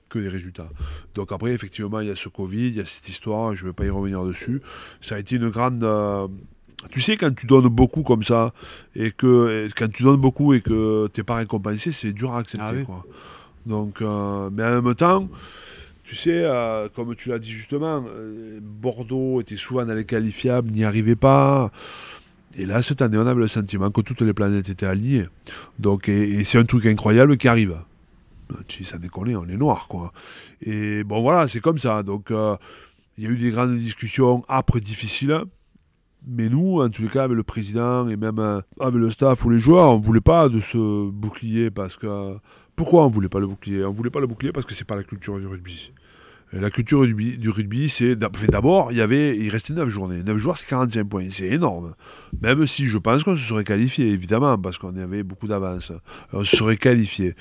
que 0.09 0.20
des 0.20 0.30
résultats. 0.30 0.70
Donc 1.13 1.32
après, 1.32 1.51
effectivement, 1.51 1.99
il 1.99 2.07
y 2.07 2.11
a 2.11 2.16
ce 2.16 2.30
Covid, 2.30 2.68
il 2.70 2.76
y 2.78 2.80
a 2.80 2.86
cette 2.86 3.09
histoire, 3.09 3.55
je 3.55 3.63
ne 3.63 3.70
vais 3.70 3.74
pas 3.74 3.86
y 3.86 3.89
revenir 3.89 4.24
dessus. 4.24 4.61
Ça 5.01 5.16
a 5.16 5.20
été 5.20 5.36
une 5.36 5.49
grande... 5.49 5.84
euh, 5.84 6.28
Tu 6.91 7.01
sais, 7.01 7.18
quand 7.18 7.34
tu 7.36 7.47
donnes 7.47 7.68
beaucoup 7.70 8.03
comme 8.03 8.22
ça, 8.24 8.53
et 8.95 9.11
que 9.11 9.66
et 9.66 9.72
quand 9.76 9.91
tu 9.91 10.03
donnes 10.03 10.22
beaucoup 10.22 10.53
et 10.53 10.61
que 10.61 11.07
tu 11.11 11.20
n'es 11.20 11.24
pas 11.24 11.38
récompensé, 11.38 11.91
c'est 11.91 12.13
dur 12.13 12.34
à 12.34 12.39
accepter. 12.39 12.66
Ah 12.68 12.74
oui. 12.76 12.86
quoi. 12.86 13.03
Donc, 13.66 14.01
euh, 14.01 14.49
mais 14.53 14.63
en 14.63 14.82
même 14.82 14.93
temps, 14.93 15.28
tu 16.03 16.16
sais, 16.16 16.43
euh, 16.43 16.88
comme 16.95 17.16
tu 17.16 17.30
l'as 17.30 17.39
dit 17.39 17.49
justement, 17.49 18.05
Bordeaux 18.61 19.41
était 19.41 19.57
souvent 19.57 19.84
dans 19.86 19.95
les 19.95 20.05
qualifiables, 20.05 20.70
n'y 20.72 20.84
arrivait 20.84 21.16
pas. 21.18 21.72
Et 22.55 22.68
là, 22.68 22.84
cette 22.84 23.01
année, 23.01 23.18
on 23.18 23.26
avait 23.26 23.41
le 23.41 23.47
sentiment 23.47 23.89
que 23.89 24.01
toutes 24.01 24.22
les 24.22 24.34
planètes 24.34 24.70
étaient 24.70 24.86
alignées. 24.86 25.26
Donc, 25.80 26.07
et, 26.07 26.39
et 26.39 26.43
c'est 26.43 26.59
un 26.59 26.66
truc 26.66 26.86
incroyable 26.86 27.38
qui 27.38 27.47
arrive. 27.47 27.76
Ça 28.84 28.98
déconne, 28.98 29.36
on 29.36 29.48
est 29.48 29.58
noir, 29.58 29.88
quoi. 29.88 30.12
Et 30.62 31.04
bon, 31.04 31.22
voilà, 31.22 31.48
c'est 31.48 31.60
comme 31.60 31.78
ça. 31.78 32.04
Donc, 32.04 32.32
euh, 32.32 32.56
il 33.18 33.24
y 33.24 33.28
a 33.28 33.30
eu 33.30 33.38
des 33.38 33.52
grandes 33.52 33.78
discussions 33.78 34.43
âpres, 34.50 34.80
difficiles. 34.80 35.41
Mais 36.28 36.50
nous, 36.50 36.82
en 36.82 36.89
tous 36.89 37.04
les 37.04 37.08
cas, 37.08 37.24
avec 37.24 37.38
le 37.38 37.43
président 37.43 38.10
et 38.10 38.18
même 38.18 38.39
euh, 38.39 38.62
avec 38.80 38.96
le 38.96 39.12
staff 39.12 39.46
ou 39.46 39.52
les 39.52 39.60
joueurs, 39.60 39.93
on 39.93 40.00
ne 40.00 40.04
voulait 40.04 40.22
pas 40.22 40.50
de 40.50 40.60
ce 40.60 41.10
bouclier 41.10 41.72
parce 41.72 41.98
que. 41.98 42.38
Pourquoi 42.76 43.06
on 43.06 43.10
ne 43.10 43.14
voulait 43.14 43.30
pas 43.30 43.39
le 43.39 43.48
bouclier? 43.48 43.86
On 43.86 43.91
ne 43.91 43.96
voulait 43.96 44.10
pas 44.10 44.20
le 44.20 44.28
bouclier 44.28 44.52
parce 44.52 44.66
que 44.66 44.74
c'est 44.74 44.84
pas 44.84 44.98
la 44.98 45.04
culture 45.04 45.39
du 45.39 45.48
rugby. 45.48 45.93
La 46.52 46.70
culture 46.70 47.06
du 47.06 47.50
rugby, 47.50 47.89
c'est 47.89 48.16
d'abord, 48.16 48.91
il 48.91 48.98
y 48.98 49.02
avait, 49.02 49.36
il 49.38 49.50
restait 49.50 49.74
9 49.74 49.89
journées. 49.89 50.24
9 50.24 50.38
joueurs, 50.38 50.58
c'est 50.58 50.68
45 50.68 51.04
points. 51.06 51.28
C'est 51.30 51.48
énorme. 51.48 51.96
Même 52.41 52.66
si 52.68 52.86
je 52.86 52.98
pense 52.98 53.24
qu'on 53.24 53.36
se 53.36 53.46
serait 53.46 53.64
qualifié, 53.64 54.10
évidemment, 54.10 54.58
parce 54.58 54.78
qu'on 54.78 54.96
avait 54.96 55.24
beaucoup 55.24 55.48
d'avance. 55.48 55.91
On 56.34 56.43
se 56.43 56.56
serait 56.56 56.78
qualifié. 56.78 57.36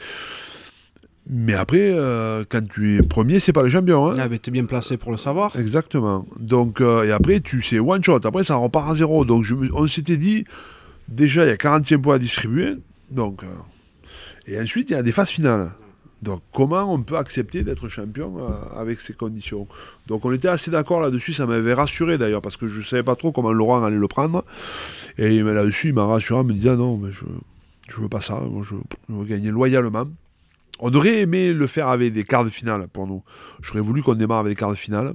Mais 1.29 1.55
après, 1.55 1.91
euh, 1.95 2.45
quand 2.49 2.67
tu 2.69 2.97
es 2.97 3.03
premier, 3.03 3.41
c'est 3.41 3.53
pas 3.55 3.63
le 3.63 3.71
champion. 3.71 4.11
Hein 4.11 4.17
Ah, 4.19 4.29
t'es 4.39 4.51
bien 4.51 4.67
placé 4.67 4.97
pour 4.99 5.11
le 5.11 5.17
savoir. 5.17 5.57
Exactement. 5.59 6.27
Donc, 6.39 6.81
euh, 6.83 7.05
et 7.05 7.13
après, 7.13 7.41
tu 7.41 7.63
sais 7.63 7.79
one 7.79 8.05
shot. 8.05 8.21
Après, 8.25 8.45
ça 8.45 8.57
repart 8.57 8.91
à 8.91 8.95
zéro. 8.95 9.25
Donc, 9.25 9.43
je 9.43 9.55
me- 9.55 9.75
on 9.75 9.87
s'était 9.87 10.19
dit, 10.19 10.45
déjà, 11.09 11.47
il 11.47 11.49
y 11.49 11.53
a 11.53 11.57
45 11.57 11.99
points 12.03 12.17
à 12.17 12.19
distribuer. 12.19 12.75
Donc, 13.11 13.43
euh, 13.43 13.47
et 14.47 14.61
ensuite, 14.61 14.91
il 14.91 14.93
y 14.93 14.97
a 14.97 15.03
des 15.03 15.13
phases 15.13 15.31
finales. 15.31 15.71
Donc, 16.21 16.41
comment 16.53 16.93
on 16.93 17.03
peut 17.03 17.17
accepter 17.17 17.65
d'être 17.65 17.89
champion 17.89 18.37
avec 18.77 19.01
ces 19.01 19.13
conditions? 19.15 19.67
Donc, 20.07 20.25
on 20.27 20.33
était 20.33 20.49
assez 20.49 20.71
d'accord 20.71 21.01
là-dessus. 21.01 21.33
Ça 21.35 21.47
m'avait 21.47 21.75
rassuré 21.75 22.17
d'ailleurs, 22.19 22.41
parce 22.43 22.57
que 22.59 22.69
je 22.69 22.79
ne 22.79 22.85
savais 22.85 23.03
pas 23.03 23.15
trop 23.17 23.31
comment 23.33 23.53
Laurent 23.53 23.83
allait 23.85 23.97
le 23.97 24.09
prendre. 24.09 24.45
Et 25.19 25.43
là-dessus, 25.43 25.89
il 25.89 25.95
m'a 25.95 26.05
rassuré 26.05 26.41
en 26.41 26.45
me 26.45 26.53
disant 26.53 26.77
non, 26.77 26.97
mais 26.99 27.13
je 27.13 27.25
ne 27.25 28.03
veux 28.03 28.09
pas 28.09 28.21
ça. 28.23 28.41
Moi, 28.41 28.63
je, 28.63 28.75
je 29.11 29.15
veux 29.15 29.25
gagner 29.27 29.51
loyalement. 29.51 30.07
On 30.81 30.93
aurait 30.95 31.21
aimé 31.21 31.53
le 31.53 31.67
faire 31.67 31.89
avec 31.89 32.13
des 32.13 32.25
quarts 32.25 32.45
de 32.45 32.49
finale 32.49 32.89
pour 32.89 33.07
nous. 33.07 33.23
J'aurais 33.61 33.81
voulu 33.81 34.03
qu'on 34.03 34.15
démarre 34.15 34.41
avec 34.41 34.53
des 34.53 34.59
quarts 34.59 34.71
de 34.71 34.77
finale. 34.77 35.15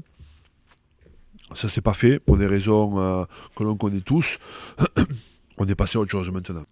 Ça 1.54 1.68
s'est 1.68 1.82
pas 1.82 1.94
fait 1.94 2.20
pour 2.20 2.38
des 2.38 2.48
raisons 2.48 3.00
euh, 3.00 3.26
que 3.56 3.64
l'on 3.64 3.76
connaît 3.76 4.02
tous. 4.02 4.38
On 5.58 5.68
est 5.68 5.76
passé 5.76 5.98
à 5.98 6.02
autre 6.02 6.12
chose 6.12 6.32
maintenant. 6.32 6.64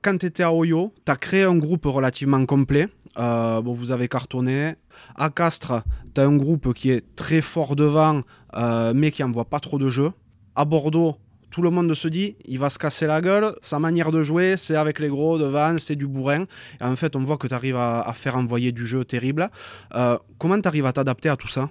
Quand 0.00 0.18
tu 0.18 0.26
étais 0.26 0.42
à 0.42 0.52
Oyo, 0.52 0.92
tu 1.04 1.12
as 1.12 1.16
créé 1.16 1.44
un 1.44 1.56
groupe 1.56 1.84
relativement 1.84 2.44
complet. 2.44 2.88
Euh, 3.18 3.60
vous 3.64 3.92
avez 3.92 4.08
cartonné. 4.08 4.74
À 5.14 5.30
Castres, 5.30 5.84
tu 6.14 6.20
as 6.20 6.24
un 6.24 6.36
groupe 6.36 6.72
qui 6.72 6.90
est 6.90 7.14
très 7.14 7.40
fort 7.40 7.76
devant, 7.76 8.22
euh, 8.56 8.92
mais 8.96 9.12
qui 9.12 9.22
envoie 9.22 9.44
pas 9.44 9.60
trop 9.60 9.78
de 9.78 9.88
jeux. 9.88 10.10
À 10.56 10.64
Bordeaux, 10.64 11.16
tout 11.52 11.62
le 11.62 11.70
monde 11.70 11.92
se 11.94 12.08
dit, 12.08 12.34
il 12.46 12.58
va 12.58 12.70
se 12.70 12.78
casser 12.78 13.06
la 13.06 13.20
gueule. 13.20 13.54
Sa 13.62 13.78
manière 13.78 14.10
de 14.10 14.22
jouer, 14.22 14.56
c'est 14.56 14.74
avec 14.74 14.98
les 14.98 15.08
gros 15.08 15.38
devant, 15.38 15.78
c'est 15.78 15.96
du 15.96 16.08
bourrin. 16.08 16.44
Et 16.80 16.84
en 16.84 16.96
fait, 16.96 17.14
on 17.14 17.20
voit 17.20 17.36
que 17.36 17.46
tu 17.46 17.54
arrives 17.54 17.76
à, 17.76 18.10
faire 18.14 18.36
envoyer 18.36 18.72
du 18.72 18.86
jeu 18.86 19.04
terrible. 19.04 19.50
Euh, 19.94 20.18
comment 20.38 20.60
tu 20.60 20.66
arrives 20.66 20.86
à 20.86 20.92
t'adapter 20.92 21.28
à 21.28 21.36
tout 21.36 21.48
ça? 21.48 21.68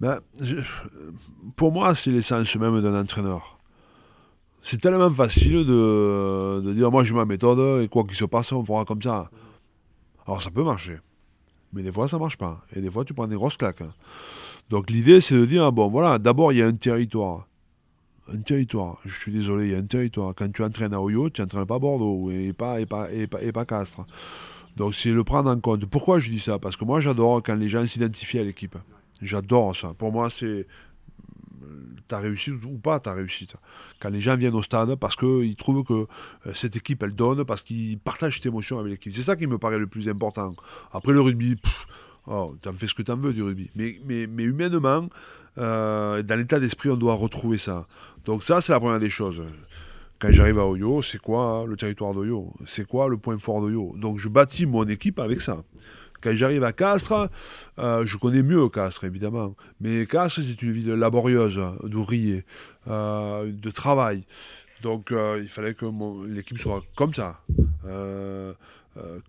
Ben, 0.00 0.18
pour 1.56 1.72
moi, 1.72 1.94
c'est 1.94 2.10
l'essence 2.10 2.54
même 2.56 2.82
d'un 2.82 3.00
entraîneur. 3.00 3.58
C'est 4.62 4.80
tellement 4.80 5.10
facile 5.10 5.64
de, 5.64 6.62
de 6.64 6.72
dire 6.72 6.90
moi 6.90 7.04
j'ai 7.04 7.14
ma 7.14 7.26
méthode 7.26 7.82
et 7.82 7.88
quoi 7.88 8.02
qu'il 8.04 8.16
se 8.16 8.24
passe, 8.24 8.50
on 8.50 8.64
fera 8.64 8.86
comme 8.86 9.02
ça. 9.02 9.30
Alors 10.26 10.40
ça 10.40 10.50
peut 10.50 10.64
marcher. 10.64 10.96
Mais 11.74 11.82
des 11.82 11.92
fois 11.92 12.08
ça 12.08 12.18
marche 12.18 12.38
pas. 12.38 12.64
Et 12.74 12.80
des 12.80 12.90
fois 12.90 13.04
tu 13.04 13.12
prends 13.12 13.26
des 13.26 13.36
grosses 13.36 13.58
claques. 13.58 13.82
Donc 14.70 14.90
l'idée 14.90 15.20
c'est 15.20 15.34
de 15.34 15.44
dire 15.44 15.70
bon 15.70 15.88
voilà, 15.88 16.18
d'abord 16.18 16.50
il 16.50 16.60
y 16.60 16.62
a 16.62 16.66
un 16.66 16.72
territoire. 16.72 17.46
Un 18.32 18.38
territoire, 18.38 18.98
je 19.04 19.18
suis 19.18 19.32
désolé, 19.32 19.66
il 19.66 19.72
y 19.72 19.74
a 19.74 19.78
un 19.78 19.82
territoire. 19.82 20.34
Quand 20.34 20.50
tu 20.50 20.62
entraînes 20.62 20.94
à 20.94 21.00
Oyo, 21.00 21.28
tu 21.28 21.42
n'entraînes 21.42 21.66
pas 21.66 21.78
Bordeaux 21.78 22.30
et 22.30 22.52
pas, 22.52 22.80
et 22.80 22.86
pas, 22.86 23.12
et 23.12 23.26
pas, 23.26 23.42
et 23.42 23.52
pas 23.52 23.66
Castres. 23.66 24.06
Donc 24.76 24.94
c'est 24.94 25.12
le 25.12 25.24
prendre 25.24 25.50
en 25.50 25.60
compte. 25.60 25.84
Pourquoi 25.86 26.18
je 26.18 26.30
dis 26.30 26.40
ça? 26.40 26.58
Parce 26.58 26.76
que 26.76 26.84
moi 26.84 27.00
j'adore 27.00 27.42
quand 27.42 27.54
les 27.54 27.68
gens 27.68 27.86
s'identifient 27.86 28.40
à 28.40 28.44
l'équipe. 28.44 28.76
J'adore 29.22 29.76
ça. 29.76 29.94
Pour 29.94 30.10
moi, 30.10 30.30
c'est 30.30 30.66
ta 32.08 32.18
réussite 32.18 32.54
ou 32.64 32.78
pas 32.78 33.00
ta 33.00 33.14
réussite. 33.14 33.56
Quand 34.00 34.10
les 34.10 34.20
gens 34.20 34.36
viennent 34.36 34.54
au 34.54 34.62
stade 34.62 34.94
parce 34.96 35.16
qu'ils 35.16 35.56
trouvent 35.56 35.84
que 35.84 36.06
euh, 36.46 36.54
cette 36.54 36.76
équipe, 36.76 37.02
elle 37.02 37.14
donne, 37.14 37.44
parce 37.44 37.62
qu'ils 37.62 37.98
partagent 37.98 38.36
cette 38.36 38.46
émotion 38.46 38.78
avec 38.78 38.92
l'équipe. 38.92 39.12
C'est 39.12 39.22
ça 39.22 39.36
qui 39.36 39.46
me 39.46 39.58
paraît 39.58 39.78
le 39.78 39.86
plus 39.86 40.08
important. 40.08 40.54
Après 40.92 41.12
le 41.12 41.20
rugby, 41.20 41.56
oh, 42.26 42.54
tu 42.60 42.68
en 42.68 42.74
fais 42.74 42.86
ce 42.86 42.94
que 42.94 43.02
tu 43.02 43.10
en 43.10 43.16
veux 43.16 43.32
du 43.32 43.42
rugby. 43.42 43.70
Mais, 43.74 44.00
mais, 44.04 44.26
mais 44.26 44.44
humainement, 44.44 45.08
euh, 45.58 46.22
dans 46.22 46.36
l'état 46.36 46.60
d'esprit, 46.60 46.90
on 46.90 46.96
doit 46.96 47.14
retrouver 47.14 47.58
ça. 47.58 47.86
Donc 48.24 48.42
ça, 48.42 48.60
c'est 48.60 48.72
la 48.72 48.80
première 48.80 49.00
des 49.00 49.10
choses. 49.10 49.42
Quand 50.18 50.30
j'arrive 50.30 50.58
à 50.58 50.66
Oyo, 50.66 51.02
c'est 51.02 51.18
quoi 51.18 51.44
hein, 51.44 51.66
le 51.66 51.76
territoire 51.76 52.14
d'Oyo? 52.14 52.52
C'est 52.66 52.86
quoi 52.86 53.08
le 53.08 53.16
point 53.16 53.36
fort 53.38 53.60
d'Oyo? 53.60 53.94
Donc 53.96 54.18
je 54.18 54.28
bâtis 54.28 54.66
mon 54.66 54.86
équipe 54.88 55.18
avec 55.18 55.40
ça. 55.40 55.62
Quand 56.22 56.32
j'arrive 56.32 56.64
à 56.64 56.72
Castres, 56.72 57.28
euh, 57.78 58.06
je 58.06 58.16
connais 58.16 58.42
mieux 58.42 58.68
Castres, 58.68 59.04
évidemment. 59.04 59.54
Mais 59.80 60.06
Castres, 60.06 60.40
c'est 60.42 60.62
une 60.62 60.72
ville 60.72 60.92
laborieuse, 60.92 61.60
d'ouvriers, 61.82 62.44
euh, 62.88 63.52
de 63.52 63.70
travail. 63.70 64.24
Donc 64.82 65.12
il 65.12 65.48
fallait 65.48 65.74
que 65.74 65.86
l'équipe 66.26 66.58
soit 66.58 66.82
comme 66.94 67.14
ça. 67.14 67.40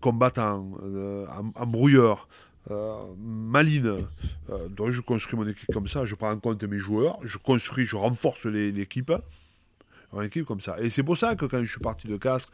combattant, 0.01 0.69
embrouilleur, 1.55 2.27
maline. 3.17 4.05
donc 4.69 4.89
je 4.89 5.01
construis 5.01 5.37
mon 5.37 5.47
équipe 5.47 5.71
comme 5.73 5.87
ça, 5.87 6.05
je 6.05 6.15
prends 6.15 6.31
en 6.31 6.39
compte 6.39 6.63
mes 6.63 6.79
joueurs, 6.79 7.19
je 7.23 7.37
construis, 7.37 7.85
je 7.85 7.95
renforce 7.95 8.45
l'équipe 8.45 9.11
en 10.11 10.21
équipe 10.21 10.45
comme 10.45 10.61
ça. 10.61 10.77
Et 10.79 10.89
c'est 10.89 11.03
pour 11.03 11.17
ça 11.17 11.35
que 11.35 11.45
quand 11.45 11.61
je 11.63 11.69
suis 11.69 11.79
parti 11.79 12.07
de 12.07 12.17
Castres, 12.17 12.51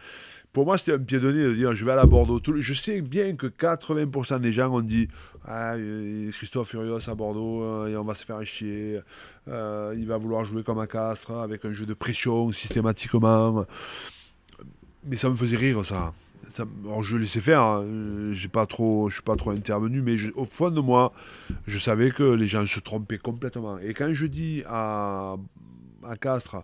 pour 0.54 0.66
moi 0.66 0.78
c'était 0.78 0.94
un 0.94 1.00
pied 1.00 1.20
de 1.20 1.32
nez 1.32 1.44
de 1.44 1.54
dire 1.54 1.76
je 1.76 1.86
vais 1.86 1.92
à 1.92 2.06
Bordeaux. 2.06 2.42
Je 2.58 2.74
sais 2.74 3.02
bien 3.02 3.36
que 3.36 3.48
80% 3.48 4.40
des 4.40 4.52
gens 4.52 4.74
ont 4.74 4.82
dit 4.82 5.08
ah, 5.46 5.74
euh, 5.74 6.32
Christophe 6.32 6.70
Furios 6.70 7.10
à 7.10 7.16
Bordeaux, 7.16 7.64
hein, 7.64 7.88
et 7.88 7.96
on 7.96 8.04
va 8.04 8.14
se 8.14 8.26
faire 8.26 8.44
chier. 8.44 9.00
Euh, 9.48 9.96
il 9.98 10.08
va 10.08 10.18
vouloir 10.18 10.44
jouer 10.44 10.64
comme 10.64 10.80
à 10.80 10.88
Castres, 10.88 11.32
avec 11.32 11.66
un 11.66 11.72
jeu 11.72 11.86
de 11.86 11.94
pression 11.94 12.52
systématiquement. 12.52 13.66
Mais 15.06 15.16
ça 15.16 15.30
me 15.30 15.36
faisait 15.36 15.58
rire 15.58 15.84
ça. 15.84 16.14
Je 17.02 17.18
laissais 17.18 17.42
faire, 17.42 17.62
hein. 17.62 17.86
j'ai 18.32 18.48
pas 18.48 18.66
trop, 18.66 19.10
je 19.10 19.16
suis 19.16 19.24
pas 19.24 19.36
trop 19.36 19.52
intervenu, 19.52 20.02
mais 20.02 20.16
au 20.36 20.46
fond 20.46 20.70
de 20.70 20.82
moi, 20.82 21.14
je 21.68 21.78
savais 21.78 22.12
que 22.12 22.24
les 22.24 22.48
gens 22.48 22.66
se 22.66 22.80
trompaient 22.80 23.18
complètement. 23.18 23.78
Et 23.80 23.94
quand 23.94 24.14
je 24.14 24.26
dis 24.26 24.64
à 24.68 25.38
Castres, 26.20 26.64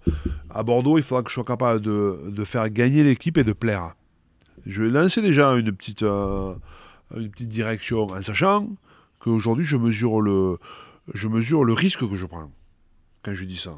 à 0.49 0.63
Bordeaux, 0.63 0.97
il 0.97 1.03
faudra 1.03 1.23
que 1.23 1.29
je 1.29 1.35
sois 1.35 1.43
capable 1.43 1.81
de, 1.81 2.43
faire 2.43 2.69
gagner 2.69 3.03
l'équipe 3.03 3.37
et 3.37 3.43
de 3.43 3.53
plaire. 3.53 3.95
Je 4.65 4.83
vais 4.83 4.89
lancer 4.89 5.21
déjà 5.21 5.51
une 5.51 5.71
petite, 5.71 6.03
euh, 6.03 6.55
direction 7.39 8.03
en 8.03 8.21
sachant 8.21 8.67
qu'aujourd'hui, 9.19 9.65
je 9.65 9.77
je 11.13 11.27
mesure 11.27 11.63
le 11.63 11.73
risque 11.73 12.07
que 12.07 12.15
je 12.15 12.25
prends 12.25 12.51
quand 13.23 13.33
je 13.33 13.45
dis 13.45 13.57
ça. 13.57 13.75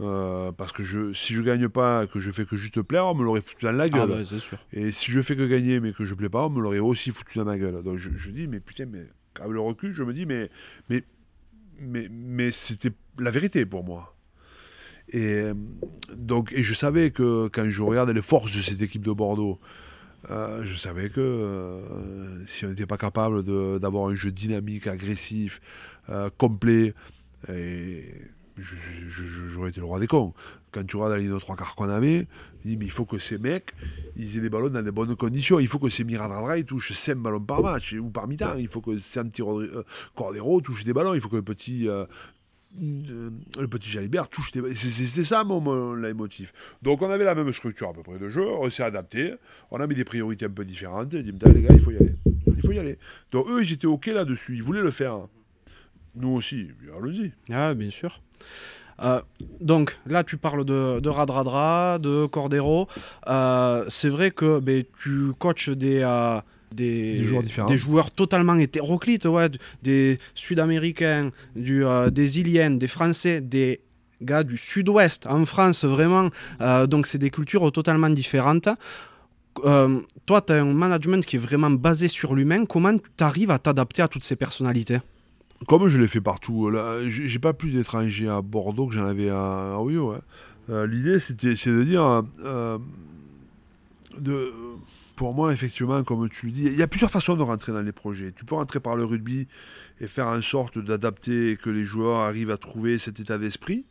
Euh, 0.00 0.50
parce 0.52 0.72
que 0.72 0.82
je, 0.82 1.12
si 1.12 1.34
je 1.34 1.42
gagne 1.42 1.68
pas, 1.68 2.06
que 2.06 2.20
je 2.20 2.30
fais 2.30 2.46
que 2.46 2.56
juste 2.56 2.80
plaire, 2.80 3.06
on 3.06 3.14
me 3.14 3.22
l'aurait 3.22 3.42
foutu 3.42 3.66
dans 3.66 3.72
la 3.72 3.84
ah 3.84 3.88
gueule. 3.88 4.24
Et 4.72 4.92
si 4.92 5.10
je 5.10 5.20
fais 5.20 5.36
que 5.36 5.46
gagner, 5.46 5.80
mais 5.80 5.92
que 5.92 6.04
je 6.04 6.14
plais 6.14 6.30
pas, 6.30 6.46
on 6.46 6.50
me 6.50 6.60
l'aurait 6.60 6.78
aussi 6.78 7.10
foutu 7.10 7.38
dans 7.38 7.44
ma 7.44 7.58
gueule. 7.58 7.82
Donc 7.82 7.98
je, 7.98 8.30
dis, 8.30 8.48
mais 8.48 8.60
putain, 8.60 8.86
mais 8.86 9.06
avec 9.38 9.52
le 9.52 9.60
recul, 9.60 9.92
je 9.92 10.02
me 10.02 10.14
dis, 10.14 10.24
mais, 10.24 10.48
mais, 10.88 11.04
mais, 11.80 12.08
mais 12.10 12.50
c'était 12.50 12.92
la 13.18 13.30
vérité 13.30 13.66
pour 13.66 13.84
moi. 13.84 14.16
Et, 15.12 15.18
euh, 15.18 15.54
donc, 16.16 16.52
et 16.52 16.62
je 16.62 16.72
savais 16.72 17.10
que 17.10 17.48
quand 17.48 17.68
je 17.68 17.82
regardais 17.82 18.14
les 18.14 18.22
forces 18.22 18.56
de 18.56 18.62
cette 18.62 18.80
équipe 18.80 19.02
de 19.02 19.12
Bordeaux, 19.12 19.58
euh, 20.30 20.64
je 20.64 20.76
savais 20.76 21.10
que 21.10 21.20
euh, 21.20 22.46
si 22.46 22.64
on 22.64 22.68
n'était 22.68 22.86
pas 22.86 22.98
capable 22.98 23.42
d'avoir 23.80 24.08
un 24.08 24.14
jeu 24.14 24.30
dynamique, 24.30 24.86
agressif, 24.86 25.60
complet, 26.38 26.94
j'aurais 28.60 29.70
été 29.70 29.80
le 29.80 29.86
roi 29.86 30.00
des 30.00 30.06
cons. 30.06 30.34
Quand 30.72 30.84
tu 30.84 30.96
regardes 30.96 31.12
la 31.12 31.18
ligne 31.18 31.32
de 31.32 31.38
trois 31.38 31.56
quarts 31.56 31.74
qu'on 31.74 31.88
avait, 31.88 32.26
il 32.64 32.78
mais 32.78 32.84
il 32.84 32.90
faut 32.90 33.04
que 33.04 33.18
ces 33.18 33.38
mecs, 33.38 33.72
ils 34.16 34.38
aient 34.38 34.40
des 34.40 34.50
ballons 34.50 34.68
dans 34.68 34.82
des 34.82 34.92
bonnes 34.92 35.16
conditions. 35.16 35.58
Il 35.58 35.68
faut 35.68 35.78
que 35.78 35.88
ces 35.88 36.04
Miradradra, 36.04 36.58
ils 36.58 36.64
touchent 36.64 36.92
5 36.92 37.16
ballons 37.16 37.40
par 37.40 37.62
match 37.62 37.94
ou 37.94 38.10
par 38.10 38.28
mi-temps. 38.28 38.56
Il 38.56 38.68
faut 38.68 38.80
que 38.80 38.96
Santi 38.98 39.42
Cordero 40.14 40.60
touche 40.60 40.84
des 40.84 40.92
ballons. 40.92 41.14
Il 41.14 41.20
faut 41.20 41.28
que 41.28 41.36
le 41.36 41.42
petit 41.42 41.88
le 42.78 43.66
petit 43.66 43.90
Jalibert 43.90 44.28
touche 44.28 44.52
C'était 44.52 45.24
ça 45.24 45.44
mon, 45.44 45.60
mon 45.60 45.94
leitmotiv. 45.94 46.52
Donc 46.82 47.02
on 47.02 47.10
avait 47.10 47.24
la 47.24 47.34
même 47.34 47.52
structure 47.52 47.88
à 47.88 47.92
peu 47.92 48.02
près 48.02 48.18
de 48.18 48.28
jeu, 48.28 48.46
on 48.46 48.70
s'est 48.70 48.82
adapté, 48.82 49.34
on 49.70 49.80
a 49.80 49.86
mis 49.86 49.94
des 49.94 50.04
priorités 50.04 50.46
un 50.46 50.50
peu 50.50 50.64
différentes, 50.64 51.12
et 51.14 51.22
dit 51.22 51.32
les 51.32 51.62
gars, 51.62 51.74
il 51.74 51.80
faut 51.80 51.90
y 51.90 51.96
aller. 51.96 52.14
Il 52.46 52.62
faut 52.62 52.72
y 52.72 52.78
aller. 52.78 52.98
Donc 53.32 53.48
eux, 53.48 53.62
ils 53.62 53.72
étaient 53.72 53.86
OK 53.86 54.06
là-dessus, 54.06 54.54
ils 54.54 54.62
voulaient 54.62 54.82
le 54.82 54.90
faire. 54.90 55.26
Nous 56.14 56.30
aussi, 56.30 56.68
allons-y. 56.96 57.32
Ah, 57.50 57.74
bien 57.74 57.90
sûr. 57.90 58.20
Euh, 59.02 59.20
donc 59.60 59.98
là, 60.06 60.24
tu 60.24 60.36
parles 60.36 60.64
de, 60.64 61.00
de 61.00 61.08
Radradra, 61.08 61.98
de 61.98 62.26
Cordero. 62.26 62.88
Euh, 63.28 63.84
c'est 63.88 64.08
vrai 64.08 64.30
que 64.30 64.60
ben, 64.60 64.84
tu 65.02 65.32
coaches 65.38 65.70
des, 65.70 66.00
euh, 66.02 66.40
des, 66.72 67.16
joueurs 67.24 67.42
différents. 67.42 67.68
Des 67.68 67.78
joueurs 67.78 68.10
totalement 68.10 68.56
hétéroclites, 68.56 69.26
ouais, 69.26 69.48
des 69.82 70.18
Sud-Américains, 70.34 71.30
des 71.56 72.40
Iliennes, 72.40 72.78
des 72.78 72.88
Français, 72.88 73.40
des 73.40 73.80
gars 74.22 74.44
du 74.44 74.58
Sud-Ouest, 74.58 75.26
en 75.26 75.46
France, 75.46 75.84
vraiment. 75.84 76.28
Donc, 76.88 77.06
c'est 77.06 77.18
des 77.18 77.30
cultures 77.30 77.72
totalement 77.72 78.10
différentes. 78.10 78.68
Toi, 79.54 80.40
tu 80.46 80.52
as 80.52 80.56
un 80.56 80.74
management 80.74 81.24
qui 81.24 81.36
est 81.36 81.40
vraiment 81.40 81.70
basé 81.70 82.06
sur 82.06 82.34
l'humain. 82.34 82.66
Comment 82.66 82.96
tu 82.98 83.24
arrives 83.24 83.50
à 83.50 83.58
t'adapter 83.58 84.02
à 84.02 84.08
toutes 84.08 84.24
ces 84.24 84.36
personnalités? 84.36 84.98
Comme 85.68 85.88
je 85.88 85.98
l'ai 85.98 86.08
fait 86.08 86.20
partout. 86.20 86.72
J'ai 87.08 87.38
pas 87.38 87.52
plus 87.52 87.70
d'étrangers 87.70 88.28
à 88.28 88.40
Bordeaux 88.40 88.86
que 88.86 88.94
j'en 88.94 89.06
avais 89.06 89.30
à, 89.30 89.78
Oyo. 89.78 90.12
Hein. 90.12 90.86
L'idée, 90.86 91.18
c'est 91.20 91.36
de 91.36 91.82
dire. 91.82 92.22
de 94.18 94.52
pour 95.20 95.34
moi, 95.34 95.52
effectivement, 95.52 96.02
comme 96.02 96.30
tu 96.30 96.46
le 96.46 96.52
dis, 96.52 96.64
il 96.64 96.78
y 96.78 96.82
a 96.82 96.88
plusieurs 96.88 97.10
façons 97.10 97.36
de 97.36 97.42
rentrer 97.42 97.72
dans 97.72 97.82
les 97.82 97.92
projets. 97.92 98.32
Tu 98.32 98.46
peux 98.46 98.54
rentrer 98.54 98.80
par 98.80 98.96
le 98.96 99.04
rugby 99.04 99.48
et 100.00 100.06
faire 100.06 100.28
en 100.28 100.40
sorte 100.40 100.78
d'adapter 100.78 101.58
que 101.62 101.68
les 101.68 101.84
joueurs 101.84 102.20
arrivent 102.20 102.50
à 102.50 102.56
trouver 102.56 102.96
cet 102.96 103.20
état 103.20 103.36
d'esprit, 103.36 103.84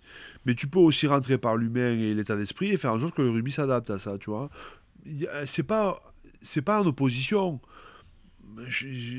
mais 0.47 0.55
tu 0.55 0.65
peux 0.65 0.79
aussi 0.79 1.05
rentrer 1.05 1.37
par 1.37 1.55
l'humain 1.55 1.91
et 1.91 2.15
l'état 2.15 2.35
d'esprit 2.35 2.71
et 2.71 2.77
faire 2.77 2.93
en 2.93 2.99
sorte 2.99 3.13
que 3.13 3.21
le 3.21 3.29
rugby 3.29 3.51
s'adapte 3.51 3.91
à 3.91 3.99
ça, 3.99 4.17
tu 4.17 4.31
vois. 4.31 4.49
C'est 5.45 5.61
pas, 5.61 6.01
c'est 6.41 6.63
pas 6.63 6.81
en 6.81 6.87
opposition. 6.87 7.61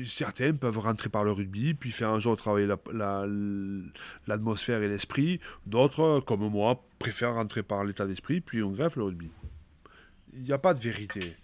Certains 0.07 0.53
peuvent 0.53 0.79
rentrer 0.79 1.09
par 1.09 1.23
le 1.23 1.31
rugby, 1.31 1.73
puis 1.73 1.91
faire 1.91 2.21
sorte 2.21 2.39
de 2.39 2.41
travailler 2.41 2.67
l'atmosphère 4.27 4.81
et 4.83 4.87
l'esprit. 4.87 5.39
D'autres, 5.65 6.21
comme 6.25 6.47
moi, 6.49 6.83
préfèrent 6.99 7.33
rentrer 7.33 7.63
par 7.63 7.83
l'état 7.83 8.05
d'esprit, 8.05 8.41
puis 8.41 8.61
on 8.63 8.71
greffe 8.71 8.95
le 8.95 9.03
rugby. 9.03 9.31
Il 10.33 10.43
n'y 10.43 10.53
a 10.53 10.57
pas 10.57 10.73
de 10.73 10.79
vérité. 10.79 11.35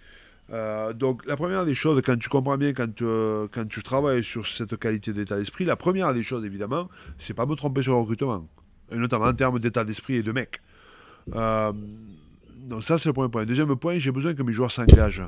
Euh, 0.54 0.94
donc 0.94 1.26
la 1.26 1.36
première 1.36 1.66
des 1.66 1.74
choses, 1.74 2.02
quand 2.06 2.18
tu 2.18 2.30
comprends 2.30 2.58
bien, 2.58 2.74
quand, 2.74 3.02
euh, 3.02 3.48
quand 3.52 3.68
tu 3.68 3.84
travailles 3.84 4.24
sur 4.24 4.48
cette 4.48 4.78
qualité 4.78 5.12
d'état 5.12 5.36
d'esprit, 5.36 5.66
la 5.66 5.76
première 5.76 6.14
des 6.14 6.24
choses, 6.24 6.46
évidemment, 6.46 6.90
c'est 7.18 7.34
pas 7.34 7.46
me 7.46 7.56
tromper 7.56 7.82
sur 7.82 7.94
le 7.94 8.00
recrutement, 8.00 8.48
et 8.92 8.96
notamment 8.96 9.26
en 9.26 9.34
termes 9.34 9.60
d'état 9.60 9.84
d'esprit 9.84 10.16
et 10.16 10.24
de 10.24 10.32
mec. 10.32 10.62
Euh, 11.36 11.74
donc 12.68 12.84
ça, 12.84 12.98
c'est 12.98 13.10
le 13.10 13.14
premier 13.14 13.30
point. 13.30 13.46
Deuxième 13.46 13.76
point, 13.76 13.98
j'ai 13.98 14.12
besoin 14.12 14.34
que 14.34 14.44
mes 14.44 14.54
joueurs 14.54 14.72
s'engagent. 14.72 15.24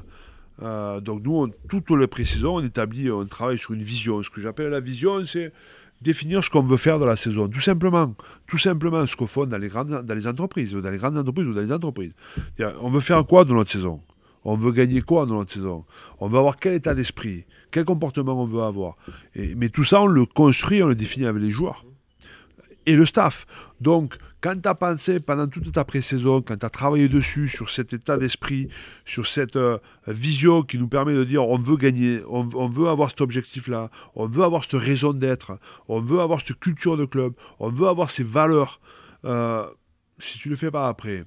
Donc 0.62 1.24
nous, 1.24 1.36
on, 1.36 1.52
toutes 1.68 1.90
les 1.92 2.08
précisions, 2.08 2.56
on 2.56 2.64
établit, 2.64 3.10
on 3.12 3.26
travaille 3.26 3.58
sur 3.58 3.74
une 3.74 3.82
vision. 3.82 4.22
Ce 4.22 4.30
que 4.30 4.42
j'appelle 4.42 4.70
la 4.70 4.80
vision, 4.80 5.24
c'est 5.24 5.54
définir 6.02 6.44
ce 6.44 6.50
qu'on 6.50 6.62
veut 6.62 6.78
faire 6.78 7.00
dans 7.00 7.06
la 7.06 7.16
saison. 7.16 7.48
Tout 7.48 7.60
simplement. 7.60 8.16
Tout 8.48 8.58
simplement 8.58 9.06
ce 9.06 9.16
qu'on 9.16 9.28
font 9.28 9.46
dans 9.46 9.58
les, 9.58 9.70
grandes, 9.70 10.04
dans 10.04 10.16
les 10.16 10.28
entreprises, 10.28 10.74
dans 10.74 10.90
les 10.90 10.98
grandes 10.98 11.18
entreprises 11.18 11.48
ou 11.48 11.54
dans 11.54 11.62
les 11.62 11.72
entreprises. 11.72 12.12
On 12.82 12.90
veut 12.90 13.02
faire 13.02 13.26
quoi 13.26 13.46
dans 13.46 13.56
notre 13.56 13.72
saison? 13.72 14.02
On 14.46 14.56
veut 14.56 14.72
gagner 14.72 15.02
quoi 15.02 15.26
dans 15.26 15.36
notre 15.36 15.52
saison? 15.52 15.86
On 16.20 16.28
veut 16.28 16.38
avoir 16.38 16.58
quel 16.58 16.74
état 16.74 16.96
d'esprit? 16.96 17.46
Quel 17.72 17.86
comportement 17.86 18.42
on 18.42 18.46
veut 18.46 18.62
avoir? 18.62 18.96
Mais 19.36 19.70
tout 19.70 19.84
ça, 19.84 20.02
on 20.02 20.08
le 20.08 20.26
construit, 20.26 20.82
on 20.82 20.88
le 20.88 20.96
définit 20.96 21.26
avec 21.26 21.42
les 21.42 21.52
joueurs 21.52 21.86
et 22.86 22.96
le 22.96 23.06
staff. 23.06 23.46
Donc, 23.82 24.18
quand 24.42 24.62
tu 24.62 24.70
as 24.70 24.76
pensé 24.76 25.20
pendant 25.20 25.48
toute 25.48 25.72
ta 25.72 25.84
pré-saison, 25.84 26.42
quand 26.42 26.58
tu 26.58 26.66
as 26.66 26.70
travaillé 26.70 27.10
dessus, 27.10 27.48
sur 27.48 27.70
cet 27.70 27.94
état 27.94 28.18
d'esprit, 28.18 28.70
sur 29.06 29.28
cette 29.28 29.58
euh, 29.58 29.80
vision 30.08 30.62
qui 30.62 30.78
nous 30.78 30.88
permet 30.88 31.14
de 31.14 31.24
dire 31.24 31.48
on 31.48 31.58
veut 31.58 31.76
gagner, 31.76 32.22
on, 32.28 32.44
veut 32.68 32.88
avoir 32.88 33.10
cet 33.10 33.22
objectif-là, 33.22 33.90
on 34.16 34.28
veut 34.28 34.44
avoir 34.44 34.64
cette 34.64 34.80
raison 34.80 35.14
d'être, 35.14 35.60
on 35.88 36.00
veut 36.00 36.22
avoir 36.22 36.40
cette 36.42 36.60
culture 36.60 36.96
de 36.96 37.06
club, 37.06 37.34
on 37.60 37.70
veut 37.70 37.88
avoir 37.88 38.10
ces 38.10 38.24
valeurs, 38.24 38.80
euh, 39.26 39.66
si 40.20 40.38
tu 40.38 40.50
le 40.50 40.56
fais 40.56 40.72
pas 40.72 40.88
après, 40.88 41.26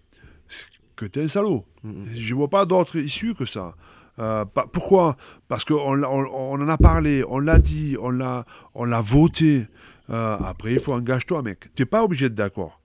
que 0.96 1.04
tu 1.04 1.20
es 1.20 1.24
un 1.24 1.28
salaud. 1.28 1.66
Je 2.14 2.32
ne 2.32 2.38
vois 2.38 2.48
pas 2.48 2.64
d'autre 2.64 2.96
issue 2.96 3.34
que 3.34 3.44
ça. 3.44 3.74
Euh, 4.18 4.44
pourquoi? 4.44 5.16
Parce 5.48 5.64
qu'on 5.64 6.02
on, 6.02 6.04
on, 6.04 6.60
en 6.60 6.68
a 6.68 6.78
parlé, 6.78 7.24
on 7.28 7.38
l'a 7.38 7.58
dit, 7.58 7.96
on 8.00 8.10
l'a 8.10 9.00
voté. 9.00 9.66
Euh, 10.12 10.36
après, 10.40 10.72
il 10.74 10.80
faut 10.80 10.92
engage-toi, 10.92 11.42
mec. 11.42 11.70
Tu 11.74 11.82
n'es 11.82 11.86
pas 11.86 12.04
obligé 12.04 12.28
d'être 12.28 12.36
d'accord. 12.36 12.80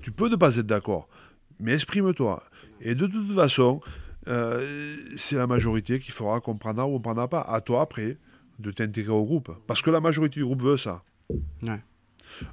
Tu 0.00 0.10
peux 0.10 0.28
ne 0.28 0.36
pas 0.36 0.56
être 0.56 0.66
d'accord, 0.66 1.08
mais 1.60 1.74
exprime-toi. 1.74 2.42
Et 2.80 2.94
de 2.94 3.06
toute 3.06 3.34
façon, 3.34 3.80
euh, 4.28 4.96
c'est 5.16 5.36
la 5.36 5.46
majorité 5.46 6.00
qui 6.00 6.10
fera 6.10 6.40
qu'on 6.40 6.56
prendra 6.56 6.86
ou 6.86 6.92
on 6.92 6.98
ne 6.98 7.02
prendra 7.02 7.28
pas. 7.28 7.40
À 7.42 7.60
toi, 7.60 7.82
après, 7.82 8.16
de 8.58 8.70
t'intégrer 8.70 9.12
au 9.12 9.24
groupe. 9.24 9.50
Parce 9.66 9.82
que 9.82 9.90
la 9.90 10.00
majorité 10.00 10.40
du 10.40 10.44
groupe 10.44 10.62
veut 10.62 10.76
ça. 10.76 11.02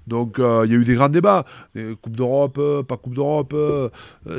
Donc 0.08 0.40
euh, 0.40 0.64
il 0.66 0.72
y 0.72 0.76
a 0.76 0.78
eu 0.78 0.84
des 0.84 0.96
grands 0.96 1.10
débats. 1.10 1.46
Coupe 2.02 2.16
d'Europe, 2.16 2.60
pas 2.88 2.98
Coupe 2.98 3.14
d'Europe. 3.16 3.54
euh, 3.54 3.90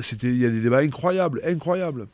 c'était, 0.02 0.28
il 0.28 0.36
y 0.36 0.44
a 0.44 0.50
des 0.50 0.60
débats 0.60 0.78
incroyables, 0.78 1.40
incroyables. 1.44 2.08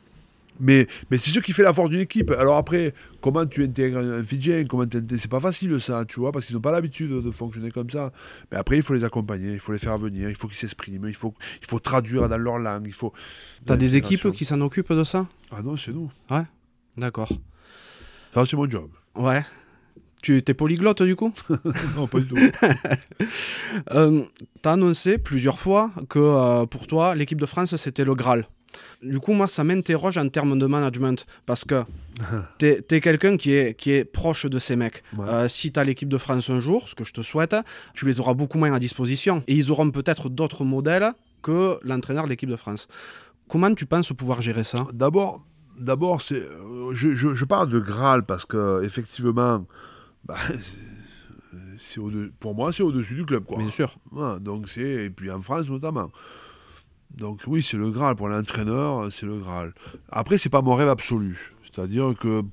Mais, 0.59 0.87
mais 1.09 1.17
c'est 1.17 1.31
ce 1.31 1.39
qui 1.39 1.53
fait 1.53 1.63
la 1.63 1.73
force 1.73 1.89
d'une 1.89 1.99
équipe. 1.99 2.31
Alors 2.31 2.57
après, 2.57 2.93
comment 3.21 3.45
tu 3.45 3.63
intègres 3.63 3.99
un 3.99 4.23
Fidjien 4.23 4.65
comment 4.65 4.85
C'est 5.15 5.29
pas 5.29 5.39
facile 5.39 5.79
ça, 5.79 6.05
tu 6.05 6.19
vois, 6.19 6.31
parce 6.31 6.45
qu'ils 6.45 6.55
n'ont 6.55 6.61
pas 6.61 6.71
l'habitude 6.71 7.09
de, 7.09 7.21
de 7.21 7.31
fonctionner 7.31 7.71
comme 7.71 7.89
ça. 7.89 8.11
Mais 8.51 8.57
après, 8.57 8.77
il 8.77 8.83
faut 8.83 8.93
les 8.93 9.03
accompagner, 9.03 9.53
il 9.53 9.59
faut 9.59 9.71
les 9.71 9.77
faire 9.77 9.97
venir, 9.97 10.29
il 10.29 10.35
faut 10.35 10.47
qu'ils 10.47 10.57
s'expriment, 10.57 11.07
il 11.07 11.15
faut, 11.15 11.33
il 11.61 11.67
faut 11.67 11.79
traduire 11.79 12.27
dans 12.29 12.37
leur 12.37 12.57
langue. 12.57 12.85
Il 12.87 12.93
faut. 12.93 13.13
T'as 13.65 13.77
des 13.77 13.95
équipes 13.95 14.31
qui 14.31 14.45
s'en 14.45 14.61
occupent 14.61 14.93
de 14.93 15.03
ça? 15.03 15.27
Ah 15.51 15.61
non, 15.61 15.77
c'est 15.77 15.91
nous. 15.91 16.11
D'accord. 16.97 17.31
Ça, 18.33 18.45
c'est 18.45 18.55
mon 18.55 18.69
job. 18.69 18.89
Ouais. 19.15 19.43
Tu 20.21 20.41
t'es 20.41 20.53
polyglotte 20.53 21.03
du 21.03 21.15
coup? 21.15 21.31
Non, 21.95 22.07
pas 22.07 22.19
du 22.19 22.27
tout. 22.27 22.35
Euh, 23.91 24.23
T'as 24.61 24.73
annoncé 24.73 25.17
plusieurs 25.17 25.59
fois 25.59 25.91
que 26.09 26.19
euh, 26.19 26.65
pour 26.65 26.87
toi, 26.87 27.15
l'équipe 27.15 27.39
de 27.39 27.45
France, 27.45 27.75
c'était 27.75 28.03
le 28.03 28.15
Graal. 28.15 28.47
Du 29.01 29.19
coup, 29.19 29.33
moi, 29.33 29.47
ça 29.47 29.63
m'interroge 29.63 30.17
en 30.17 30.27
termes 30.29 30.57
de 30.59 30.65
management 30.65 31.25
parce 31.45 31.63
que 31.65 31.83
t'es 32.57 32.83
es, 32.89 32.99
quelqu'un 33.01 33.37
qui 33.37 33.53
est, 33.53 33.73
qui 33.75 33.91
est 33.91 34.05
proche 34.05 34.45
de 34.45 34.59
ces 34.59 34.75
mecs. 34.75 35.03
Ouais. 35.17 35.25
Euh, 35.27 35.47
si 35.47 35.71
t'as 35.71 35.83
l'équipe 35.83 36.09
de 36.09 36.17
France 36.17 36.49
un 36.49 36.59
jour, 36.59 36.89
ce 36.89 36.95
que 36.95 37.03
je 37.03 37.13
te 37.13 37.21
souhaite, 37.21 37.55
tu 37.93 38.05
les 38.05 38.19
auras 38.19 38.33
beaucoup 38.33 38.57
moins 38.57 38.73
à 38.73 38.79
disposition 38.79 39.43
et 39.47 39.55
ils 39.55 39.71
auront 39.71 39.89
peut-être 39.91 40.29
d'autres 40.29 40.63
modèles 40.65 41.13
que 41.41 41.79
l'entraîneur 41.83 42.25
de 42.25 42.29
l'équipe 42.29 42.49
de 42.49 42.55
France. 42.55 42.87
Comment 43.47 43.73
tu 43.73 43.85
penses 43.85 44.11
pouvoir 44.13 44.41
gérer 44.41 44.63
ça? 44.63 44.85
D'abord, 44.93 45.45
d'abord, 45.79 46.21
c'est, 46.21 46.35
euh, 46.41 46.91
je, 46.93 47.13
je- 47.13 47.33
je 47.33 47.45
parle 47.45 47.69
de 47.69 47.79
Graal 47.79 48.25
parce 48.25 48.45
que 48.45 48.83
effectivement, 48.83 49.65
bah, 50.25 50.35
c'est- 51.79 52.11
pour 52.39 52.55
moi, 52.55 52.71
c'est 52.73 52.83
au-dessus 52.83 53.15
du 53.15 53.25
club, 53.25 53.45
quoi. 53.45 53.57
Bien 53.59 53.69
sûr. 53.69 53.97
Ouais, 54.11 54.39
donc 54.39 54.67
c'est 54.69 55.05
et 55.05 55.09
puis 55.09 55.29
en 55.31 55.41
France 55.41 55.69
notamment. 55.69 56.09
Donc 57.15 57.41
oui, 57.47 57.63
c'est 57.63 57.77
le 57.77 57.89
Graal 57.91 58.15
pour 58.15 58.27
l'entraîneur, 58.29 59.11
c'est 59.11 59.25
le 59.25 59.39
Graal. 59.39 59.73
Après, 60.09 60.37
c'est 60.37 60.49
pas 60.49 60.61
mon 60.61 60.75
rêve 60.75 60.89
absolu. 60.89 61.55
C'est-à-dire 61.63 62.13
que 62.19 62.43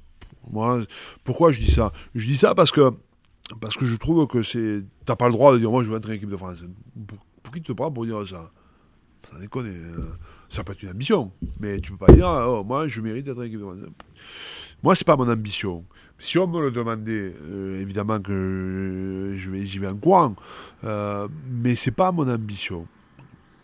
moi, 0.50 0.80
pourquoi 1.24 1.52
je 1.52 1.60
dis 1.60 1.70
ça? 1.70 1.92
Je 2.14 2.26
dis 2.26 2.36
ça 2.36 2.54
parce 2.54 2.70
que 2.70 2.92
parce 3.60 3.76
que 3.76 3.84
je 3.86 3.96
trouve 3.96 4.26
que 4.26 4.42
c'est, 4.42 4.82
t'as 5.04 5.16
pas 5.16 5.26
le 5.26 5.32
droit 5.32 5.52
de 5.52 5.58
dire 5.58 5.70
moi 5.70 5.84
je 5.84 5.90
veux 5.90 5.96
entrer 5.96 6.12
en 6.12 6.16
équipe 6.16 6.30
de 6.30 6.36
France. 6.36 6.64
Pour, 7.06 7.18
pour 7.42 7.52
qui 7.52 7.60
te 7.62 7.72
prend 7.72 7.90
pour 7.90 8.06
dire 8.06 8.26
ça? 8.26 8.50
Ça 9.30 9.38
déconne. 9.38 9.66
euh, 9.66 10.04
Ça 10.48 10.64
peut 10.64 10.72
être 10.72 10.82
une 10.82 10.90
ambition, 10.90 11.32
mais 11.60 11.80
tu 11.80 11.92
peux 11.92 12.06
pas 12.06 12.12
dire 12.12 12.26
oh, 12.26 12.62
moi 12.64 12.86
je 12.86 13.00
mérite 13.00 13.24
d'être 13.26 13.38
en 13.38 13.42
équipe 13.42 13.58
de 13.58 13.64
France. 13.64 13.78
Moi, 14.82 14.94
c'est 14.94 15.06
pas 15.06 15.16
mon 15.16 15.30
ambition. 15.30 15.82
Si 16.18 16.38
on 16.38 16.46
me 16.46 16.60
le 16.60 16.70
demandait, 16.70 17.34
euh, 17.42 17.80
évidemment 17.80 18.20
que 18.20 19.32
je 19.34 19.50
vais, 19.50 19.64
j'y 19.64 19.78
vais 19.78 19.86
en 19.86 19.96
courant, 19.96 20.36
euh, 20.84 21.26
mais 21.50 21.74
c'est 21.74 21.90
pas 21.90 22.12
mon 22.12 22.28
ambition. 22.28 22.86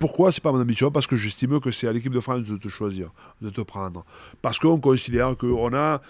Pourquoi 0.00 0.32
c'est 0.32 0.40
pas 0.42 0.50
mon 0.50 0.60
ambition? 0.60 0.90
Parce 0.90 1.06
que 1.06 1.14
j'estime 1.14 1.60
que 1.60 1.70
c'est 1.70 1.86
à 1.86 1.92
l'équipe 1.92 2.12
de 2.12 2.20
France 2.20 2.44
de 2.46 2.56
te 2.56 2.68
choisir, 2.68 3.10
de 3.42 3.50
te 3.50 3.60
prendre. 3.60 4.04
Parce 4.42 4.58
qu'on 4.58 4.80
considère 4.80 5.36
qu'on 5.36 5.72
a 5.74 6.00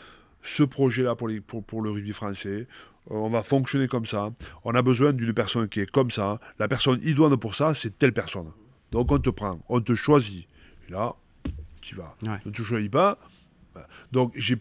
ce 0.42 0.62
projet-là 0.62 1.14
pour, 1.16 1.28
les- 1.28 1.40
pour, 1.42 1.62
pour 1.62 1.82
le 1.82 1.90
rugby 1.90 2.12
français. 2.12 2.66
Euh, 3.10 3.14
On 3.14 3.28
va 3.30 3.42
fonctionner 3.42 3.88
comme 3.88 4.06
ça. 4.06 4.30
On 4.64 4.74
a 4.74 4.80
besoin 4.82 5.12
d'une 5.12 5.32
personne 5.34 5.68
qui 5.68 5.80
est 5.80 5.90
comme 5.90 6.10
ça. 6.10 6.38
La 6.58 6.68
personne 6.68 6.98
idoine 7.02 7.36
pour 7.36 7.54
ça, 7.54 7.74
c'est 7.74 7.98
telle 7.98 8.12
personne. 8.12 8.46
Donc 8.92 9.10
on 9.12 9.18
te 9.18 9.28
prend, 9.30 9.58
on 9.68 9.80
te 9.80 9.94
choisit. 9.94 10.46
Et 10.88 10.92
là, 10.92 11.14
tu 11.80 11.94
vas. 11.96 12.14
Ouais. 12.22 12.38
Ne 12.46 12.50
te 12.52 12.62
choisis 12.62 12.88
pas. 12.88 13.18
Donc 14.12 14.32
j'ai 14.36 14.56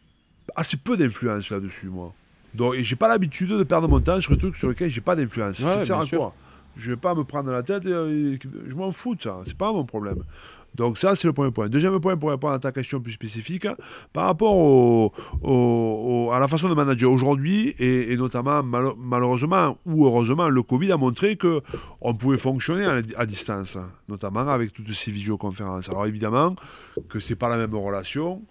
assez 0.56 0.78
peu 0.78 0.98
d'influence 0.98 1.50
là-dessus, 1.52 1.88
moi. 1.88 2.14
Donc, 2.56 2.74
et 2.74 2.82
j'ai 2.84 2.96
pas 2.96 3.08
l'habitude 3.08 3.50
de 3.50 3.64
perdre 3.64 3.88
mon 3.88 4.00
temps 4.02 4.20
sur 4.20 4.32
des 4.32 4.40
trucs 4.40 4.56
sur 4.56 4.70
lesquels 4.70 4.90
j'ai 4.90 5.02
pas 5.02 5.16
d'influence. 5.16 5.60
Ouais, 5.60 5.66
ça 5.66 5.86
sert 5.86 6.00
à 6.00 6.06
quoi? 6.18 6.34
Je 6.80 6.92
vais 6.92 6.98
pas 6.98 7.14
me 7.14 7.24
prendre 7.24 7.52
la 7.52 7.64
tête, 7.64 7.86
euh, 7.86 8.38
je 8.68 8.74
m'en 8.74 8.92
fous 8.92 9.16
de 9.16 9.22
ça, 9.22 9.40
c'est 9.46 9.58
pas 9.58 9.72
mon 9.72 9.84
problème. 9.84 10.24
Donc 10.76 10.98
ça, 10.98 11.16
c'est 11.16 11.28
le 11.28 11.34
premier 11.34 11.52
point. 11.52 11.68
Deuxième 11.68 12.00
point, 12.00 12.16
pour 12.16 12.30
répondre 12.30 12.54
à 12.54 12.60
ta 12.60 12.72
question 12.72 13.02
plus 13.02 13.14
spécifique, 13.14 13.68
par 14.14 14.26
rapport 14.26 15.12
à 16.34 16.40
la 16.40 16.48
façon 16.48 16.70
de 16.70 16.74
manager 16.74 17.12
aujourd'hui, 17.12 17.76
et, 17.80 18.16
notamment 18.18 18.64
malheureusement 18.64 19.78
ou 19.86 20.06
heureusement, 20.06 20.48
le 20.50 20.64
Covid 20.64 20.92
a 20.92 20.98
montré 20.98 21.36
que 21.36 21.62
on 22.02 22.14
pouvait 22.14 22.38
fonctionner 22.38 22.86
à, 22.86 23.02
à 23.18 23.26
distance, 23.26 23.78
notamment 24.08 24.48
avec 24.48 24.72
toutes 24.72 24.94
ces 24.94 25.12
visioconférences. 25.12 25.90
Alors 25.90 26.06
évidemment 26.06 26.56
que 27.10 27.20
c'est 27.20 27.36
pas 27.36 27.50
la 27.50 27.58
même 27.58 27.76
relation 27.76 28.42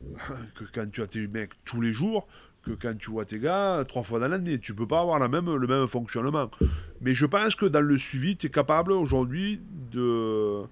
que 0.54 0.64
quand 0.72 0.90
tu 0.90 1.02
as 1.02 1.06
tes 1.06 1.26
mecs 1.26 1.52
tous 1.64 1.80
les 1.80 1.92
jours 1.92 2.26
quand 2.74 2.96
tu 2.96 3.10
vois 3.10 3.24
tes 3.24 3.38
gars 3.38 3.84
trois 3.86 4.02
fois 4.02 4.18
dans 4.18 4.28
l'année. 4.28 4.58
Tu 4.58 4.74
peux 4.74 4.86
pas 4.86 5.00
avoir 5.00 5.18
le 5.20 5.28
même 5.66 5.88
fonctionnement. 5.88 6.50
Mais 7.00 7.14
je 7.14 7.26
pense 7.26 7.54
que 7.54 7.66
dans 7.66 7.80
le 7.80 7.96
suivi, 7.98 8.36
tu 8.36 8.46
es 8.46 8.50
capable 8.50 8.92
aujourd'hui 8.92 9.60
de 9.92 10.62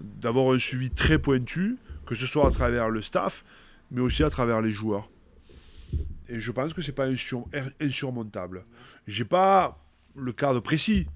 d'avoir 0.00 0.54
un 0.54 0.58
suivi 0.58 0.90
très 0.90 1.18
pointu, 1.18 1.78
que 2.04 2.14
ce 2.14 2.26
soit 2.26 2.46
à 2.46 2.50
travers 2.50 2.90
le 2.90 3.00
staff, 3.00 3.44
mais 3.90 4.00
aussi 4.02 4.22
à 4.22 4.30
travers 4.30 4.60
les 4.60 4.70
joueurs. 4.70 5.08
Et 6.28 6.40
je 6.40 6.52
pense 6.52 6.74
que 6.74 6.82
c'est 6.82 6.92
pas 6.92 7.08
insur- 7.08 7.46
insurmontable. 7.80 8.66
J'ai 9.06 9.24
pas 9.24 9.82
le 10.14 10.32
cadre 10.32 10.60
précis, 10.60 11.06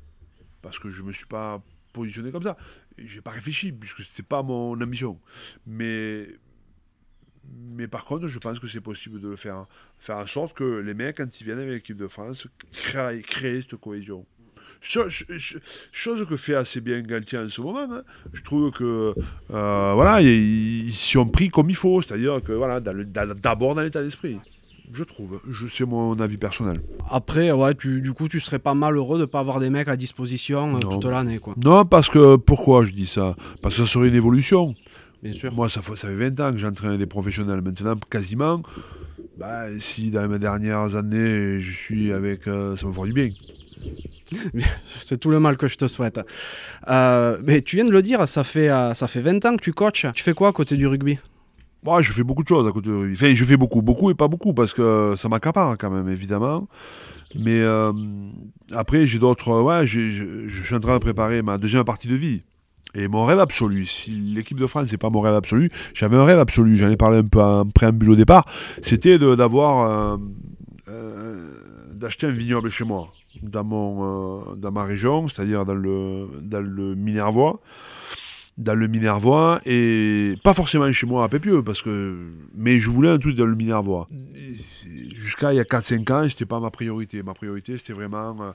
parce 0.63 0.79
que 0.79 0.91
je 0.91 1.03
me 1.03 1.13
suis 1.13 1.27
pas 1.27 1.63
positionné 1.93 2.31
comme 2.31 2.43
ça. 2.43 2.57
J'ai 2.97 3.21
pas 3.21 3.33
réfléchi, 3.33 3.73
puisque 3.73 4.03
c'est 4.03 4.25
pas 4.27 4.43
mon 4.43 4.81
ambition. 4.81 5.19
Mais 5.67 6.29
mais 7.77 7.89
par 7.89 8.05
contre, 8.05 8.27
je 8.29 8.39
pense 8.39 8.59
que 8.59 8.67
c'est 8.69 8.81
possible 8.81 9.21
de 9.21 9.29
le 9.29 9.37
faire. 9.37 9.67
Faire 9.99 10.17
en 10.19 10.27
sorte 10.27 10.57
que 10.57 10.79
les 10.81 10.95
mecs, 10.95 11.17
quand 11.19 11.41
ils 11.41 11.45
viennent 11.45 11.59
avec 11.59 11.71
l'équipe 11.73 11.97
de 11.97 12.09
France, 12.09 12.47
créent, 12.73 13.23
créent 13.23 13.61
cette 13.63 13.77
cohésion. 13.77 14.25
Cho- 14.81 15.11
ch- 15.11 15.27
ch- 15.29 15.59
Chose 15.93 16.27
que 16.27 16.37
fait 16.37 16.55
assez 16.55 16.81
bien 16.81 17.01
Galtier 17.03 17.39
en 17.39 17.49
ce 17.49 17.61
moment. 17.61 17.81
hein. 17.91 18.03
Je 18.33 18.43
trouve 18.43 18.71
que 18.71 19.15
euh, 19.51 19.93
voilà, 19.95 20.23
ils 20.23 20.87
ils 20.87 20.93
s'y 20.93 21.19
ont 21.19 21.27
pris 21.27 21.49
comme 21.51 21.69
il 21.71 21.77
faut, 21.77 22.01
c'est-à-dire 22.01 22.41
que 22.43 22.53
voilà, 22.53 22.81
d'abord 22.81 23.75
dans 23.75 23.83
l'état 23.83 24.03
d'esprit. 24.03 24.39
Je 24.93 25.05
trouve, 25.05 25.41
je 25.49 25.67
c'est 25.69 25.85
mon 25.85 26.19
avis 26.19 26.37
personnel. 26.37 26.81
Après, 27.09 27.53
ouais, 27.53 27.75
tu, 27.75 28.01
du 28.01 28.13
coup, 28.13 28.27
tu 28.27 28.41
serais 28.41 28.59
pas 28.59 28.75
malheureux 28.75 29.21
de 29.21 29.25
pas 29.25 29.39
avoir 29.41 29.61
des 29.61 29.71
mecs 29.71 29.87
à 29.89 29.97
disposition 29.97 30.77
euh, 30.77 30.81
toute 30.81 31.05
l'année, 31.05 31.39
quoi. 31.39 31.55
Non, 31.63 31.85
parce 31.85 32.09
que 32.09 32.35
pourquoi 32.37 32.85
je 32.85 32.93
dis 32.93 33.07
ça? 33.07 33.37
Parce 33.63 33.77
que 33.77 33.83
ça 33.85 33.89
serait 33.89 34.09
une 34.09 34.15
évolution. 34.17 34.75
Bien 35.23 35.33
sûr. 35.33 35.53
Moi, 35.53 35.69
ça 35.69 35.83
fait, 35.83 35.97
ça 35.97 36.09
fait 36.09 36.15
20 36.15 36.41
ans 36.41 36.53
que 36.53 36.59
j'entraîne 36.59 36.97
des 36.97 37.07
professionnels. 37.07 37.61
Maintenant, 37.61 37.95
quasiment, 38.11 38.63
bah, 39.39 39.67
si 39.79 40.11
dans 40.11 40.27
mes 40.29 40.39
dernières 40.39 40.97
années, 40.97 41.61
je 41.61 41.71
suis 41.73 42.13
avec. 42.13 42.47
euh, 42.47 42.77
ça 42.77 42.87
me 42.87 42.93
fera 42.93 43.07
du 43.07 43.13
bien. 43.13 43.31
C'est 45.01 45.19
tout 45.19 45.31
le 45.31 45.41
mal 45.41 45.57
que 45.57 45.67
je 45.69 45.77
te 45.77 45.89
souhaite. 45.89 46.21
Euh, 46.89 47.39
mais 47.45 47.63
tu 47.63 47.77
viens 47.77 47.85
de 47.85 47.91
le 47.91 48.03
dire, 48.03 48.27
ça 48.29 48.45
fait, 48.45 48.71
euh, 48.71 48.95
ça 48.95 49.09
fait 49.09 49.21
20 49.21 49.45
ans 49.45 49.57
que 49.57 49.63
tu 49.63 49.73
coaches. 49.73 50.07
Tu 50.15 50.23
fais 50.23 50.35
quoi 50.35 50.49
à 50.49 50.53
côté 50.53 50.77
du 50.77 50.87
rugby? 50.87 51.19
Moi, 51.83 52.03
je 52.03 52.13
fais 52.13 52.23
beaucoup 52.23 52.43
de 52.43 52.49
choses 52.49 52.67
à 52.69 52.73
côté 52.73 52.89
de 52.89 52.95
rugby. 52.95 53.15
Enfin, 53.15 53.35
je 53.35 53.45
fais 53.45 53.57
beaucoup, 53.57 53.83
beaucoup 53.83 54.11
et 54.11 54.15
pas 54.15 54.29
beaucoup, 54.29 54.53
parce 54.55 54.73
que 54.75 55.15
ça 55.17 55.29
m'accapare 55.29 55.77
quand 55.79 55.91
même, 55.91 56.09
évidemment. 56.09 56.69
Mais 57.35 57.61
euh, 57.61 57.93
après, 58.73 59.07
j'ai 59.07 59.19
d'autres. 59.19 59.61
Ouais, 59.63 59.87
je, 59.87 60.47
je 60.49 60.63
suis 60.63 60.75
en 60.75 60.81
train 60.81 60.95
de 60.95 60.99
préparer 61.01 61.43
ma 61.43 61.59
deuxième 61.59 61.85
partie 61.85 62.09
de 62.09 62.15
vie. 62.15 62.43
Et 62.95 63.09
mon 63.09 63.25
rêve 63.25 63.39
absolu, 63.39 63.87
si 63.87 64.11
l'équipe 64.11 64.59
de 64.59 64.67
France 64.67 64.91
n'est 64.91 64.99
pas 64.99 65.11
mon 65.11 65.21
rêve 65.21 65.35
absolu, 65.35 65.71
j'avais 65.95 66.17
un 66.17 66.25
rêve 66.25 66.39
absolu, 66.39 66.77
j'en 66.77 66.91
ai 66.91 66.97
parlé 66.97 67.19
un 67.19 67.25
peu 67.25 67.41
en 67.41 67.67
préambule 67.67 68.11
au 68.11 68.17
départ, 68.17 68.45
c'était 68.83 69.19
d'avoir. 69.19 69.89
euh, 69.91 70.17
euh, 70.89 71.47
d'acheter 71.93 72.27
un 72.27 72.31
vignoble 72.31 72.71
chez 72.71 72.85
moi, 72.85 73.11
dans, 73.43 73.63
mon, 73.63 74.51
euh, 74.51 74.55
dans 74.57 74.73
ma 74.73 74.85
région, 74.85 75.29
c'est-à-dire 75.29 75.65
dans 75.67 75.75
le, 75.75 76.29
dans 76.41 76.61
le 76.61 76.95
Minervois 76.95 77.61
dans 78.59 78.75
le 78.75 78.89
Minervois 78.89 79.61
et 79.65 80.35
pas 80.45 80.53
forcément 80.53 80.91
chez 80.93 81.07
moi 81.07 81.25
à 81.25 81.29
Pépieux 81.29 81.63
parce 81.63 81.81
que 81.81 82.33
mais 82.55 82.79
je 82.79 82.91
voulais 82.91 83.09
un 83.09 83.17
truc 83.19 83.35
dans 83.35 83.47
le 83.47 83.55
Minervois 83.55 84.07
jusqu'à 85.15 85.55
il 85.55 85.57
y 85.57 85.61
a 85.61 85.65
4-5 85.65 86.13
ans 86.13 86.29
c'était 86.29 86.45
pas 86.45 86.61
ma 86.61 86.71
priorité 86.71 87.23
ma 87.23 87.33
priorité 87.33 87.79
c'était 87.79 87.95
vraiment 87.95 88.53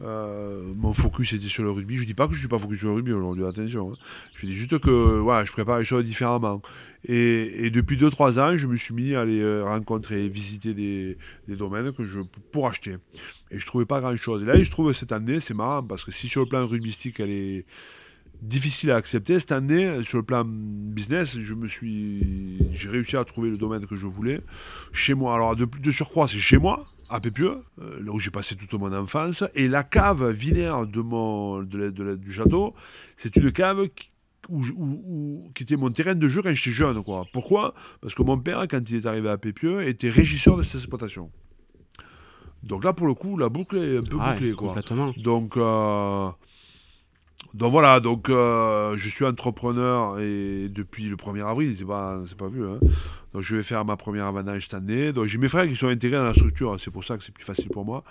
euh, 0.00 0.62
mon 0.76 0.92
focus 0.92 1.32
était 1.32 1.48
sur 1.48 1.64
le 1.64 1.72
rugby 1.72 1.96
je 1.96 2.04
dis 2.04 2.14
pas 2.14 2.28
que 2.28 2.34
je 2.34 2.38
suis 2.38 2.48
pas 2.48 2.58
focus 2.58 2.78
sur 2.78 2.88
le 2.88 2.94
rugby 2.94 3.12
aujourd'hui 3.12 3.44
attention 3.44 3.92
hein. 3.92 3.96
je 4.34 4.46
dis 4.46 4.54
juste 4.54 4.78
que 4.78 5.18
voilà, 5.18 5.44
je 5.44 5.50
prépare 5.50 5.78
les 5.80 5.84
choses 5.84 6.04
différemment 6.04 6.62
et, 7.04 7.68
depuis 7.70 7.96
2-3 7.96 8.38
ans 8.38 8.56
je 8.56 8.68
me 8.68 8.76
suis 8.76 8.94
mis 8.94 9.14
à 9.16 9.22
aller 9.22 9.40
euh, 9.40 9.64
rencontrer 9.64 10.24
et 10.24 10.28
visiter 10.28 10.72
des, 10.72 11.18
domaines 11.48 11.92
que 11.92 12.04
je, 12.04 12.20
pour 12.52 12.68
acheter 12.68 12.96
et 13.50 13.58
je 13.58 13.66
trouvais 13.66 13.86
pas 13.86 14.00
grand 14.00 14.16
chose 14.16 14.42
et 14.42 14.46
là 14.46 14.62
je 14.62 14.70
trouve 14.70 14.92
cette 14.92 15.10
année 15.10 15.40
c'est 15.40 15.54
marrant 15.54 15.82
parce 15.82 16.04
que 16.04 16.12
si 16.12 16.28
sur 16.28 16.42
le 16.42 16.48
plan 16.48 16.64
rugbystique 16.64 17.18
elle 17.18 17.30
est 17.30 17.66
difficile 18.40 18.90
à 18.90 18.96
accepter. 18.96 19.40
Cette 19.40 19.52
année, 19.52 20.02
sur 20.02 20.18
le 20.18 20.24
plan 20.24 20.44
business, 20.46 21.38
je 21.38 21.54
me 21.54 21.66
suis, 21.66 22.58
j'ai 22.72 22.88
réussi 22.88 23.16
à 23.16 23.24
trouver 23.24 23.50
le 23.50 23.56
domaine 23.56 23.86
que 23.86 23.96
je 23.96 24.06
voulais 24.06 24.40
chez 24.92 25.14
moi. 25.14 25.34
Alors 25.34 25.56
de, 25.56 25.64
de 25.64 25.90
surcroît, 25.90 26.28
c'est 26.28 26.38
chez 26.38 26.58
moi, 26.58 26.86
à 27.10 27.20
Pépieux, 27.20 27.56
euh, 27.80 28.00
là 28.02 28.12
où 28.12 28.18
j'ai 28.18 28.30
passé 28.30 28.54
toute 28.54 28.72
mon 28.74 28.92
enfance, 28.92 29.42
et 29.54 29.68
la 29.68 29.82
cave 29.82 30.30
vinaire 30.30 30.86
de 30.86 31.00
mon, 31.00 31.62
de 31.62 31.78
la- 31.78 31.90
de 31.90 32.02
la- 32.02 32.16
du 32.16 32.32
château, 32.32 32.74
c'est 33.16 33.34
une 33.36 33.50
cave 33.52 33.88
qui, 33.88 34.10
où, 34.48 34.60
où- 34.76 35.02
où- 35.06 35.50
qui 35.54 35.62
était 35.62 35.76
mon 35.76 35.90
terrain 35.90 36.14
de 36.14 36.28
jeu 36.28 36.40
quand 36.42 36.52
j'étais 36.54 36.70
jeune. 36.74 37.02
Quoi. 37.02 37.26
Pourquoi? 37.32 37.74
Parce 38.00 38.14
que 38.14 38.22
mon 38.22 38.38
père, 38.38 38.66
quand 38.68 38.88
il 38.90 38.96
est 38.96 39.06
arrivé 39.06 39.28
à 39.28 39.38
Pépieux, 39.38 39.86
était 39.86 40.08
régisseur 40.10 40.56
de 40.56 40.62
cette 40.62 40.76
exploitation. 40.76 41.30
Donc 42.62 42.82
là, 42.84 42.92
pour 42.92 43.06
le 43.06 43.14
coup, 43.14 43.36
la 43.36 43.48
boucle 43.48 43.76
est 43.76 43.98
un 43.98 44.02
peu 44.02 44.16
Ah 44.20 44.28
ouais, 44.28 44.34
bouclée. 44.34 44.52
Quoi. 44.52 44.68
complètement. 44.68 45.12
Donc, 45.16 45.56
euh, 45.56 46.28
donc 47.54 47.72
voilà, 47.72 48.00
donc 48.00 48.28
euh, 48.28 48.94
je 48.96 49.08
suis 49.08 49.24
entrepreneur 49.24 50.18
et 50.20 50.68
depuis 50.68 51.04
le 51.04 51.16
1er 51.16 51.44
avril, 51.46 51.74
c'est 51.76 51.84
pas, 51.86 52.20
pas 52.38 52.48
vu. 52.48 52.64
hein. 52.66 52.78
Donc 53.32 53.42
je 53.42 53.56
vais 53.56 53.62
faire 53.62 53.84
ma 53.84 53.96
première 53.96 54.26
avanage 54.26 54.64
cette 54.64 54.74
année. 54.74 55.12
Donc 55.12 55.26
j'ai 55.26 55.38
mes 55.38 55.48
frères 55.48 55.66
qui 55.68 55.76
sont 55.76 55.88
intégrés 55.88 56.18
dans 56.18 56.24
la 56.24 56.34
structure, 56.34 56.72
hein. 56.72 56.76
c'est 56.78 56.90
pour 56.90 57.04
ça 57.04 57.16
que 57.18 57.24
c'est 57.24 57.32
plus 57.34 57.44
facile 57.44 57.68
pour 57.68 57.84
moi. 57.84 58.04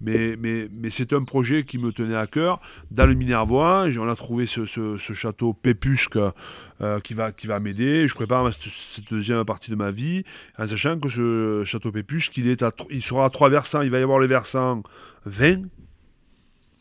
Mais, 0.00 0.36
mais, 0.38 0.68
mais 0.72 0.90
c'est 0.90 1.12
un 1.12 1.22
projet 1.22 1.62
qui 1.62 1.78
me 1.78 1.92
tenait 1.92 2.16
à 2.16 2.26
cœur. 2.26 2.60
Dans 2.90 3.06
le 3.06 3.14
Minervois, 3.14 3.86
on 3.98 4.08
a 4.08 4.16
trouvé 4.16 4.44
ce, 4.44 4.64
ce- 4.66 4.96
château 4.98 5.54
Pépusque 5.54 6.18
euh, 6.80 7.00
qui 7.00 7.14
va, 7.14 7.30
qui 7.32 7.46
va 7.46 7.60
m'aider. 7.60 8.06
Je 8.08 8.14
prépare 8.14 8.52
cette, 8.52 9.08
deuxième 9.08 9.42
partie 9.44 9.70
de 9.70 9.76
ma 9.76 9.92
vie 9.92 10.24
en 10.58 10.66
sachant 10.66 10.98
que 10.98 11.08
ce 11.08 11.62
château 11.64 11.92
Pépusque, 11.92 12.36
il, 12.36 12.48
est 12.48 12.62
à, 12.62 12.72
il 12.90 13.02
sera 13.02 13.24
à 13.24 13.30
trois 13.30 13.48
versants. 13.48 13.82
Il 13.82 13.90
va 13.90 14.00
y 14.00 14.02
avoir 14.02 14.18
le 14.18 14.26
versant 14.26 14.82
20, 15.26 15.62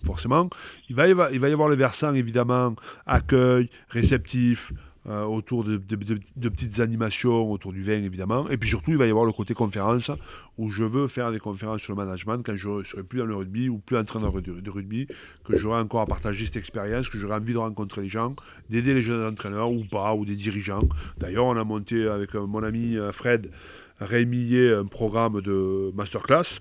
forcément. 0.03 0.49
Il 0.89 0.95
va, 0.95 1.07
y 1.07 1.11
avoir, 1.11 1.69
le 1.69 1.75
versant, 1.75 2.13
évidemment, 2.13 2.75
accueil, 3.05 3.69
réceptif, 3.89 4.73
euh, 5.05 5.23
autour 5.25 5.65
de, 5.65 5.77
petites 5.77 6.79
animations, 6.79 7.51
autour 7.51 7.73
du 7.73 7.81
vin, 7.81 8.01
évidemment. 8.01 8.47
Et 8.49 8.55
puis 8.55 8.69
surtout, 8.69 8.91
il 8.91 8.97
va 8.97 9.05
y 9.05 9.09
avoir 9.09 9.25
le 9.25 9.33
côté 9.33 9.53
conférence, 9.53 10.09
où 10.57 10.69
je 10.69 10.85
veux 10.85 11.09
faire 11.09 11.33
des 11.33 11.39
conférences 11.39 11.81
sur 11.81 11.93
le 11.93 11.97
management 11.97 12.41
quand 12.41 12.55
je 12.55 12.69
ne 12.69 12.83
serai 12.83 13.03
plus 13.03 13.19
dans 13.19 13.25
le 13.25 13.35
rugby 13.35 13.67
ou 13.67 13.79
plus 13.79 13.97
entraîneur 13.97 14.31
de, 14.41 14.69
rugby, 14.69 15.07
que 15.43 15.57
j'aurai 15.57 15.81
encore 15.81 15.99
à 16.01 16.05
partager 16.05 16.45
cette 16.45 16.55
expérience, 16.55 17.09
que 17.09 17.17
j'aurai 17.17 17.35
envie 17.35 17.51
de 17.51 17.57
rencontrer 17.57 18.03
les 18.03 18.07
gens, 18.07 18.33
d'aider 18.69 18.93
les 18.93 19.03
jeunes 19.03 19.25
entraîneurs 19.27 19.71
ou 19.71 19.83
pas, 19.83 20.13
ou 20.15 20.23
des 20.23 20.35
dirigeants. 20.35 20.83
D'ailleurs, 21.17 21.45
on 21.45 21.57
a 21.57 21.65
monté 21.65 22.07
avec 22.07 22.35
mon 22.35 22.63
ami 22.63 22.95
euh, 22.95 23.11
Fred 23.11 23.51
Rémillet 23.99 24.73
un 24.73 24.85
programme 24.85 25.41
de 25.41 25.91
masterclass. 25.95 26.59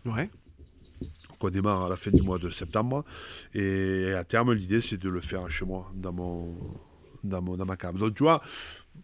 Qu'on 1.43 1.51
démarre 1.51 1.87
à 1.87 1.89
la 1.89 1.97
fin 1.97 2.11
du 2.13 2.23
mois 2.23 2.39
de 2.39 2.49
septembre. 2.49 3.05
Et 3.55 4.13
à 4.17 4.23
terme, 4.25 4.53
l'idée, 4.53 4.81
c'est 4.81 4.97
de 4.97 5.09
le 5.09 5.21
faire 5.21 5.51
chez 5.51 5.65
moi, 5.65 5.91
dans, 5.95 6.13
mon, 6.13 6.55
dans, 7.25 7.43
mon, 7.43 7.57
dans 7.57 7.65
ma 7.65 7.77
cave. 7.77 7.97
Donc, 7.99 8.15
tu 8.15 8.23
vois, 8.23 8.41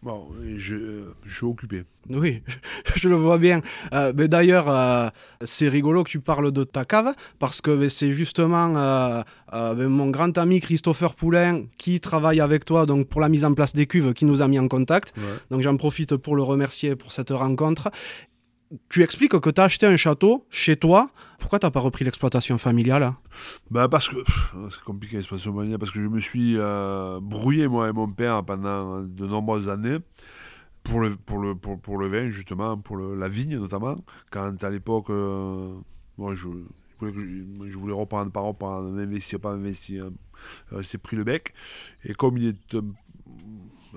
bon, 0.02 0.28
je, 0.56 1.02
je 1.24 1.35
suis 1.35 1.47
occupé. 1.47 1.82
Oui, 2.10 2.43
je 2.94 3.09
le 3.09 3.16
vois 3.16 3.39
bien. 3.39 3.60
Euh, 3.93 4.12
mais 4.16 4.28
D'ailleurs, 4.28 4.69
euh, 4.69 5.09
c'est 5.43 5.69
rigolo 5.69 6.05
que 6.05 6.10
tu 6.10 6.20
parles 6.20 6.52
de 6.52 6.62
ta 6.62 6.85
cave, 6.85 7.12
parce 7.40 7.60
que 7.60 7.89
c'est 7.89 8.12
justement 8.12 8.74
euh, 8.77 9.89
mon 9.89 10.10
grand 10.10 10.39
ami 10.39 10.60
Christopher 10.60 11.16
Poulain 11.16 11.65
qui 11.77 11.98
travaille 11.98 12.40
avec 12.40 12.65
toi 12.65 12.86
donc, 12.86 13.09
pour 13.09 13.20
la 13.20 13.28
mise 13.28 13.44
en 13.44 13.52
place 13.52 13.74
des 13.74 13.86
cuves 13.86 14.12
qui 14.12 14.27
nous 14.27 14.43
a 14.43 14.48
mis 14.48 14.60
en 14.60 14.69
contact. 14.69 15.12
Donc 15.51 15.62
j'en 15.62 15.77
profite 15.77 16.16
pour 16.16 16.36
le 16.36 16.43
remercier 16.43 16.94
pour 16.94 17.10
cette 17.10 17.31
rencontre. 17.31 17.90
Tu 18.89 19.03
expliques 19.03 19.39
que 19.39 19.51
tu 19.51 19.61
as 19.61 19.65
acheté 19.65 19.86
un 19.86 19.97
château 19.97 20.47
chez 20.51 20.77
toi. 20.77 21.11
Pourquoi 21.39 21.59
tu 21.59 21.66
n'as 21.66 21.70
pas 21.70 21.81
repris 21.81 22.05
l'exploitation 22.05 22.59
familiale 22.59 23.03
hein? 23.03 23.16
Bah 23.70 23.89
parce 23.89 24.09
que 24.09 24.16
c'est 24.70 24.82
compliqué 24.85 25.16
l'expression 25.16 25.55
familiale 25.55 25.78
parce 25.78 25.93
que 25.93 26.03
je 26.03 26.09
me 26.09 26.20
suis 26.20 26.57
euh, 26.59 27.19
brouillé 27.23 27.66
moi 27.69 27.89
et 27.89 27.93
mon 27.93 28.11
père 28.11 28.45
pendant 28.45 29.03
de 29.03 29.27
nombreuses 29.27 29.69
années 29.69 29.99
pour 30.82 31.01
le 31.01 31.16
pour 31.16 31.39
le 31.39 31.55
pour, 31.55 31.99
le 31.99 32.09
vin 32.09 32.28
justement 32.28 32.77
pour 32.77 32.99
la 32.99 33.28
vigne 33.28 33.59
notamment. 33.59 33.97
Quand 34.31 34.62
à 34.62 34.70
l'époque 34.70 35.11
euh, 35.11 35.74
moi 36.19 36.35
je, 36.35 36.49
je 36.49 37.07
voulais 37.07 37.12
que 37.12 37.20
je, 37.20 37.70
je 37.70 37.93
reprendre 37.93 38.31
par 38.31 38.45
reprendre 38.45 38.99
investir 38.99 39.40
pas 39.40 39.53
investir 39.53 40.11
euh, 40.73 40.82
c'est 40.82 40.99
pris 40.99 41.16
le 41.16 41.24
bec. 41.24 41.55
Et 42.05 42.12
comme 42.12 42.36
il 42.36 42.49
est 42.49 42.74
un, 42.74 42.85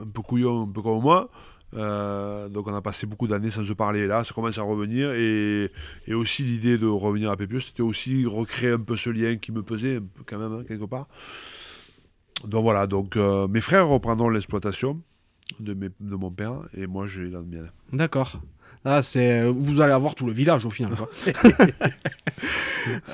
un 0.02 0.08
peu 0.08 0.22
couillon 0.22 0.64
un 0.64 0.72
peu 0.72 0.82
comme 0.82 1.02
moi 1.02 1.30
euh, 1.76 2.50
donc 2.50 2.68
on 2.68 2.76
a 2.76 2.82
passé 2.82 3.06
beaucoup 3.08 3.28
d'années 3.28 3.50
sans 3.52 3.64
se 3.66 3.74
parler 3.74 4.06
là 4.08 4.24
ça 4.24 4.34
commence 4.34 4.58
à 4.58 4.62
revenir 4.64 5.12
et 5.14 5.72
et 6.08 6.14
aussi 6.14 6.44
l'idée 6.44 6.78
de 6.78 6.88
revenir 6.88 7.32
à 7.32 7.38
Pépieux, 7.38 7.60
c'était 7.62 7.82
aussi 7.84 8.26
recréer 8.26 8.72
un 8.72 8.80
peu 8.80 8.96
ce 8.98 9.10
lien 9.10 9.38
qui 9.38 9.52
me 9.52 9.64
pesait 9.64 10.00
quand 10.26 10.38
même, 10.38 10.52
hein, 10.54 10.64
quelque 10.68 10.86
part. 10.86 11.08
Donc 12.48 12.64
voilà, 12.64 12.88
donc 12.88 13.16
euh, 13.18 13.48
mes 13.48 13.62
frères 13.62 13.88
reprendront 13.88 14.30
l'exploitation 14.30 15.00
de, 15.60 15.74
mes- 15.74 15.90
de 16.00 16.16
mon 16.16 16.32
père 16.32 16.54
et 16.76 16.88
moi 16.88 17.06
j'ai 17.08 17.30
la 17.30 17.42
mienne. 17.42 17.72
D'accord. 17.94 18.42
Là, 18.84 19.04
c'est 19.04 19.48
vous 19.48 19.80
allez 19.80 19.94
avoir 19.94 20.16
tout 20.16 20.26
le 20.26 20.32
village 20.34 20.66
au 20.66 20.70
final. 20.72 20.96
quoi. 20.96 21.08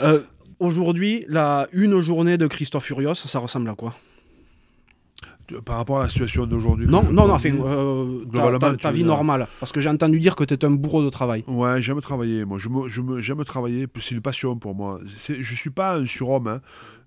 Euh, 0.02 0.22
Aujourd'hui, 0.60 1.24
la 1.28 1.68
une 1.72 2.00
journée 2.02 2.38
de 2.40 2.48
Christophe 2.48 2.86
Furios, 2.86 3.14
ça 3.14 3.38
ressemble 3.38 3.70
à 3.70 3.76
quoi? 3.76 3.94
Par 5.66 5.78
rapport 5.78 6.00
à 6.00 6.04
la 6.04 6.10
situation 6.10 6.46
d'aujourd'hui. 6.46 6.88
Non, 6.88 7.04
non, 7.04 7.28
non, 7.28 7.34
enfin, 7.36 7.50
euh, 7.56 8.26
ta- 8.78 8.92
vie 8.92 9.04
normale. 9.04 9.48
Parce 9.60 9.72
que 9.72 9.80
j'ai 9.82 9.90
entendu 9.90 10.20
dire 10.20 10.36
que 10.36 10.44
tu 10.44 10.54
es 10.54 10.66
un 10.66 10.72
bourreau 10.72 11.04
de 11.04 11.10
travail. 11.10 11.44
Ouais, 11.48 11.82
j'aime 11.82 12.02
travailler. 12.02 12.44
Moi, 12.46 12.58
je 12.58 12.68
me, 12.70 12.88
je 12.90 13.02
me- 13.02 13.20
j'aime 13.22 13.44
travailler. 13.46 13.88
C'est 14.00 14.16
une 14.16 14.22
passion 14.22 14.58
pour 14.58 14.76
moi. 14.76 15.00
Je 15.28 15.56
suis 15.56 15.70
pas 15.70 15.96
un 15.98 16.06
surhomme. 16.06 16.48
Hein. 16.48 16.62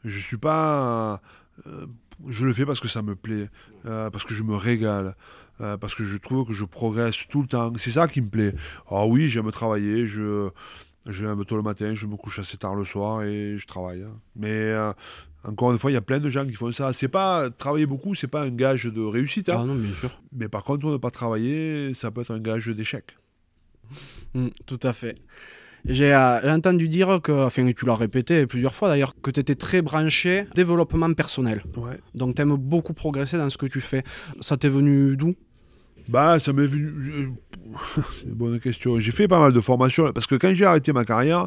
Je 0.04 0.18
suis 0.18 0.38
pas. 0.38 1.20
euh, 1.66 1.86
je 2.28 2.46
le 2.46 2.52
fais 2.52 2.64
parce 2.66 2.80
que 2.80 2.88
ça 2.88 3.02
me 3.02 3.14
plaît, 3.14 3.48
euh, 3.86 4.10
parce 4.10 4.24
que 4.24 4.34
je 4.34 4.42
me 4.42 4.54
régale, 4.54 5.16
euh, 5.60 5.76
parce 5.76 5.94
que 5.94 6.04
je 6.04 6.16
trouve 6.16 6.46
que 6.46 6.52
je 6.54 6.64
progresse 6.64 7.26
tout 7.28 7.42
le 7.42 7.48
temps. 7.48 7.72
C'est 7.76 7.90
ça 7.90 8.08
qui 8.08 8.20
me 8.22 8.28
plaît. 8.28 8.54
Ah 8.90 9.06
oui, 9.06 9.28
j'aime 9.28 9.50
travailler. 9.50 10.06
Je, 10.06 10.48
je 11.06 11.26
lève 11.26 11.44
tôt 11.44 11.56
le 11.56 11.62
matin, 11.62 11.92
je 11.94 12.06
me 12.06 12.16
couche 12.16 12.38
assez 12.38 12.56
tard 12.58 12.74
le 12.74 12.84
soir 12.84 13.22
et 13.22 13.56
je 13.58 13.66
travaille. 13.66 14.02
hein. 14.02 14.14
Mais 14.36 14.48
euh, 14.50 14.92
encore 15.44 15.72
une 15.72 15.78
fois, 15.78 15.90
il 15.90 15.94
y 15.94 15.96
a 15.96 16.02
plein 16.02 16.18
de 16.18 16.28
gens 16.28 16.46
qui 16.46 16.54
font 16.54 16.70
ça. 16.72 16.92
C'est 16.92 17.08
pas 17.08 17.50
travailler 17.50 17.86
beaucoup, 17.86 18.14
c'est 18.14 18.28
pas 18.28 18.42
un 18.42 18.50
gage 18.50 18.84
de 18.84 19.00
réussite. 19.00 19.48
hein. 19.48 19.60
Ah 19.60 19.64
non, 19.64 19.74
bien 19.74 19.92
sûr. 19.94 20.10
Mais 20.32 20.48
par 20.48 20.64
contre, 20.64 20.86
ne 20.86 20.96
pas 20.96 21.10
travailler, 21.10 21.94
ça 21.94 22.10
peut 22.10 22.20
être 22.20 22.32
un 22.32 22.40
gage 22.40 22.68
d'échec. 22.68 23.16
Mm, 24.34 24.48
tout 24.66 24.78
à 24.82 24.92
fait. 24.92 25.16
J'ai 25.86 26.12
euh, 26.12 26.40
j'ai 26.42 26.50
entendu 26.50 26.88
dire 26.88 27.20
que, 27.22 27.32
enfin, 27.32 27.70
tu 27.72 27.86
l'as 27.86 27.94
répété 27.94 28.46
plusieurs 28.46 28.74
fois 28.74 28.88
d'ailleurs, 28.88 29.14
que 29.20 29.30
tu 29.30 29.40
étais 29.40 29.54
très 29.54 29.80
branché 29.80 30.44
développement 30.54 31.12
personnel. 31.14 31.62
Ouais. 31.76 31.96
Donc, 32.14 32.36
tu 32.36 32.42
aimes 32.42 32.56
beaucoup 32.56 32.92
progresser 32.92 33.38
dans 33.38 33.48
ce 33.48 33.56
que 33.56 33.66
tu 33.66 33.80
fais. 33.80 34.02
Ça 34.40 34.58
t'est 34.58 34.68
venu 34.68 35.16
d'où? 35.16 35.34
Bah, 36.08 36.38
ça 36.38 36.52
m'est 36.52 36.66
venu. 36.66 37.32
C'est 38.12 38.26
une 38.26 38.34
bonne 38.34 38.60
question. 38.60 38.98
J'ai 38.98 39.10
fait 39.10 39.28
pas 39.28 39.38
mal 39.38 39.52
de 39.52 39.60
formations 39.60 40.12
parce 40.12 40.26
que 40.26 40.34
quand 40.34 40.52
j'ai 40.54 40.64
arrêté 40.64 40.92
ma 40.92 41.04
carrière, 41.04 41.46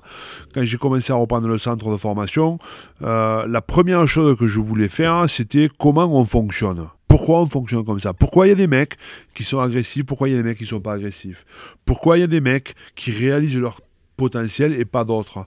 quand 0.53 0.63
j'ai 0.63 0.77
commencé 0.77 1.11
à 1.11 1.15
reprendre 1.15 1.47
le 1.47 1.57
centre 1.57 1.91
de 1.91 1.97
formation, 1.97 2.59
euh, 3.01 3.45
la 3.47 3.61
première 3.61 4.07
chose 4.07 4.37
que 4.37 4.47
je 4.47 4.59
voulais 4.59 4.89
faire, 4.89 5.29
c'était 5.29 5.69
comment 5.79 6.05
on 6.05 6.25
fonctionne. 6.25 6.87
Pourquoi 7.07 7.41
on 7.41 7.45
fonctionne 7.45 7.85
comme 7.85 7.99
ça? 7.99 8.13
Pourquoi 8.13 8.47
il 8.47 8.49
y 8.49 8.53
a 8.53 8.55
des 8.55 8.67
mecs 8.67 8.95
qui 9.35 9.43
sont 9.43 9.59
agressifs? 9.59 10.05
Pourquoi 10.05 10.29
il 10.29 10.31
y 10.31 10.35
a 10.35 10.37
des 10.37 10.43
mecs 10.43 10.57
qui 10.57 10.65
sont 10.65 10.79
pas 10.79 10.93
agressifs? 10.93 11.45
Pourquoi 11.85 12.17
il 12.17 12.21
y 12.21 12.23
a 12.23 12.27
des 12.27 12.41
mecs 12.41 12.73
qui 12.95 13.11
réalisent 13.11 13.57
leur 13.57 13.81
potentiel 14.17 14.73
et 14.73 14.85
pas 14.85 15.03
d'autres? 15.03 15.45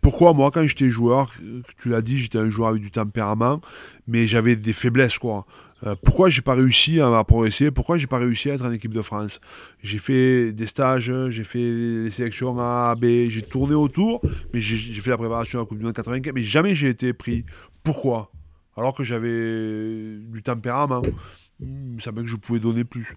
Pourquoi 0.00 0.34
moi, 0.34 0.52
quand 0.52 0.64
j'étais 0.64 0.88
joueur, 0.88 1.34
tu 1.82 1.88
l'as 1.88 2.00
dit, 2.00 2.18
j'étais 2.18 2.38
un 2.38 2.48
joueur 2.48 2.68
avec 2.68 2.80
du 2.80 2.92
tempérament, 2.92 3.60
mais 4.06 4.28
j'avais 4.28 4.54
des 4.54 4.72
faiblesses, 4.72 5.18
quoi. 5.18 5.46
Euh, 5.86 5.94
pourquoi 6.02 6.28
j'ai 6.28 6.42
pas 6.42 6.54
réussi 6.54 7.00
à, 7.00 7.22
progresser? 7.24 7.70
Pourquoi 7.70 7.96
j'ai 7.96 8.08
pas 8.08 8.18
réussi 8.18 8.50
à 8.50 8.54
être 8.54 8.64
en 8.66 8.72
équipe 8.72 8.92
de 8.92 9.02
France? 9.02 9.40
J'ai 9.82 9.98
fait 9.98 10.52
des 10.52 10.66
stages, 10.66 11.12
j'ai 11.28 11.44
fait 11.44 11.58
les 11.58 12.10
sélections 12.10 12.58
A, 12.58 12.94
B, 12.96 13.28
j'ai 13.28 13.42
tourné 13.42 13.74
autour, 13.74 14.20
mais 14.52 14.60
j'ai 14.60 15.00
fait 15.00 15.10
la 15.10 15.16
préparation 15.16 15.60
à 15.60 15.62
la 15.62 15.66
Coupe 15.66 15.78
du 15.78 15.84
Monde 15.84 15.94
95, 15.94 16.32
mais 16.34 16.42
jamais 16.42 16.74
j'ai 16.74 16.88
été 16.88 17.12
pris. 17.12 17.44
Pourquoi? 17.84 18.32
Alors 18.76 18.94
que 18.94 19.04
j'avais 19.04 20.18
du 20.18 20.42
tempérament, 20.42 21.02
il 21.60 21.68
me 21.68 22.00
semblait 22.00 22.24
que 22.24 22.30
je 22.30 22.36
pouvais 22.36 22.60
donner 22.60 22.84
plus. 22.84 23.16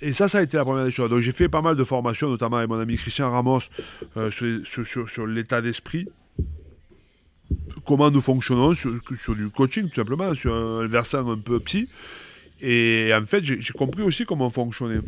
Et 0.00 0.12
ça, 0.12 0.28
ça 0.28 0.38
a 0.38 0.42
été 0.42 0.56
la 0.56 0.64
première 0.64 0.84
des 0.84 0.90
choses. 0.90 1.10
Donc 1.10 1.20
j'ai 1.20 1.32
fait 1.32 1.48
pas 1.48 1.62
mal 1.62 1.74
de 1.74 1.84
formations, 1.84 2.28
notamment 2.28 2.58
avec 2.58 2.68
mon 2.68 2.78
ami 2.78 2.96
Christian 2.96 3.30
Ramos, 3.30 3.60
euh, 4.16 4.30
sur 4.30 5.26
l'état 5.26 5.60
d'esprit 5.60 6.06
comment 7.86 8.10
nous 8.10 8.20
fonctionnons 8.20 8.74
sur, 8.74 8.90
du 9.34 9.48
coaching, 9.50 9.88
tout 9.88 9.94
simplement, 9.94 10.34
sur 10.34 10.54
un 10.54 10.86
versant 10.86 11.30
un 11.30 11.38
peu 11.38 11.60
psy. 11.60 11.88
Et 12.60 13.10
en 13.14 13.24
fait, 13.26 13.42
j'ai 13.42 13.72
compris 13.72 14.02
aussi 14.02 14.24
comment 14.24 14.50
fonctionner. 14.50 15.00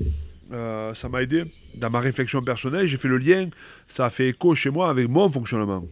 Euh, 0.52 0.94
ça 0.94 1.08
m'a 1.08 1.22
aidé 1.22 1.44
dans 1.74 1.90
ma 1.90 2.00
réflexion 2.00 2.42
personnelle. 2.42 2.86
J'ai 2.86 2.96
fait 2.96 3.08
le 3.08 3.18
lien, 3.18 3.48
ça 3.86 4.06
a 4.06 4.10
fait 4.10 4.28
écho 4.28 4.54
chez 4.54 4.70
moi 4.70 4.88
avec 4.88 5.08
mon 5.08 5.28
fonctionnement. 5.30 5.84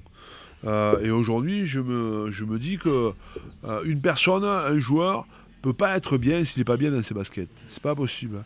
Euh, 0.64 0.98
et 1.00 1.10
aujourd'hui, 1.10 1.66
je 1.66 1.80
me, 1.80 2.30
je 2.30 2.44
me 2.44 2.58
dis 2.58 2.78
que 2.78 3.12
euh, 3.64 3.82
une 3.84 4.00
personne, 4.00 4.44
un 4.44 4.78
joueur, 4.78 5.26
peut 5.62 5.74
pas 5.74 5.96
être 5.96 6.16
bien 6.16 6.44
s'il 6.44 6.60
n'est 6.60 6.64
pas 6.64 6.76
bien 6.76 6.90
dans 6.90 7.02
ses 7.02 7.14
baskets. 7.14 7.50
C'est 7.68 7.82
pas 7.82 7.94
possible. 7.94 8.44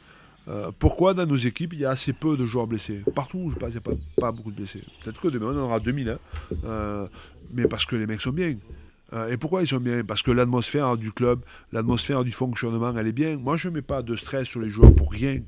Pourquoi 0.81 1.15
dans 1.15 1.27
nos 1.27 1.37
équipes 1.37 1.75
il 1.75 1.79
y 1.79 1.85
a 1.85 1.91
assez 1.91 2.13
peu 2.13 2.37
de 2.37 2.45
joueurs 2.45 2.67
blessés? 2.67 3.03
Partout 3.15 3.39
où 3.39 3.51
je 3.51 3.57
passe, 3.57 3.73
il 3.73 3.81
n'y 3.89 3.97
a 3.97 3.97
pas, 4.21 4.33
beaucoup 4.33 4.51
de 4.51 4.57
blessés. 4.57 4.83
Peut-être 5.01 5.21
que 5.21 5.29
demain 5.29 5.53
on 5.55 5.61
en 5.61 5.63
aura 5.67 5.79
2000. 5.79 6.19
hein. 6.67 7.09
Mais 7.53 7.67
parce 7.67 7.87
que 7.87 7.97
les 7.97 8.07
mecs 8.07 8.21
sont 8.21 8.31
bien. 8.31 8.57
Euh, 9.13 9.29
et 9.29 9.37
pourquoi 9.37 9.63
ils 9.63 9.67
sont 9.67 9.81
bien? 9.81 10.05
Parce 10.05 10.23
que 10.23 10.31
l'atmosphère 10.31 10.97
du 10.97 11.11
club, 11.11 11.41
l'atmosphère 11.73 12.23
du 12.23 12.31
fonctionnement, 12.31 12.97
elle 12.97 13.09
est 13.09 13.13
bien. 13.13 13.37
Moi, 13.37 13.57
je 13.57 13.69
ne 13.69 13.75
mets 13.75 13.83
pas 13.83 14.03
de 14.03 14.15
stress 14.15 14.47
sur 14.47 14.61
les 14.61 14.69
joueurs 14.69 14.95
pour 14.95 15.11
rien. 15.11 15.41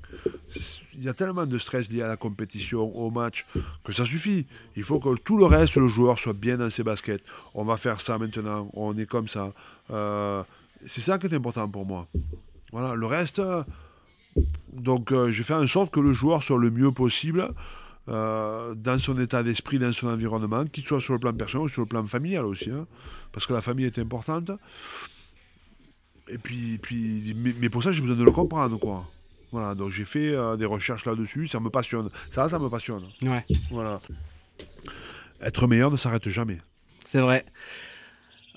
Il 0.94 1.04
y 1.04 1.08
a 1.08 1.14
tellement 1.14 1.46
de 1.46 1.58
stress 1.58 1.88
lié 1.88 2.02
à 2.02 2.08
la 2.08 2.16
compétition, 2.16 2.80
au 2.80 3.10
match, 3.10 3.46
que 3.84 3.92
ça 3.92 4.04
suffit. 4.04 4.46
Il 4.74 4.82
faut 4.82 4.98
que 4.98 5.14
tout 5.16 5.38
le 5.38 5.44
reste, 5.44 5.76
le 5.76 5.86
joueur, 5.86 6.18
soit 6.18 6.32
bien 6.32 6.56
dans 6.56 6.70
ses 6.70 6.82
baskets. 6.82 7.22
On 7.54 7.64
va 7.64 7.76
faire 7.76 8.00
ça 8.00 8.18
maintenant, 8.18 8.68
on 8.74 8.98
est 8.98 9.06
comme 9.06 9.28
ça. 9.28 9.52
Euh, 9.90 10.42
c'est 10.86 11.00
ça 11.00 11.18
qui 11.18 11.26
est 11.26 11.34
important 11.34 11.68
pour 11.68 11.86
moi. 11.86 12.08
Voilà, 12.72 12.94
le 12.94 13.06
reste, 13.06 13.38
euh, 13.38 13.62
donc 14.72 15.12
euh, 15.12 15.30
je 15.30 15.42
fais 15.42 15.54
en 15.54 15.66
sorte 15.66 15.92
que 15.92 16.00
le 16.00 16.12
joueur 16.12 16.42
soit 16.42 16.58
le 16.58 16.70
mieux 16.70 16.90
possible. 16.90 17.52
Euh, 18.08 18.74
dans 18.74 18.98
son 18.98 19.18
état 19.20 19.42
d'esprit, 19.42 19.78
dans 19.78 19.92
son 19.92 20.08
environnement, 20.08 20.64
qu'il 20.66 20.84
soit 20.84 21.00
sur 21.00 21.14
le 21.14 21.20
plan 21.20 21.32
personnel 21.32 21.66
ou 21.66 21.68
sur 21.68 21.82
le 21.82 21.86
plan 21.86 22.04
familial 22.04 22.44
aussi, 22.44 22.70
hein, 22.70 22.86
parce 23.32 23.46
que 23.46 23.52
la 23.52 23.60
famille 23.60 23.86
est 23.86 23.98
importante. 23.98 24.50
Et 26.28 26.38
puis, 26.38 26.78
puis 26.78 27.34
mais, 27.36 27.68
pour 27.68 27.82
ça, 27.82 27.92
j'ai 27.92 28.00
besoin 28.00 28.16
de 28.16 28.24
le 28.24 28.32
comprendre, 28.32 28.78
quoi. 28.78 29.08
Voilà, 29.50 29.74
donc 29.74 29.90
j'ai 29.90 30.04
fait 30.04 30.30
euh, 30.30 30.56
des 30.56 30.64
recherches 30.64 31.04
là-dessus, 31.04 31.46
ça 31.46 31.60
me 31.60 31.68
passionne. 31.68 32.08
Ça, 32.30 32.48
ça 32.48 32.58
me 32.58 32.68
passionne. 32.68 33.04
Ouais. 33.22 33.44
Voilà. 33.70 34.00
Être 35.40 35.66
meilleur 35.66 35.90
ne 35.90 35.96
s'arrête 35.96 36.28
jamais. 36.28 36.60
C'est 37.04 37.20
vrai 37.20 37.44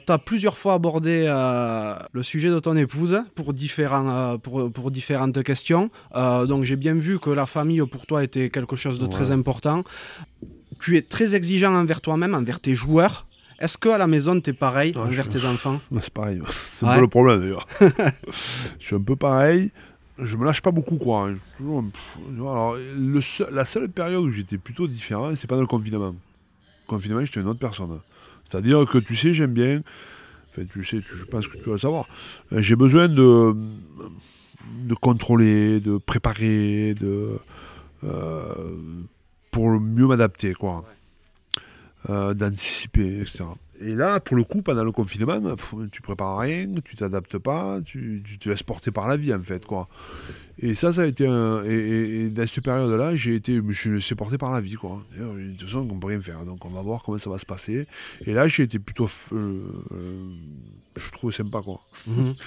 tu 0.06 0.11
as 0.11 0.18
plusieurs 0.18 0.57
fois 0.57 0.73
abordé 0.73 1.26
euh, 1.27 1.95
le 2.11 2.23
sujet 2.23 2.49
de 2.49 2.60
ton 2.60 2.76
épouse 2.76 3.22
pour, 3.36 3.53
différents, 3.53 4.10
euh, 4.10 4.38
pour, 4.38 4.72
pour, 4.72 4.91
différentes 4.91 5.41
questions. 5.44 5.90
Euh, 6.15 6.45
donc 6.45 6.64
j'ai 6.64 6.76
bien 6.76 6.94
vu 6.94 7.19
que 7.19 7.30
la 7.30 7.45
famille 7.45 7.82
pour 7.86 8.06
toi 8.06 8.23
était 8.23 8.49
quelque 8.49 8.76
chose 8.76 8.99
de 8.99 9.06
très 9.06 9.32
important. 9.32 9.84
Tu 10.80 10.98
es 10.98 11.02
très 11.02 11.36
exigeant 11.36 11.73
envers 11.73 12.02
toi-même, 12.02 12.36
envers 12.36 12.60
tes 12.60 12.76
joueurs. 12.76 13.26
Est-ce 13.60 13.77
qu'à 13.77 13.98
la 13.98 14.07
maison, 14.07 14.40
tu 14.40 14.49
es 14.49 14.53
pareil 14.53 14.94
envers 14.98 15.30
tes 15.30 15.45
enfants? 15.45 15.80
C'est 16.02 16.14
pareil. 16.14 16.41
C'est 16.77 16.86
un 16.86 16.95
peu 16.95 17.02
le 17.02 17.07
problème 17.07 17.40
d'ailleurs. 17.40 17.68
je 18.80 18.86
suis 18.86 18.95
un 18.95 19.02
peu 19.02 19.15
pareil. 19.15 19.72
Je 20.18 20.38
me 20.38 20.45
lâche 20.45 20.61
pas 20.61 20.72
beaucoup, 20.72 20.98
quoi. 20.98 21.30
Toujours... 21.57 21.84
Alors, 22.38 22.76
le 22.76 23.19
la 23.52 23.65
seule 23.65 23.90
période 23.90 24.23
où 24.23 24.30
j'étais 24.30 24.57
plutôt 24.57 24.88
différent, 24.88 25.36
c'est 25.36 25.48
pas 25.48 25.56
dans 25.56 25.61
le 25.61 25.68
confinement. 25.68 26.11
Le 26.11 26.88
confinement, 26.88 27.23
j'étais 27.23 27.41
une 27.41 27.48
autre 27.48 27.60
personne. 27.60 27.99
C'est-à-dire 28.46 28.86
que 28.86 28.98
tu 28.98 29.16
sais, 29.16 29.34
j'aime 29.34 29.54
bien, 29.54 29.82
enfin, 30.52 30.64
tu 30.72 30.84
sais, 30.84 31.00
je 31.02 31.26
pense 31.26 31.48
que 31.48 31.58
tu 31.58 31.70
vas 31.70 31.78
savoir, 31.78 32.06
euh, 32.54 32.62
j'ai 32.62 32.76
besoin 32.76 33.08
de, 33.08 33.56
de 34.84 34.94
contrôler, 34.96 35.80
de 35.80 35.98
préparer, 35.98 36.94
de, 36.94 37.38
euh, 38.04 38.54
pour 39.52 39.70
mieux 39.80 40.08
m'adapter, 40.08 40.54
quoi. 40.54 40.86
Euh, 42.10 42.34
d'anticiper, 42.36 43.22
etc. 43.22 43.46
Et 43.82 43.94
là, 43.94 44.20
pour 44.20 44.38
le 44.38 44.44
coup, 44.44 44.62
pendant 44.62 44.84
le 44.84 44.92
confinement, 44.92 45.40
tu 45.92 46.02
prépares 46.02 46.38
rien, 46.38 46.68
tu 46.84 46.96
t'adaptes 46.96 47.38
pas, 47.38 47.82
tu, 47.84 48.24
te 48.40 48.50
laisses 48.50 48.64
porter 48.64 48.92
par 48.92 49.08
la 49.08 49.18
vie, 49.18 49.34
en 49.34 49.42
fait, 49.42 49.66
quoi. 49.66 49.90
Et 50.60 50.74
ça, 50.76 50.94
ça 50.94 51.02
a 51.02 51.06
été 51.06 51.28
un... 51.28 51.64
Et, 51.66 52.30
dans 52.30 52.48
cette 52.48 52.64
période-là, 52.64 53.16
j'ai 53.16 53.36
été... 53.36 53.56
je 53.56 53.62
me 53.62 53.74
suis 53.74 53.90
laissé 53.90 54.16
porter 54.16 54.38
par 54.38 54.54
la 54.54 54.62
vie, 54.62 54.76
quoi. 54.76 55.04
De 55.18 55.52
toute 55.58 55.68
façon, 55.68 55.88
on 55.92 56.00
peut 56.00 56.08
rien 56.08 56.22
faire, 56.22 56.46
donc 56.46 56.64
on 56.64 56.70
va 56.70 56.82
voir 56.82 57.04
comment 57.04 57.18
ça 57.18 57.30
va 57.30 57.38
se 57.38 57.46
passer. 57.46 57.86
Et 58.26 58.34
là, 58.34 58.48
j'ai 58.48 58.64
été 58.64 58.80
plutôt... 58.80 59.10
Euh, 59.34 59.62
euh, 59.92 60.30
je 60.96 61.12
trouve 61.12 61.34
sympa, 61.34 61.62
quoi. 61.62 61.82
Mhm. 62.08 62.34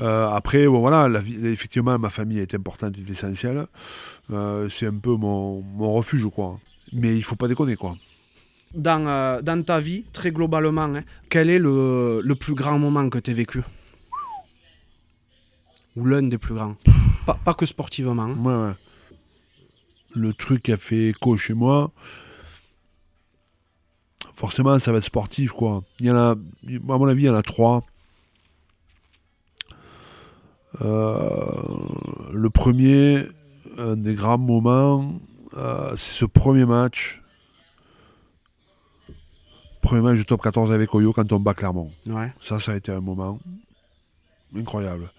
Euh, 0.00 0.28
après, 0.30 0.66
bon, 0.66 0.80
voilà, 0.80 1.08
la 1.08 1.20
vie, 1.20 1.46
effectivement, 1.46 1.96
ma 1.98 2.10
famille 2.10 2.38
est 2.38 2.54
importante 2.54 2.96
et 2.98 3.10
essentielle. 3.10 3.66
C'est 4.68 4.86
un 4.86 4.96
peu 4.96 5.14
mon, 5.14 5.60
mon 5.60 5.92
refuge, 5.92 6.26
quoi. 6.34 6.58
Mais 6.92 7.14
il 7.16 7.22
faut 7.22 7.36
pas 7.36 7.46
déconner, 7.46 7.76
quoi 7.76 7.96
dans, 8.74 9.06
euh, 9.06 9.42
dans 9.42 9.62
ta 9.62 9.78
vie, 9.78 10.04
très 10.12 10.30
globalement, 10.30 10.82
hein, 10.82 11.02
quel 11.28 11.50
est 11.50 11.58
le, 11.58 12.20
le, 12.22 12.34
plus 12.34 12.54
grand 12.54 12.78
moment 12.78 13.08
que 13.08 13.18
tu 13.18 13.30
as 13.30 13.34
vécu? 13.34 13.62
Ou 15.96 16.06
l'un 16.06 16.22
des 16.22 16.38
plus 16.38 16.54
grands 16.54 16.76
pas, 17.26 17.38
pas, 17.44 17.54
que 17.54 17.66
sportivement. 17.66 18.22
Hein. 18.22 18.76
Le 20.14 20.32
truc 20.32 20.62
qui 20.64 20.72
a 20.72 20.76
fait 20.76 21.08
écho 21.08 21.36
chez 21.36 21.54
moi, 21.54 21.92
forcément, 24.34 24.78
ça 24.78 24.92
va 24.92 24.98
être 24.98 25.04
sportif, 25.04 25.52
quoi. 25.52 25.82
Il 26.00 26.06
y 26.06 26.10
en 26.10 26.16
a, 26.16 26.30
à 26.32 26.98
mon 26.98 27.06
avis, 27.06 27.24
il 27.24 27.26
y 27.26 27.30
en 27.30 27.34
a 27.34 27.42
trois. 27.42 27.84
Euh, 30.80 31.62
le 32.32 32.50
premier, 32.50 33.26
un 33.78 33.96
des 33.96 34.14
grands 34.14 34.38
moments, 34.38 35.12
euh, 35.56 35.90
c'est 35.96 36.14
ce 36.14 36.24
premier 36.24 36.64
match 36.64 37.21
Premier 39.92 40.04
match 40.04 40.16
du 40.16 40.24
top 40.24 40.40
14 40.40 40.72
avec 40.72 40.94
Oyo 40.94 41.12
quand 41.12 41.30
on 41.32 41.38
bat 41.38 41.52
Clermont. 41.52 41.92
Ça, 42.40 42.58
ça 42.58 42.72
a 42.72 42.76
été 42.76 42.90
un 42.90 43.02
moment 43.02 43.38
incroyable. 44.56 45.10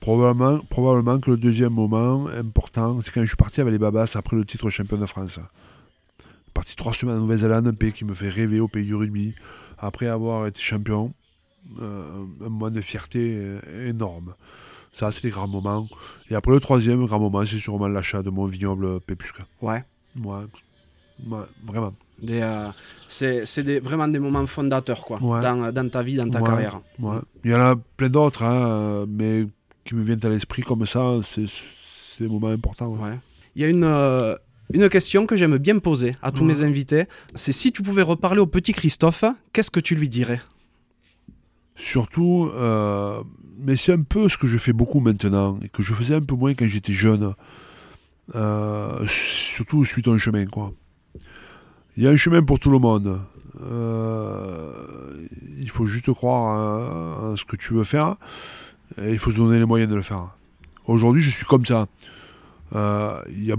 Probablement, 0.00 0.60
probablement 0.70 1.18
que 1.18 1.32
le 1.32 1.36
deuxième 1.36 1.72
moment 1.72 2.28
important, 2.28 3.00
c'est 3.00 3.10
quand 3.10 3.22
je 3.22 3.26
suis 3.26 3.36
parti 3.36 3.60
avec 3.60 3.72
les 3.72 3.80
Babas 3.80 4.12
après 4.14 4.36
le 4.36 4.44
titre 4.44 4.70
champion 4.70 4.96
de 4.96 5.06
France. 5.06 5.40
Parti 6.54 6.76
trois 6.76 6.92
semaines 6.92 7.16
en 7.16 7.20
Nouvelle-Zélande, 7.22 7.66
un 7.66 7.74
pays 7.74 7.92
qui 7.92 8.04
me 8.04 8.14
fait 8.14 8.28
rêver 8.28 8.60
au 8.60 8.68
pays 8.68 8.86
du 8.86 8.94
rugby. 8.94 9.34
Après 9.76 10.06
avoir 10.06 10.46
été 10.46 10.60
champion, 10.60 11.12
euh, 11.80 12.24
un 12.42 12.48
moment 12.48 12.70
de 12.70 12.80
fierté 12.80 13.38
euh, 13.38 13.88
énorme. 13.88 14.34
Ça, 14.92 15.10
c'est 15.10 15.24
des 15.24 15.30
grands 15.30 15.48
moments. 15.48 15.88
Et 16.30 16.36
après, 16.36 16.52
le 16.52 16.60
troisième 16.60 17.04
grand 17.06 17.18
moment, 17.18 17.44
c'est 17.44 17.58
sûrement 17.58 17.88
l'achat 17.88 18.22
de 18.22 18.30
mon 18.30 18.46
vignoble 18.46 19.00
Pépusca. 19.00 19.42
Ouais. 19.60 19.82
Ouais, 20.22 20.44
ouais 21.26 21.46
vraiment. 21.64 21.92
Euh, 22.28 22.70
c'est 23.08 23.78
vraiment 23.80 24.08
des 24.08 24.18
moments 24.18 24.46
fondateurs 24.46 25.04
quoi, 25.04 25.18
dans, 25.20 25.88
ta 25.88 26.02
vie, 26.02 26.16
dans 26.16 26.28
ta 26.28 26.40
carrière. 26.40 26.80
Il 27.44 27.50
y 27.50 27.54
en 27.54 27.60
a 27.60 27.76
plein 27.96 28.08
d'autres, 28.08 28.42
hein, 28.42 29.06
mais 29.08 29.46
qui 29.84 29.94
me 29.94 30.02
viennent 30.02 30.24
à 30.24 30.28
l'esprit 30.28 30.62
comme 30.62 30.86
ça, 30.86 31.20
c'est 31.22 31.44
des 32.20 32.28
moments 32.28 32.48
importants. 32.48 32.96
Il 33.54 33.62
y 33.62 33.64
a 33.64 33.68
une, 33.68 33.84
euh, 33.84 34.34
une 34.72 34.88
question 34.88 35.26
que 35.26 35.36
j'aime 35.36 35.58
bien 35.58 35.78
poser 35.78 36.16
à 36.22 36.30
tous 36.30 36.44
mes 36.44 36.62
invités, 36.62 37.04
c'est 37.34 37.52
si 37.52 37.72
tu 37.72 37.82
pouvais 37.82 38.02
reparler 38.02 38.40
au 38.40 38.46
petit 38.46 38.72
Christophe, 38.72 39.24
qu'est-ce 39.52 39.70
que 39.70 39.80
tu 39.80 39.94
lui 39.94 40.08
dirais? 40.08 40.40
Surtout, 41.74 42.50
euh, 42.54 43.22
mais 43.58 43.76
c'est 43.76 43.92
un 43.92 44.02
peu 44.02 44.28
ce 44.28 44.38
que 44.38 44.46
je 44.46 44.58
fais 44.58 44.72
beaucoup 44.72 45.00
maintenant, 45.00 45.58
et 45.62 45.68
que 45.68 45.82
je 45.82 45.94
faisais 45.94 46.14
un 46.14 46.20
peu 46.20 46.34
moins 46.34 46.54
quand 46.54 46.68
j'étais 46.68 46.92
jeune. 46.92 47.34
surtout, 49.06 49.84
suis 49.84 50.02
ton 50.02 50.16
chemin, 50.16 50.46
quoi. 50.46 50.72
Il 51.96 52.04
y 52.04 52.06
a 52.06 52.10
un 52.10 52.16
chemin 52.16 52.42
pour 52.42 52.58
tout 52.58 52.70
le 52.70 52.78
monde. 52.78 53.20
Euh, 53.62 54.72
il 55.60 55.70
faut 55.70 55.86
juste 55.86 56.10
croire 56.12 57.22
en, 57.22 57.36
ce 57.36 57.44
que 57.44 57.56
tu 57.56 57.74
veux 57.74 57.84
faire 57.84 58.16
et 59.00 59.12
il 59.12 59.18
faut 59.18 59.30
se 59.30 59.36
donner 59.36 59.58
les 59.58 59.66
moyens 59.66 59.90
de 59.90 59.96
le 59.96 60.02
faire. 60.02 60.30
Aujourd'hui, 60.86 61.22
je 61.22 61.30
suis 61.30 61.44
comme 61.44 61.66
ça. 61.66 61.86
Euh, 62.74 63.20
il 63.28 63.44
y 63.44 63.52
a, 63.52 63.56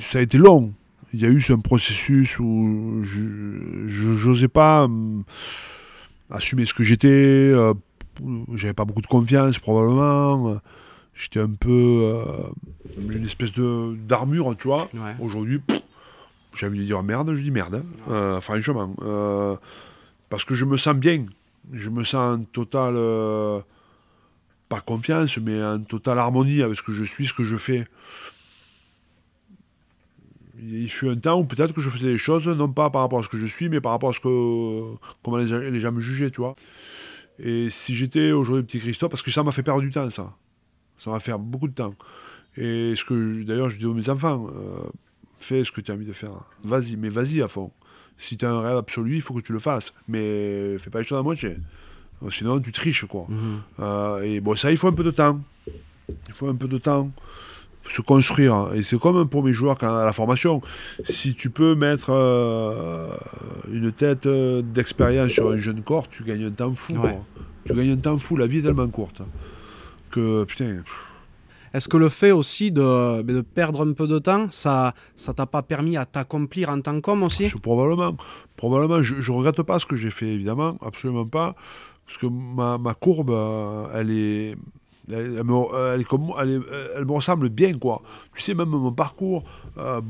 ça 0.00 0.18
a 0.18 0.22
été 0.22 0.38
long. 0.38 0.72
Il 1.12 1.20
y 1.20 1.26
a 1.26 1.28
eu 1.28 1.44
un 1.50 1.58
processus 1.58 2.38
où 2.38 3.02
je 3.04 4.26
n'osais 4.26 4.48
pas 4.48 4.84
hum, 4.84 5.24
assumer 6.30 6.64
ce 6.64 6.72
que 6.72 6.82
j'étais. 6.82 7.08
Euh, 7.08 7.74
j'avais 8.54 8.74
pas 8.74 8.86
beaucoup 8.86 9.02
de 9.02 9.06
confiance 9.06 9.58
probablement. 9.58 10.56
J'étais 11.14 11.40
un 11.40 11.50
peu 11.50 12.14
une 13.10 13.24
espèce 13.24 13.52
de 13.52 13.96
d'armure, 14.08 14.56
tu 14.56 14.68
vois. 14.68 14.88
Aujourd'hui, 15.20 15.60
j'ai 16.54 16.66
envie 16.66 16.78
de 16.78 16.84
dire 16.84 17.02
merde, 17.02 17.34
je 17.34 17.42
dis 17.42 17.50
merde, 17.50 17.76
hein. 17.76 18.12
euh, 18.12 18.40
franchement. 18.40 18.94
Euh, 19.02 19.56
parce 20.28 20.44
que 20.44 20.54
je 20.54 20.64
me 20.64 20.76
sens 20.76 20.94
bien. 20.94 21.26
Je 21.72 21.90
me 21.90 22.04
sens 22.04 22.38
en 22.38 22.44
totale, 22.44 22.94
euh, 22.96 23.60
pas 24.68 24.80
confiance, 24.80 25.38
mais 25.38 25.62
en 25.62 25.80
totale 25.80 26.18
harmonie 26.18 26.62
avec 26.62 26.76
ce 26.76 26.82
que 26.82 26.92
je 26.92 27.04
suis, 27.04 27.26
ce 27.26 27.34
que 27.34 27.44
je 27.44 27.56
fais. 27.56 27.86
Il 30.62 30.90
fut 30.90 31.08
un 31.08 31.16
temps 31.16 31.38
où 31.38 31.44
peut-être 31.44 31.72
que 31.72 31.80
je 31.80 31.90
faisais 31.90 32.08
des 32.08 32.18
choses, 32.18 32.48
non 32.48 32.68
pas 32.68 32.90
par 32.90 33.02
rapport 33.02 33.18
à 33.18 33.22
ce 33.22 33.28
que 33.28 33.38
je 33.38 33.46
suis, 33.46 33.68
mais 33.68 33.80
par 33.80 33.92
rapport 33.92 34.10
à 34.10 34.12
ce 34.12 34.20
que, 34.20 34.96
comment 35.22 35.36
les, 35.36 35.80
gens 35.80 35.92
me 35.92 36.00
jugeaient, 36.00 36.30
tu 36.30 36.40
vois. 36.40 36.54
Et 37.38 37.68
si 37.70 37.94
j'étais 37.94 38.32
aujourd'hui 38.32 38.64
petit 38.64 38.80
Christophe, 38.80 39.10
parce 39.10 39.22
que 39.22 39.30
ça 39.30 39.42
m'a 39.42 39.52
fait 39.52 39.62
perdre 39.62 39.82
du 39.82 39.90
temps, 39.90 40.08
ça. 40.10 40.34
Ça 40.96 41.10
m'a 41.10 41.20
fait 41.20 41.36
beaucoup 41.36 41.68
de 41.68 41.74
temps. 41.74 41.94
Et 42.56 42.94
ce 42.96 43.04
que, 43.04 43.42
d'ailleurs, 43.42 43.68
je 43.68 43.78
dis 43.78 43.84
aux 43.84 43.94
mes 43.94 44.08
enfants, 44.08 44.48
fais 45.44 45.64
ce 45.64 45.70
que 45.70 45.80
tu 45.80 45.90
as 45.90 45.94
envie 45.94 46.06
de 46.06 46.12
faire. 46.12 46.32
Vas-y, 46.64 46.96
mais 46.96 47.08
vas-y 47.10 47.42
à 47.42 47.48
fond. 47.48 47.70
Si 48.16 48.36
tu 48.36 48.44
as 48.44 48.50
un 48.50 48.60
rêve 48.60 48.76
absolu, 48.76 49.16
il 49.16 49.22
faut 49.22 49.34
que 49.34 49.40
tu 49.40 49.52
le 49.52 49.58
fasses. 49.58 49.92
Mais 50.08 50.78
fais 50.78 50.90
pas 50.90 51.00
les 51.00 51.04
choses 51.04 51.18
à 51.18 51.22
moitié. 51.22 51.56
Sinon, 52.30 52.60
tu 52.60 52.72
triches, 52.72 53.04
quoi. 53.04 53.26
Mhm. 53.28 53.60
Euh, 53.80 54.22
et 54.22 54.40
bon, 54.40 54.56
ça, 54.56 54.70
il 54.70 54.76
faut 54.76 54.88
un 54.88 54.92
peu 54.92 55.04
de 55.04 55.10
temps. 55.10 55.40
Il 56.08 56.34
faut 56.34 56.48
un 56.48 56.54
peu 56.54 56.68
de 56.68 56.78
temps 56.78 57.10
se 57.90 58.00
construire. 58.00 58.70
Et 58.74 58.82
c'est 58.82 58.98
comme 58.98 59.28
pour 59.28 59.44
mes 59.44 59.52
joueurs 59.52 59.76
quand, 59.76 59.94
à 59.94 60.04
la 60.04 60.12
formation. 60.12 60.62
Si 61.02 61.34
tu 61.34 61.50
peux 61.50 61.74
mettre 61.74 62.10
euh, 62.10 63.10
une 63.70 63.92
tête 63.92 64.26
euh, 64.26 64.62
d'expérience 64.62 65.30
sur 65.30 65.50
un 65.50 65.58
jeune 65.58 65.82
corps, 65.82 66.08
tu 66.08 66.24
gagnes 66.24 66.46
un 66.46 66.50
temps 66.50 66.72
fou. 66.72 66.94
Tu 67.66 67.74
gagnes 67.74 67.92
un 67.92 67.96
temps 67.96 68.16
fou. 68.16 68.36
La 68.36 68.46
vie 68.46 68.58
est 68.58 68.62
tellement 68.62 68.88
courte 68.88 69.20
que, 70.10 70.44
putain... 70.44 70.82
Est-ce 71.74 71.88
que 71.88 71.96
le 71.96 72.08
fait 72.08 72.30
aussi 72.30 72.70
de, 72.70 73.22
de, 73.22 73.40
perdre 73.40 73.84
un 73.84 73.92
peu 73.92 74.06
de 74.06 74.20
temps, 74.20 74.46
ça 74.50 74.94
ça 75.16 75.34
t'a 75.34 75.44
pas 75.44 75.62
permis 75.62 75.96
à 75.96 76.06
t'accomplir 76.06 76.68
en 76.68 76.80
tant 76.80 77.00
qu'homme 77.00 77.24
aussi? 77.24 77.50
Probablement. 77.60 78.16
Probablement. 78.56 79.02
Je 79.02 79.16
ne 79.16 79.36
regrette 79.36 79.60
pas 79.62 79.80
ce 79.80 79.86
que 79.86 79.96
j'ai 79.96 80.12
fait, 80.12 80.28
évidemment. 80.28 80.78
Absolument 80.80 81.26
pas. 81.26 81.56
Parce 82.06 82.18
que 82.18 82.26
ma, 82.26 82.94
courbe, 82.94 83.30
euh, 83.30 83.86
elle 83.94 84.10
est... 84.10 84.56
Elle, 85.10 85.44
me, 85.44 86.00
elle, 86.96 87.04
me 87.04 87.12
ressemble 87.12 87.50
bien, 87.50 87.74
quoi. 87.74 88.00
Tu 88.34 88.40
sais, 88.40 88.54
même 88.54 88.70
mon 88.70 88.92
parcours, 88.92 89.44
euh, 89.76 90.00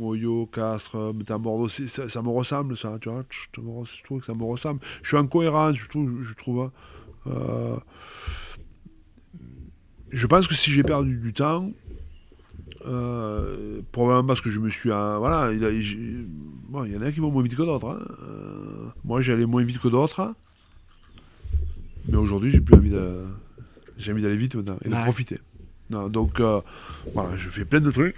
Oyo, 0.00 0.46
Castres, 0.46 1.14
Métamordo, 1.14 1.68
ça, 1.68 2.08
ça 2.08 2.22
me 2.22 2.30
ressemble, 2.30 2.76
ça, 2.76 2.98
tu 3.00 3.08
vois. 3.08 3.22
Je, 3.30 4.02
trouve 4.02 4.18
que 4.18 4.26
ça 4.26 4.34
me 4.34 4.42
ressemble. 4.42 4.80
Je 5.02 5.08
suis 5.08 5.16
en 5.16 5.28
cohérence, 5.28 5.76
je 5.76 5.88
trouve. 5.88 6.22
Je 6.22 6.34
trouve 6.34 6.60
hein. 6.62 6.72
euh, 7.28 7.76
je 10.16 10.26
pense 10.26 10.46
que 10.48 10.54
si 10.54 10.70
j'ai 10.72 10.82
perdu 10.82 11.16
du 11.16 11.32
temps, 11.32 11.70
Euh, 12.86 13.80
probablement 13.90 14.26
parce 14.28 14.40
que 14.40 14.50
je 14.50 14.60
me 14.60 14.68
suis. 14.70 14.90
euh, 14.92 15.16
voilà, 15.18 15.50
il, 15.52 16.26
bon, 16.68 16.84
y 16.84 16.96
en 16.96 17.02
a 17.02 17.10
qui 17.10 17.18
vont 17.20 17.30
moins 17.32 17.42
vite 17.42 17.56
que 17.56 17.62
d'autres. 17.62 17.88
hein. 17.88 17.98
Euh, 18.22 18.86
moi, 19.04 19.20
j'allais 19.20 19.46
moins 19.46 19.64
vite 19.64 19.80
que 19.80 19.88
d'autres. 19.88 20.34
Mais 22.08 22.16
aujourd'hui, 22.16 22.50
j'ai 22.50 22.60
plus 22.60 22.76
envie 22.76 22.90
de. 22.90 23.24
J'ai 23.98 24.12
envie 24.12 24.22
d'aller 24.22 24.36
vite 24.36 24.54
maintenant 24.54 24.78
et 24.84 24.88
de 24.88 24.94
profiter. 24.94 25.38
Non, 25.90 26.08
donc, 26.08 26.38
euh, 26.38 26.60
voilà, 27.14 27.36
je 27.36 27.48
fais 27.48 27.64
plein 27.64 27.80
de 27.80 27.90
trucs. 27.90 28.16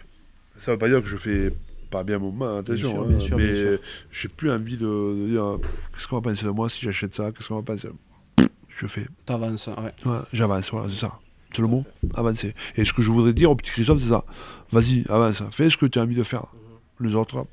Ça 0.59 0.73
veut 0.73 0.79
pas 0.79 0.89
dire 0.89 1.01
que 1.03 1.09
je 1.09 1.17
fais 1.17 1.55
pas 1.91 2.03
bien 2.03 2.19
mon 2.19 2.31
moment, 2.33 2.59
attention. 2.59 2.91
sûr, 2.91 3.03
hein, 3.03 3.07
bien 3.09 3.21
sûr, 3.21 3.37
bien 3.39 3.47
mais 3.47 3.79
j'ai 4.11 4.29
plus 4.29 4.51
envie 4.51 4.77
de, 4.77 4.87
de 4.87 5.27
dire 5.31 5.59
qu'est-ce 5.95 6.07
qu'on 6.09 6.17
va 6.21 6.23
penser 6.31 6.45
de 6.45 6.51
moi 6.51 6.69
si 6.69 6.85
j'achète 6.85 7.15
ça, 7.15 7.33
qu'est-ce 7.33 7.49
qu'on 7.49 7.57
va 7.57 7.63
penser? 7.63 7.89
Je 8.69 8.87
fais. 8.87 9.07
T'avances, 9.25 9.69
ouais. 9.69 9.95
Ouais, 10.11 10.19
j'avance, 10.33 10.71
voilà, 10.71 10.89
c'est 10.91 10.97
ça. 11.07 11.19
C'est 11.53 11.63
le 11.63 11.69
mot, 11.69 11.85
avancer. 12.15 12.55
Et 12.77 12.85
ce 12.85 12.93
que 12.93 13.03
je 13.03 13.11
voudrais 13.11 13.33
dire 13.33 13.51
au 13.51 13.57
petit 13.57 13.71
Christophe, 13.71 14.01
c'est 14.03 14.11
ça. 14.11 14.25
Vas-y, 14.73 15.05
avance, 15.09 15.43
fais 15.51 15.71
ce 15.71 15.77
que 15.77 15.87
tu 15.87 15.99
as 15.99 16.03
envie 16.03 16.15
de 16.15 16.23
faire. 16.23 16.45
Les 17.01 17.15
autres, 17.15 17.47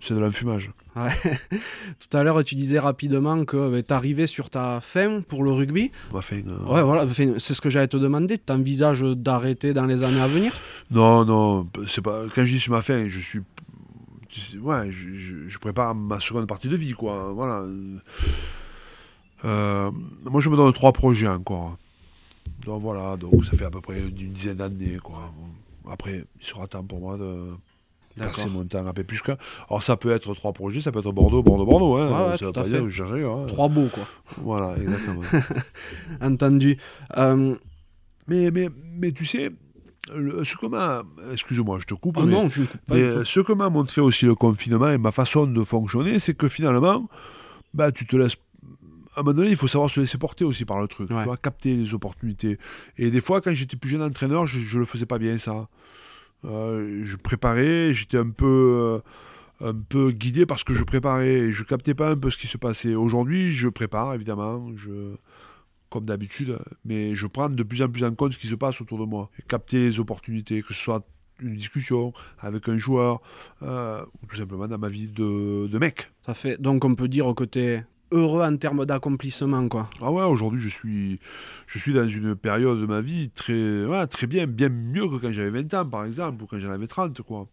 c'est 0.00 0.14
de 0.14 0.18
l'enfumage. 0.20 0.72
Tout 0.96 2.16
à 2.16 2.22
l'heure, 2.22 2.42
tu 2.44 2.54
disais 2.54 2.78
rapidement 2.78 3.44
que 3.44 3.76
tu 3.76 3.84
t'arrivais 3.84 4.26
sur 4.28 4.48
ta 4.48 4.80
fin 4.80 5.20
pour 5.22 5.42
le 5.42 5.50
rugby. 5.50 5.90
Enfin, 6.12 6.36
euh, 6.46 6.72
Ouais, 6.72 6.82
voilà, 6.82 7.04
c'est 7.38 7.52
ce 7.54 7.60
que 7.60 7.68
j'allais 7.68 7.88
te 7.88 7.96
demander. 7.96 8.38
Tu 8.38 8.52
envisages 8.52 9.02
d'arrêter 9.02 9.72
dans 9.74 9.86
les 9.86 10.02
années 10.04 10.20
à 10.20 10.28
venir? 10.28 10.52
Non, 10.90 11.24
non, 11.24 11.68
c'est 11.88 12.00
pas. 12.02 12.24
Quand 12.34 12.44
je 12.46 12.52
dis 12.54 12.60
sur 12.60 12.72
ma 12.72 12.80
fin, 12.82 13.08
je 13.08 13.18
suis. 13.20 13.40
Ouais, 14.60 14.90
je, 14.90 15.14
je- 15.14 15.48
je 15.48 15.58
prépare 15.58 15.94
ma 15.94 16.18
seconde 16.20 16.46
partie 16.46 16.68
de 16.68 16.76
vie, 16.76 16.92
quoi. 16.92 17.32
Voilà. 17.34 17.64
Euh, 19.44 19.90
moi, 20.24 20.40
je 20.40 20.48
me 20.48 20.56
donne 20.56 20.72
trois 20.72 20.92
projets 20.92 21.28
encore. 21.28 21.76
Donc 22.64 22.80
voilà, 22.80 23.16
donc 23.16 23.44
ça 23.44 23.56
fait 23.56 23.64
à 23.66 23.70
peu 23.70 23.80
près 23.80 24.00
une 24.00 24.10
dizaine 24.32 24.56
d'années, 24.56 24.98
quoi. 25.02 25.32
Après, 25.90 26.24
il 26.40 26.46
sera 26.46 26.66
temps 26.66 26.82
pour 26.84 27.00
moi 27.00 27.18
de 27.18 27.50
passer 28.16 28.46
mon 28.48 28.64
temps 28.64 28.86
à 28.86 28.92
Pépusca. 28.92 29.36
Alors 29.68 29.82
ça 29.82 29.96
peut 29.96 30.12
être 30.12 30.34
trois 30.34 30.52
projets, 30.52 30.80
ça 30.80 30.90
peut 30.92 31.00
être 31.00 31.12
Bordeaux, 31.12 31.42
Bordeaux, 31.42 31.66
Bordeaux. 31.66 31.96
Hein. 31.96 32.06
Ouais, 32.08 32.30
ouais, 32.30 32.38
ça 32.38 32.46
veut 32.46 32.52
tout 32.52 32.60
à 32.60 32.62
pas 32.62 32.64
fait. 32.64 32.70
dire 32.76 32.80
que 32.84 32.88
je 32.88 32.96
cherche 32.96 33.12
ailleurs, 33.12 33.36
hein. 33.38 33.46
Trois 33.48 33.68
beaux, 33.68 33.88
quoi. 33.92 34.04
Voilà, 34.38 34.76
exactement. 34.78 35.20
Entendu. 36.22 36.78
Euh, 37.16 37.54
mais, 38.26 38.50
mais, 38.50 38.68
mais 38.98 39.12
tu 39.12 39.26
sais, 39.26 39.50
le- 40.14 40.44
ce 40.44 40.56
que 40.56 40.66
m'a... 40.66 41.02
Excuse-moi, 41.32 41.78
je 41.80 41.86
te 41.86 41.94
coupe. 41.94 42.16
oh 42.18 42.24
mais, 42.24 42.32
non, 42.32 42.48
tu 42.48 42.60
me 42.60 42.66
coupes 42.66 42.80
pas. 42.86 42.94
mais 42.94 43.24
ce 43.24 43.40
que 43.40 43.52
m'a 43.52 43.68
montré 43.68 44.00
aussi 44.00 44.24
le 44.26 44.34
confinement 44.34 44.90
et 44.90 44.98
ma 44.98 45.12
façon 45.12 45.46
de 45.46 45.64
fonctionner, 45.64 46.18
c'est 46.18 46.34
que 46.34 46.48
finalement, 46.48 47.06
bah, 47.74 47.92
tu 47.92 48.06
te 48.06 48.16
laisses... 48.16 48.36
À 49.16 49.20
un 49.20 49.22
moment 49.22 49.36
donné, 49.36 49.50
il 49.50 49.56
faut 49.56 49.68
savoir 49.68 49.90
se 49.90 50.00
laisser 50.00 50.18
porter 50.18 50.44
aussi 50.44 50.64
par 50.64 50.80
le 50.80 50.88
truc, 50.88 51.10
Ouais. 51.10 51.18
tu 51.18 51.24
vois, 51.24 51.36
capter 51.36 51.74
les 51.76 51.94
opportunités. 51.94 52.58
Et 52.98 53.10
des 53.10 53.20
fois, 53.20 53.40
quand 53.40 53.52
j'étais 53.54 53.76
plus 53.76 53.90
jeune 53.90 54.02
entraîneur, 54.02 54.46
je 54.46 54.74
ne 54.74 54.80
le 54.80 54.86
faisais 54.86 55.06
pas 55.06 55.18
bien, 55.18 55.38
ça. 55.38 55.68
Euh, 56.44 57.00
je 57.04 57.16
préparais, 57.16 57.92
j'étais 57.94 58.18
un 58.18 58.30
peu... 58.30 59.00
euh, 59.00 59.00
un 59.60 59.72
peu 59.72 60.10
guidé 60.10 60.46
parce 60.46 60.64
que 60.64 60.74
je 60.74 60.82
préparais 60.82 61.52
je 61.52 61.62
captais 61.62 61.94
pas 61.94 62.10
un 62.10 62.16
peu 62.16 62.28
ce 62.28 62.36
qui 62.36 62.48
se 62.48 62.58
passait. 62.58 62.96
Aujourd'hui, 62.96 63.52
je 63.52 63.68
prépare 63.68 64.12
évidemment, 64.12 64.66
je 64.74 65.14
comme 65.90 66.04
d'habitude, 66.06 66.58
mais 66.84 67.14
je 67.14 67.26
prends 67.28 67.48
de 67.48 67.62
plus 67.62 67.80
en 67.80 67.88
plus 67.88 68.02
en 68.02 68.12
compte 68.16 68.32
ce 68.32 68.38
qui 68.38 68.48
se 68.48 68.56
passe 68.56 68.80
autour 68.80 68.98
de 68.98 69.04
moi 69.04 69.30
et 69.38 69.42
capter 69.42 69.78
les 69.78 70.00
opportunités, 70.00 70.60
que 70.62 70.74
ce 70.74 70.82
soit 70.82 71.06
une 71.40 71.54
discussion 71.54 72.12
avec 72.40 72.68
un 72.68 72.76
joueur 72.76 73.20
euh, 73.62 74.04
ou 74.22 74.26
tout 74.26 74.34
simplement 74.36 74.66
dans 74.66 74.76
ma 74.76 74.88
vie 74.88 75.06
de, 75.06 75.68
de 75.68 75.78
mec. 75.78 76.10
Ça 76.26 76.34
fait... 76.34 76.60
Donc, 76.60 76.84
on 76.84 76.96
peut 76.96 77.06
dire 77.08 77.32
que 77.36 77.44
t'es 77.44 77.84
heureux 78.14 78.42
en 78.42 78.56
termes 78.56 78.86
d'accomplissement, 78.86 79.68
quoi. 79.68 79.90
Ah 80.00 80.10
ouais, 80.10 80.22
aujourd'hui 80.24 80.60
je 80.60 80.68
suis, 80.68 81.20
je 81.66 81.78
suis 81.78 81.92
dans 81.92 82.06
une 82.06 82.34
période 82.34 82.80
de 82.80 82.86
ma 82.86 83.00
vie 83.00 83.30
très, 83.30 83.84
ouais, 83.84 84.06
très 84.06 84.26
bien, 84.26 84.46
bien 84.46 84.68
mieux 84.68 85.08
que 85.08 85.16
quand 85.16 85.32
j'avais 85.32 85.50
20 85.62 85.74
ans 85.74 85.86
par 85.86 86.04
exemple 86.04 86.42
ou 86.42 86.46
quand 86.46 86.58
j'en 86.58 86.70
avais 86.70 86.86
30 86.86 87.20
quoi. 87.22 87.48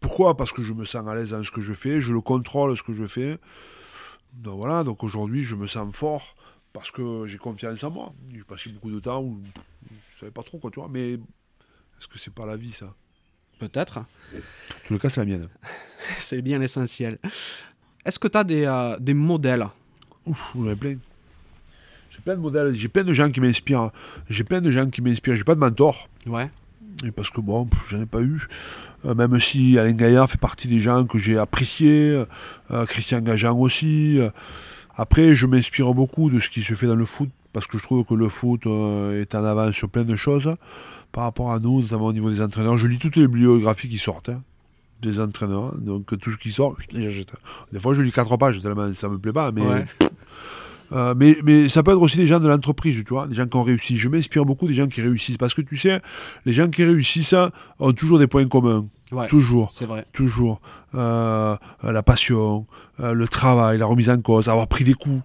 Pourquoi? 0.00 0.36
Parce 0.36 0.52
que 0.52 0.62
je 0.62 0.72
me 0.72 0.84
sens 0.84 1.06
à 1.06 1.14
l'aise 1.14 1.30
dans 1.30 1.44
ce 1.44 1.52
que 1.52 1.60
je 1.60 1.74
fais, 1.74 2.00
je 2.00 2.12
le 2.12 2.20
contrôle 2.20 2.76
ce 2.76 2.82
que 2.82 2.92
je 2.92 3.06
fais. 3.06 3.38
Donc 4.32 4.58
voilà, 4.58 4.82
donc 4.82 5.04
aujourd'hui 5.04 5.42
je 5.42 5.54
me 5.54 5.66
sens 5.66 5.94
fort 5.94 6.34
parce 6.72 6.90
que 6.90 7.26
j'ai 7.26 7.38
confiance 7.38 7.84
en 7.84 7.90
moi. 7.90 8.12
J'ai 8.32 8.42
passé 8.42 8.70
beaucoup 8.70 8.90
de 8.90 8.98
temps 8.98 9.22
où 9.22 9.40
je 9.84 9.94
ne 9.94 10.20
savais 10.20 10.32
pas 10.32 10.42
trop 10.42 10.58
quoi, 10.58 10.70
tu 10.70 10.80
vois, 10.80 10.88
mais 10.90 11.12
est-ce 11.12 12.08
que 12.08 12.18
c'est 12.18 12.34
pas 12.34 12.46
la 12.46 12.56
vie 12.56 12.72
ça? 12.72 12.94
Peut-être. 13.58 13.98
En 13.98 14.86
tout 14.86 14.94
le 14.94 14.98
cas, 14.98 15.08
c'est 15.08 15.20
la 15.20 15.26
mienne. 15.26 15.48
C'est 16.18 16.42
bien 16.42 16.58
l'essentiel. 16.58 17.20
Est-ce 18.04 18.18
que 18.18 18.28
tu 18.28 18.36
as 18.36 18.44
des, 18.44 18.64
euh, 18.66 18.96
des 18.98 19.14
modèles? 19.14 19.66
Ouf, 20.26 20.38
j'en 20.54 20.68
ai 20.68 20.74
plein. 20.74 20.96
J'ai 22.10 22.20
plein 22.20 22.34
de 22.34 22.40
modèles, 22.40 22.74
j'ai 22.74 22.88
plein 22.88 23.04
de 23.04 23.12
gens 23.12 23.30
qui 23.30 23.40
m'inspirent. 23.40 23.90
J'ai 24.28 24.44
plein 24.44 24.60
de 24.60 24.70
gens 24.70 24.88
qui 24.90 25.00
m'inspirent. 25.02 25.36
J'ai 25.36 25.44
pas 25.44 25.54
de 25.54 25.60
mentor. 25.60 26.08
Ouais. 26.26 26.50
Et 27.04 27.10
parce 27.10 27.30
que 27.30 27.40
bon, 27.40 27.68
j'en 27.88 28.00
ai 28.00 28.06
pas 28.06 28.20
eu. 28.20 28.46
Euh, 29.04 29.14
même 29.14 29.38
si 29.40 29.78
Alain 29.78 29.92
Gaillard 29.92 30.28
fait 30.28 30.38
partie 30.38 30.68
des 30.68 30.80
gens 30.80 31.04
que 31.04 31.18
j'ai 31.18 31.38
appréciés, 31.38 32.24
euh, 32.70 32.86
Christian 32.86 33.20
Gajan 33.20 33.58
aussi. 33.58 34.18
Après, 34.96 35.34
je 35.34 35.46
m'inspire 35.46 35.94
beaucoup 35.94 36.28
de 36.28 36.38
ce 36.38 36.50
qui 36.50 36.62
se 36.62 36.74
fait 36.74 36.86
dans 36.86 36.94
le 36.94 37.04
foot, 37.04 37.30
parce 37.52 37.66
que 37.66 37.78
je 37.78 37.82
trouve 37.82 38.04
que 38.04 38.14
le 38.14 38.28
foot 38.28 38.66
est 38.66 39.34
en 39.34 39.44
avance 39.44 39.74
sur 39.74 39.88
plein 39.88 40.04
de 40.04 40.16
choses 40.16 40.54
par 41.12 41.24
rapport 41.24 41.52
à 41.52 41.58
nous, 41.60 41.82
notamment 41.82 42.06
au 42.06 42.12
niveau 42.12 42.30
des 42.30 42.42
entraîneurs. 42.42 42.76
Je 42.78 42.86
lis 42.86 42.98
toutes 42.98 43.16
les 43.16 43.26
bibliographies 43.26 43.88
qui 43.88 43.98
sortent 43.98 44.28
hein, 44.28 44.42
des 45.02 45.20
entraîneurs, 45.20 45.74
donc 45.76 46.18
tout 46.18 46.30
ce 46.32 46.36
qui 46.38 46.50
sort, 46.50 46.76
j'achète. 46.94 47.32
Des 47.72 47.78
fois, 47.80 47.92
je 47.94 48.02
lis 48.02 48.12
quatre 48.12 48.36
pages 48.36 48.60
tellement 48.62 48.92
ça 48.94 49.08
me 49.08 49.18
plaît 49.18 49.32
pas, 49.32 49.52
mais 49.52 49.60
Ouais. 49.62 49.84
euh, 50.92 51.14
mais, 51.16 51.36
mais 51.44 51.68
ça 51.68 51.82
peut 51.82 51.90
être 51.92 52.00
aussi 52.00 52.16
des 52.16 52.26
gens 52.26 52.40
de 52.40 52.48
l'entreprise, 52.48 53.02
tu 53.04 53.12
vois, 53.14 53.26
des 53.26 53.34
gens 53.34 53.46
qui 53.46 53.56
ont 53.56 53.62
réussi. 53.62 53.98
Je 53.98 54.08
m'inspire 54.08 54.44
beaucoup 54.44 54.66
des 54.68 54.74
gens 54.74 54.86
qui 54.86 55.00
réussissent 55.02 55.38
parce 55.38 55.54
que 55.54 55.62
tu 55.62 55.76
sais, 55.76 56.00
les 56.46 56.52
gens 56.52 56.68
qui 56.68 56.84
réussissent 56.84 57.34
ont 57.78 57.92
toujours 57.92 58.18
des 58.18 58.26
points 58.26 58.46
communs. 58.48 58.86
Ouais. 59.10 59.26
Toujours, 59.26 59.70
C'est 59.70 59.84
vrai. 59.84 60.06
toujours. 60.14 60.60
Euh, 60.94 61.54
la 61.82 62.02
passion, 62.02 62.66
euh, 63.00 63.12
le 63.12 63.28
travail, 63.28 63.76
la 63.78 63.84
remise 63.86 64.08
en 64.08 64.18
cause, 64.20 64.48
avoir 64.48 64.68
pris 64.68 64.84
des 64.84 64.94
coups. 64.94 65.20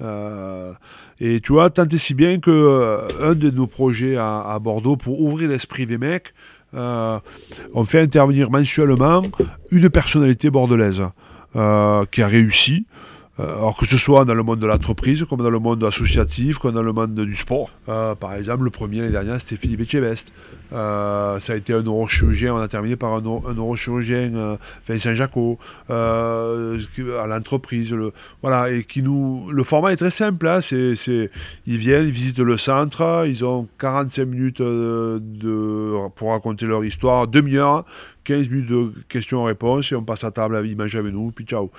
Euh, 0.00 0.72
et 1.18 1.40
tu 1.40 1.52
vois, 1.52 1.70
tant 1.70 1.84
et 1.88 1.98
si 1.98 2.14
bien 2.14 2.38
que 2.38 2.50
euh, 2.52 3.08
un 3.20 3.34
de 3.34 3.50
nos 3.50 3.66
projets 3.66 4.16
à, 4.16 4.40
à 4.42 4.58
Bordeaux 4.60 4.96
pour 4.96 5.20
ouvrir 5.20 5.48
l'esprit 5.48 5.86
des 5.86 5.98
mecs, 5.98 6.32
euh, 6.74 7.18
on 7.74 7.84
fait 7.84 8.00
intervenir 8.00 8.50
mensuellement 8.50 9.22
une 9.70 9.88
personnalité 9.88 10.50
bordelaise 10.50 11.02
euh, 11.56 12.04
qui 12.10 12.22
a 12.22 12.28
réussi. 12.28 12.86
Euh, 13.40 13.56
alors 13.56 13.76
que 13.76 13.86
ce 13.86 13.96
soit 13.96 14.24
dans 14.24 14.34
le 14.34 14.42
monde 14.42 14.58
de 14.58 14.66
l'entreprise, 14.66 15.24
comme 15.28 15.42
dans 15.42 15.50
le 15.50 15.58
monde 15.58 15.84
associatif, 15.84 16.58
comme 16.58 16.74
dans 16.74 16.82
le 16.82 16.92
monde 16.92 17.14
du 17.14 17.36
sport. 17.36 17.70
Euh, 17.88 18.14
par 18.14 18.34
exemple, 18.34 18.64
le 18.64 18.70
premier 18.70 18.98
l'année 18.98 19.12
dernière, 19.12 19.40
c'était 19.40 19.56
Philippe 19.56 19.80
Etchebest. 19.80 20.32
Euh, 20.72 21.38
ça 21.38 21.52
a 21.52 21.56
été 21.56 21.72
un 21.72 21.82
neurochirurgien, 21.82 22.54
on 22.54 22.58
a 22.58 22.68
terminé 22.68 22.96
par 22.96 23.12
un, 23.12 23.18
un 23.18 23.54
neurochirurgien, 23.54 24.34
euh, 24.34 24.56
Vincent 24.88 25.14
Jacot, 25.14 25.58
euh, 25.90 26.78
à 27.20 27.26
l'entreprise. 27.26 27.92
Le, 27.92 28.12
voilà, 28.42 28.70
et 28.70 28.84
qui 28.84 29.02
nous. 29.02 29.50
Le 29.50 29.62
format 29.62 29.92
est 29.92 29.96
très 29.96 30.10
simple, 30.10 30.46
hein, 30.46 30.58
ils 30.60 31.76
viennent, 31.76 32.06
ils 32.06 32.10
visitent 32.10 32.40
le 32.40 32.56
centre, 32.56 33.24
ils 33.26 33.44
ont 33.44 33.68
45 33.78 34.24
minutes 34.24 34.60
euh, 34.60 35.20
pour 36.16 36.32
raconter 36.32 36.66
leur 36.66 36.84
histoire, 36.84 37.28
demi-heure, 37.28 37.84
15 38.24 38.48
minutes 38.50 38.68
de 38.68 38.92
questions-réponses, 39.08 39.92
et 39.92 39.94
on 39.94 40.02
passe 40.02 40.24
à 40.24 40.30
table, 40.30 40.60
ils 40.66 40.76
mangent 40.76 40.96
avec 40.96 41.12
nous, 41.12 41.30
puis 41.30 41.44
ciao. 41.44 41.70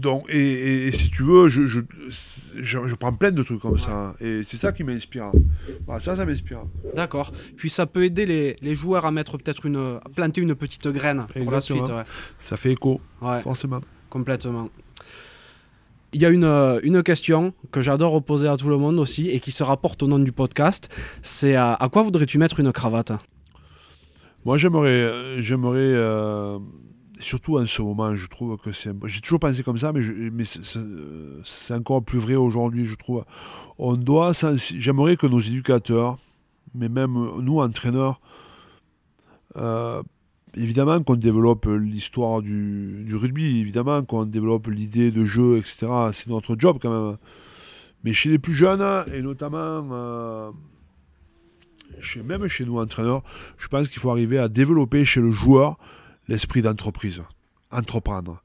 Donc, 0.00 0.26
et, 0.28 0.38
et- 0.38 0.86
et 0.86 0.90
si 0.90 1.10
tu 1.10 1.22
veux, 1.22 1.48
je, 1.48 1.66
je, 1.66 1.80
je, 2.08 2.86
je 2.86 2.94
prends 2.94 3.12
plein 3.12 3.30
de 3.30 3.42
trucs 3.42 3.60
comme 3.60 3.78
ça. 3.78 4.14
Et 4.20 4.42
c'est 4.42 4.56
ça 4.56 4.72
qui 4.72 4.84
m'inspire. 4.84 5.30
Voilà, 5.86 6.00
ça, 6.00 6.16
ça 6.16 6.24
m'inspire. 6.26 6.62
D'accord. 6.94 7.32
Puis 7.56 7.70
ça 7.70 7.86
peut 7.86 8.04
aider 8.04 8.26
les, 8.26 8.56
les 8.60 8.74
joueurs 8.74 9.04
à 9.06 9.10
mettre 9.10 9.38
peut-être 9.38 9.66
une. 9.66 9.98
à 10.04 10.08
planter 10.14 10.40
une 10.40 10.54
petite 10.54 10.88
graine 10.88 11.26
pour 11.42 11.50
la 11.52 11.60
suite. 11.60 11.88
Ouais. 11.88 12.02
Ça 12.38 12.56
fait 12.56 12.72
écho, 12.72 13.00
Ouais, 13.22 13.40
forcément. 13.42 13.80
complètement. 14.10 14.68
Il 16.12 16.20
y 16.22 16.26
a 16.26 16.30
une, 16.30 16.44
euh, 16.44 16.78
une 16.84 17.02
question 17.02 17.52
que 17.72 17.80
j'adore 17.80 18.22
poser 18.22 18.46
à 18.46 18.56
tout 18.56 18.68
le 18.68 18.76
monde 18.78 18.98
aussi 19.00 19.30
et 19.30 19.40
qui 19.40 19.50
se 19.50 19.64
rapporte 19.64 20.00
au 20.02 20.06
nom 20.06 20.20
du 20.20 20.30
podcast. 20.30 20.88
C'est 21.22 21.56
à, 21.56 21.74
à 21.74 21.88
quoi 21.88 22.02
voudrais-tu 22.04 22.38
mettre 22.38 22.60
une 22.60 22.70
cravate? 22.70 23.10
Moi, 24.44 24.56
j'aimerais, 24.58 24.90
euh, 24.90 25.40
j'aimerais 25.40 25.78
euh, 25.80 26.58
surtout 27.24 27.58
en 27.58 27.66
ce 27.66 27.82
moment, 27.82 28.14
je 28.14 28.28
trouve 28.28 28.56
que 28.58 28.72
c'est. 28.72 28.92
J'ai 29.06 29.20
toujours 29.20 29.40
pensé 29.40 29.62
comme 29.62 29.78
ça, 29.78 29.92
mais, 29.92 30.00
euh, 30.02 31.40
c'est 31.42 31.74
encore 31.74 32.04
plus 32.04 32.18
vrai 32.18 32.34
aujourd'hui, 32.36 32.84
je 32.84 32.94
trouve. 32.94 33.24
On 33.78 33.96
doit. 33.96 34.32
J'aimerais 34.56 35.16
que 35.16 35.26
nos 35.26 35.40
éducateurs, 35.40 36.18
mais 36.74 36.88
même 36.88 37.12
nous, 37.40 37.60
entraîneurs, 37.60 38.20
euh, 39.56 40.02
évidemment 40.54 41.02
qu'on 41.02 41.16
développe 41.16 41.66
l'histoire 41.66 42.42
du, 42.42 43.14
rugby, 43.14 43.58
évidemment 43.58 44.02
qu'on 44.04 44.26
développe 44.26 44.68
l'idée 44.68 45.10
de 45.10 45.24
jeu, 45.24 45.56
etc. 45.56 45.86
C'est 46.12 46.28
notre 46.28 46.56
job 46.58 46.78
quand 46.80 46.90
même. 46.90 47.16
Mais 48.04 48.12
chez 48.12 48.28
les 48.28 48.38
plus 48.38 48.54
jeunes, 48.54 48.84
et 49.12 49.22
notamment. 49.22 49.88
euh, 49.92 50.50
même 52.24 52.48
chez 52.48 52.66
nous 52.66 52.78
entraîneurs, 52.78 53.22
je 53.56 53.68
pense 53.68 53.88
qu'il 53.88 54.00
faut 54.00 54.10
arriver 54.10 54.38
à 54.38 54.48
développer 54.48 55.04
chez 55.04 55.20
le 55.20 55.30
joueur 55.30 55.78
l'esprit 56.28 56.62
d'entreprise, 56.62 57.22
entreprendre. 57.70 58.42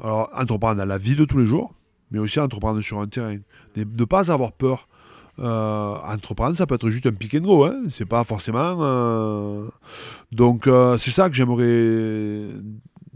Alors, 0.00 0.30
entreprendre 0.34 0.76
dans 0.76 0.84
la 0.84 0.98
vie 0.98 1.16
de 1.16 1.24
tous 1.24 1.38
les 1.38 1.46
jours, 1.46 1.74
mais 2.10 2.18
aussi 2.18 2.40
entreprendre 2.40 2.80
sur 2.80 3.00
un 3.00 3.06
terrain. 3.06 3.36
Ne, 3.76 4.04
pas 4.04 4.30
avoir 4.32 4.52
peur 4.52 4.88
Euh, 5.40 5.96
entreprendre, 6.06 6.56
ça 6.56 6.64
peut 6.64 6.76
être 6.76 6.88
juste 6.90 7.06
un 7.06 7.12
pick 7.12 7.34
and 7.34 7.40
go, 7.40 7.64
hein. 7.64 7.82
c'est 7.88 8.04
pas 8.06 8.22
forcément. 8.22 8.76
euh, 8.80 9.66
Donc, 10.30 10.68
euh, 10.68 10.96
c'est 10.96 11.10
ça 11.10 11.28
que 11.28 11.34
j'aimerais. 11.34 12.46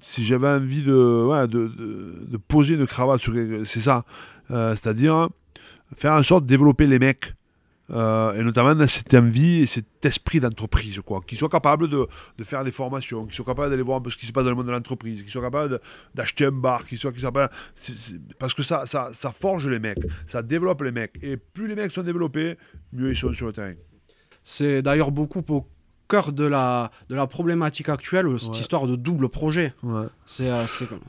Si 0.00 0.24
j'avais 0.24 0.48
envie 0.48 0.82
de, 0.82 2.36
poser 2.48 2.74
une 2.74 2.88
cravate 2.88 3.20
sur. 3.20 3.34
C'est 3.64 3.80
ça. 3.80 4.04
C'est-à-dire 4.48 5.28
faire 5.96 6.12
en 6.14 6.22
sorte 6.24 6.42
de 6.42 6.48
développer 6.48 6.86
les 6.88 6.98
mecs. 6.98 7.34
Euh, 7.90 8.32
et 8.35 8.43
notamment 8.43 8.74
dans 8.74 8.86
cette 8.86 9.15
envie 9.15 9.60
et 9.60 9.66
cet 9.66 10.05
esprit 10.05 10.40
d'entreprise, 10.40 11.01
quoi. 11.05 11.20
Qu'ils 11.27 11.39
soient 11.39 11.48
capables 11.48 11.89
de, 11.89 12.06
de 12.36 12.44
faire 12.44 12.62
des 12.65 12.73
formations, 12.73 13.24
qu'ils 13.24 13.35
soient 13.35 13.44
capables 13.47 13.70
d'aller 13.70 13.82
voir 13.82 13.98
un 13.98 14.01
peu 14.02 14.10
ce 14.10 14.16
qui 14.16 14.27
se 14.27 14.32
passe 14.32 14.44
dans 14.44 14.51
le 14.51 14.56
monde 14.56 14.66
de 14.66 14.73
l'entreprise, 14.73 15.23
qu'ils 15.23 15.31
soient 15.32 15.43
capables 15.43 15.81
d'acheter 16.15 16.44
un 16.47 16.52
bar, 16.52 16.86
qu'ils 16.86 16.98
soient, 16.98 17.12
qu'ils 17.12 17.20
soient 17.23 17.31
capables- 17.32 17.52
parce 18.39 18.55
que 18.55 18.62
ça, 18.62 18.85
ça, 18.86 19.10
ça 19.12 19.32
forge 19.32 19.66
les 19.69 19.78
mecs, 19.78 19.98
ça 20.27 20.43
développe 20.43 20.82
les 20.82 20.93
mecs. 20.93 21.19
Et 21.23 21.36
plus 21.36 21.66
les 21.66 21.74
mecs 21.77 21.90
sont 21.93 22.02
développés, 22.02 22.56
mieux 22.93 23.10
ils 23.10 23.16
sont 23.16 23.32
sur 23.32 23.47
le 23.47 23.52
terrain. 23.52 23.73
C'est 24.44 24.82
d'ailleurs 24.82 25.10
beaucoup 25.10 25.43
au 25.48 25.66
cœur 26.09 26.32
de 26.32 26.44
la, 26.44 26.90
de 27.10 27.15
la 27.15 27.27
problématique 27.27 27.89
actuelle, 27.89 28.27
cette 28.39 28.51
Ouais. 28.55 28.60
histoire 28.60 28.86
de 28.86 28.97
double 28.97 29.28
projet. 29.28 29.74
Euh, 29.85 30.09
c'est 30.27 30.89
comme- 30.89 31.01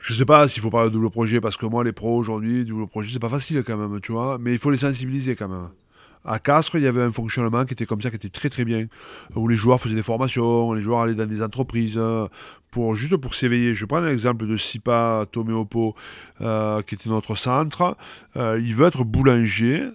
Je 0.00 0.14
sais 0.14 0.24
pas 0.24 0.48
s'il 0.48 0.62
faut 0.62 0.70
parler 0.70 0.88
de 0.88 0.94
double 0.94 1.10
projet, 1.10 1.40
parce 1.40 1.56
que 1.56 1.66
moi, 1.66 1.84
les 1.84 1.92
pros 1.92 2.16
aujourd'hui, 2.16 2.64
double 2.64 2.86
projet, 2.88 3.10
c'est 3.12 3.18
pas 3.18 3.28
facile 3.28 3.62
quand 3.62 3.76
même, 3.76 4.00
tu 4.00 4.12
vois. 4.12 4.38
Mais 4.38 4.52
il 4.52 4.58
faut 4.58 4.70
les 4.70 4.78
sensibiliser 4.78 5.36
quand 5.36 5.48
même. 5.48 5.68
À 6.24 6.38
Castres, 6.38 6.76
il 6.76 6.82
y 6.82 6.86
avait 6.86 7.02
un 7.02 7.10
fonctionnement 7.10 7.64
qui 7.64 7.72
était 7.74 7.86
comme 7.86 8.00
ça, 8.00 8.10
qui 8.10 8.16
était 8.16 8.28
très 8.28 8.48
très 8.48 8.64
bien, 8.64 8.86
où 9.34 9.48
les 9.48 9.56
joueurs 9.56 9.80
faisaient 9.80 9.94
des 9.96 10.02
formations, 10.04 10.72
les 10.72 10.80
joueurs 10.80 11.00
allaient 11.00 11.14
dans 11.14 11.26
des 11.26 11.42
entreprises, 11.42 11.96
euh, 11.98 12.26
pour, 12.70 12.94
juste 12.94 13.16
pour 13.16 13.34
s'éveiller. 13.34 13.74
Je 13.74 13.84
prends 13.86 13.98
un 13.98 14.08
exemple 14.08 14.46
de 14.46 14.56
Sipa 14.56 15.26
Toméopo, 15.32 15.94
euh, 16.40 16.80
qui 16.82 16.94
était 16.94 17.08
notre 17.10 17.34
centre. 17.34 17.96
Euh, 18.36 18.60
il 18.62 18.74
veut 18.74 18.86
être 18.86 19.04
boulanger. 19.04 19.88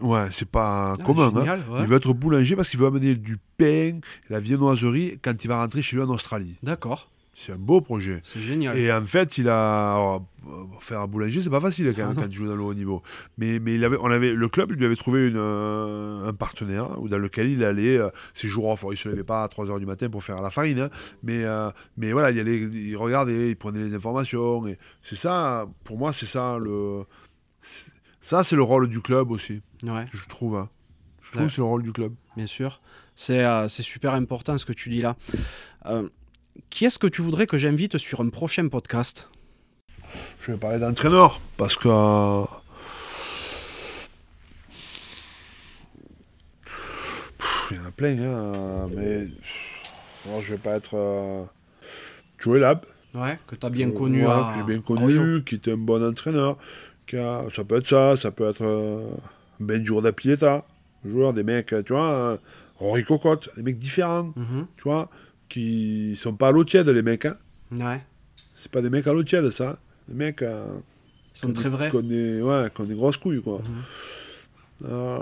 Ouais, 0.00 0.28
c'est 0.30 0.48
pas 0.50 0.96
Ah, 0.98 1.02
commun. 1.04 1.30
hein. 1.36 1.58
ouais. 1.70 1.80
Il 1.80 1.86
veut 1.86 1.96
être 1.98 2.14
boulanger 2.14 2.56
parce 2.56 2.70
qu'il 2.70 2.80
veut 2.80 2.86
amener 2.86 3.14
du 3.14 3.36
pain, 3.58 4.00
la 4.30 4.40
viennoiserie, 4.40 5.18
quand 5.22 5.44
il 5.44 5.48
va 5.48 5.58
rentrer 5.60 5.82
chez 5.82 5.96
lui 5.96 6.02
en 6.02 6.08
Australie. 6.08 6.56
D'accord, 6.62 7.10
C'est 7.42 7.52
un 7.52 7.56
beau 7.56 7.80
projet. 7.80 8.20
c'est 8.22 8.40
génial. 8.40 8.76
Et 8.76 8.92
en 8.92 9.02
fait, 9.04 9.38
il 9.38 9.48
a 9.48 9.92
alors, 9.94 10.26
euh, 10.46 10.50
faire 10.78 11.00
un 11.00 11.06
boulanger, 11.06 11.40
c'est 11.40 11.48
pas 11.48 11.58
facile 11.60 11.90
quand, 11.96 12.06
même, 12.06 12.14
Ah 12.18 12.20
quand 12.20 12.28
tu 12.28 12.36
joues 12.36 12.46
dans 12.48 12.54
le 12.54 12.62
haut 12.62 12.74
niveau. 12.74 13.02
Mais, 13.38 13.58
mais 13.58 13.76
il 13.76 13.84
avait, 13.84 13.96
on 13.98 14.10
avait, 14.10 14.34
le 14.34 14.48
club 14.50 14.72
lui 14.72 14.84
avait 14.84 14.94
trouvé 14.96 15.26
une, 15.26 15.38
euh, 15.38 16.28
un 16.28 16.34
partenaire 16.34 16.90
dans 17.00 17.16
lequel 17.16 17.48
il 17.48 17.64
allait 17.64 17.96
euh, 17.96 18.10
ses 18.34 18.46
jours 18.46 18.66
off. 18.66 18.80
Alors, 18.82 18.92
Il 18.92 18.98
se 18.98 19.08
levait 19.08 19.24
pas 19.24 19.42
à 19.42 19.46
3h 19.48 19.78
du 19.78 19.86
matin 19.86 20.10
pour 20.10 20.22
faire 20.22 20.42
la 20.42 20.50
farine, 20.50 20.80
hein, 20.80 20.90
mais, 21.22 21.44
euh, 21.44 21.70
mais 21.96 22.12
voilà, 22.12 22.30
il 22.30 22.38
allait, 22.40 22.58
il 22.58 22.96
regardait, 22.96 23.48
il 23.50 23.56
prenait 23.56 23.84
les 23.84 23.94
informations. 23.94 24.66
Et 24.68 24.76
c'est 25.02 25.16
ça, 25.16 25.66
pour 25.84 25.96
moi, 25.96 26.12
c'est 26.12 26.26
ça 26.26 26.58
le, 26.58 27.04
ça 28.20 28.44
c'est 28.44 28.56
le 28.56 28.62
rôle 28.62 28.86
du 28.88 29.00
club 29.00 29.30
aussi, 29.30 29.62
Ouais, 29.82 30.04
je 30.12 30.28
trouve. 30.28 30.56
hein. 30.56 30.68
Je 31.22 31.30
trouve 31.30 31.42
Ouais. 31.42 31.48
que 31.48 31.54
c'est 31.54 31.60
le 31.62 31.64
rôle 31.66 31.82
du 31.84 31.92
club. 31.92 32.12
bien 32.36 32.46
sûr. 32.46 32.80
C'est 33.14 33.44
c'est 33.68 33.82
super 33.82 34.14
important 34.14 34.56
ce 34.58 34.64
que 34.66 34.72
tu 34.72 34.88
dis 34.90 35.00
là. 35.02 35.16
Euh, 36.60 36.62
qui 36.70 36.84
est-ce 36.84 36.98
que 36.98 37.06
tu 37.06 37.22
voudrais 37.22 37.46
que 37.46 37.58
j'invite 37.58 37.98
sur 37.98 38.20
un 38.20 38.28
prochain 38.28 38.68
podcast? 38.68 39.28
Je 40.40 40.52
vais 40.52 40.58
parler 40.58 40.78
d'entraîneur 40.78 41.40
parce 41.56 41.76
que. 41.76 41.88
euh, 41.88 42.44
Il 47.70 47.76
y 47.76 47.80
en 47.80 47.84
a 47.86 47.90
plein, 47.92 48.18
hein, 48.20 48.88
mais. 48.94 49.28
Alors, 50.26 50.42
je 50.42 50.52
vais 50.52 50.58
pas 50.58 50.72
être. 50.76 50.94
euh, 50.96 51.44
Joey 52.38 52.58
Lab. 52.60 52.80
Ouais, 53.14 53.38
que 53.46 53.54
tu 53.56 53.66
as 53.66 53.70
bien 53.70 53.88
Euh, 53.88 53.92
connu 53.92 54.24
ouais, 54.24 54.30
à 54.32 54.50
que 54.52 54.58
j'ai 54.58 54.62
bien 54.64 54.80
connu, 54.80 55.42
qui 55.44 55.56
était 55.56 55.72
un 55.72 55.76
bon 55.76 56.02
entraîneur. 56.04 56.56
Qui 57.06 57.16
a- 57.16 57.44
Ça 57.50 57.64
peut 57.64 57.76
être 57.78 57.86
ça, 57.86 58.16
ça 58.16 58.30
peut 58.30 58.48
être 58.48 58.62
euh, 58.64 59.10
Benjour 59.58 60.00
d'Apieta, 60.00 60.64
joueur, 61.04 61.32
des 61.32 61.42
mecs, 61.42 61.74
tu 61.84 61.92
vois, 61.92 62.04
euh, 62.12 62.36
Rory 62.78 63.04
Cocotte, 63.04 63.50
des 63.56 63.62
mecs 63.62 63.78
différents, 63.78 64.32
Mhm. 64.36 64.66
tu 64.76 64.82
vois, 64.84 65.08
qui 65.50 66.14
sont 66.16 66.32
pas 66.34 66.48
à 66.48 66.52
l'eau 66.52 66.64
tiède, 66.64 66.88
les 66.88 67.02
mecs, 67.02 67.26
hein. 67.26 67.36
Ouais, 67.72 68.00
C'est 68.54 68.70
pas 68.70 68.80
des 68.80 68.88
mecs 68.88 69.06
à 69.06 69.12
l'eau 69.12 69.22
tiède, 69.22 69.50
ça. 69.50 69.78
Des 70.08 70.14
mecs. 70.14 70.40
euh, 70.40 70.64
ils 71.34 71.38
sont 71.38 71.52
très 71.52 71.68
vrais. 71.68 71.90
Qui 71.90 71.96
ont 71.96 72.00
des, 72.00 72.40
ouais, 72.40 72.68
qui 72.74 72.80
ont 72.80 72.84
des 72.84 72.94
grosses 72.94 73.18
couilles, 73.18 73.42
quoi. 73.42 73.58
Mhm. 73.58 74.88
Euh, 74.90 75.18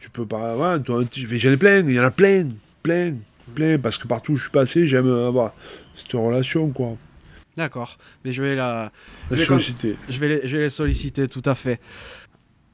tu 0.00 0.10
peux 0.10 0.26
pas. 0.26 0.56
Ouais, 0.56 0.82
j'en 0.84 1.50
ai 1.52 1.56
plein, 1.56 1.78
il 1.86 1.92
y 1.94 2.00
en 2.00 2.02
a 2.02 2.10
plein, 2.10 2.48
plein, 2.82 3.14
plein, 3.54 3.78
parce 3.78 3.98
que 3.98 4.08
partout 4.08 4.32
où 4.32 4.36
je 4.36 4.42
suis 4.42 4.50
passé, 4.50 4.86
j'aime 4.86 5.08
avoir 5.08 5.54
cette 5.94 6.12
relation, 6.12 6.68
quoi. 6.70 6.96
D'accord, 7.56 7.98
mais 8.24 8.32
je 8.32 8.42
vais 8.42 8.56
la, 8.56 8.90
solliciter. 9.36 9.96
Je 10.08 10.18
vais, 10.18 10.28
les, 10.28 10.48
je 10.48 10.56
vais 10.56 10.64
les 10.64 10.70
solliciter, 10.70 11.28
tout 11.28 11.42
à 11.44 11.54
fait. 11.54 11.80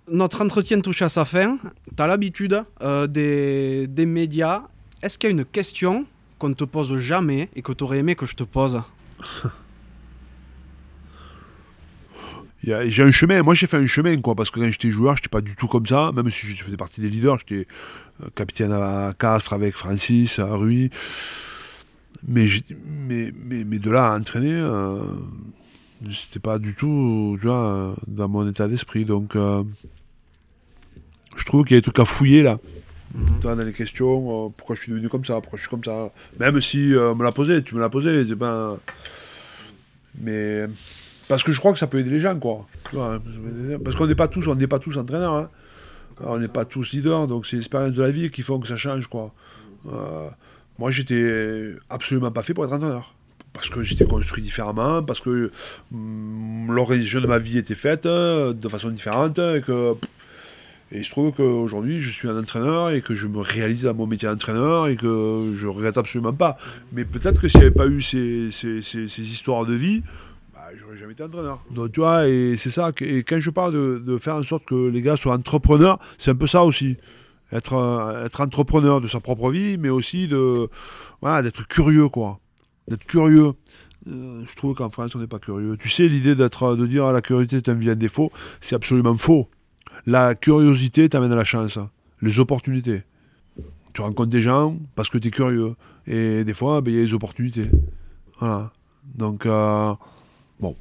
Notre 0.09 0.41
entretien 0.43 0.81
touche 0.81 1.03
à 1.03 1.11
sa 1.11 1.25
fin. 1.27 1.59
Tu 1.97 2.03
as 2.03 2.07
l'habitude 2.07 2.63
euh, 2.81 3.07
des, 3.07 3.87
des 3.87 4.07
médias. 4.07 4.63
Est-ce 5.03 5.19
qu'il 5.19 5.29
y 5.29 5.33
a 5.33 5.37
une 5.37 5.45
question 5.45 6.07
qu'on 6.41 6.49
ne 6.49 6.55
te 6.55 6.65
pose 6.65 6.99
jamais 6.99 7.49
et 7.55 7.63
que 7.63 7.71
tu 7.73 7.85
aurais 7.85 7.99
aimé 7.99 8.17
que 8.17 8.27
je 8.27 8.35
te 8.35 8.43
pose 8.43 8.81
J'ai 12.63 13.03
un 13.03 13.11
chemin, 13.11 13.43
moi 13.43 13.55
j'ai 13.55 13.67
fait 13.67 13.79
un 13.79 13.87
chemin, 13.87 14.21
quoi, 14.21 14.35
parce 14.35 14.51
que 14.51 14.61
quand 14.61 14.71
j'étais 14.71 14.91
joueur, 14.91 15.17
j'étais 15.17 15.31
pas 15.31 15.41
du 15.41 15.57
tout 15.57 15.67
comme 15.67 15.87
ça, 15.87 16.13
même 16.15 16.31
si 16.31 16.47
je 16.47 16.63
faisais 16.63 16.77
partie 16.77 17.01
des 17.01 17.09
leaders, 17.09 17.39
j'étais 17.39 17.67
euh, 18.23 18.27
capitaine 18.35 18.71
à 18.73 19.13
Castres 19.19 19.55
avec 19.55 19.77
Francis, 19.77 20.39
à 20.39 20.55
Rui. 20.55 20.91
Mais, 22.29 22.49
mais, 23.09 23.33
mais, 23.35 23.65
mais 23.65 23.79
de 23.79 23.91
là 23.91 24.13
à 24.13 24.19
entraîner, 24.19 24.53
euh, 24.53 24.99
c'était 26.11 26.41
pas 26.41 26.59
du 26.59 26.75
tout, 26.75 27.37
tu 27.41 27.47
vois, 27.47 27.67
euh, 27.67 27.95
dans 28.07 28.29
mon 28.29 28.49
état 28.49 28.69
d'esprit. 28.69 29.05
Donc, 29.05 29.37
euh, 29.37 29.63
je 31.37 31.45
trouve 31.45 31.65
qu'il 31.65 31.77
y 31.77 31.79
a 31.79 31.81
des 31.81 31.85
trucs 31.85 31.99
à 31.99 32.05
fouiller 32.05 32.43
là. 32.43 32.59
Vois, 33.13 33.57
dans 33.57 33.65
les 33.65 33.73
questions, 33.73 34.47
euh, 34.47 34.49
pourquoi 34.57 34.77
je 34.77 34.83
suis 34.83 34.93
devenu 34.93 35.09
comme 35.09 35.25
ça, 35.25 35.35
pourquoi 35.41 35.57
je 35.57 35.63
suis 35.63 35.71
comme 35.71 35.85
ça. 35.85 36.11
Même 36.39 36.61
si 36.61 36.95
euh, 36.95 37.13
on 37.13 37.17
me 37.17 37.25
l'a 37.25 37.33
posé, 37.33 37.63
tu 37.63 37.75
me 37.75 37.81
l'as 37.81 37.89
posé, 37.89 38.25
c'est 38.25 38.37
pas. 38.37 38.79
Mais 40.21 40.67
parce 41.29 41.43
que 41.43 41.53
je 41.53 41.59
crois 41.59 41.73
que 41.73 41.79
ça 41.79 41.87
peut 41.87 41.99
aider 41.99 42.11
les 42.11 42.21
gens, 42.21 42.39
quoi. 42.39 42.67
Hein, 42.97 43.21
parce 43.85 43.97
qu'on 43.97 44.07
n'est 44.07 44.15
pas 44.15 44.29
tous, 44.29 44.47
on 44.49 44.55
n'est 44.55 44.67
pas 44.67 44.79
tous 44.79 44.97
entraîneurs, 44.99 45.35
hein. 45.35 45.51
on 46.21 46.39
n'est 46.39 46.49
pas 46.49 46.65
tous 46.65 46.93
leaders, 46.93 47.29
donc 47.29 47.47
c'est 47.47 47.57
l'expérience 47.57 47.95
de 47.95 48.03
la 48.03 48.11
vie 48.11 48.31
qui 48.31 48.43
font 48.43 48.59
que 48.59 48.67
ça 48.67 48.77
change, 48.77 49.07
quoi. 49.07 49.33
Euh, 49.93 50.29
moi, 50.79 50.91
j'étais 50.91 51.75
absolument 51.89 52.31
pas 52.31 52.43
fait 52.43 52.55
pour 52.55 52.65
être 52.65 52.73
entraîneur. 52.73 53.15
Parce 53.53 53.69
que 53.69 53.83
j'étais 53.83 54.05
construit 54.05 54.43
différemment, 54.43 55.03
parce 55.03 55.21
que 55.21 55.51
hum, 55.93 56.67
l'organisation 56.71 57.21
de 57.21 57.27
ma 57.27 57.39
vie 57.39 57.59
était 57.59 57.75
faite 57.75 58.07
euh, 58.07 58.53
de 58.53 58.69
façon 58.69 58.91
différente, 58.91 59.39
et 59.39 59.63
que 59.67 59.95
et 60.93 61.03
se 61.03 61.11
trouve 61.11 61.33
qu'aujourd'hui, 61.33 62.01
je 62.01 62.11
suis 62.11 62.29
un 62.29 62.39
entraîneur 62.39 62.91
et 62.91 63.01
que 63.01 63.15
je 63.15 63.29
me 63.29 63.39
réalise 63.39 63.83
dans 63.83 63.95
mon 63.95 64.07
métier 64.07 64.29
d'entraîneur 64.29 64.89
et 64.89 64.97
que 64.97 65.53
je 65.55 65.67
regrette 65.69 65.97
absolument 65.97 66.33
pas. 66.33 66.57
Mais 66.93 67.05
peut-être 67.05 67.41
que 67.41 67.49
s'il 67.49 67.61
n'y 67.61 67.67
avait 67.67 67.75
pas 67.75 67.87
eu 67.87 68.03
ces, 68.03 68.51
ces- 68.51 69.21
histoires 69.21 69.67
de 69.67 69.75
vie, 69.75 70.03
bah, 70.53 70.63
j'aurais 70.77 70.97
jamais 70.97 71.13
été 71.13 71.23
entraîneur. 71.23 71.63
Donc 71.71 71.93
tu 71.93 72.01
vois, 72.01 72.29
et 72.29 72.57
c'est 72.57 72.71
ça. 72.71 72.91
Et 73.01 73.23
quand 73.23 73.39
je 73.39 73.51
parle 73.51 73.73
de, 73.73 74.03
de 74.05 74.19
faire 74.19 74.35
en 74.35 74.43
sorte 74.43 74.65
que 74.65 74.89
les 74.89 75.01
gars 75.03 75.17
soient 75.17 75.35
entrepreneurs, 75.35 75.99
c'est 76.19 76.33
un 76.33 76.37
peu 76.37 76.47
ça 76.49 76.65
aussi. 76.65 76.97
Être, 77.53 77.75
euh, 77.75 78.27
être 78.27 78.41
entrepreneur 78.41 79.01
de 79.01 79.09
sa 79.09 79.21
propre 79.21 79.51
vie, 79.51 79.77
mais 79.79 79.89
aussi 79.91 80.27
de 80.29 80.69
d'être 81.23 81.67
curieux, 81.67 82.09
quoi. 82.09 82.41
D'être 82.89 83.05
curieux. 83.05 83.53
Euh, 84.09 84.43
je 84.49 84.57
trouve 84.57 84.75
qu'en 84.75 84.89
France, 84.89 85.15
on 85.15 85.19
n'est 85.19 85.27
pas 85.27 85.39
curieux. 85.39 85.77
Tu 85.79 85.89
sais, 85.89 86.09
l'idée 86.09 86.35
de 86.35 86.87
dire 86.87 87.05
ah, 87.07 87.13
la 87.13 87.21
curiosité 87.21 87.57
est 87.57 87.69
un 87.69 87.75
vilain 87.75 87.95
défaut, 87.97 88.33
c'est 88.61 88.75
absolument 88.75 89.15
faux. 89.15 89.49
La 90.07 90.35
curiosité 90.35 91.09
t'amène 91.09 91.33
à 91.33 91.37
la 91.37 91.45
chance, 91.45 91.79
les 92.23 92.39
opportunités. 92.41 93.03
Tu 93.93 94.01
rencontres 94.03 94.31
des 94.31 94.41
gens 94.41 94.77
parce 94.95 95.09
que 95.11 95.19
tu 95.19 95.29
es 95.29 95.31
curieux. 95.31 95.75
Et 96.07 96.45
des 96.45 96.55
fois, 96.55 96.81
ben, 96.81 96.93
il 96.93 96.97
y 96.99 97.03
a 97.03 97.05
des 97.07 97.15
opportunités. 97.15 97.71
Voilà. 98.39 98.71
Donc, 99.15 99.47
euh, 99.47 99.93
bon. 100.61 100.77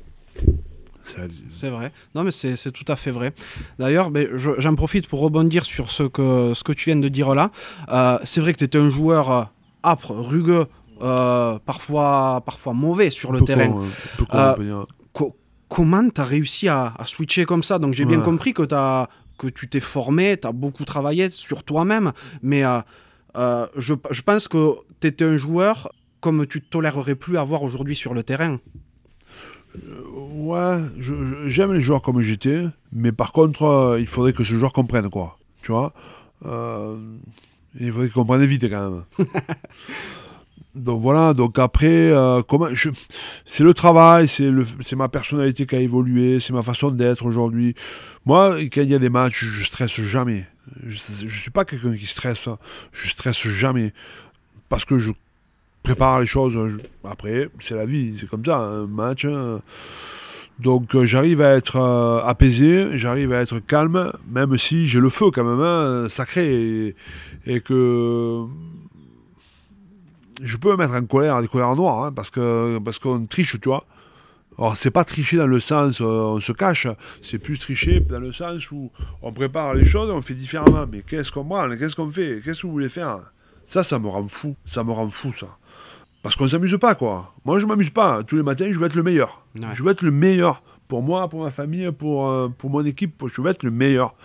C'est 1.49 1.69
vrai. 1.69 1.91
Non, 2.13 2.23
mais 2.23 2.31
c'est 2.31 2.71
tout 2.71 2.85
à 2.87 2.95
fait 2.95 3.09
vrai. 3.11 3.33
D'ailleurs, 3.79 4.11
ben, 4.11 4.27
je- 4.35 4.59
j'en 4.59 4.75
profite 4.75 5.07
pour 5.07 5.21
rebondir 5.21 5.65
sur 5.65 5.89
ce 5.89 6.03
que, 6.03 6.53
ce 6.53 6.63
que 6.63 6.71
tu 6.71 6.85
viens 6.91 6.99
de 6.99 7.07
dire 7.09 7.33
là. 7.33 7.51
Euh, 7.89 8.19
c'est 8.23 8.41
vrai 8.41 8.53
que 8.53 8.59
tu 8.59 8.63
étais 8.65 8.77
un 8.77 8.91
joueur 8.91 9.31
euh, 9.31 9.43
âpre, 9.83 10.11
rugueux, 10.13 10.65
euh, 11.01 11.57
parfois, 11.65 12.41
parfois 12.45 12.73
mauvais 12.73 13.09
sur 13.09 13.31
Un 13.31 13.39
le 13.39 13.41
terrain. 13.41 13.69
con, 13.69 13.81
hein. 13.81 13.87
Un 13.87 14.17
peu 14.17 14.25
con, 14.25 14.37
on 14.37 14.53
peut 14.53 14.63
dire. 14.65 14.85
Co- 15.69 15.75
comment 15.83 16.09
tu 16.09 16.19
as 16.19 16.25
réussi 16.25 16.67
à, 16.67 16.93
à 16.97 17.05
switcher 17.05 17.45
comme 17.45 17.63
ça 17.63 17.79
Donc 17.79 17.93
j'ai 17.93 18.05
bien 18.05 18.17
Ouais. 18.19 18.25
compris 18.25 18.53
que, 18.53 18.63
que 19.37 19.47
tu 19.47 19.69
t'es 19.69 19.79
formé, 19.79 20.37
tu 20.41 20.47
as 20.47 20.51
beaucoup 20.51 20.83
travaillé 20.83 21.29
sur 21.29 21.63
toi-même, 21.63 22.11
mais 22.41 22.63
euh, 22.65 22.79
euh, 23.37 23.67
je, 23.77 23.93
je 24.11 24.21
pense 24.21 24.47
que 24.47 24.73
tu 24.99 25.07
étais 25.07 25.25
un 25.25 25.37
joueur 25.37 25.89
comme 26.19 26.45
tu 26.47 26.61
tolérerais 26.61 27.15
plus 27.15 27.37
avoir 27.37 27.63
aujourd'hui 27.63 27.95
sur 27.95 28.13
le 28.13 28.23
terrain. 28.23 28.59
Ouais, 30.13 30.79
je- 30.97 31.13
je- 31.25 31.47
j'aime 31.49 31.73
les 31.73 31.79
joueurs 31.81 32.01
comme 32.01 32.19
j'étais, 32.21 32.65
mais 32.91 33.11
par 33.11 33.31
contre, 33.31 33.63
euh, 33.63 33.99
il 33.99 34.07
faudrait 34.07 34.33
que 34.33 34.43
ce 34.43 34.55
joueur 34.55 34.73
comprenne, 34.73 35.09
quoi. 35.09 35.37
Tu 35.61 35.71
vois? 35.71 35.93
Euh, 36.45 36.97
Il 37.79 37.91
faudrait 37.91 38.07
qu'il 38.07 38.15
comprenne 38.15 38.43
vite, 38.45 38.67
quand 38.69 38.89
même. 38.89 39.03
Donc 40.75 41.01
voilà, 41.01 41.33
donc 41.33 41.57
après, 41.57 42.11
euh, 42.11 42.41
comment 42.43 42.67
c'est 43.45 43.63
le 43.63 43.73
travail, 43.73 44.27
c'est 44.27 44.49
le, 44.49 44.63
c'est 44.81 44.95
ma 44.95 45.09
personnalité 45.09 45.65
qui 45.65 45.75
a 45.75 45.79
évolué, 45.79 46.39
c'est 46.39 46.53
ma 46.53 46.61
façon 46.61 46.91
d'être 46.91 47.25
aujourd'hui. 47.25 47.73
Moi, 48.25 48.57
quand 48.71 48.81
il 48.81 48.89
y 48.89 48.95
a 48.95 48.99
des 48.99 49.09
matchs, 49.09 49.43
je 49.45 49.63
stresse 49.63 49.99
jamais. 50.01 50.45
Je, 50.85 50.99
je 51.25 51.41
suis 51.41 51.49
pas 51.49 51.65
quelqu'un 51.65 51.95
qui 51.95 52.05
stresse, 52.05 52.47
hein. 52.47 52.59
je 52.91 53.09
stresse 53.09 53.47
jamais 53.47 53.93
parce 54.69 54.85
que 54.85 54.99
je 54.99 55.11
prépare 55.81 56.19
les 56.19 56.27
choses. 56.27 56.57
après, 57.03 57.49
c'est 57.59 57.75
la 57.75 57.85
vie, 57.85 58.15
c'est 58.19 58.29
comme 58.29 58.45
ça, 58.45 58.57
un 58.57 58.85
match. 58.85 59.25
hein. 59.25 59.61
Donc 60.59 60.93
euh, 60.93 61.05
j'arrive 61.05 61.41
à 61.41 61.55
être 61.55 61.77
euh, 61.77 62.19
apaisé, 62.21 62.97
j'arrive 62.97 63.31
à 63.31 63.41
être 63.41 63.59
calme, 63.59 64.11
même 64.29 64.57
si 64.57 64.87
j'ai 64.87 64.99
le 64.99 65.09
feu 65.09 65.31
quand 65.31 65.45
même, 65.45 65.61
hein, 65.61 66.07
sacré, 66.09 66.95
et 67.47 67.61
que 67.61 68.43
je 70.41 70.57
peux 70.57 70.71
me 70.71 70.77
mettre 70.77 70.93
en 70.93 71.05
colère, 71.05 71.41
des 71.41 71.47
colères 71.47 71.75
noires, 71.75 72.05
hein, 72.05 72.11
parce 72.11 72.29
que 72.29 72.79
parce 72.79 72.99
qu'on 72.99 73.25
triche, 73.25 73.59
tu 73.59 73.69
vois. 73.69 73.85
Alors 74.57 74.75
c'est 74.75 74.91
pas 74.91 75.05
tricher 75.05 75.37
dans 75.37 75.47
le 75.47 75.59
sens 75.59 76.01
euh, 76.01 76.05
on 76.05 76.39
se 76.41 76.51
cache, 76.51 76.87
c'est 77.21 77.39
plus 77.39 77.57
tricher 77.57 78.01
dans 78.01 78.19
le 78.19 78.33
sens 78.33 78.71
où 78.71 78.91
on 79.21 79.31
prépare 79.31 79.73
les 79.73 79.85
choses, 79.85 80.09
on 80.11 80.19
fait 80.19 80.33
différemment. 80.33 80.85
Mais 80.91 81.01
qu'est-ce 81.01 81.31
qu'on 81.31 81.45
branle, 81.45 81.77
qu'est-ce 81.77 81.95
qu'on 81.95 82.09
fait, 82.09 82.41
qu'est-ce 82.43 82.63
que 82.63 82.67
vous 82.67 82.73
voulez 82.73 82.89
faire? 82.89 83.19
Ça, 83.63 83.83
ça 83.83 83.99
me 83.99 84.07
rend 84.07 84.27
fou, 84.27 84.55
ça 84.65 84.83
me 84.83 84.91
rend 84.91 85.07
fou 85.07 85.31
ça. 85.33 85.47
Parce 86.21 86.35
qu'on 86.35 86.47
s'amuse 86.47 86.77
pas 86.77 86.95
quoi. 86.95 87.33
Moi 87.45 87.59
je 87.59 87.65
m'amuse 87.65 87.89
pas. 87.89 88.23
Tous 88.23 88.35
les 88.35 88.43
matins 88.43 88.67
je 88.69 88.77
veux 88.77 88.85
être 88.85 88.95
le 88.95 89.03
meilleur. 89.03 89.45
Ouais. 89.55 89.67
Je 89.73 89.81
veux 89.81 89.91
être 89.91 90.01
le 90.01 90.11
meilleur 90.11 90.61
pour 90.89 91.03
moi, 91.03 91.29
pour 91.29 91.43
ma 91.43 91.51
famille, 91.51 91.89
pour, 91.91 92.27
euh, 92.27 92.49
pour 92.49 92.69
mon 92.69 92.83
équipe. 92.83 93.23
Je 93.33 93.41
veux 93.41 93.49
être 93.49 93.63
le 93.63 93.71
meilleur. 93.71 94.15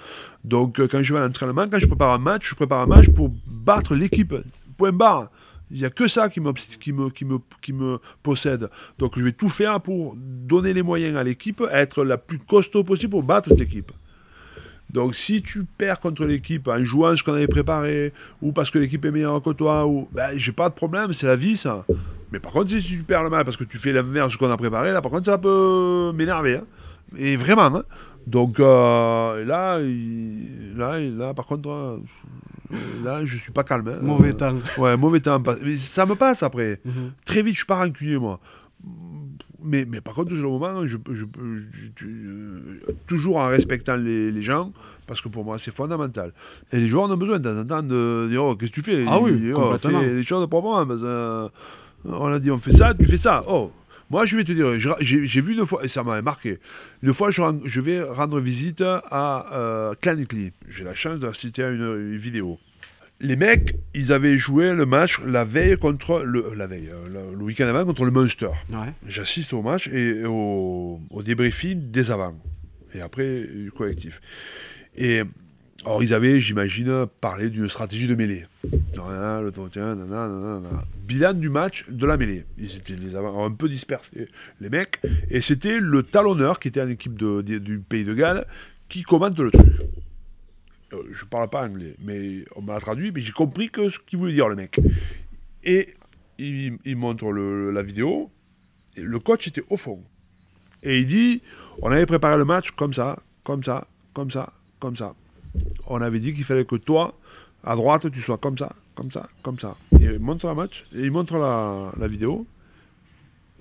Donc 0.42 0.80
euh, 0.80 0.88
quand 0.90 1.02
je 1.02 1.12
vais 1.12 1.20
à 1.20 1.26
l'entraînement, 1.26 1.68
quand 1.70 1.78
je 1.78 1.86
prépare 1.86 2.12
un 2.12 2.18
match, 2.18 2.48
je 2.48 2.54
prépare 2.56 2.80
un 2.80 2.86
match 2.86 3.08
pour 3.10 3.30
battre 3.46 3.94
l'équipe. 3.94 4.34
Point 4.76 4.90
barre. 4.90 5.28
Il 5.74 5.80
n'y 5.80 5.86
a 5.86 5.90
que 5.90 6.06
ça 6.06 6.28
qui 6.28 6.40
me, 6.40 7.98
possède. 8.22 8.70
Donc 8.98 9.18
je 9.18 9.24
vais 9.24 9.32
tout 9.32 9.48
faire 9.48 9.80
pour 9.80 10.14
donner 10.16 10.72
les 10.72 10.82
moyens 10.82 11.16
à 11.16 11.24
l'équipe, 11.24 11.60
être 11.72 12.04
la 12.04 12.16
plus 12.16 12.38
costaud 12.38 12.84
possible 12.84 13.10
pour 13.10 13.24
battre 13.24 13.48
cette 13.48 13.60
équipe. 13.60 13.90
Donc 14.90 15.16
si 15.16 15.42
tu 15.42 15.64
perds 15.64 15.98
contre 15.98 16.24
l'équipe 16.24 16.68
en 16.68 16.84
jouant 16.84 17.16
ce 17.16 17.24
qu'on 17.24 17.34
avait 17.34 17.48
préparé, 17.48 18.12
ou 18.40 18.52
parce 18.52 18.70
que 18.70 18.78
l'équipe 18.78 19.04
est 19.04 19.10
meilleure 19.10 19.42
que 19.42 19.50
toi, 19.50 19.84
ou 19.84 20.08
ben, 20.12 20.30
j'ai 20.36 20.52
pas 20.52 20.68
de 20.68 20.74
problème, 20.74 21.12
c'est 21.12 21.26
la 21.26 21.34
vie 21.34 21.56
ça. 21.56 21.84
Mais 22.30 22.38
par 22.38 22.52
contre, 22.52 22.70
si 22.70 22.80
tu 22.80 23.02
perds 23.02 23.24
le 23.24 23.30
match 23.30 23.44
parce 23.44 23.56
que 23.56 23.64
tu 23.64 23.76
fais 23.76 23.92
l'inverse 23.92 24.28
de 24.28 24.32
ce 24.34 24.38
qu'on 24.38 24.50
a 24.52 24.56
préparé, 24.56 24.92
là 24.92 25.02
par 25.02 25.10
contre 25.10 25.26
ça 25.26 25.38
peut 25.38 26.12
m'énerver. 26.14 26.56
hein. 26.58 26.64
Et 27.18 27.36
vraiment. 27.36 27.74
hein. 27.76 27.82
Donc 28.28 28.60
euh, 28.60 29.44
là, 29.44 29.80
là, 30.76 31.00
là, 31.00 31.34
par 31.34 31.46
contre, 31.46 31.68
euh, 31.68 31.98
là, 33.04 33.24
je 33.24 33.36
suis 33.36 33.52
pas 33.52 33.64
calme. 33.64 33.88
hein. 33.88 33.98
Mauvais 34.02 34.32
temps. 34.32 34.54
Ouais, 34.78 34.96
mauvais 34.96 35.20
temps. 35.20 35.42
Mais 35.62 35.76
ça 35.76 36.06
me 36.06 36.14
passe 36.14 36.42
après. 36.42 36.80
Mhm. 36.84 37.12
Très 37.24 37.42
vite, 37.42 37.54
je 37.54 37.58
suis 37.58 37.66
pas 37.66 37.76
rancunier, 37.76 38.18
moi. 38.18 38.40
Mais, 39.66 39.86
mais 39.88 40.02
par 40.02 40.14
contre, 40.14 40.34
le 40.34 40.42
moment, 40.42 40.84
je, 40.84 40.98
je, 41.10 41.24
je- 41.96 42.92
toujours 43.06 43.36
en 43.38 43.48
respectant 43.48 43.96
les, 43.96 44.30
les 44.30 44.42
gens, 44.42 44.72
parce 45.06 45.22
que 45.22 45.28
pour 45.28 45.42
moi, 45.44 45.58
c'est 45.58 45.74
fondamental. 45.74 46.32
Et 46.72 46.76
les 46.78 46.86
joueurs 46.86 47.10
ont 47.10 47.16
besoin 47.16 47.38
de 47.38 47.48
temps 47.50 47.58
en 47.60 47.64
temps 47.64 47.82
de 47.82 48.26
dire 48.28 48.44
Oh, 48.44 48.56
qu'est-ce 48.56 48.70
que 48.72 48.74
tu 48.74 48.82
fais? 48.82 49.04
Ah 49.08 49.18
oui, 49.20 49.52
Oh, 49.54 49.60
complètement. 49.72 50.00
fais 50.00 50.14
les 50.14 50.22
choses 50.22 50.46
proprement. 50.48 50.84
parce 50.86 51.00
que, 51.00 51.06
euh, 51.06 51.48
on 52.04 52.26
a 52.26 52.38
dit 52.38 52.50
On 52.50 52.58
fait 52.58 52.72
ça, 52.76 52.92
tu 52.92 53.06
fais 53.06 53.16
ça. 53.16 53.40
Oh, 53.48 53.70
moi, 54.10 54.26
je 54.26 54.36
vais 54.36 54.44
te 54.44 54.52
dire, 54.52 54.78
j'ai 55.00 55.40
vu 55.40 55.54
une 55.54 55.66
fois, 55.66 55.84
et 55.84 55.88
ça 55.88 56.02
m'avait 56.02 56.22
marqué, 56.22 56.58
une 57.02 57.14
fois, 57.14 57.30
je, 57.30 57.80
vais 57.80 58.02
rendre 58.02 58.40
visite 58.40 58.82
à 58.82 59.46
euh. 59.54 59.94
J'ai 60.68 60.84
la 60.84 60.94
chance 60.94 61.20
d'assister 61.20 61.64
à 61.64 61.70
une, 61.70 61.82
une 61.82 62.16
vidéo. 62.16 62.58
Les 63.20 63.36
mecs, 63.36 63.76
ils 63.94 64.12
avaient 64.12 64.36
joué 64.36 64.74
le 64.74 64.86
match 64.86 65.20
la 65.24 65.44
veille 65.44 65.78
contre 65.78 66.20
le, 66.20 66.52
la 66.56 66.66
veille, 66.66 66.90
euh, 66.90 67.30
le, 67.30 67.36
le 67.36 67.44
week-end 67.44 67.66
avant 67.66 67.84
contre 67.84 68.04
le 68.04 68.10
Munster. 68.10 68.50
Ouais. 68.70 68.92
J'assiste 69.06 69.52
au 69.52 69.62
match 69.62 69.88
et 69.88 70.24
au, 70.26 71.00
au 71.10 71.22
débriefing 71.22 71.90
des 71.90 72.10
avant 72.10 72.34
et 72.94 73.00
après 73.00 73.44
du 73.44 73.72
collectif. 73.72 74.20
Et 74.96 75.22
alors 75.84 76.02
ils 76.02 76.14
avaient, 76.14 76.40
j'imagine, 76.40 77.06
parlé 77.20 77.50
d'une 77.50 77.68
stratégie 77.68 78.08
de 78.08 78.14
mêlée. 78.14 78.44
Nanana, 78.96 79.42
le 79.42 79.52
temps, 79.52 79.68
tiens, 79.68 79.94
nanana. 79.94 80.60
Bilan 81.06 81.34
du 81.34 81.50
match 81.50 81.84
de 81.90 82.06
la 82.06 82.16
mêlée. 82.16 82.44
Ils 82.56 82.76
étaient 82.76 82.96
un 83.14 83.50
peu 83.50 83.68
dispersés, 83.68 84.28
les 84.60 84.70
mecs. 84.70 84.98
Et 85.30 85.40
c'était 85.40 85.80
le 85.80 86.02
talonneur 86.02 86.58
qui 86.58 86.68
était 86.68 86.80
en 86.80 86.88
équipe 86.88 87.14
du 87.16 87.78
pays 87.80 88.04
de 88.04 88.14
Galles 88.14 88.46
qui 88.88 89.02
commente 89.02 89.38
le 89.38 89.50
truc. 89.50 89.66
Euh, 90.92 91.02
Je 91.10 91.24
parle 91.24 91.50
pas 91.50 91.64
anglais, 91.64 91.96
mais 92.00 92.44
on 92.56 92.62
m'a 92.62 92.80
traduit, 92.80 93.12
mais 93.12 93.20
j'ai 93.20 93.32
compris 93.32 93.68
que 93.68 93.88
ce 93.88 93.98
qu'il 93.98 94.18
voulait 94.18 94.32
dire 94.32 94.48
le 94.48 94.56
mec. 94.56 94.80
Et 95.64 95.94
il, 96.38 96.96
montre 96.96 97.30
la 97.30 97.82
vidéo, 97.82 98.30
le 98.96 99.18
coach 99.18 99.48
était 99.48 99.64
au 99.68 99.76
fond. 99.76 100.02
Et 100.82 101.00
il 101.00 101.06
dit, 101.06 101.42
on 101.82 101.90
avait 101.90 102.06
préparé 102.06 102.38
le 102.38 102.44
match 102.44 102.70
comme 102.70 102.92
ça, 102.92 103.18
comme 103.42 103.62
ça, 103.62 103.86
comme 104.12 104.30
ça, 104.30 104.52
comme 104.78 104.96
ça. 104.96 105.14
On 105.86 106.00
avait 106.00 106.20
dit 106.20 106.34
qu'il 106.34 106.44
fallait 106.44 106.64
que 106.64 106.76
toi, 106.76 107.14
à 107.62 107.76
droite, 107.76 108.10
tu 108.10 108.20
sois 108.20 108.38
comme 108.38 108.56
ça, 108.58 108.72
comme 108.94 109.10
ça, 109.10 109.28
comme 109.42 109.58
ça. 109.58 109.76
Et 110.00 110.04
il 110.04 110.18
montre 110.18 110.46
la 110.46 110.54
match, 110.54 110.84
et 110.94 111.00
il 111.00 111.10
montre 111.10 111.36
la, 111.38 111.92
la 111.98 112.08
vidéo. 112.08 112.46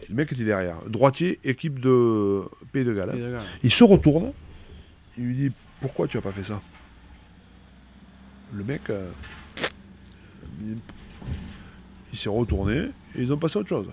Et 0.01 0.05
le 0.09 0.15
mec 0.15 0.31
était 0.31 0.43
derrière. 0.43 0.77
Droitier, 0.87 1.39
équipe 1.43 1.79
de 1.79 2.43
Pays 2.71 2.83
de 2.83 2.93
Galles. 2.93 3.39
Il 3.63 3.71
se 3.71 3.83
retourne, 3.83 4.31
il 5.17 5.25
lui 5.25 5.35
dit 5.35 5.51
Pourquoi 5.81 6.07
tu 6.07 6.17
as 6.17 6.21
pas 6.21 6.31
fait 6.31 6.43
ça? 6.43 6.61
Le 8.53 8.63
mec, 8.63 8.89
euh, 8.89 9.09
il, 12.13 12.17
s'est 12.17 12.29
retourné 12.29 12.77
et 13.15 13.21
ils 13.21 13.33
ont 13.33 13.37
passé 13.37 13.57
à 13.57 13.61
autre 13.61 13.69
chose. 13.69 13.87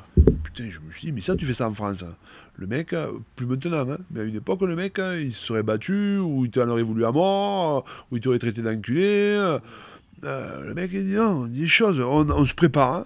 Putain, 0.44 0.70
je 0.70 0.78
me 0.80 0.92
suis 0.92 1.06
dit 1.06 1.12
Mais 1.12 1.20
ça, 1.20 1.34
tu 1.34 1.44
fais 1.44 1.54
ça 1.54 1.68
en 1.68 1.74
France. 1.74 2.02
hein. 2.04 2.14
Le 2.56 2.66
mec, 2.66 2.92
euh, 2.92 3.12
plus 3.36 3.46
maintenant, 3.46 3.90
hein, 3.90 3.98
mais 4.10 4.20
à 4.20 4.24
une 4.24 4.36
époque, 4.36 4.60
le 4.62 4.76
mec, 4.76 4.98
hein, 4.98 5.16
il 5.16 5.32
se 5.32 5.46
serait 5.46 5.62
battu, 5.62 6.18
ou 6.18 6.44
il 6.44 6.50
t'en 6.50 6.68
aurait 6.68 6.82
voulu 6.82 7.04
à 7.04 7.12
mort, 7.12 7.84
ou 8.10 8.16
il 8.16 8.20
t'aurait 8.20 8.38
traité 8.38 8.62
d'enculé. 8.62 9.02
euh. 9.04 9.58
Euh, 10.24 10.66
le 10.68 10.74
mec, 10.74 10.90
il 10.92 11.06
dit 11.06 11.14
Non, 11.14 11.46
des 11.46 11.66
choses, 11.66 11.98
on, 12.00 12.28
on 12.30 12.44
se 12.44 12.54
prépare. 12.54 12.94
hein. 12.96 13.04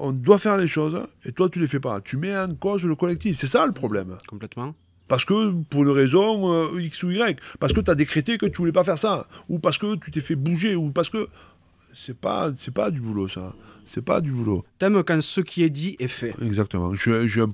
On 0.00 0.12
doit 0.12 0.38
faire 0.38 0.56
les 0.56 0.68
choses 0.68 0.96
et 1.24 1.32
toi 1.32 1.48
tu 1.48 1.58
les 1.58 1.66
fais 1.66 1.80
pas. 1.80 2.00
Tu 2.00 2.16
mets 2.16 2.36
en 2.38 2.54
cause 2.54 2.84
le 2.84 2.94
collectif. 2.94 3.36
C'est 3.36 3.48
ça 3.48 3.66
le 3.66 3.72
problème. 3.72 4.16
Complètement. 4.28 4.74
Parce 5.08 5.24
que, 5.24 5.50
pour 5.70 5.82
une 5.82 5.90
raison 5.90 6.52
euh, 6.52 6.80
X 6.80 7.02
ou 7.02 7.10
Y, 7.10 7.40
parce 7.58 7.72
que 7.72 7.80
tu 7.80 7.90
as 7.90 7.94
décrété 7.96 8.38
que 8.38 8.46
tu 8.46 8.58
voulais 8.58 8.70
pas 8.72 8.84
faire 8.84 8.98
ça, 8.98 9.26
ou 9.48 9.58
parce 9.58 9.76
que 9.78 9.96
tu 9.96 10.10
t'es 10.12 10.20
fait 10.20 10.36
bouger, 10.36 10.76
ou 10.76 10.90
parce 10.90 11.10
que. 11.10 11.28
C'est 11.94 12.16
pas, 12.18 12.50
c'est 12.56 12.72
pas 12.74 12.90
du 12.90 13.00
boulot, 13.00 13.28
ça. 13.28 13.54
C'est 13.84 14.02
pas 14.02 14.20
du 14.20 14.32
boulot. 14.32 14.64
T'aimes 14.78 15.02
quand 15.02 15.20
ce 15.22 15.40
qui 15.40 15.62
est 15.62 15.70
dit 15.70 15.96
est 15.98 16.08
fait. 16.08 16.34
Exactement. 16.42 16.94
J'ai 16.94 17.40
un, 17.40 17.52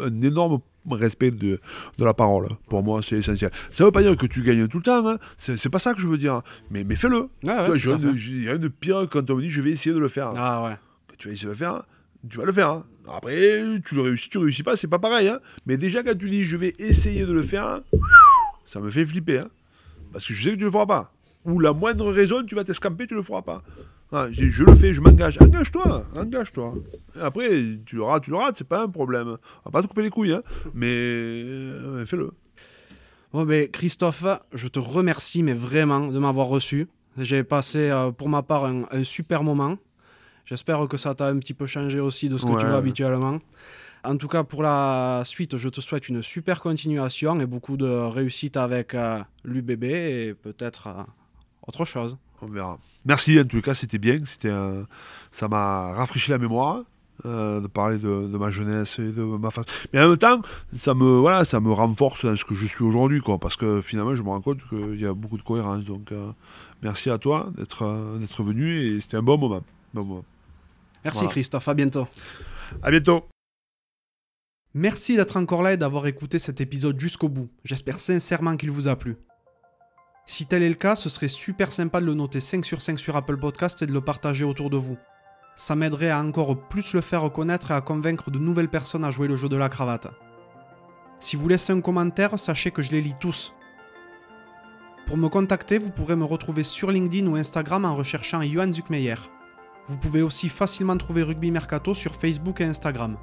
un 0.00 0.20
énorme 0.22 0.58
respect 0.90 1.30
de, 1.30 1.60
de 1.98 2.04
la 2.04 2.12
parole. 2.14 2.48
Pour 2.68 2.82
moi, 2.82 3.02
c'est 3.02 3.16
essentiel. 3.18 3.50
Ça 3.70 3.84
veut 3.84 3.90
pas 3.92 4.02
dire 4.02 4.16
que 4.16 4.26
tu 4.26 4.42
gagnes 4.42 4.68
tout 4.68 4.78
le 4.78 4.82
temps, 4.82 5.06
hein. 5.08 5.18
c'est 5.36 5.68
pas 5.70 5.78
ça 5.78 5.94
que 5.94 6.00
je 6.00 6.06
veux 6.08 6.18
dire. 6.18 6.42
Mais, 6.70 6.84
mais 6.84 6.94
fais-le. 6.96 7.28
Ah 7.46 7.68
ouais, 7.70 7.78
rien 7.78 7.96
de- 7.96 8.12
fait. 8.12 8.16
j'ai 8.18 8.50
rien 8.50 8.58
de 8.58 8.68
pire 8.68 9.06
quand 9.10 9.28
on 9.30 9.36
me 9.36 9.42
dit 9.42 9.50
je 9.50 9.60
vais 9.62 9.70
essayer 9.70 9.94
de 9.94 10.00
le 10.00 10.08
faire. 10.08 10.32
Ah 10.36 10.64
ouais. 10.64 10.76
tu 11.18 11.28
vas 11.28 11.32
essayer 11.34 11.46
de 11.46 11.50
le 11.52 11.56
faire, 11.56 11.82
tu 12.28 12.36
vas 12.38 12.44
le 12.44 12.52
faire. 12.52 12.70
hein. 12.70 12.84
Après, 13.08 13.62
tu 13.84 13.94
le 13.94 14.02
réussis, 14.02 14.28
tu 14.28 14.38
réussis 14.38 14.62
pas, 14.64 14.76
c'est 14.76 14.88
pas 14.88 14.98
pareil. 14.98 15.28
hein. 15.28 15.38
Mais 15.66 15.76
déjà, 15.76 16.02
quand 16.02 16.16
tu 16.18 16.28
dis 16.28 16.44
je 16.44 16.56
vais 16.56 16.74
essayer 16.78 17.24
de 17.24 17.32
le 17.32 17.42
faire, 17.42 17.80
ça 18.64 18.80
me 18.80 18.90
fait 18.90 19.06
flipper. 19.06 19.38
hein. 19.38 19.48
Parce 20.12 20.24
que 20.26 20.34
je 20.34 20.42
sais 20.42 20.50
que 20.50 20.56
tu 20.58 20.64
le 20.64 20.70
feras 20.70 20.86
pas. 20.86 21.12
Ou 21.46 21.60
la 21.60 21.72
moindre 21.72 22.10
raison, 22.12 22.42
tu 22.44 22.54
vas 22.54 22.64
t'escamper, 22.64 23.06
tu 23.06 23.14
le 23.14 23.22
feras 23.22 23.42
pas. 23.42 23.62
Ah, 24.12 24.26
je 24.30 24.64
le 24.64 24.74
fais, 24.74 24.92
je 24.94 25.00
m'engage. 25.00 25.38
Engage-toi, 25.40 26.04
engage-toi. 26.14 26.74
Et 27.16 27.20
Après, 27.20 27.48
tu 27.86 27.96
le 27.96 28.02
rates, 28.04 28.24
tu 28.24 28.30
le 28.30 28.36
rates, 28.36 28.56
c'est 28.56 28.68
pas 28.68 28.82
un 28.82 28.88
problème. 28.88 29.36
On 29.64 29.70
va 29.70 29.70
pas 29.70 29.82
te 29.82 29.86
couper 29.88 30.02
les 30.02 30.10
couilles, 30.10 30.32
hein. 30.32 30.42
mais 30.74 30.86
euh, 30.92 32.04
fais-le. 32.06 32.30
Bon 33.32 33.44
ben 33.44 33.68
Christophe, 33.68 34.24
je 34.54 34.68
te 34.68 34.78
remercie 34.78 35.42
mais 35.42 35.52
vraiment 35.52 36.06
de 36.08 36.18
m'avoir 36.18 36.46
reçu. 36.46 36.86
J'ai 37.18 37.42
passé 37.44 37.90
euh, 37.90 38.10
pour 38.12 38.28
ma 38.28 38.42
part 38.42 38.64
un, 38.64 38.84
un 38.90 39.04
super 39.04 39.42
moment. 39.42 39.76
J'espère 40.44 40.86
que 40.88 40.96
ça 40.96 41.14
t'a 41.14 41.26
un 41.26 41.38
petit 41.38 41.52
peu 41.54 41.66
changé 41.66 41.98
aussi 41.98 42.28
de 42.28 42.38
ce 42.38 42.46
que 42.46 42.50
Ouais. 42.52 42.60
tu 42.60 42.66
vois 42.66 42.76
habituellement. 42.76 43.40
En 44.04 44.16
tout 44.16 44.28
cas 44.28 44.44
pour 44.44 44.62
la 44.62 45.22
suite, 45.24 45.56
je 45.56 45.68
te 45.68 45.80
souhaite 45.80 46.08
une 46.08 46.22
super 46.22 46.60
continuation 46.62 47.40
et 47.40 47.46
beaucoup 47.46 47.76
de 47.76 47.86
réussite 47.88 48.56
avec 48.56 48.94
euh, 48.94 49.18
l'UBB 49.44 49.84
et 49.84 50.34
peut-être 50.40 50.88
autre 51.66 51.84
chose. 51.84 52.16
On 52.42 52.46
verra. 52.46 52.78
Merci, 53.04 53.38
en 53.40 53.44
tout 53.44 53.60
cas, 53.62 53.74
c'était 53.74 53.98
bien. 53.98 54.20
C'était, 54.24 54.50
un- 54.50 54.86
ça 55.30 55.48
m'a 55.48 55.92
rafraîchi 55.94 56.30
la 56.30 56.38
mémoire 56.38 56.82
euh, 57.24 57.60
de 57.60 57.66
parler 57.66 57.96
de, 57.98 58.28
de 58.28 58.36
ma 58.38 58.50
jeunesse 58.50 58.98
et 58.98 59.10
de 59.12 59.22
ma 59.22 59.50
façon. 59.50 59.66
Mais 59.92 60.00
en 60.02 60.08
même 60.08 60.18
temps, 60.18 60.42
ça 60.72 60.92
me, 60.92 61.18
voilà, 61.18 61.44
ça 61.44 61.60
me 61.60 61.72
renforce 61.72 62.24
dans 62.26 62.36
ce 62.36 62.44
que 62.44 62.54
je 62.54 62.66
suis 62.66 62.84
aujourd'hui, 62.84 63.20
quoi. 63.20 63.38
Parce 63.38 63.56
que 63.56 63.80
finalement, 63.80 64.14
je 64.14 64.22
me 64.22 64.28
rends 64.28 64.40
compte 64.42 64.66
qu'il 64.68 65.00
y 65.00 65.06
a 65.06 65.14
beaucoup 65.14 65.38
de 65.38 65.42
cohérence. 65.42 65.84
Donc, 65.84 66.12
euh, 66.12 66.30
merci 66.82 67.08
à 67.10 67.18
toi 67.18 67.50
d'être, 67.56 67.82
euh, 67.82 68.18
d'être 68.18 68.42
venu 68.42 68.76
et 68.76 69.00
c'était 69.00 69.16
un 69.16 69.22
bon 69.22 69.38
moment. 69.38 69.62
Bon 69.94 70.04
moment. 70.04 70.24
Merci 71.04 71.20
Voilà. 71.20 71.32
Christophe, 71.32 71.68
à 71.68 71.74
bientôt. 71.74 72.06
À 72.82 72.90
bientôt. 72.90 73.24
Merci 74.74 75.16
d'être 75.16 75.38
encore 75.38 75.62
là 75.62 75.72
et 75.72 75.76
d'avoir 75.78 76.06
écouté 76.06 76.38
cet 76.38 76.60
épisode 76.60 77.00
jusqu'au 77.00 77.28
bout. 77.30 77.48
J'espère 77.64 77.98
sincèrement 77.98 78.56
qu'il 78.56 78.70
vous 78.70 78.88
a 78.88 78.96
plu. 78.96 79.16
Si 80.26 80.46
tel 80.46 80.64
est 80.64 80.68
le 80.68 80.74
cas, 80.74 80.96
ce 80.96 81.08
serait 81.08 81.28
super 81.28 81.70
sympa 81.70 82.00
de 82.00 82.06
le 82.06 82.14
noter 82.14 82.40
5 82.40 82.64
sur 82.64 82.82
5 82.82 82.98
sur 82.98 83.14
Apple 83.14 83.36
Podcast 83.36 83.80
et 83.82 83.86
de 83.86 83.92
le 83.92 84.00
partager 84.00 84.44
autour 84.44 84.70
de 84.70 84.76
vous. 84.76 84.98
Ça 85.54 85.76
m'aiderait 85.76 86.10
à 86.10 86.20
encore 86.20 86.68
plus 86.68 86.92
le 86.94 87.00
faire 87.00 87.32
connaître 87.32 87.70
et 87.70 87.74
à 87.74 87.80
convaincre 87.80 88.32
de 88.32 88.38
nouvelles 88.38 88.68
personnes 88.68 89.04
à 89.04 89.12
jouer 89.12 89.28
le 89.28 89.36
jeu 89.36 89.48
de 89.48 89.56
la 89.56 89.68
cravate. 89.68 90.08
Si 91.20 91.36
vous 91.36 91.48
laissez 91.48 91.72
un 91.72 91.80
commentaire, 91.80 92.38
sachez 92.38 92.72
que 92.72 92.82
je 92.82 92.90
les 92.90 93.00
lis 93.00 93.14
tous. 93.20 93.54
Pour 95.06 95.16
me 95.16 95.28
contacter, 95.28 95.78
vous 95.78 95.90
pourrez 95.90 96.16
me 96.16 96.24
retrouver 96.24 96.64
sur 96.64 96.90
LinkedIn 96.90 97.28
ou 97.28 97.36
Instagram 97.36 97.84
en 97.84 97.94
recherchant 97.94 98.42
Johan 98.42 98.72
Zuckmeyer. 98.72 99.14
Vous 99.86 99.96
pouvez 99.96 100.22
aussi 100.22 100.48
facilement 100.48 100.96
trouver 100.96 101.22
Rugby 101.22 101.52
Mercato 101.52 101.94
sur 101.94 102.16
Facebook 102.16 102.60
et 102.60 102.64
Instagram. 102.64 103.16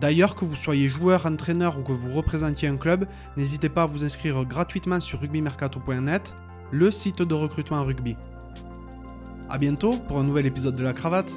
D'ailleurs, 0.00 0.34
que 0.34 0.44
vous 0.44 0.56
soyez 0.56 0.88
joueur, 0.88 1.26
entraîneur 1.26 1.78
ou 1.78 1.82
que 1.82 1.92
vous 1.92 2.12
représentiez 2.12 2.68
un 2.68 2.76
club, 2.76 3.06
n'hésitez 3.36 3.68
pas 3.68 3.84
à 3.84 3.86
vous 3.86 4.04
inscrire 4.04 4.44
gratuitement 4.44 5.00
sur 5.00 5.20
rugbymercato.net, 5.20 6.36
le 6.70 6.90
site 6.90 7.22
de 7.22 7.34
recrutement 7.34 7.84
rugby. 7.84 8.16
A 9.48 9.58
bientôt 9.58 9.92
pour 10.08 10.18
un 10.18 10.24
nouvel 10.24 10.46
épisode 10.46 10.76
de 10.76 10.84
la 10.84 10.92
cravate. 10.92 11.32